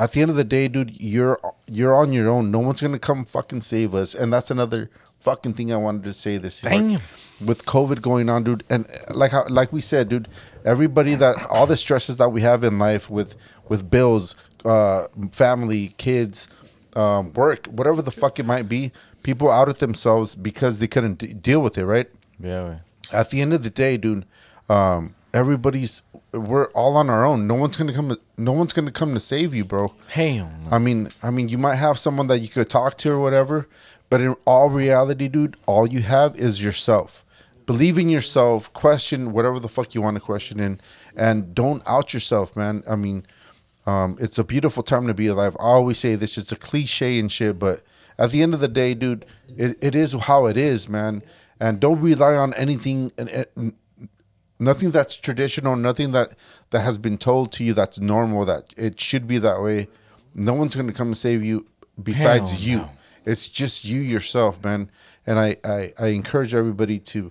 at 0.00 0.12
the 0.12 0.22
end 0.22 0.30
of 0.30 0.36
the 0.36 0.44
day, 0.44 0.66
dude, 0.66 0.98
you're 0.98 1.38
you're 1.66 1.94
on 1.94 2.12
your 2.12 2.28
own. 2.30 2.50
No 2.50 2.58
one's 2.60 2.80
gonna 2.80 2.98
come 2.98 3.24
fucking 3.24 3.60
save 3.60 3.94
us, 3.94 4.14
and 4.14 4.32
that's 4.32 4.50
another 4.50 4.90
fucking 5.20 5.54
thing 5.54 5.72
I 5.72 5.76
wanted 5.76 6.04
to 6.04 6.12
say 6.12 6.38
this 6.38 6.62
year. 6.62 6.72
With 7.44 7.64
COVID 7.64 8.02
going 8.02 8.28
on, 8.28 8.42
dude, 8.44 8.64
and 8.68 8.86
uh, 8.90 9.14
like 9.14 9.30
how 9.32 9.44
like 9.48 9.72
we 9.72 9.80
said, 9.80 10.08
dude, 10.08 10.28
everybody 10.64 11.14
that 11.14 11.36
all 11.50 11.66
the 11.66 11.76
stresses 11.76 12.16
that 12.18 12.28
we 12.30 12.40
have 12.42 12.64
in 12.64 12.78
life 12.78 13.08
with 13.08 13.36
with 13.68 13.90
bills, 13.90 14.36
uh, 14.64 15.06
family, 15.32 15.94
kids, 15.96 16.48
um, 16.96 17.32
work, 17.32 17.66
whatever 17.66 18.02
the 18.02 18.10
fuck 18.10 18.38
it 18.38 18.44
might 18.46 18.68
be, 18.68 18.92
people 19.22 19.50
outed 19.50 19.76
themselves 19.76 20.34
because 20.34 20.80
they 20.80 20.86
couldn't 20.88 21.18
d- 21.18 21.32
deal 21.32 21.60
with 21.62 21.78
it, 21.78 21.86
right? 21.86 22.08
Yeah. 22.38 22.78
at 23.12 23.30
the 23.30 23.40
end 23.40 23.52
of 23.52 23.62
the 23.62 23.70
day, 23.70 23.96
dude, 23.96 24.24
um, 24.68 25.14
everybody's 25.32 26.02
we're 26.32 26.66
all 26.72 26.96
on 26.96 27.10
our 27.10 27.24
own. 27.24 27.46
No 27.46 27.54
one's 27.54 27.76
gonna 27.76 27.92
come. 27.92 28.16
No 28.36 28.52
one's 28.52 28.72
gonna 28.72 28.92
come 28.92 29.14
to 29.14 29.20
save 29.20 29.52
you, 29.54 29.64
bro. 29.64 29.92
Hell. 30.08 30.50
I 30.70 30.78
mean, 30.78 31.10
I 31.22 31.30
mean, 31.30 31.48
you 31.48 31.58
might 31.58 31.76
have 31.76 31.98
someone 31.98 32.28
that 32.28 32.38
you 32.38 32.48
could 32.48 32.68
talk 32.70 32.96
to 32.98 33.12
or 33.12 33.18
whatever, 33.18 33.66
but 34.10 34.20
in 34.20 34.34
all 34.44 34.68
reality, 34.68 35.28
dude, 35.28 35.56
all 35.66 35.86
you 35.86 36.00
have 36.02 36.36
is 36.36 36.62
yourself. 36.62 37.24
Believe 37.64 37.96
in 37.96 38.08
yourself. 38.08 38.72
Question 38.72 39.32
whatever 39.32 39.60
the 39.60 39.68
fuck 39.68 39.94
you 39.94 40.02
want 40.02 40.16
to 40.16 40.20
question 40.20 40.58
in, 40.58 40.80
and 41.16 41.54
don't 41.54 41.82
out 41.86 42.12
yourself, 42.12 42.56
man. 42.56 42.82
I 42.88 42.96
mean, 42.96 43.24
um, 43.86 44.16
it's 44.20 44.38
a 44.38 44.44
beautiful 44.44 44.82
time 44.82 45.06
to 45.06 45.14
be 45.14 45.28
alive. 45.28 45.56
I 45.60 45.64
always 45.64 45.98
say 45.98 46.16
this; 46.16 46.36
it's 46.36 46.50
a 46.50 46.56
cliche 46.56 47.18
and 47.20 47.30
shit, 47.30 47.58
but 47.60 47.82
at 48.18 48.32
the 48.32 48.42
end 48.42 48.54
of 48.54 48.60
the 48.60 48.68
day, 48.68 48.94
dude, 48.94 49.24
it, 49.56 49.76
it 49.82 49.94
is 49.94 50.12
how 50.12 50.46
it 50.46 50.56
is, 50.56 50.88
man. 50.88 51.22
And 51.60 51.78
don't 51.78 52.00
rely 52.00 52.34
on 52.34 52.54
anything 52.54 53.12
and, 53.16 53.46
and 53.56 53.74
nothing 54.58 54.90
that's 54.90 55.16
traditional, 55.16 55.76
nothing 55.76 56.10
that 56.12 56.34
that 56.70 56.80
has 56.80 56.98
been 56.98 57.18
told 57.18 57.52
to 57.52 57.64
you 57.64 57.72
that's 57.72 58.00
normal 58.00 58.44
that 58.46 58.74
it 58.76 58.98
should 58.98 59.28
be 59.28 59.38
that 59.38 59.62
way. 59.62 59.88
No 60.34 60.54
one's 60.54 60.74
gonna 60.74 60.92
come 60.92 61.08
and 61.08 61.16
save 61.16 61.44
you 61.44 61.66
besides 62.02 62.50
Hell 62.50 62.60
you. 62.60 62.76
no. 62.78 62.90
It's 63.30 63.48
just 63.48 63.84
you 63.84 64.00
yourself, 64.00 64.62
man. 64.64 64.90
And 65.24 65.38
I, 65.38 65.56
I, 65.64 65.92
I 66.00 66.06
encourage 66.08 66.52
everybody 66.52 66.98
to 66.98 67.30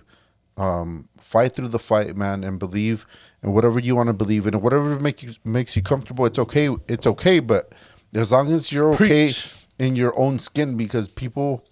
um, 0.56 1.08
fight 1.18 1.52
through 1.52 1.68
the 1.68 1.78
fight, 1.78 2.16
man, 2.16 2.42
and 2.42 2.58
believe 2.58 3.06
in 3.42 3.52
whatever 3.52 3.78
you 3.78 3.96
want 3.96 4.08
to 4.08 4.14
believe 4.14 4.46
in, 4.46 4.54
and 4.54 4.62
whatever 4.62 4.98
make 4.98 5.22
you 5.22 5.32
makes 5.44 5.76
you 5.76 5.82
comfortable. 5.82 6.24
It's 6.24 6.38
okay. 6.38 6.74
It's 6.88 7.06
okay, 7.06 7.40
but 7.40 7.74
as 8.14 8.32
long 8.32 8.50
as 8.50 8.72
you're 8.72 8.94
okay 8.94 9.26
Preach. 9.26 9.54
in 9.78 9.94
your 9.94 10.18
own 10.18 10.38
skin, 10.38 10.76
because 10.76 11.08
people 11.08 11.64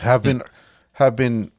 have 0.00 0.22
been 0.22 0.42
have 0.92 1.14
been 1.14 1.52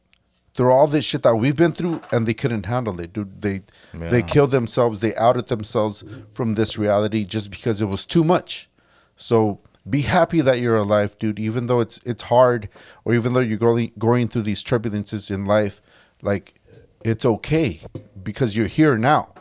through 0.55 0.71
all 0.71 0.87
this 0.87 1.05
shit 1.05 1.21
that 1.21 1.35
we've 1.35 1.55
been 1.55 1.73
through, 1.73 2.01
and 2.11 2.27
they 2.27 2.33
couldn't 2.33 2.65
handle 2.65 2.99
it, 2.99 3.13
dude. 3.13 3.43
They 3.43 3.61
they 3.93 4.23
killed 4.23 4.49
themselves. 4.49 4.99
They 5.01 5.13
outed 5.15 5.47
themselves 5.47 6.03
from 6.33 6.55
this 6.55 6.77
reality 6.79 7.23
just 7.23 7.51
because 7.51 7.81
it 7.81 7.85
was 7.85 8.03
too 8.03 8.23
much. 8.23 8.67
So 9.15 9.59
be 9.89 10.01
happy 10.01 10.41
that 10.41 10.59
you're 10.59 10.75
alive, 10.75 11.17
dude. 11.17 11.39
Even 11.39 11.67
though 11.67 11.79
it's 11.79 12.05
it's 12.05 12.23
hard, 12.23 12.69
or 13.05 13.13
even 13.13 13.33
though 13.33 13.39
you're 13.39 13.57
going 13.57 13.91
going 13.97 14.27
through 14.27 14.43
these 14.43 14.63
turbulences 14.63 15.31
in 15.31 15.45
life, 15.45 15.81
like 16.21 16.55
it's 17.03 17.25
okay 17.25 17.79
because 18.21 18.57
you're 18.57 18.67
here 18.67 18.97
now. 18.97 19.33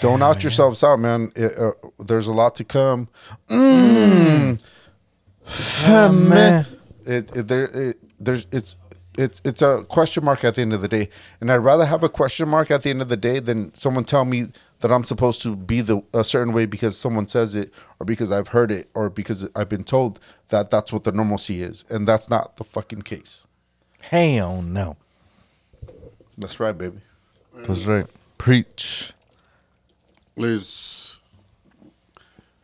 Don't 0.00 0.22
out 0.22 0.42
yourselves 0.42 0.82
out, 0.82 0.98
man. 0.98 1.30
It, 1.36 1.56
uh, 1.56 1.72
there's 1.98 2.26
a 2.26 2.32
lot 2.32 2.56
to 2.56 2.64
come. 2.64 3.08
Mm. 3.48 4.64
man. 6.28 6.66
It, 7.04 7.36
it, 7.36 7.48
there, 7.48 7.64
it, 7.64 7.98
there's 8.18 8.46
it's 8.50 8.76
it's 9.18 9.42
it's 9.44 9.60
a 9.62 9.84
question 9.88 10.24
mark 10.24 10.44
at 10.44 10.54
the 10.54 10.62
end 10.62 10.72
of 10.72 10.80
the 10.80 10.88
day, 10.88 11.08
and 11.40 11.52
I'd 11.52 11.56
rather 11.56 11.84
have 11.84 12.02
a 12.02 12.08
question 12.08 12.48
mark 12.48 12.70
at 12.70 12.82
the 12.82 12.90
end 12.90 13.02
of 13.02 13.08
the 13.08 13.16
day 13.16 13.38
than 13.38 13.74
someone 13.74 14.04
tell 14.04 14.24
me 14.24 14.48
that 14.82 14.92
I'm 14.92 15.04
supposed 15.04 15.42
to 15.42 15.56
be 15.56 15.80
the 15.80 16.02
a 16.12 16.22
certain 16.22 16.52
way 16.52 16.66
because 16.66 16.96
someone 16.98 17.26
says 17.26 17.54
it, 17.56 17.72
or 17.98 18.04
because 18.04 18.30
I've 18.30 18.48
heard 18.48 18.70
it, 18.70 18.88
or 18.94 19.08
because 19.10 19.48
I've 19.56 19.68
been 19.68 19.84
told 19.84 20.20
that 20.48 20.70
that's 20.70 20.92
what 20.92 21.04
the 21.04 21.12
normalcy 21.12 21.62
is, 21.62 21.84
and 21.88 22.06
that's 22.06 22.28
not 22.28 22.56
the 22.56 22.64
fucking 22.64 23.02
case. 23.02 23.44
Hell 24.10 24.60
no. 24.62 24.96
That's 26.36 26.60
right, 26.60 26.76
baby. 26.76 27.00
That's 27.66 27.86
right. 27.86 28.06
Preach. 28.38 29.12
Les. 30.36 31.20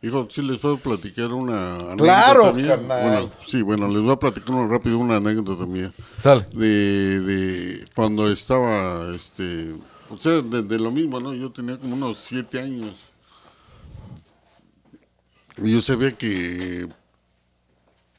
Hijo, 0.01 0.27
sí 0.29 0.41
les 0.41 0.57
puedo 0.59 0.77
platicar 0.77 1.33
una 1.33 1.91
anécdota 1.91 2.03
Claro, 2.03 2.53
mía? 2.53 2.67
carnal. 2.77 3.03
Bueno, 3.03 3.31
sí, 3.45 3.61
bueno, 3.61 3.87
les 3.89 4.01
voy 4.01 4.13
a 4.13 4.15
platicar 4.15 4.55
una 4.55 4.67
rápido 4.67 4.97
una 4.97 5.17
anécdota 5.17 5.65
mía. 5.65 5.91
Sale. 6.17 6.45
De, 6.53 7.19
de 7.19 7.85
cuando 7.95 8.31
estaba, 8.31 9.13
este, 9.13 9.75
o 10.09 10.17
sea, 10.17 10.41
de, 10.41 10.61
de 10.63 10.79
lo 10.79 10.91
mismo, 10.91 11.19
¿no? 11.19 11.33
Yo 11.33 11.51
tenía 11.51 11.77
como 11.77 11.93
unos 11.95 12.17
siete 12.19 12.59
años. 12.59 12.95
Y 15.57 15.71
yo 15.73 15.81
sabía 15.81 16.11
que, 16.13 16.87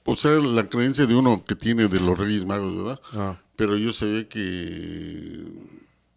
o 0.05 0.17
sea, 0.17 0.33
la 0.33 0.69
creencia 0.69 1.07
de 1.07 1.15
uno 1.15 1.43
que 1.45 1.55
tiene 1.55 1.89
de 1.89 2.01
los 2.01 2.19
Reyes 2.19 2.45
Magos, 2.45 2.77
¿verdad? 2.77 3.01
Ah. 3.15 3.37
Pero 3.57 3.77
yo 3.77 3.93
sabía 3.93 4.29
que 4.29 5.45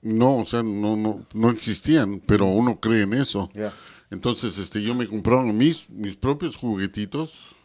no, 0.02 0.38
o 0.40 0.46
sea, 0.46 0.64
no, 0.64 0.98
no, 0.98 1.26
no 1.34 1.50
existían, 1.50 2.22
pero 2.26 2.46
uno 2.46 2.80
cree 2.80 3.04
en 3.04 3.14
eso. 3.14 3.50
Yeah. 3.54 3.74
Entonces, 4.12 4.58
este, 4.58 4.82
yo 4.84 4.94
me 4.96 5.08
compraron 5.08 5.56
mis, 5.56 5.90
mis 5.90 6.16
propios 6.16 6.56
juguetitos. 6.58 7.56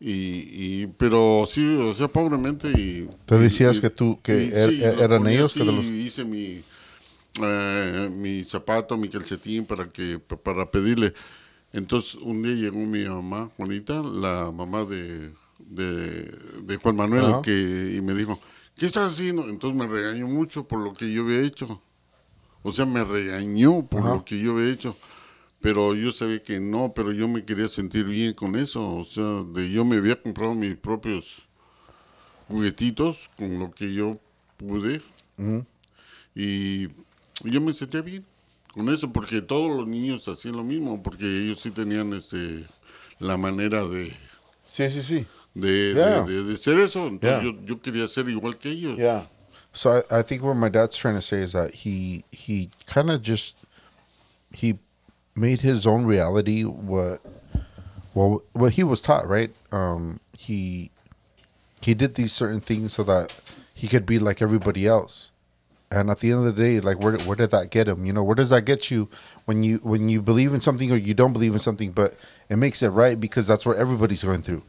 Y, 0.00 0.10
y, 0.82 0.86
pero 0.96 1.44
sí, 1.48 1.64
o 1.76 1.94
sea, 1.94 2.08
pobremente 2.08 2.68
y... 2.70 3.08
Te 3.24 3.38
decías 3.38 3.76
y- 3.78 3.80
que 3.82 3.90
tú- 3.90 4.18
que 4.20 4.46
y 4.46 4.50
er- 4.50 4.92
los 4.94 5.00
eran 5.00 5.26
ellos 5.28 5.52
que 5.54 5.60
así, 5.62 5.68
te 5.70 5.76
los- 5.76 5.86
hice 5.86 6.24
mi, 6.24 6.62
eh, 7.40 8.10
mi 8.14 8.44
zapato, 8.44 8.96
mi 8.96 9.08
calcetín 9.08 9.64
para 9.64 9.88
que 9.88 10.18
para 10.18 10.70
pedirle. 10.70 11.12
Entonces, 11.72 12.16
un 12.16 12.42
día 12.42 12.54
llegó 12.54 12.78
mi 12.80 13.04
mamá, 13.04 13.50
Juanita, 13.56 14.02
la 14.02 14.50
mamá 14.52 14.84
de, 14.84 15.32
de, 15.58 16.24
de 16.62 16.76
Juan 16.76 16.96
Manuel, 16.96 17.24
Ajá. 17.24 17.42
que, 17.42 17.94
y 17.96 18.00
me 18.02 18.14
dijo, 18.14 18.38
¿qué 18.76 18.86
estás 18.86 19.12
haciendo? 19.12 19.48
Entonces 19.48 19.78
me 19.78 19.86
regañó 19.88 20.26
mucho 20.28 20.68
por 20.68 20.80
lo 20.80 20.92
que 20.92 21.10
yo 21.10 21.22
había 21.22 21.40
hecho. 21.40 21.80
O 22.62 22.72
sea, 22.72 22.84
me 22.84 23.02
regañó 23.04 23.86
por 23.86 24.00
Ajá. 24.00 24.14
lo 24.16 24.24
que 24.24 24.38
yo 24.38 24.52
había 24.52 24.70
hecho. 24.70 24.96
Pero 25.60 25.94
yo 25.94 26.12
sabía 26.12 26.42
que 26.42 26.58
no, 26.60 26.92
pero 26.94 27.12
yo 27.12 27.28
me 27.28 27.44
quería 27.44 27.68
sentir 27.68 28.04
bien 28.04 28.34
con 28.34 28.56
eso. 28.56 28.96
O 28.96 29.04
sea, 29.04 29.44
de 29.54 29.70
yo 29.70 29.84
me 29.84 29.96
había 29.96 30.20
comprado 30.20 30.54
mis 30.54 30.76
propios 30.76 31.48
juguetitos 32.48 33.30
con 33.36 33.58
lo 33.58 33.70
que 33.70 33.94
yo 33.94 34.18
pude. 34.56 35.00
Y 36.34 36.88
yo 37.44 37.60
me 37.60 37.72
sentía 37.72 38.02
bien 38.02 38.24
con 38.74 38.88
eso, 38.88 39.12
porque 39.12 39.42
todos 39.42 39.70
los 39.76 39.86
niños 39.86 40.26
hacían 40.28 40.56
lo 40.56 40.64
mismo, 40.64 41.02
porque 41.02 41.24
ellos 41.26 41.60
sí 41.60 41.70
tenían 41.70 42.12
este 42.14 42.64
la 43.18 43.36
manera 43.36 43.86
de, 43.86 44.12
Sí, 44.66 44.88
sí, 44.90 45.02
sí. 45.02 45.26
de, 45.54 45.92
Yeah. 45.94 46.22
de, 46.24 46.32
de- 46.32 46.44
de 46.44 46.56
ser 46.56 46.78
eso. 46.78 47.06
Entonces 47.06 47.42
Yeah. 47.42 47.52
yo, 47.52 47.64
yo 47.66 47.80
quería 47.82 48.06
ser 48.08 48.28
igual 48.28 48.56
que 48.58 48.70
ellos. 48.70 48.96
Yeah. 48.96 49.26
So 49.74 49.98
I, 50.10 50.18
I 50.20 50.22
think 50.22 50.42
what 50.42 50.54
my 50.56 50.68
dad's 50.68 50.96
trying 50.96 51.14
to 51.16 51.22
say 51.22 51.42
is 51.42 51.52
that 51.52 51.72
he 51.74 52.24
he 52.30 52.68
kind 52.86 53.10
of 53.10 53.22
just 53.22 53.58
he 54.52 54.78
made 55.34 55.60
his 55.62 55.86
own 55.86 56.04
reality 56.04 56.62
what 56.64 57.20
well 58.14 58.42
what 58.52 58.72
he 58.74 58.84
was 58.84 59.00
taught 59.00 59.26
right 59.26 59.50
um 59.72 60.20
he 60.36 60.90
he 61.80 61.94
did 61.94 62.16
these 62.16 62.32
certain 62.34 62.60
things 62.60 62.92
so 62.92 63.02
that 63.02 63.32
he 63.72 63.88
could 63.88 64.04
be 64.04 64.18
like 64.18 64.42
everybody 64.42 64.86
else 64.86 65.31
and 65.92 66.10
at 66.10 66.18
the 66.20 66.30
end 66.30 66.46
of 66.46 66.56
the 66.56 66.62
day 66.62 66.80
like 66.80 67.00
where 67.00 67.16
where 67.18 67.36
did 67.36 67.50
that 67.50 67.70
get 67.70 67.86
him? 67.86 68.04
You 68.06 68.12
know 68.12 68.22
where 68.22 68.34
does 68.34 68.50
that 68.50 68.62
get 68.62 68.90
you 68.90 69.08
when 69.44 69.62
you 69.62 69.78
when 69.78 70.08
you 70.08 70.22
believe 70.22 70.54
in 70.54 70.60
something 70.60 70.90
or 70.90 70.96
you 70.96 71.14
don't 71.14 71.32
believe 71.32 71.52
in 71.52 71.58
something 71.58 71.92
but 71.92 72.16
it 72.48 72.56
makes 72.56 72.82
it 72.82 72.88
right 72.88 73.18
because 73.18 73.46
that's 73.46 73.66
what 73.66 73.76
everybody's 73.76 74.24
going 74.24 74.42
through. 74.42 74.62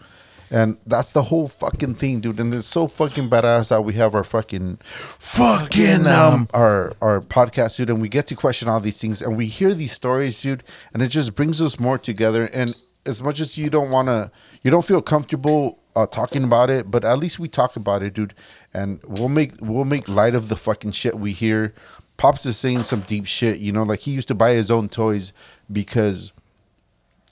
And 0.52 0.78
that's 0.86 1.14
the 1.14 1.24
whole 1.24 1.48
fucking 1.48 1.96
thing 1.96 2.20
dude. 2.20 2.40
And 2.40 2.54
it's 2.54 2.68
so 2.68 2.88
fucking 2.88 3.30
badass 3.30 3.70
that 3.70 3.82
we 3.82 3.94
have 3.94 4.14
our 4.14 4.24
fucking 4.24 4.78
fucking 4.84 6.06
um 6.08 6.48
our 6.54 6.94
our 7.02 7.22
podcast 7.22 7.78
dude 7.78 7.90
and 7.90 8.02
we 8.02 8.10
get 8.10 8.28
to 8.28 8.36
question 8.36 8.68
all 8.68 8.80
these 8.80 9.02
things 9.02 9.22
and 9.22 9.38
we 9.38 9.48
hear 9.48 9.74
these 9.74 9.94
stories 9.94 10.42
dude 10.42 10.64
and 10.94 11.02
it 11.02 11.08
just 11.08 11.36
brings 11.36 11.62
us 11.62 11.80
more 11.80 11.98
together. 11.98 12.50
And 12.54 12.76
as 13.06 13.24
much 13.24 13.40
as 13.40 13.58
you 13.58 13.70
don't 13.70 13.92
want 13.92 14.10
to 14.10 14.32
you 14.62 14.72
don't 14.72 14.86
feel 14.86 15.02
comfortable 15.02 15.80
uh, 15.96 16.08
talking 16.08 16.44
about 16.44 16.70
it 16.70 16.90
but 16.90 17.04
at 17.04 17.18
least 17.20 17.40
we 17.40 17.48
talk 17.48 17.76
about 17.76 18.02
it 18.02 18.14
dude. 18.14 18.34
And 18.74 19.00
we'll 19.08 19.30
make 19.30 19.54
we'll 19.62 19.86
make 19.86 20.08
light 20.08 20.34
of 20.36 20.50
the 20.50 20.56
fucking 20.56 20.92
shit 20.92 21.16
we 21.16 21.32
hear. 21.32 21.74
Pops 22.18 22.46
is 22.46 22.58
saying 22.58 22.84
some 22.84 23.02
deep 23.02 23.26
shit 23.26 23.60
you 23.60 23.72
know 23.72 23.84
like 23.84 24.00
he 24.02 24.12
used 24.12 24.28
to 24.30 24.36
buy 24.36 24.54
his 24.54 24.72
own 24.72 24.90
toys 24.90 25.34
because 25.72 26.34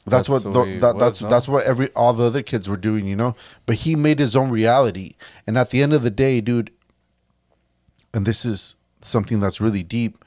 that's, 0.05 0.27
That's 0.27 0.29
what 0.29 0.43
the 0.43 0.51
the, 0.51 0.61
way 0.61 0.75
it 0.77 0.81
that, 0.81 0.95
was, 0.95 1.01
that's 1.01 1.19
huh? 1.19 1.27
that's 1.29 1.47
what 1.47 1.65
every 1.65 1.89
all 1.95 2.13
the 2.13 2.25
other 2.25 2.41
kids 2.41 2.67
were 2.67 2.77
doing 2.77 3.05
you 3.05 3.15
know? 3.15 3.35
But 3.65 3.75
he 3.77 3.95
made 3.95 4.17
his 4.19 4.35
own 4.35 4.49
reality. 4.49 5.13
And 5.45 5.57
at 5.57 5.69
the 5.69 5.83
end 5.83 5.93
of 5.93 6.01
the 6.01 6.09
day 6.09 6.41
dude 6.41 6.71
and 8.13 8.25
this 8.25 8.43
is 8.45 8.75
something 9.01 9.39
that's 9.39 9.61
really 9.61 9.83
deep 9.83 10.17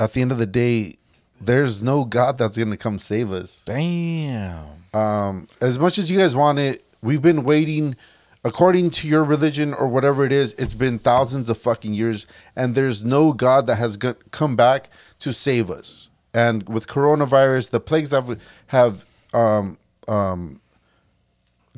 at 0.00 0.12
the 0.12 0.20
end 0.22 0.32
of 0.32 0.38
the 0.38 0.46
day 0.46 0.96
there's 1.40 1.82
no 1.82 2.04
god 2.04 2.38
that's 2.38 2.56
gonna 2.56 2.76
come 2.76 2.98
save 2.98 3.30
us. 3.32 3.62
Damn. 3.66 4.64
um, 4.94 5.46
as 5.60 5.78
much 5.78 5.98
as 5.98 6.10
you 6.10 6.18
guys 6.18 6.34
want 6.34 6.58
it, 6.58 6.82
we've 7.02 7.22
been 7.22 7.42
waiting. 7.42 7.96
According 8.44 8.90
to 8.90 9.08
your 9.08 9.24
religion 9.24 9.74
or 9.74 9.88
whatever 9.88 10.24
it 10.24 10.30
is, 10.30 10.52
it's 10.54 10.74
been 10.74 11.00
thousands 11.00 11.50
of 11.50 11.58
fucking 11.58 11.94
years, 11.94 12.26
and 12.54 12.76
there's 12.76 13.04
no 13.04 13.32
God 13.32 13.66
that 13.66 13.76
has 13.76 13.96
come 14.30 14.54
back 14.54 14.88
to 15.18 15.32
save 15.32 15.68
us. 15.68 16.10
And 16.32 16.68
with 16.68 16.86
coronavirus, 16.86 17.70
the 17.70 17.80
plagues 17.80 18.10
that 18.10 18.38
have 18.68 19.04
um, 19.34 19.78
um, 20.06 20.60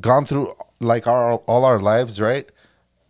gone 0.00 0.24
through 0.24 0.52
like 0.80 1.06
our 1.06 1.34
all 1.34 1.64
our 1.64 1.78
lives, 1.78 2.20
right? 2.20 2.48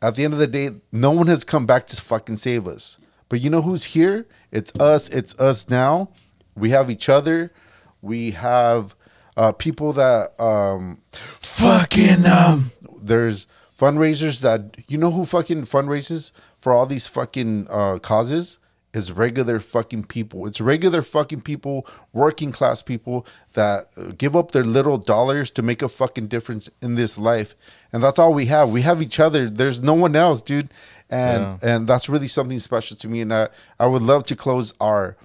At 0.01 0.15
the 0.15 0.25
end 0.25 0.33
of 0.33 0.39
the 0.39 0.47
day, 0.47 0.71
no 0.93 1.11
one 1.11 1.27
has 1.27 1.45
come 1.45 1.67
back 1.67 1.87
to 1.89 2.01
fucking 2.01 2.37
save 2.37 2.69
us. 2.69 2.99
But 3.29 3.41
you 3.41 3.51
know 3.51 3.63
who's 3.63 3.85
here? 3.85 4.27
It's 4.53 4.75
us. 4.79 5.09
It's 5.09 5.39
us 5.41 5.69
now. 5.69 6.11
We 6.55 6.71
have 6.71 6.91
each 6.91 7.09
other. 7.09 7.53
We 8.01 8.31
have 8.33 8.95
uh, 9.39 9.53
people 9.53 9.93
that 9.95 10.39
um, 10.41 11.01
fucking 11.13 12.27
um. 12.27 12.71
There's 13.01 13.47
fundraisers 13.79 14.43
that 14.43 14.77
you 14.89 14.99
know 14.99 15.11
who 15.11 15.25
fucking 15.25 15.63
fundraises 15.63 16.33
for 16.61 16.73
all 16.73 16.85
these 16.87 17.07
fucking 17.07 17.67
uh, 17.71 17.99
causes 18.01 18.59
is 18.95 19.13
regular 19.13 19.61
fucking 19.61 20.03
people. 20.05 20.47
It's 20.47 20.61
regular 20.61 21.03
fucking 21.03 21.43
people, 21.43 21.87
working 22.13 22.51
class 22.53 22.83
people 22.83 23.27
that 23.53 23.85
give 24.17 24.35
up 24.35 24.51
their 24.53 24.65
little 24.65 24.97
dollars 24.99 25.51
to 25.53 25.63
make 25.63 25.83
a 25.83 25.89
fucking 25.89 26.27
difference 26.29 26.69
in 26.83 26.95
this 26.97 27.19
life. 27.19 27.55
And 27.93 28.03
that's 28.03 28.19
all 28.19 28.33
we 28.35 28.47
have. 28.47 28.71
We 28.71 28.83
have 28.83 29.01
each 29.03 29.21
other. 29.21 29.49
There's 29.49 29.83
no 29.83 29.95
one 29.95 30.17
else, 30.17 30.41
dude. 30.43 30.71
And 31.11 31.43
Yeah. 31.43 31.59
and 31.63 31.87
that's 31.87 32.09
really 32.09 32.29
something 32.29 32.59
special 32.59 32.97
to 32.97 33.09
me. 33.09 33.21
And 33.21 33.33
I, 33.33 33.49
I 33.79 33.87
would 33.87 34.03
love 34.03 34.25
to 34.25 34.35
close 34.37 34.75
our 34.81 35.17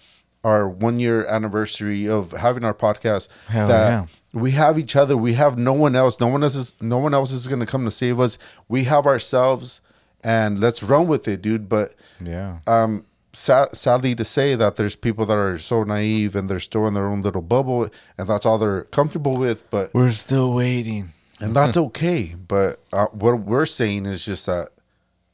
our 0.43 0.67
one 0.67 0.99
year 0.99 1.25
anniversary 1.25 2.07
of 2.07 2.31
having 2.31 2.63
our 2.63 2.73
podcast. 2.73 3.29
Hell 3.47 3.67
that 3.67 3.91
yeah. 3.91 4.05
we 4.33 4.51
have 4.51 4.77
each 4.77 4.95
other. 4.95 5.15
We 5.15 5.33
have 5.33 5.57
no 5.57 5.73
one 5.73 5.95
else. 5.95 6.19
No 6.19 6.27
one 6.27 6.43
else 6.43 6.55
is. 6.55 6.75
No 6.81 6.97
one 6.97 7.13
else 7.13 7.31
is 7.31 7.47
gonna 7.47 7.65
come 7.65 7.85
to 7.85 7.91
save 7.91 8.19
us. 8.19 8.37
We 8.67 8.83
have 8.85 9.05
ourselves, 9.05 9.81
and 10.23 10.59
let's 10.59 10.83
run 10.83 11.07
with 11.07 11.27
it, 11.27 11.41
dude. 11.41 11.69
But 11.69 11.95
Yeah. 12.21 12.57
um, 12.67 13.05
sad, 13.31 13.75
sadly 13.75 14.15
to 14.15 14.25
say 14.25 14.55
that 14.55 14.75
there's 14.75 14.95
people 14.95 15.25
that 15.27 15.37
are 15.37 15.57
so 15.57 15.83
naive 15.83 16.35
and 16.35 16.49
they're 16.49 16.59
still 16.59 16.87
in 16.87 16.93
their 16.93 17.07
own 17.07 17.21
little 17.21 17.41
bubble, 17.41 17.89
and 18.17 18.27
that's 18.27 18.45
all 18.45 18.57
they're 18.57 18.83
comfortable 18.85 19.37
with. 19.37 19.69
But 19.69 19.93
We're 19.93 20.11
still 20.11 20.53
waiting. 20.53 21.13
and 21.39 21.55
that's 21.55 21.77
okay. 21.77 22.35
But 22.47 22.79
uh, 22.93 23.07
what 23.11 23.39
we're 23.39 23.65
saying 23.65 24.05
is 24.05 24.25
just 24.25 24.45
that 24.45 24.69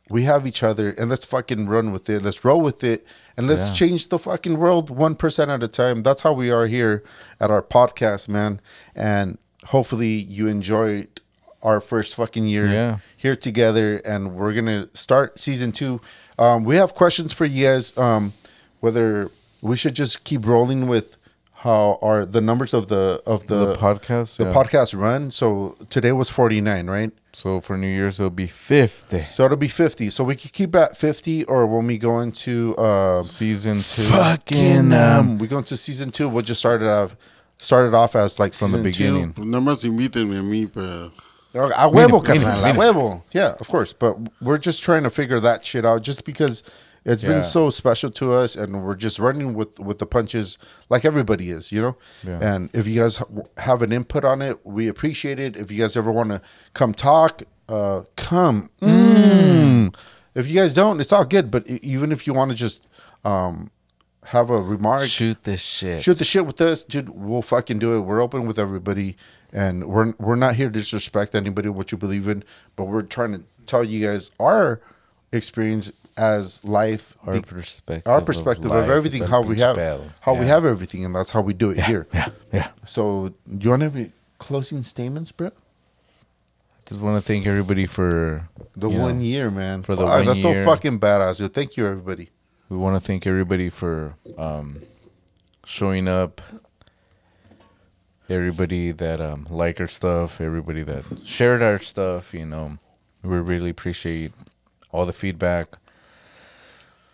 we 0.09 0.23
have 0.23 0.47
each 0.47 0.63
other, 0.63 0.89
and 0.91 1.09
let's 1.09 1.25
fucking 1.25 1.67
run 1.67 1.91
with 1.91 2.09
it. 2.09 2.21
Let's 2.23 2.43
roll 2.43 2.61
with 2.61 2.83
it, 2.83 3.05
and 3.37 3.47
let's 3.47 3.67
Yeah. 3.69 3.73
change 3.75 4.09
the 4.09 4.19
fucking 4.19 4.57
world 4.57 4.89
one 4.89 5.15
percent 5.15 5.51
at 5.51 5.61
a 5.63 5.67
time. 5.67 6.01
That's 6.03 6.21
how 6.21 6.33
we 6.33 6.49
are 6.51 6.65
here 6.67 7.03
at 7.39 7.51
our 7.51 7.61
podcast, 7.61 8.27
man. 8.29 8.59
And 8.95 9.37
hopefully, 9.67 10.13
you 10.13 10.47
enjoyed 10.47 11.07
our 11.61 11.79
first 11.81 12.15
fucking 12.15 12.47
year 12.47 12.67
Yeah. 12.67 12.97
here 13.17 13.35
together, 13.35 13.97
and 14.05 14.33
we're 14.35 14.53
gonna 14.53 14.87
start 14.93 15.39
season 15.39 15.71
two. 15.71 16.01
Um, 16.39 16.63
we 16.63 16.77
have 16.77 16.95
questions 16.95 17.33
for 17.33 17.45
you 17.45 17.65
guys. 17.67 17.93
Um, 17.97 18.33
whether 18.79 19.29
we 19.61 19.75
should 19.75 19.93
just 19.93 20.23
keep 20.23 20.47
rolling 20.47 20.87
with 20.87 21.17
how 21.59 21.99
are 22.01 22.25
the 22.25 22.39
numbers 22.39 22.73
of 22.73 22.87
the 22.87 23.21
of 23.25 23.47
the, 23.47 23.65
The 23.65 23.75
podcast, 23.75 24.37
the 24.37 24.45
yeah. 24.45 24.53
podcast 24.53 24.97
run. 24.97 25.29
So 25.31 25.75
today 25.89 26.11
was 26.13 26.29
forty 26.29 26.61
nine, 26.61 26.87
right? 26.87 27.11
So 27.33 27.59
for 27.59 27.77
New 27.77 27.87
Year's 27.87 28.19
it'll 28.19 28.29
be 28.31 28.47
50. 28.47 29.27
So 29.31 29.45
it'll 29.45 29.57
be 29.57 29.67
fifty. 29.67 30.09
So 30.09 30.23
we 30.23 30.35
could 30.35 30.53
keep 30.53 30.73
at 30.75 30.95
fifty, 30.97 31.43
or 31.43 31.67
when 31.67 31.85
we 31.85 31.97
go 31.97 32.21
into 32.21 32.77
um, 32.77 33.23
Season 33.23 33.75
2. 33.75 33.79
fucking 33.81 34.93
um, 34.93 35.37
we 35.37 35.47
go 35.47 35.57
into 35.57 35.75
season 35.77 36.11
two, 36.11 36.29
we'll 36.29 36.43
just 36.43 36.59
start 36.61 36.81
it 36.81 36.87
off 36.87 37.15
started 37.57 37.93
off 37.93 38.15
as 38.15 38.39
like 38.39 38.53
From 38.53 38.71
the 38.71 38.77
season 38.77 38.83
beginning. 38.83 39.33
Pues 39.33 39.45
nada 39.47 39.61
más 39.63 39.83
invítenme 39.83 40.39
a 40.39 40.43
mí 40.43 40.65
para... 40.71 41.09
Two. 41.09 41.59
Okay, 41.59 41.73
A 41.75 41.89
huevo, 41.89 42.23
carnal, 42.23 42.63
a 42.63 42.73
huevo. 42.73 43.23
Yeah, 43.33 43.55
of 43.59 43.67
course. 43.67 43.91
But 43.91 44.17
we're 44.39 44.59
just 44.59 44.83
trying 44.83 45.03
to 45.03 45.09
figure 45.09 45.39
that 45.39 45.65
shit 45.65 45.83
out, 45.83 46.03
just 46.03 46.23
because 46.23 46.63
it's 47.05 47.23
Yeah. 47.23 47.29
been 47.29 47.41
so 47.41 47.69
special 47.69 48.09
to 48.11 48.33
us, 48.33 48.55
and 48.55 48.83
we're 48.83 48.95
just 48.95 49.19
running 49.19 49.53
with 49.53 49.79
with 49.79 49.99
the 49.99 50.05
punches 50.05 50.57
like 50.89 51.05
everybody 51.05 51.49
is, 51.49 51.71
you 51.71 51.81
know. 51.81 51.97
Yeah. 52.25 52.39
And 52.41 52.69
if 52.73 52.87
you 52.87 53.01
guys 53.01 53.21
have 53.57 53.81
an 53.81 53.91
input 53.91 54.23
on 54.25 54.41
it, 54.41 54.65
we 54.65 54.87
appreciate 54.87 55.39
it. 55.39 55.55
If 55.57 55.71
you 55.71 55.79
guys 55.81 55.95
ever 55.97 56.11
want 56.11 56.29
to 56.29 56.41
come 56.73 56.93
talk, 56.93 57.43
uh, 57.67 58.03
come. 58.15 58.69
Mm. 58.81 59.95
If 60.35 60.47
you 60.47 60.59
guys 60.59 60.73
don't, 60.73 60.99
it's 60.99 61.11
all 61.11 61.25
good. 61.25 61.49
But 61.51 61.67
even 61.67 62.11
if 62.11 62.25
you 62.27 62.33
want 62.33 62.51
to 62.51 62.57
just 62.57 62.87
um, 63.25 63.71
have 64.25 64.49
a 64.49 64.61
remark, 64.61 65.07
Shoot 65.07 65.43
this 65.43 65.61
shit. 65.61 66.03
shoot 66.03 66.17
the 66.17 66.23
shit 66.25 66.45
with 66.45 66.61
us, 66.61 66.83
dude. 66.83 67.09
We'll 67.09 67.41
fucking 67.41 67.79
do 67.79 67.93
it. 67.97 68.01
We're 68.01 68.21
open 68.21 68.45
with 68.47 68.59
everybody, 68.59 69.15
and 69.51 69.85
we're 69.85 70.13
we're 70.19 70.35
not 70.35 70.55
here 70.55 70.67
to 70.67 70.79
disrespect 70.79 71.35
anybody 71.35 71.69
what 71.69 71.91
you 71.91 71.97
believe 71.97 72.27
in, 72.27 72.43
but 72.75 72.85
we're 72.85 73.01
trying 73.01 73.33
to 73.33 73.43
tell 73.65 73.83
you 73.83 74.05
guys 74.07 74.31
our 74.39 74.81
experience 75.31 75.91
as 76.19 76.61
life, 76.65 77.15
Our 77.25 77.35
be- 77.35 77.41
perspective 77.41 78.11
our 78.11 78.17
of 78.19 78.25
perspective 78.25 78.65
of, 78.65 78.71
life, 78.71 78.89
everything, 78.89 79.23
how 79.23 79.41
we 79.41 79.57
have, 79.59 79.77
pedo. 79.77 80.11
how 80.19 80.33
we 80.35 80.45
have 80.45 80.65
everything, 80.65 81.05
and 81.05 81.15
that's 81.15 81.31
how 81.31 81.41
we 81.41 81.53
do 81.53 81.69
it 81.71 81.79
here. 81.79 82.07
Yeah, 82.13 82.29
yeah. 82.53 82.67
So, 82.85 83.33
do 83.47 83.63
you 83.63 83.69
want 83.69 83.79
to 83.81 83.85
have 83.85 83.95
any 83.95 84.11
closing 84.37 84.83
statements, 84.83 85.31
bro? 85.31 85.47
I 85.47 85.51
just 86.85 87.01
want 87.01 87.15
to 87.23 87.25
thank 87.25 87.45
everybody 87.47 87.85
for 87.85 88.49
The 88.75 88.89
you 88.89 88.97
know, 88.97 89.03
one 89.03 89.21
year, 89.21 89.49
man. 89.49 89.83
for 89.83 89.95
the 89.95 90.05
Fuck, 90.05 90.17
one 90.17 90.25
that's 90.25 90.43
year. 90.43 90.63
so 90.65 90.69
fucking 90.69 90.99
badass, 90.99 91.37
dude. 91.37 91.53
Thank 91.53 91.77
you, 91.77 91.85
everybody. 91.87 92.29
We 92.67 92.77
want 92.77 93.01
to 93.01 93.05
thank 93.07 93.25
everybody 93.25 93.69
for 93.69 94.13
um, 94.37 94.81
showing 95.65 96.07
up. 96.07 96.41
Everybody 98.27 98.91
that 98.91 99.19
um, 99.21 99.47
like 99.49 99.79
our 99.79 99.87
stuff, 99.87 100.39
everybody 100.39 100.83
that 100.83 101.03
shared 101.25 101.63
our 101.63 101.79
stuff, 101.79 102.31
you 102.33 102.45
know, 102.45 102.77
we 103.23 103.37
really 103.37 103.71
appreciate 103.71 104.31
all 104.91 105.07
the 105.07 105.13
feedback. 105.13 105.67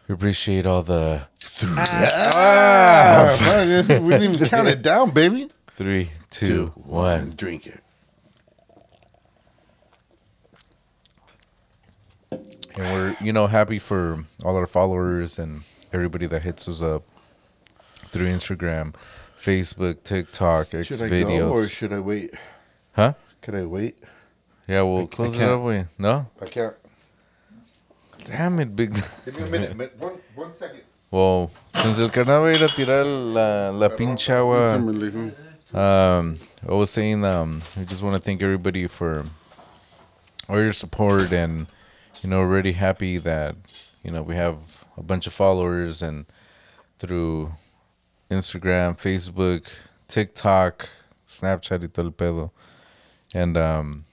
We 0.07 0.13
appreciate 0.13 0.65
all 0.65 0.81
the 0.81 1.27
Ah, 1.63 3.35
fuck, 3.39 4.01
we 4.01 4.09
didn't 4.09 4.33
even 4.35 4.47
count 4.49 4.67
it 4.67 4.81
down, 4.81 5.11
baby. 5.11 5.49
three, 5.71 6.09
two, 6.29 6.67
one. 6.75 7.31
drink 7.35 7.65
it. 7.67 7.81
And 12.31 12.93
we're, 12.93 13.15
you 13.21 13.31
know, 13.31 13.47
happy 13.47 13.79
for 13.79 14.25
all 14.43 14.55
our 14.57 14.65
followers 14.65 15.39
and 15.39 15.61
everybody 15.93 16.25
that 16.27 16.43
hits 16.43 16.67
us 16.67 16.81
up 16.81 17.03
through 18.07 18.27
Instagram, 18.27 18.93
Facebook, 19.39 20.03
TikTok, 20.03 20.73
X 20.73 20.87
Should 20.87 21.01
I 21.03 21.09
videos. 21.09 21.39
go 21.39 21.51
or 21.51 21.67
should 21.67 21.93
I 21.93 21.99
wait? 21.99 22.33
huh? 22.93 23.13
Can 23.41 23.55
I 23.55 23.65
wait? 23.65 23.97
Yeah, 24.67 24.81
we'll 24.81 25.03
I 25.03 25.05
close 25.05 25.35
it 25.35 25.39
can't. 25.39 25.51
up. 25.51 25.61
Wait, 25.61 25.85
no? 25.97 26.27
I 26.41 26.45
can't. 26.47 26.75
Damn 28.23 28.59
it, 28.59 28.75
big. 28.75 28.93
Give 29.25 29.37
me 29.39 29.43
a 29.43 29.49
minute. 29.51 29.75
min- 29.75 29.89
One, 29.99 30.13
one 30.35 30.53
second. 30.53 30.81
Well, 31.11 31.51
since 31.75 31.99
el 31.99 32.09
carnal 32.09 32.41
va 32.41 32.47
a 32.49 32.53
ir 32.53 32.63
a 32.63 32.67
tirar 32.67 33.05
la, 33.05 33.69
la 33.69 33.89
pinche 33.89 34.29
agua, 34.31 34.71
Échame, 34.73 34.97
le 34.99 35.11
digo. 35.11 35.77
um, 35.77 36.35
I 36.67 36.73
was 36.73 36.89
saying, 36.89 37.23
um, 37.23 37.61
I 37.77 37.83
just 37.83 38.01
want 38.03 38.13
to 38.13 38.19
thank 38.19 38.41
everybody 38.41 38.87
for 38.87 39.23
all 40.49 40.57
your 40.59 40.73
support 40.73 41.31
and, 41.31 41.67
you 42.21 42.29
know, 42.29 42.41
really 42.41 42.73
happy 42.73 43.17
that, 43.19 43.55
you 44.03 44.11
know, 44.11 44.23
we 44.23 44.35
have 44.35 44.85
a 44.97 45.03
bunch 45.03 45.27
of 45.27 45.33
followers 45.33 46.01
and 46.01 46.25
through 46.99 47.53
Instagram, 48.31 48.97
Facebook, 48.97 49.65
TikTok, 50.07 50.89
Snapchat 51.27 51.81
y 51.81 51.87
todo 51.93 52.05
el 52.07 52.11
pedo. 52.11 52.51
And 53.35 53.55
um, 53.57 54.05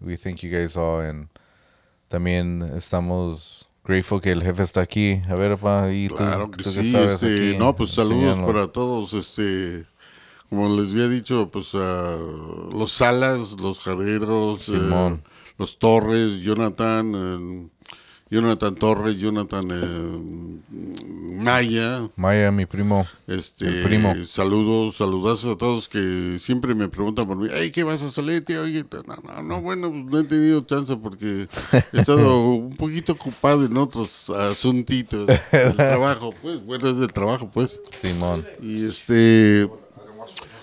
we 0.00 0.16
thank 0.16 0.42
you 0.42 0.50
guys 0.50 0.76
all 0.76 1.00
and 1.00 1.28
también 2.14 2.62
estamos 2.76 3.68
grateful 3.84 4.20
que 4.20 4.30
el 4.30 4.40
jefe 4.40 4.62
está 4.62 4.82
aquí. 4.82 5.20
A 5.28 5.34
ver, 5.34 5.58
pa, 5.58 5.92
y 5.92 6.06
tú, 6.06 6.14
Claro 6.14 6.48
que 6.48 6.62
tú 6.62 6.70
sí, 6.70 6.96
este, 6.96 7.26
aquí, 7.26 7.58
no, 7.58 7.74
pues 7.74 7.90
saludos 7.90 8.38
para 8.38 8.68
todos, 8.68 9.14
este, 9.14 9.84
como 10.48 10.80
les 10.80 10.92
había 10.92 11.08
dicho, 11.08 11.50
pues 11.50 11.74
a 11.74 12.16
los 12.72 12.92
Salas, 12.92 13.56
los 13.60 13.80
Jareros, 13.80 14.68
eh, 14.68 15.18
los 15.58 15.78
Torres, 15.80 16.40
Jonathan, 16.40 17.12
eh, 17.16 17.68
Jonathan 18.34 18.74
Torres, 18.74 19.16
Jonathan 19.16 19.68
eh, 19.70 20.64
Maya, 21.36 22.08
Maya, 22.16 22.50
mi 22.50 22.66
primo. 22.66 23.06
este, 23.28 23.68
El 23.68 23.82
primo. 23.84 24.12
saludos, 24.26 24.96
saludazos 24.96 25.54
a 25.54 25.56
todos 25.56 25.88
que 25.88 26.38
siempre 26.40 26.74
me 26.74 26.88
preguntan 26.88 27.26
por 27.28 27.36
mí, 27.36 27.48
hey, 27.52 27.70
¿qué 27.70 27.84
vas 27.84 28.02
a 28.02 28.10
salir, 28.10 28.44
tío? 28.44 28.62
Oye, 28.62 28.84
no, 29.06 29.16
no, 29.22 29.42
no, 29.42 29.60
bueno, 29.62 29.88
pues 29.90 30.04
no 30.06 30.18
he 30.18 30.24
tenido 30.24 30.62
chance 30.62 30.96
porque 30.96 31.46
he 31.92 32.00
estado 32.00 32.40
un 32.48 32.74
poquito 32.76 33.12
ocupado 33.12 33.66
en 33.66 33.76
otros 33.76 34.30
asuntitos 34.30 35.28
del 35.52 35.76
trabajo, 35.76 36.34
pues, 36.42 36.64
bueno, 36.64 36.88
es 36.88 36.98
del 36.98 37.12
trabajo, 37.12 37.48
pues. 37.52 37.80
Simón. 37.92 38.44
Y 38.60 38.86
este, 38.86 39.70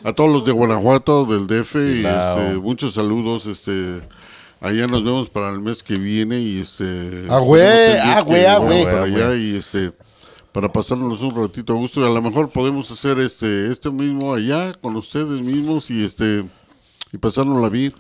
a 0.04 0.12
todos 0.12 0.30
los 0.30 0.46
de 0.46 0.52
Guanajuato, 0.52 1.24
del 1.26 1.48
DF, 1.48 1.76
y, 1.76 2.06
este, 2.06 2.58
muchos 2.62 2.96
saludos, 2.96 3.46
este, 3.46 4.02
allá 4.62 4.88
nos 4.88 5.04
vemos 5.04 5.30
para 5.30 5.50
el 5.50 5.60
mes 5.60 5.84
que 5.84 5.96
viene 5.96 6.40
y 6.40 6.60
este. 6.62 7.26
Ah, 7.30 7.40
güey, 7.40 7.62
el 7.62 7.94
día 7.94 8.18
ah, 8.18 8.22
güey, 8.22 8.46
ah, 8.46 8.58
güey. 8.60 8.84
Para 8.86 9.02
Ah, 9.02 9.04
allá 9.04 9.28
güey. 9.28 9.52
y 9.52 9.56
este, 9.58 9.92
para 10.54 10.72
pasárnoslos 10.72 11.22
un 11.24 11.36
ratito 11.36 11.74
a 11.74 11.76
gusto, 11.76 12.00
y 12.02 12.06
a 12.06 12.10
lo 12.10 12.22
mejor 12.22 12.50
podemos 12.50 12.90
hacer 12.92 13.20
este, 13.20 13.70
este 13.72 13.90
mismo 13.92 14.34
allá 14.34 14.74
con 14.74 14.96
ustedes 14.96 15.42
mismos 15.42 15.90
y 15.92 16.04
este, 16.04 16.46
y 17.12 17.18
pasárnosla 17.18 17.68
bien 17.70 17.94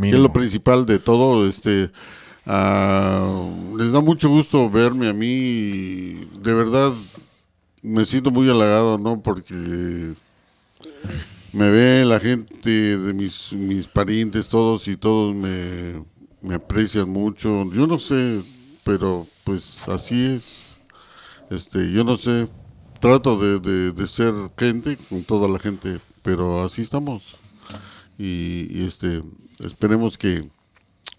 que 0.00 0.08
es 0.08 0.14
lo 0.14 0.32
principal 0.32 0.84
de 0.86 0.98
todo. 0.98 1.46
Este, 1.48 1.90
ah, 2.44 3.48
les 3.78 3.92
da 3.92 4.00
mucho 4.00 4.28
gusto 4.28 4.68
verme 4.70 5.08
a 5.08 5.12
mí. 5.12 6.26
De 6.40 6.52
verdad, 6.52 6.92
me 7.82 8.04
siento 8.04 8.30
muy 8.30 8.50
halagado, 8.50 8.98
¿no? 8.98 9.22
Porque 9.22 10.14
me 11.56 11.70
ve 11.70 12.04
la 12.04 12.20
gente 12.20 12.98
de 12.98 13.14
mis, 13.14 13.54
mis 13.54 13.88
parientes, 13.88 14.46
todos 14.48 14.88
y 14.88 14.96
todos 14.98 15.34
me, 15.34 16.04
me 16.42 16.56
aprecian 16.56 17.08
mucho. 17.08 17.64
Yo 17.72 17.86
no 17.86 17.98
sé, 17.98 18.42
pero 18.84 19.26
pues 19.42 19.88
así 19.88 20.34
es. 20.34 20.76
Este, 21.50 21.90
yo 21.90 22.04
no 22.04 22.18
sé. 22.18 22.46
Trato 23.00 23.38
de, 23.38 23.92
de, 23.92 24.06
ser 24.06 24.34
gente 24.58 24.98
con 25.08 25.22
toda 25.24 25.48
la 25.48 25.58
gente, 25.58 25.98
pero 26.22 26.62
así 26.64 26.82
estamos 26.82 27.38
y, 28.18 28.68
y, 28.70 28.84
este 28.84 29.22
esperemos 29.62 30.16
que 30.16 30.48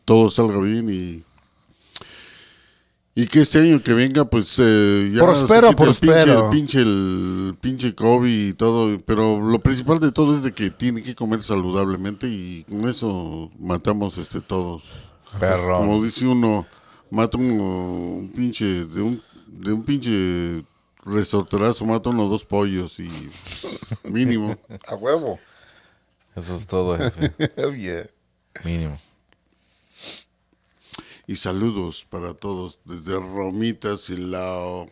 todo 0.03 0.30
salga 0.31 0.59
bien 0.59 0.89
y 0.89 1.23
y 3.19 3.26
que 3.27 3.39
este 3.41 3.60
año 3.60 3.81
que 3.81 3.94
venga 3.94 4.26
pues 4.26 4.57
eh, 4.60 5.11
ya 5.14 5.23
Prospero, 5.23 5.69
se 5.69 5.76
quite 5.76 5.89
el 5.89 5.95
pinche, 5.95 6.03
prospero. 6.03 6.45
el 6.45 6.49
pinche 6.52 6.80
el 6.81 7.57
pinche 7.60 7.95
COVID 7.95 8.48
y 8.49 8.53
todo 8.53 9.02
pero 9.06 9.39
lo 9.41 9.60
principal 9.60 9.99
de 9.99 10.11
todo 10.11 10.34
es 10.34 10.44
de 10.44 10.53
que 10.53 10.69
tiene 10.69 11.02
que 11.02 11.15
comer 11.15 11.41
saludablemente 11.41 12.27
y 12.27 12.64
con 12.69 12.88
eso 12.88 13.49
matamos 13.57 14.18
este 14.19 14.39
todos 14.39 14.84
Perrón. 15.39 15.77
como 15.80 16.03
dice 16.03 16.27
uno 16.27 16.68
mata 17.10 17.38
uno 17.39 17.64
un 17.64 18.31
pinche 18.35 18.85
de 18.85 19.02
un 19.02 19.22
de 19.48 19.73
un 19.73 19.84
pinche 19.84 20.64
resorterá 21.03 21.73
su 21.73 21.85
mata 21.85 22.10
unos 22.10 22.30
dos 22.30 22.45
pollos 22.45 22.99
y 22.99 23.10
mínimo. 24.10 24.57
A 24.88 24.95
huevo. 24.95 25.39
Eso 26.35 26.53
es 26.56 26.68
todo, 26.68 26.98
jefe. 26.98 27.34
Yeah. 27.77 28.07
Mínimo. 28.64 28.99
Y 31.28 31.36
saludos 31.36 32.06
para 32.10 32.34
todos 32.34 32.80
desde 32.86 33.20
Romitas 33.20 34.10
y 34.10 34.16
Lao, 34.16 34.88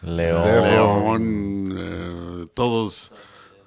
León. 0.00 0.44
León, 0.44 1.76
eh, 1.76 2.46
todos, 2.54 3.12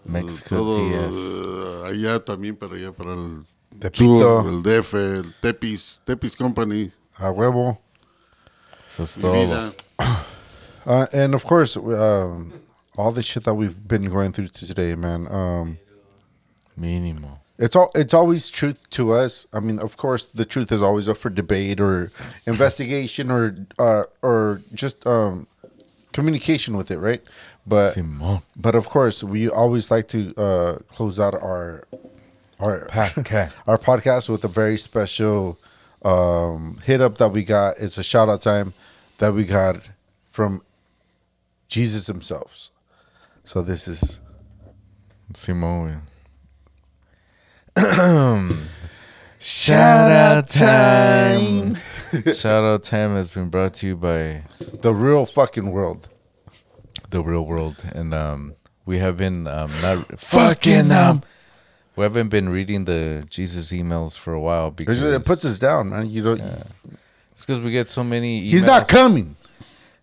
Mexico 0.06 0.56
todos 0.56 0.80
eh, 0.80 1.84
allá 1.86 2.26
también 2.26 2.56
para 2.56 2.76
allá 2.76 2.91
para 2.91 3.14
el 3.14 3.45
Tepito. 3.80 4.41
sur, 4.41 4.48
el 4.49 4.64
DF, 4.64 4.94
el 4.95 5.36
Tepis, 5.40 6.02
Tepis 6.03 6.36
Company, 6.36 6.91
A 7.18 7.30
huevo. 7.31 7.80
Eso 8.86 9.03
es 9.03 9.15
todo. 9.15 9.73
Uh, 10.86 11.06
and 11.14 11.36
of 11.36 11.44
course, 11.45 11.77
um, 11.77 12.52
all 12.98 13.11
the 13.11 13.22
shit 13.22 13.44
that 13.44 13.53
we've 13.53 13.88
been 13.88 14.06
going 14.06 14.31
through 14.31 14.48
today, 14.48 14.95
man. 14.95 15.27
Um, 15.27 15.77
Mínimo. 16.80 17.39
It's 17.60 17.76
all 17.76 17.91
it's 17.94 18.14
always 18.14 18.49
truth 18.49 18.90
to 18.91 19.11
us. 19.11 19.45
I 19.52 19.60
mean, 19.60 19.80
of 19.80 19.98
course, 19.98 20.26
the 20.26 20.45
truth 20.45 20.72
is 20.72 20.81
always 20.81 21.10
up 21.10 21.18
for 21.18 21.30
debate 21.30 21.81
or 21.81 22.11
investigation 22.45 23.30
or 23.30 23.56
uh, 23.77 24.03
or 24.22 24.61
just 24.73 25.06
um, 25.06 25.45
communication 26.14 26.77
with 26.77 26.90
it, 26.90 26.99
right? 26.99 27.22
But 27.68 27.94
but 28.56 28.76
of 28.76 28.88
course, 28.90 29.23
we 29.23 29.49
always 29.49 29.91
like 29.91 30.07
to 30.10 30.34
uh, 30.38 30.76
close 30.88 31.19
out 31.19 31.36
our 31.36 31.84
our 32.61 32.88
Podcast. 32.88 33.53
our 33.68 33.77
podcast 33.77 34.30
with 34.30 34.44
a 34.45 34.48
very 34.48 34.77
special 34.77 35.60
um, 36.03 36.80
hit 36.86 37.02
up 37.02 37.18
that 37.18 37.30
we 37.30 37.44
got. 37.44 37.77
It's 37.77 37.98
a 37.98 38.03
shout 38.03 38.30
out 38.30 38.41
time 38.41 38.73
that 39.18 39.34
we 39.34 39.44
got 39.44 39.90
from 40.31 40.61
Jesus 41.68 42.07
himself. 42.07 42.69
So 43.44 43.61
this 43.61 43.88
is 43.88 44.22
Simón. 45.34 46.02
Shout 49.39 50.11
out 50.11 50.47
time. 50.47 51.76
Shout 52.34 52.64
out 52.64 52.84
time 52.84 53.15
has 53.15 53.31
been 53.31 53.49
brought 53.49 53.76
to 53.76 53.88
you 53.88 53.95
by 53.95 54.43
The 54.81 54.93
real 54.93 55.26
fucking 55.26 55.72
world. 55.72 56.10
the 57.10 57.22
real 57.22 57.45
world, 57.45 57.84
and 57.95 58.14
um, 58.14 58.53
we 58.85 58.97
have 58.99 59.18
been 59.18 59.47
um 59.47 59.72
not 59.81 60.19
Fucking 60.19 60.91
um. 60.91 61.22
We 61.95 62.03
haven't 62.03 62.30
been 62.30 62.49
reading 62.49 62.85
the 62.85 63.26
Jesus 63.30 63.72
emails 63.73 64.18
for 64.18 64.34
a 64.34 64.39
while 64.39 64.72
because 64.72 65.01
It 65.01 65.26
puts 65.26 65.43
us 65.45 65.60
down, 65.60 65.89
man. 65.89 66.10
You 66.10 66.23
don't. 66.23 66.41
it's 67.31 67.45
because 67.45 67.61
we 67.61 67.72
get 67.72 67.89
so 67.89 68.03
many. 68.03 68.41
Emails. 68.41 68.51
He's 68.51 68.68
not 68.68 68.88
coming. 68.88 69.35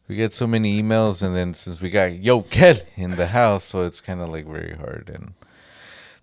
We 0.09 0.15
get 0.15 0.35
so 0.35 0.47
many 0.47 0.81
emails, 0.81 1.23
and 1.23 1.35
then 1.35 1.55
since 1.55 1.81
we 1.81 1.91
got 1.91 2.13
Yo 2.13 2.43
Kel 2.43 2.77
in 2.97 3.17
the 3.17 3.27
house, 3.29 3.65
so 3.65 3.85
it's 3.85 4.01
kind 4.01 4.21
of 4.21 4.29
like 4.29 4.47
very 4.47 4.75
hard 4.75 5.11
and 5.13 5.35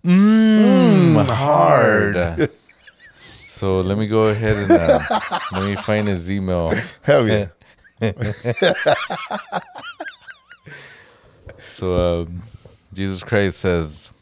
mm, 0.04 1.26
hard. 1.26 2.50
so 3.48 3.80
let 3.80 3.98
me 3.98 4.06
go 4.06 4.28
ahead 4.28 4.56
and 4.56 4.70
uh, 4.70 5.00
let 5.52 5.68
me 5.68 5.76
find 5.76 6.06
his 6.08 6.30
email. 6.30 6.72
Hell 7.02 7.26
yeah. 7.28 7.48
So 11.66 12.22
um, 12.22 12.42
Jesus 12.92 13.22
Christ 13.24 13.58
says, 13.58 14.12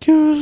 Damn. 0.00 0.36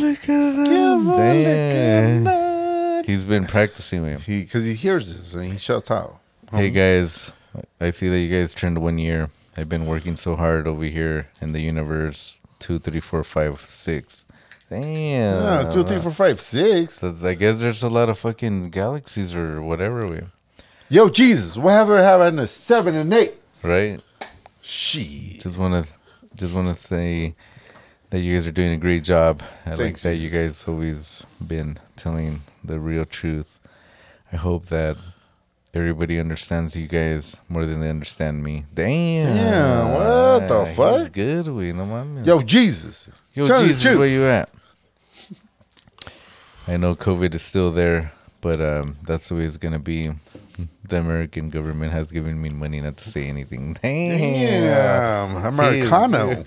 He's 3.05 3.25
been 3.25 3.47
practicing 3.47 4.05
him. 4.05 4.21
He 4.21 4.43
because 4.43 4.67
he 4.67 4.75
hears 4.75 5.17
this 5.17 5.35
and 5.35 5.45
he 5.51 5.57
shuts 5.57 5.91
out. 5.91 6.21
Hey 6.51 6.69
guys, 6.71 7.33
I 7.81 7.89
see 7.91 8.09
that 8.09 8.19
you 8.19 8.31
guys 8.31 8.53
turned 8.53 8.83
one 8.83 8.99
year. 8.99 9.31
I've 9.57 9.69
been 9.69 9.87
working 9.87 10.17
so 10.17 10.37
hard 10.37 10.67
over 10.67 10.85
here 10.85 11.29
in 11.41 11.53
the 11.53 11.61
universe. 11.61 12.41
Two, 12.65 12.79
three, 12.79 13.01
four, 13.01 13.23
five, 13.25 13.61
six. 13.61 14.25
Damn. 14.71 15.43
Ah, 15.43 15.69
two, 15.69 15.83
three, 15.83 15.99
four, 15.99 16.13
five, 16.13 16.41
six. 16.41 16.95
So 16.95 17.15
I 17.23 17.35
guess 17.35 17.61
there's 17.61 17.83
a 17.83 17.91
lot 17.91 18.09
of 18.09 18.17
fucking 18.17 18.71
galaxies 18.71 19.37
or 19.37 19.61
whatever 19.61 20.07
we 20.07 20.21
Yo, 20.89 21.11
Jesus, 21.11 21.59
whatever 21.59 22.03
happened 22.03 22.39
to 22.39 22.47
seven 22.47 22.95
and 22.95 23.13
eight? 23.13 23.35
right. 23.63 24.03
She. 24.63 25.37
Just 25.43 25.59
wanna 25.59 25.85
just 26.37 26.55
wanna 26.55 26.75
say 26.75 27.35
that 28.09 28.21
you 28.21 28.33
guys 28.33 28.47
are 28.47 28.51
doing 28.51 28.73
a 28.73 28.79
great 28.79 29.05
job. 29.05 29.43
I 29.67 29.71
like 29.73 29.79
Thanks, 29.79 30.03
that 30.05 30.17
you 30.17 30.31
guys 30.31 30.65
always 30.67 31.27
been 31.47 31.79
telling 31.97 32.41
the 32.65 32.81
real 32.81 33.05
truth. 33.05 33.61
I 34.33 34.37
hope 34.37 34.69
that 34.69 34.97
everybody 35.75 36.19
understands 36.21 36.77
you 36.77 36.87
guys 36.87 37.41
more 37.49 37.67
than 37.67 37.81
they 37.81 37.91
understand 37.91 38.43
me. 38.43 38.65
Damn. 38.75 39.37
Damn, 39.37 39.93
what 39.93 40.49
the 40.49 40.65
He's 40.65 40.77
fuck? 40.77 41.13
good, 41.13 41.49
we 41.49 41.73
no 41.73 41.85
mames. 41.85 42.27
Yo, 42.27 42.43
Jesus. 42.43 43.11
Yo, 43.35 43.45
tell 43.45 43.65
Jesus, 43.65 43.97
where 43.97 44.07
you 44.07 44.25
at? 44.25 44.49
I 46.67 46.77
know 46.77 46.95
COVID 46.95 47.35
is 47.35 47.43
still 47.43 47.71
there, 47.71 48.13
but 48.41 48.61
um, 48.61 48.97
that's 49.03 49.29
the 49.29 49.35
way 49.35 49.43
it's 49.45 49.57
gonna 49.57 49.79
be. 49.79 50.11
The 50.89 50.99
American 50.99 51.51
government 51.51 51.93
has 51.93 52.13
given 52.13 52.41
me 52.41 52.49
money 52.51 52.81
not 52.81 52.97
to 52.99 53.05
say 53.09 53.27
anything. 53.27 53.73
Damn. 53.83 55.33
Damn, 55.33 55.45
Americano. 55.45 56.45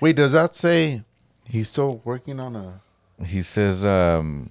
Wait, 0.00 0.16
does 0.16 0.32
that 0.32 0.54
say 0.54 1.02
he's 1.46 1.68
still 1.68 2.02
working 2.04 2.38
on 2.38 2.54
a? 2.56 2.80
He 3.24 3.40
says, 3.42 3.86
um, 3.86 4.50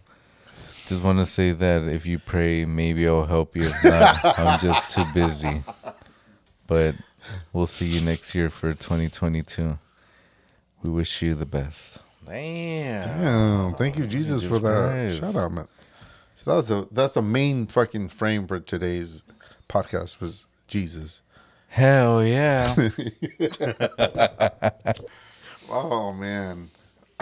just 0.94 1.03
want 1.03 1.18
to 1.18 1.26
say 1.26 1.52
that 1.53 1.88
if 1.88 2.06
you 2.06 2.20
pray, 2.20 2.65
maybe 2.65 3.07
I'll 3.07 3.26
help 3.26 3.56
you. 3.56 3.64
If 3.64 3.84
not, 3.84 4.20
I'm 4.40 4.60
just 4.60 4.95
too 4.95 5.03
busy. 5.11 5.64
But 6.68 6.94
we'll 7.52 7.65
see 7.65 7.88
you 7.88 8.02
next 8.02 8.36
year 8.36 8.52
for 8.52 8.74
2022. 8.74 9.80
We 10.84 10.90
wish 10.91 11.22
you 11.24 11.34
the 11.34 11.48
best. 11.48 11.98
Damn. 12.26 13.03
Damn, 13.03 13.74
thank 13.74 13.98
you, 13.98 14.06
Jesus, 14.06 14.44
Jesus 14.44 14.57
for 14.60 14.64
that 14.64 14.91
Christ. 14.91 15.20
shout 15.22 15.36
out, 15.36 15.52
man. 15.52 15.68
So 16.36 16.52
that 16.52 16.57
was 16.57 16.72
a 16.72 16.88
that's 16.91 17.15
the 17.15 17.22
main 17.24 17.65
fucking 17.65 18.10
frame 18.10 18.45
for 18.45 18.60
today's 18.60 19.24
podcast 19.68 20.20
was 20.22 20.45
Jesus. 20.68 21.22
Hell 21.70 22.24
yeah. 22.24 22.76
Oh 25.70 26.14
man, 26.14 26.70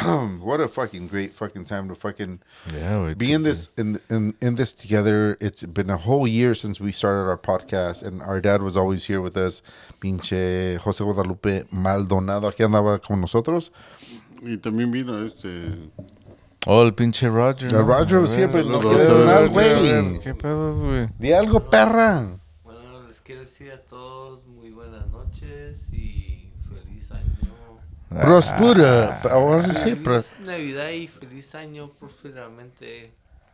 what 0.42 0.60
a 0.60 0.68
fucking 0.68 1.08
great 1.08 1.36
fucking 1.36 1.66
time 1.66 1.88
to 1.88 1.96
fucking 1.96 2.40
yeah. 2.74 3.04
we 3.04 3.14
be 3.14 3.32
in 3.32 3.44
this 3.44 3.70
in 3.78 4.00
in 4.10 4.34
in 4.42 4.56
this 4.56 4.74
together. 4.74 5.38
It's 5.40 5.64
been 5.64 5.90
a 5.90 5.98
whole 5.98 6.28
year 6.28 6.54
since 6.54 6.80
we 6.80 6.92
started 6.92 7.30
our 7.30 7.38
podcast, 7.38 8.04
and 8.04 8.22
our 8.22 8.42
dad 8.42 8.62
was 8.62 8.76
always 8.76 9.06
here 9.06 9.22
with 9.22 9.38
us. 9.38 9.62
Pinche 10.00 10.78
José 10.80 11.04
Guadalupe 11.04 11.66
Maldonado 11.72 12.48
aquí 12.48 12.64
andaba 12.64 13.00
con 13.00 13.22
nosotros. 13.22 13.72
Y 14.42 14.58
también 14.58 14.92
vino 14.92 15.24
este 15.24 15.92
Oh, 16.68 16.84
el 16.84 16.94
pinche 16.94 17.28
Roger. 17.28 17.74
El 17.74 17.86
Roger 17.86 18.20
was 18.20 18.36
here, 18.36 18.48
pero 18.48 18.64
no 18.66 18.82
Saludos, 18.82 18.96
quiere 18.96 19.10
sonar, 19.10 19.50
saludos, 19.50 19.52
güey. 19.52 20.20
¿Qué 20.20 20.36
pedos, 20.36 20.84
güey? 20.84 21.10
Di 21.18 21.34
algo, 21.34 21.70
perra. 21.70 22.40
Bueno, 22.64 23.08
les 23.08 23.20
quiero 23.22 23.42
decir 23.42 23.72
a 23.72 23.82
todos 23.82 24.46
muy 24.46 24.70
buenas 24.70 25.08
noches 25.10 25.92
y 25.92 26.11
feliz 26.11 26.11
año. 28.12 28.22
Prospera. 28.22 29.22
Ahora 29.32 29.64
sí, 29.74 29.96
Feliz 29.96 30.36
Navidad 30.46 30.90
y 30.90 31.08
feliz 31.08 31.56
año 31.56 31.90
próximamente. 32.00 33.14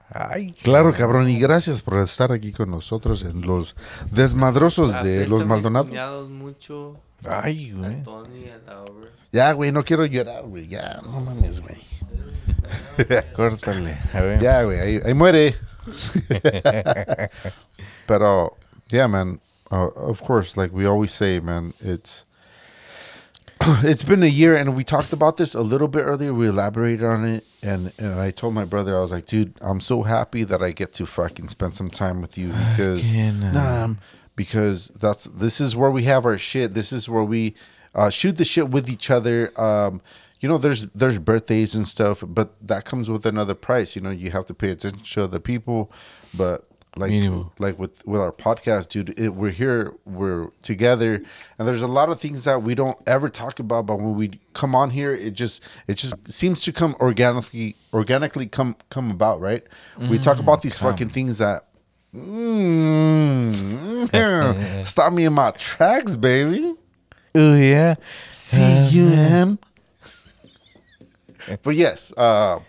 Ay, 0.09 0.53
Claro, 0.63 0.93
cabrón, 0.93 1.29
y 1.29 1.37
gracias 1.37 1.81
por 1.81 1.99
estar 1.99 2.31
aquí 2.31 2.53
con 2.53 2.71
nosotros 2.71 3.23
en 3.23 3.41
los 3.41 3.75
desmadrosos 4.11 5.03
de 5.03 5.27
los 5.27 5.45
Maldonados. 5.45 6.29
mucho. 6.29 6.95
ay, 7.27 7.71
A 7.71 7.75
güey. 7.77 8.03
Tony, 8.03 8.45
a 8.49 8.57
Laura. 8.71 9.09
Ya, 9.33 9.51
güey, 9.51 9.73
no 9.73 9.83
quiero 9.83 10.05
llorar, 10.05 10.43
güey. 10.45 10.67
Ya, 10.67 11.01
no 11.03 11.19
mames, 11.19 11.59
güey. 11.59 11.75
Córtale. 13.35 13.97
A 14.13 14.21
ver. 14.21 14.39
Ya, 14.39 14.63
güey, 14.63 14.79
ahí, 14.79 15.01
ahí 15.05 15.13
muere. 15.13 15.55
Pero, 18.07 18.57
yeah, 18.89 19.07
man. 19.07 19.39
Uh, 19.69 19.89
of 19.97 20.21
course, 20.23 20.55
like 20.55 20.73
we 20.73 20.85
always 20.85 21.11
say, 21.11 21.41
man, 21.41 21.73
it's 21.81 22.25
it's 23.83 24.03
been 24.03 24.23
a 24.23 24.27
year, 24.27 24.55
and 24.55 24.75
we 24.75 24.83
talked 24.83 25.13
about 25.13 25.37
this 25.37 25.55
a 25.55 25.61
little 25.61 25.87
bit 25.87 26.01
earlier. 26.01 26.33
We 26.33 26.47
elaborated 26.47 27.03
on 27.05 27.25
it, 27.25 27.45
and 27.63 27.91
and 27.97 28.19
I 28.19 28.31
told 28.31 28.53
my 28.53 28.65
brother, 28.65 28.97
I 28.97 29.01
was 29.01 29.11
like, 29.11 29.25
dude, 29.25 29.53
I'm 29.61 29.79
so 29.79 30.03
happy 30.03 30.43
that 30.43 30.61
I 30.61 30.71
get 30.71 30.93
to 30.93 31.05
fucking 31.05 31.47
spend 31.49 31.75
some 31.75 31.89
time 31.89 32.21
with 32.21 32.37
you 32.37 32.49
because 32.49 33.07
Fucking, 33.07 33.43
uh, 33.43 33.51
nah, 33.51 33.79
I'm- 33.81 33.99
because 34.35 34.89
that's 34.89 35.23
this 35.25 35.59
is 35.59 35.75
where 35.75 35.89
we 35.89 36.03
have 36.03 36.25
our 36.25 36.37
shit. 36.37 36.73
This 36.75 36.91
is 36.93 37.09
where 37.09 37.23
we 37.23 37.55
uh, 37.95 38.09
shoot 38.11 38.37
the 38.37 38.45
shit 38.45 38.69
with 38.69 38.87
each 38.89 39.09
other. 39.09 39.51
Um, 39.59 40.01
you 40.39 40.47
know, 40.47 40.59
there's 40.59 40.83
there's 40.91 41.17
birthdays 41.17 41.73
and 41.73 41.87
stuff, 41.87 42.23
but 42.27 42.53
that 42.67 42.85
comes 42.85 43.09
with 43.09 43.25
another 43.25 43.55
price. 43.55 43.95
You 43.95 44.03
know, 44.03 44.11
you 44.11 44.29
have 44.31 44.45
to 44.45 44.53
pay 44.53 44.69
attention 44.69 45.01
to 45.03 45.23
other 45.23 45.39
people, 45.39 45.91
but 46.35 46.65
like 46.97 47.11
Mínimo. 47.11 47.51
like 47.59 47.77
with 47.79 48.05
with 48.05 48.21
our 48.21 48.31
podcast, 48.31 48.89
dude, 48.89 49.17
it, 49.19 49.29
we're 49.29 49.51
here, 49.51 49.93
we're 50.05 50.49
together, 50.61 51.21
and 51.57 51.67
there's 51.67 51.81
a 51.81 51.87
lot 51.87 52.09
of 52.09 52.19
things 52.19 52.43
that 52.45 52.63
we 52.63 52.75
don't 52.75 52.97
ever 53.07 53.29
talk 53.29 53.59
about. 53.59 53.85
But 53.85 53.97
when 53.97 54.15
we 54.15 54.39
come 54.53 54.75
on 54.75 54.89
here, 54.91 55.13
it 55.13 55.31
just 55.31 55.63
it 55.87 55.95
just 55.95 56.31
seems 56.31 56.61
to 56.63 56.71
come 56.71 56.95
organically 56.99 57.75
organically 57.93 58.47
come 58.47 58.75
come 58.89 59.11
about, 59.11 59.39
right? 59.39 59.63
we 60.09 60.17
talk 60.19 60.39
about 60.39 60.61
these 60.61 60.77
fucking 60.77 61.09
things 61.09 61.37
that 61.39 61.63
Mm. 62.15 63.25
Stop 64.87 65.13
me 65.13 65.25
in 65.25 65.33
my 65.33 65.51
tracks, 65.51 66.15
baby. 66.15 66.73
Oh 67.35 67.55
yeah. 67.55 67.95
C 68.31 68.87
U 68.91 69.07
M. 69.09 69.59
But 71.63 71.75
yes, 71.75 72.13
uh, 72.17 72.59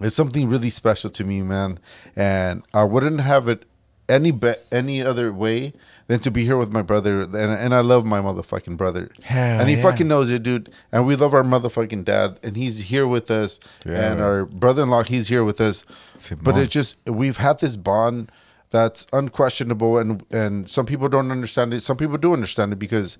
it's 0.00 0.14
something 0.16 0.48
really 0.48 0.70
special 0.70 1.10
to 1.10 1.24
me, 1.24 1.42
man, 1.42 1.78
and 2.14 2.62
I 2.74 2.84
wouldn't 2.84 3.20
have 3.20 3.48
it 3.48 3.64
any 4.08 4.30
be- 4.30 4.54
any 4.70 5.02
other 5.02 5.32
way 5.32 5.72
than 6.06 6.20
to 6.20 6.30
be 6.30 6.44
here 6.44 6.56
with 6.56 6.70
my 6.72 6.82
brother, 6.82 7.22
and, 7.22 7.34
and 7.34 7.74
I 7.74 7.80
love 7.80 8.04
my 8.06 8.20
motherfucking 8.20 8.76
brother, 8.76 9.10
Hell 9.24 9.60
and 9.60 9.68
he 9.68 9.74
yeah. 9.76 9.82
fucking 9.82 10.06
knows 10.06 10.30
it, 10.30 10.42
dude, 10.44 10.70
and 10.92 11.06
we 11.06 11.16
love 11.16 11.34
our 11.34 11.42
motherfucking 11.42 12.04
dad, 12.04 12.38
and 12.44 12.56
he's 12.56 12.78
here 12.90 13.06
with 13.06 13.30
us, 13.30 13.58
Yeah, 13.84 14.12
and 14.12 14.20
our 14.20 14.44
brother-in-law, 14.44 15.02
he's 15.04 15.26
here 15.28 15.42
with 15.42 15.60
us, 15.60 15.84
Simón. 16.16 16.44
but 16.44 16.56
it's 16.56 16.72
just 16.72 16.98
we've 17.08 17.38
had 17.38 17.58
this 17.58 17.76
bond 17.76 18.30
that's 18.70 19.06
unquestionable, 19.12 19.98
and 19.98 20.24
and 20.30 20.68
some 20.70 20.86
people 20.86 21.08
don't 21.08 21.30
understand 21.32 21.74
it, 21.74 21.82
some 21.82 21.96
people 21.96 22.16
do 22.18 22.32
understand 22.32 22.72
it 22.72 22.78
because 22.78 23.18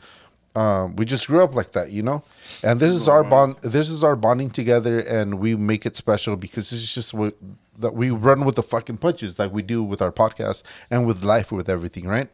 um, 0.56 0.96
we 0.96 1.04
just 1.04 1.26
grew 1.26 1.42
up 1.42 1.54
like 1.54 1.72
that, 1.72 1.92
you 1.92 2.02
know. 2.02 2.24
And 2.64 2.80
this 2.80 2.94
is 2.94 3.08
our 3.08 3.22
bond. 3.22 3.56
This 3.60 3.90
is 3.90 4.02
our 4.02 4.16
bonding 4.16 4.48
together, 4.48 4.98
and 5.00 5.38
we 5.38 5.54
make 5.54 5.84
it 5.84 5.96
special 5.96 6.34
because 6.36 6.70
this 6.70 6.80
is 6.82 6.94
just 6.94 7.12
what 7.12 7.36
that 7.78 7.94
we 7.94 8.10
run 8.10 8.46
with 8.46 8.56
the 8.56 8.62
fucking 8.62 8.96
punches, 8.96 9.38
like 9.38 9.52
we 9.52 9.60
do 9.60 9.82
with 9.82 10.00
our 10.00 10.10
podcast 10.10 10.62
and 10.90 11.06
with 11.06 11.22
life, 11.22 11.52
with 11.52 11.68
everything, 11.68 12.06
right? 12.06 12.28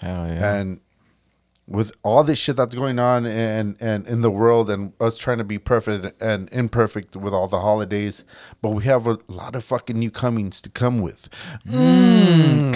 Hell 0.00 0.26
yeah. 0.26 0.54
And 0.54 0.80
with 1.68 1.92
all 2.02 2.22
this 2.22 2.38
shit 2.38 2.56
that's 2.56 2.74
going 2.74 2.98
on 2.98 3.26
and 3.26 3.76
and 3.78 4.06
in 4.06 4.22
the 4.22 4.30
world, 4.30 4.70
and 4.70 4.94
us 4.98 5.18
trying 5.18 5.36
to 5.38 5.44
be 5.44 5.58
perfect 5.58 6.22
and 6.22 6.48
imperfect 6.52 7.14
with 7.14 7.34
all 7.34 7.46
the 7.46 7.60
holidays, 7.60 8.24
but 8.62 8.70
we 8.70 8.84
have 8.84 9.06
a 9.06 9.18
lot 9.28 9.54
of 9.54 9.62
fucking 9.64 9.98
new 9.98 10.10
comings 10.10 10.62
to 10.62 10.70
come 10.70 11.02
with. 11.02 11.28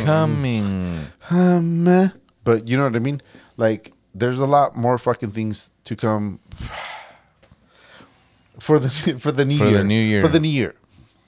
Coming. 0.04 1.06
Um, 1.30 2.12
but 2.44 2.68
you 2.68 2.76
know 2.76 2.84
what 2.84 2.96
I 2.96 2.98
mean? 2.98 3.22
Like, 3.56 3.94
there's 4.14 4.38
a 4.38 4.46
lot 4.46 4.76
more 4.76 4.98
fucking 4.98 5.30
things 5.32 5.72
to 5.84 5.96
come 5.96 6.40
for 8.58 8.78
the 8.78 8.90
for 9.20 9.32
the 9.32 9.44
new 9.44 9.58
For 9.58 9.64
the 9.64 9.70
year. 9.70 9.84
new 9.84 10.00
year. 10.02 10.20
For 10.20 10.28
the 10.28 10.40
new 10.40 10.48
year. 10.48 10.74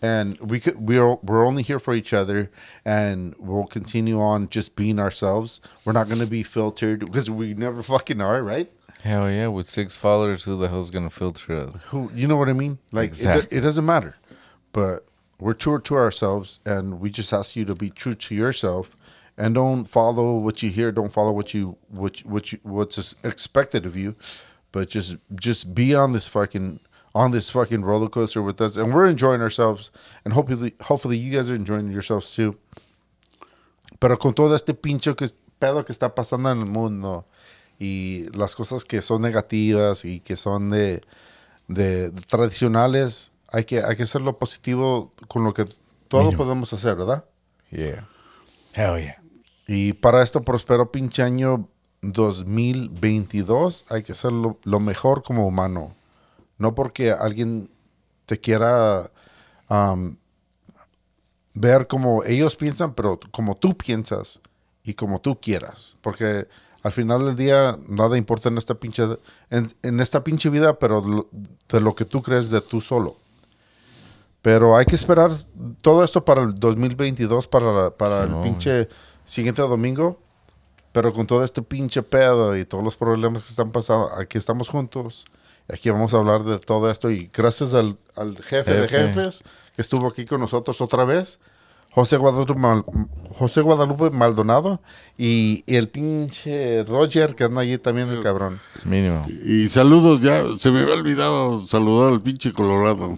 And 0.04 0.36
we 0.40 0.58
could 0.58 0.80
we're 0.80 1.14
we're 1.22 1.46
only 1.46 1.62
here 1.62 1.78
for 1.78 1.94
each 1.94 2.12
other, 2.12 2.50
and 2.84 3.34
we'll 3.38 3.66
continue 3.66 4.20
on 4.20 4.48
just 4.48 4.74
being 4.74 4.98
ourselves. 4.98 5.60
We're 5.84 5.92
not 5.92 6.08
gonna 6.08 6.26
be 6.26 6.42
filtered 6.42 7.00
because 7.06 7.30
we 7.30 7.54
never 7.54 7.82
fucking 7.84 8.20
are, 8.20 8.42
right? 8.42 8.68
Hell 9.04 9.30
yeah. 9.30 9.46
With 9.46 9.68
six 9.68 9.96
followers, 9.96 10.42
who 10.44 10.56
the 10.56 10.68
hell's 10.68 10.90
gonna 10.90 11.10
filter 11.10 11.56
us? 11.56 11.84
Who 11.84 12.10
you 12.16 12.26
know 12.26 12.36
what 12.36 12.48
I 12.48 12.52
mean? 12.52 12.78
Like 12.90 13.12
it, 13.12 13.48
it 13.52 13.60
doesn't 13.60 13.86
matter, 13.86 14.16
but 14.72 15.06
we're 15.38 15.54
true 15.54 15.80
to 15.80 15.94
ourselves, 15.94 16.58
and 16.66 16.98
we 17.00 17.08
just 17.08 17.32
ask 17.32 17.54
you 17.54 17.64
to 17.66 17.74
be 17.76 17.88
true 17.90 18.14
to 18.14 18.34
yourself, 18.34 18.96
and 19.36 19.54
don't 19.54 19.88
follow 19.88 20.38
what 20.38 20.62
you 20.62 20.70
hear. 20.70 20.92
Don't 20.92 21.12
follow 21.12 21.32
what 21.32 21.54
you 21.54 21.76
what 21.88 22.20
what 22.20 22.52
you, 22.52 22.58
what's 22.62 23.14
expected 23.24 23.86
of 23.86 23.96
you, 23.96 24.14
but 24.72 24.88
just 24.88 25.16
just 25.34 25.74
be 25.74 25.94
on 25.94 26.12
this 26.12 26.28
fucking 26.28 26.80
on 27.14 27.30
this 27.30 27.50
fucking 27.50 27.82
roller 27.84 28.08
coaster 28.08 28.42
with 28.42 28.60
us, 28.60 28.76
and 28.76 28.92
we're 28.94 29.06
enjoying 29.06 29.42
ourselves, 29.42 29.90
and 30.24 30.32
hopefully 30.34 30.74
hopefully 30.82 31.16
you 31.16 31.30
guys 31.36 31.50
are 31.50 31.54
enjoying 31.54 31.90
yourselves 31.90 32.34
too. 32.34 32.56
Pero 34.00 34.16
con 34.16 34.34
todo 34.34 34.54
este 34.54 34.74
pincho 34.74 35.14
que 35.14 35.26
pedo 35.60 35.84
que 35.84 35.92
está 35.92 36.14
pasando 36.14 36.50
en 36.50 36.58
el 36.58 36.66
mundo 36.66 37.24
y 37.78 38.26
las 38.34 38.54
cosas 38.56 38.84
que 38.84 39.00
son 39.00 39.22
negativas 39.22 40.04
y 40.04 40.20
que 40.20 40.36
son 40.36 40.70
de, 40.70 41.02
de 41.68 42.10
tradicionales, 42.28 43.30
hay 43.52 43.64
que, 43.64 43.80
hay 43.82 43.94
que 43.96 44.02
hacer 44.02 44.22
lo 44.22 44.38
positivo 44.38 45.12
con 45.28 45.44
lo 45.44 45.54
que 45.54 45.66
todo 46.08 46.24
Mínimo. 46.24 46.38
podemos 46.44 46.72
hacer, 46.72 46.96
¿verdad? 46.96 47.24
Yeah. 47.70 48.08
Hell 48.74 48.98
yeah. 49.00 49.21
Y 49.66 49.92
para 49.94 50.22
esto 50.22 50.42
prospero 50.42 50.90
pinche 50.90 51.22
año 51.22 51.68
2022 52.02 53.84
hay 53.88 54.02
que 54.02 54.12
hacer 54.12 54.32
lo, 54.32 54.58
lo 54.64 54.80
mejor 54.80 55.22
como 55.22 55.46
humano. 55.46 55.94
No 56.58 56.74
porque 56.74 57.12
alguien 57.12 57.70
te 58.26 58.38
quiera 58.40 59.10
ver 61.54 61.86
como 61.86 62.24
ellos 62.24 62.56
piensan, 62.56 62.94
pero 62.94 63.18
como 63.30 63.54
tú 63.56 63.76
piensas 63.76 64.40
y 64.84 64.94
como 64.94 65.20
tú 65.20 65.38
quieras. 65.40 65.96
Porque 66.00 66.46
al 66.82 66.92
final 66.92 67.24
del 67.24 67.36
día 67.36 67.78
nada 67.88 68.16
importa 68.18 68.48
en 68.48 68.58
esta 68.58 68.74
pinche, 68.74 69.04
en, 69.50 69.72
en 69.82 70.00
esta 70.00 70.24
pinche 70.24 70.50
vida, 70.50 70.78
pero 70.78 71.00
lo- 71.04 71.28
de 71.68 71.80
lo 71.80 71.94
que 71.94 72.04
tú 72.04 72.22
crees 72.22 72.50
de 72.50 72.60
tú 72.60 72.80
solo. 72.80 73.16
Pero 74.40 74.76
hay 74.76 74.84
que 74.86 74.96
esperar 74.96 75.30
todo 75.82 76.02
esto 76.02 76.24
para 76.24 76.42
el 76.42 76.52
2022, 76.54 77.46
para, 77.46 77.90
para 77.90 78.24
el 78.24 78.30
pinche 78.42 78.88
siguiente 79.24 79.62
domingo. 79.62 80.18
Pero 80.92 81.14
con 81.14 81.26
todo 81.26 81.42
este 81.42 81.62
pinche 81.62 82.02
pedo 82.02 82.54
y 82.56 82.66
todos 82.66 82.84
los 82.84 82.96
problemas 82.98 83.44
que 83.44 83.48
están 83.48 83.70
pasando, 83.72 84.10
aquí 84.18 84.36
estamos 84.36 84.68
juntos. 84.68 85.24
Aquí 85.72 85.88
vamos 85.88 86.12
a 86.12 86.18
hablar 86.18 86.42
de 86.44 86.58
todo 86.58 86.90
esto. 86.90 87.10
Y 87.10 87.30
gracias 87.32 87.72
al, 87.72 87.96
al 88.14 88.36
jefe, 88.42 88.74
de 88.74 88.88
Jefe. 88.88 89.08
jefes 89.14 89.42
que 89.74 89.80
estuvo 89.80 90.06
aquí 90.06 90.26
con 90.26 90.40
nosotros 90.40 90.82
otra 90.82 91.04
vez, 91.04 91.40
José 91.92 92.18
Guadalupe, 92.18 92.54
Mal- 92.56 92.84
José 93.38 93.62
Guadalupe 93.62 94.10
Maldonado 94.10 94.82
y, 95.16 95.64
y 95.66 95.76
el 95.76 95.88
pinche 95.88 96.84
Roger 96.84 97.34
que 97.34 97.44
anda 97.44 97.62
allí 97.62 97.78
también, 97.78 98.08
el 98.10 98.22
cabrón. 98.22 98.60
Mínimo. 98.84 99.24
Y 99.46 99.68
saludos 99.68 100.20
ya, 100.20 100.42
se 100.58 100.70
me 100.70 100.80
había 100.80 100.94
olvidado 100.94 101.64
saludar 101.64 102.12
al 102.12 102.20
pinche 102.20 102.52
Colorado. 102.52 103.16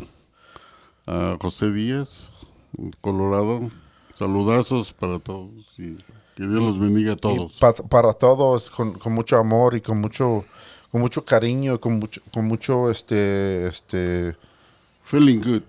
A 1.09 1.37
José 1.41 1.73
Díaz, 1.73 2.31
Colorado. 3.01 3.69
Saludazos 4.15 4.93
para 4.93 5.19
todos 5.19 5.51
y 5.79 5.97
que 6.37 6.47
Dios 6.47 6.63
los 6.63 6.79
bendiga 6.79 7.13
a 7.13 7.17
todos. 7.17 7.55
Pa- 7.59 7.73
para 7.73 8.13
todos, 8.13 8.71
con, 8.71 8.99
con 8.99 9.13
mucho 9.13 9.37
amor 9.39 9.75
y 9.75 9.81
con 9.81 10.01
mucho, 10.01 10.45
con 10.91 11.01
mucho 11.01 11.25
cariño, 11.25 11.81
con 11.81 11.99
mucho, 11.99 12.21
con 12.33 12.47
mucho, 12.47 12.91
este, 12.91 13.67
este, 13.67 14.37
Feeling 15.03 15.41
good. 15.41 15.63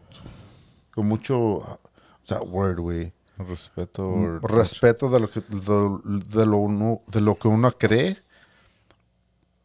con 0.94 1.08
mucho, 1.08 1.38
what's 1.58 2.28
that 2.30 2.44
word, 2.48 2.80
güey? 2.80 3.12
Respeto. 3.38 4.08
or- 4.08 4.42
respeto 4.52 5.10
de 5.10 5.20
lo 5.20 5.30
que 5.30 5.42
de, 5.42 6.00
de 6.38 6.46
lo 6.46 6.58
uno 6.58 7.02
de 7.08 7.20
lo 7.20 7.36
que 7.36 7.50
uno 7.50 7.70
cree 7.72 8.18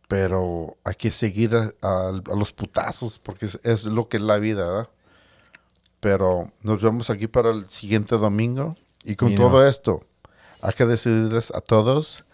pero 0.09 0.77
hay 0.85 0.95
que 0.97 1.13
seguir 1.13 1.55
a, 1.55 1.71
a- 1.83 2.09
a 2.09 2.35
los 2.37 2.53
putazos 2.53 3.21
porque 3.21 3.47
es, 3.47 3.61
es 3.63 3.85
lo 3.87 4.09
que 4.09 4.17
es 4.17 4.23
la 4.25 4.39
vida 4.39 4.67
¿verdad? 4.67 4.89
Pero 6.01 6.51
nos 6.63 6.83
vemos 6.83 7.11
aquí 7.11 7.27
para 7.27 7.51
el 7.51 7.67
siguiente 7.67 8.17
domingo. 8.17 8.75
Y 9.05 9.17
con 9.17 9.35
todo 9.35 9.67
esto 9.67 10.05
hay 10.61 10.73
que 10.75 10.85
decirles 10.85 11.53
a 11.55 11.61
todos 11.61 12.25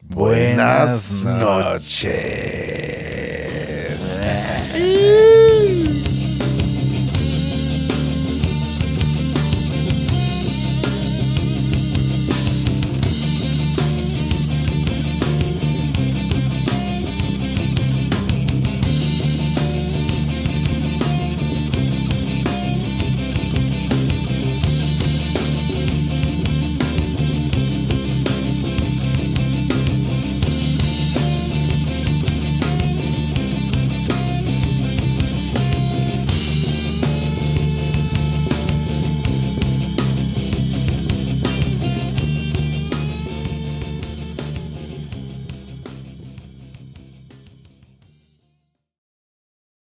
Buenas 0.00 1.24
buenas 1.24 1.40
noches 1.40 2.58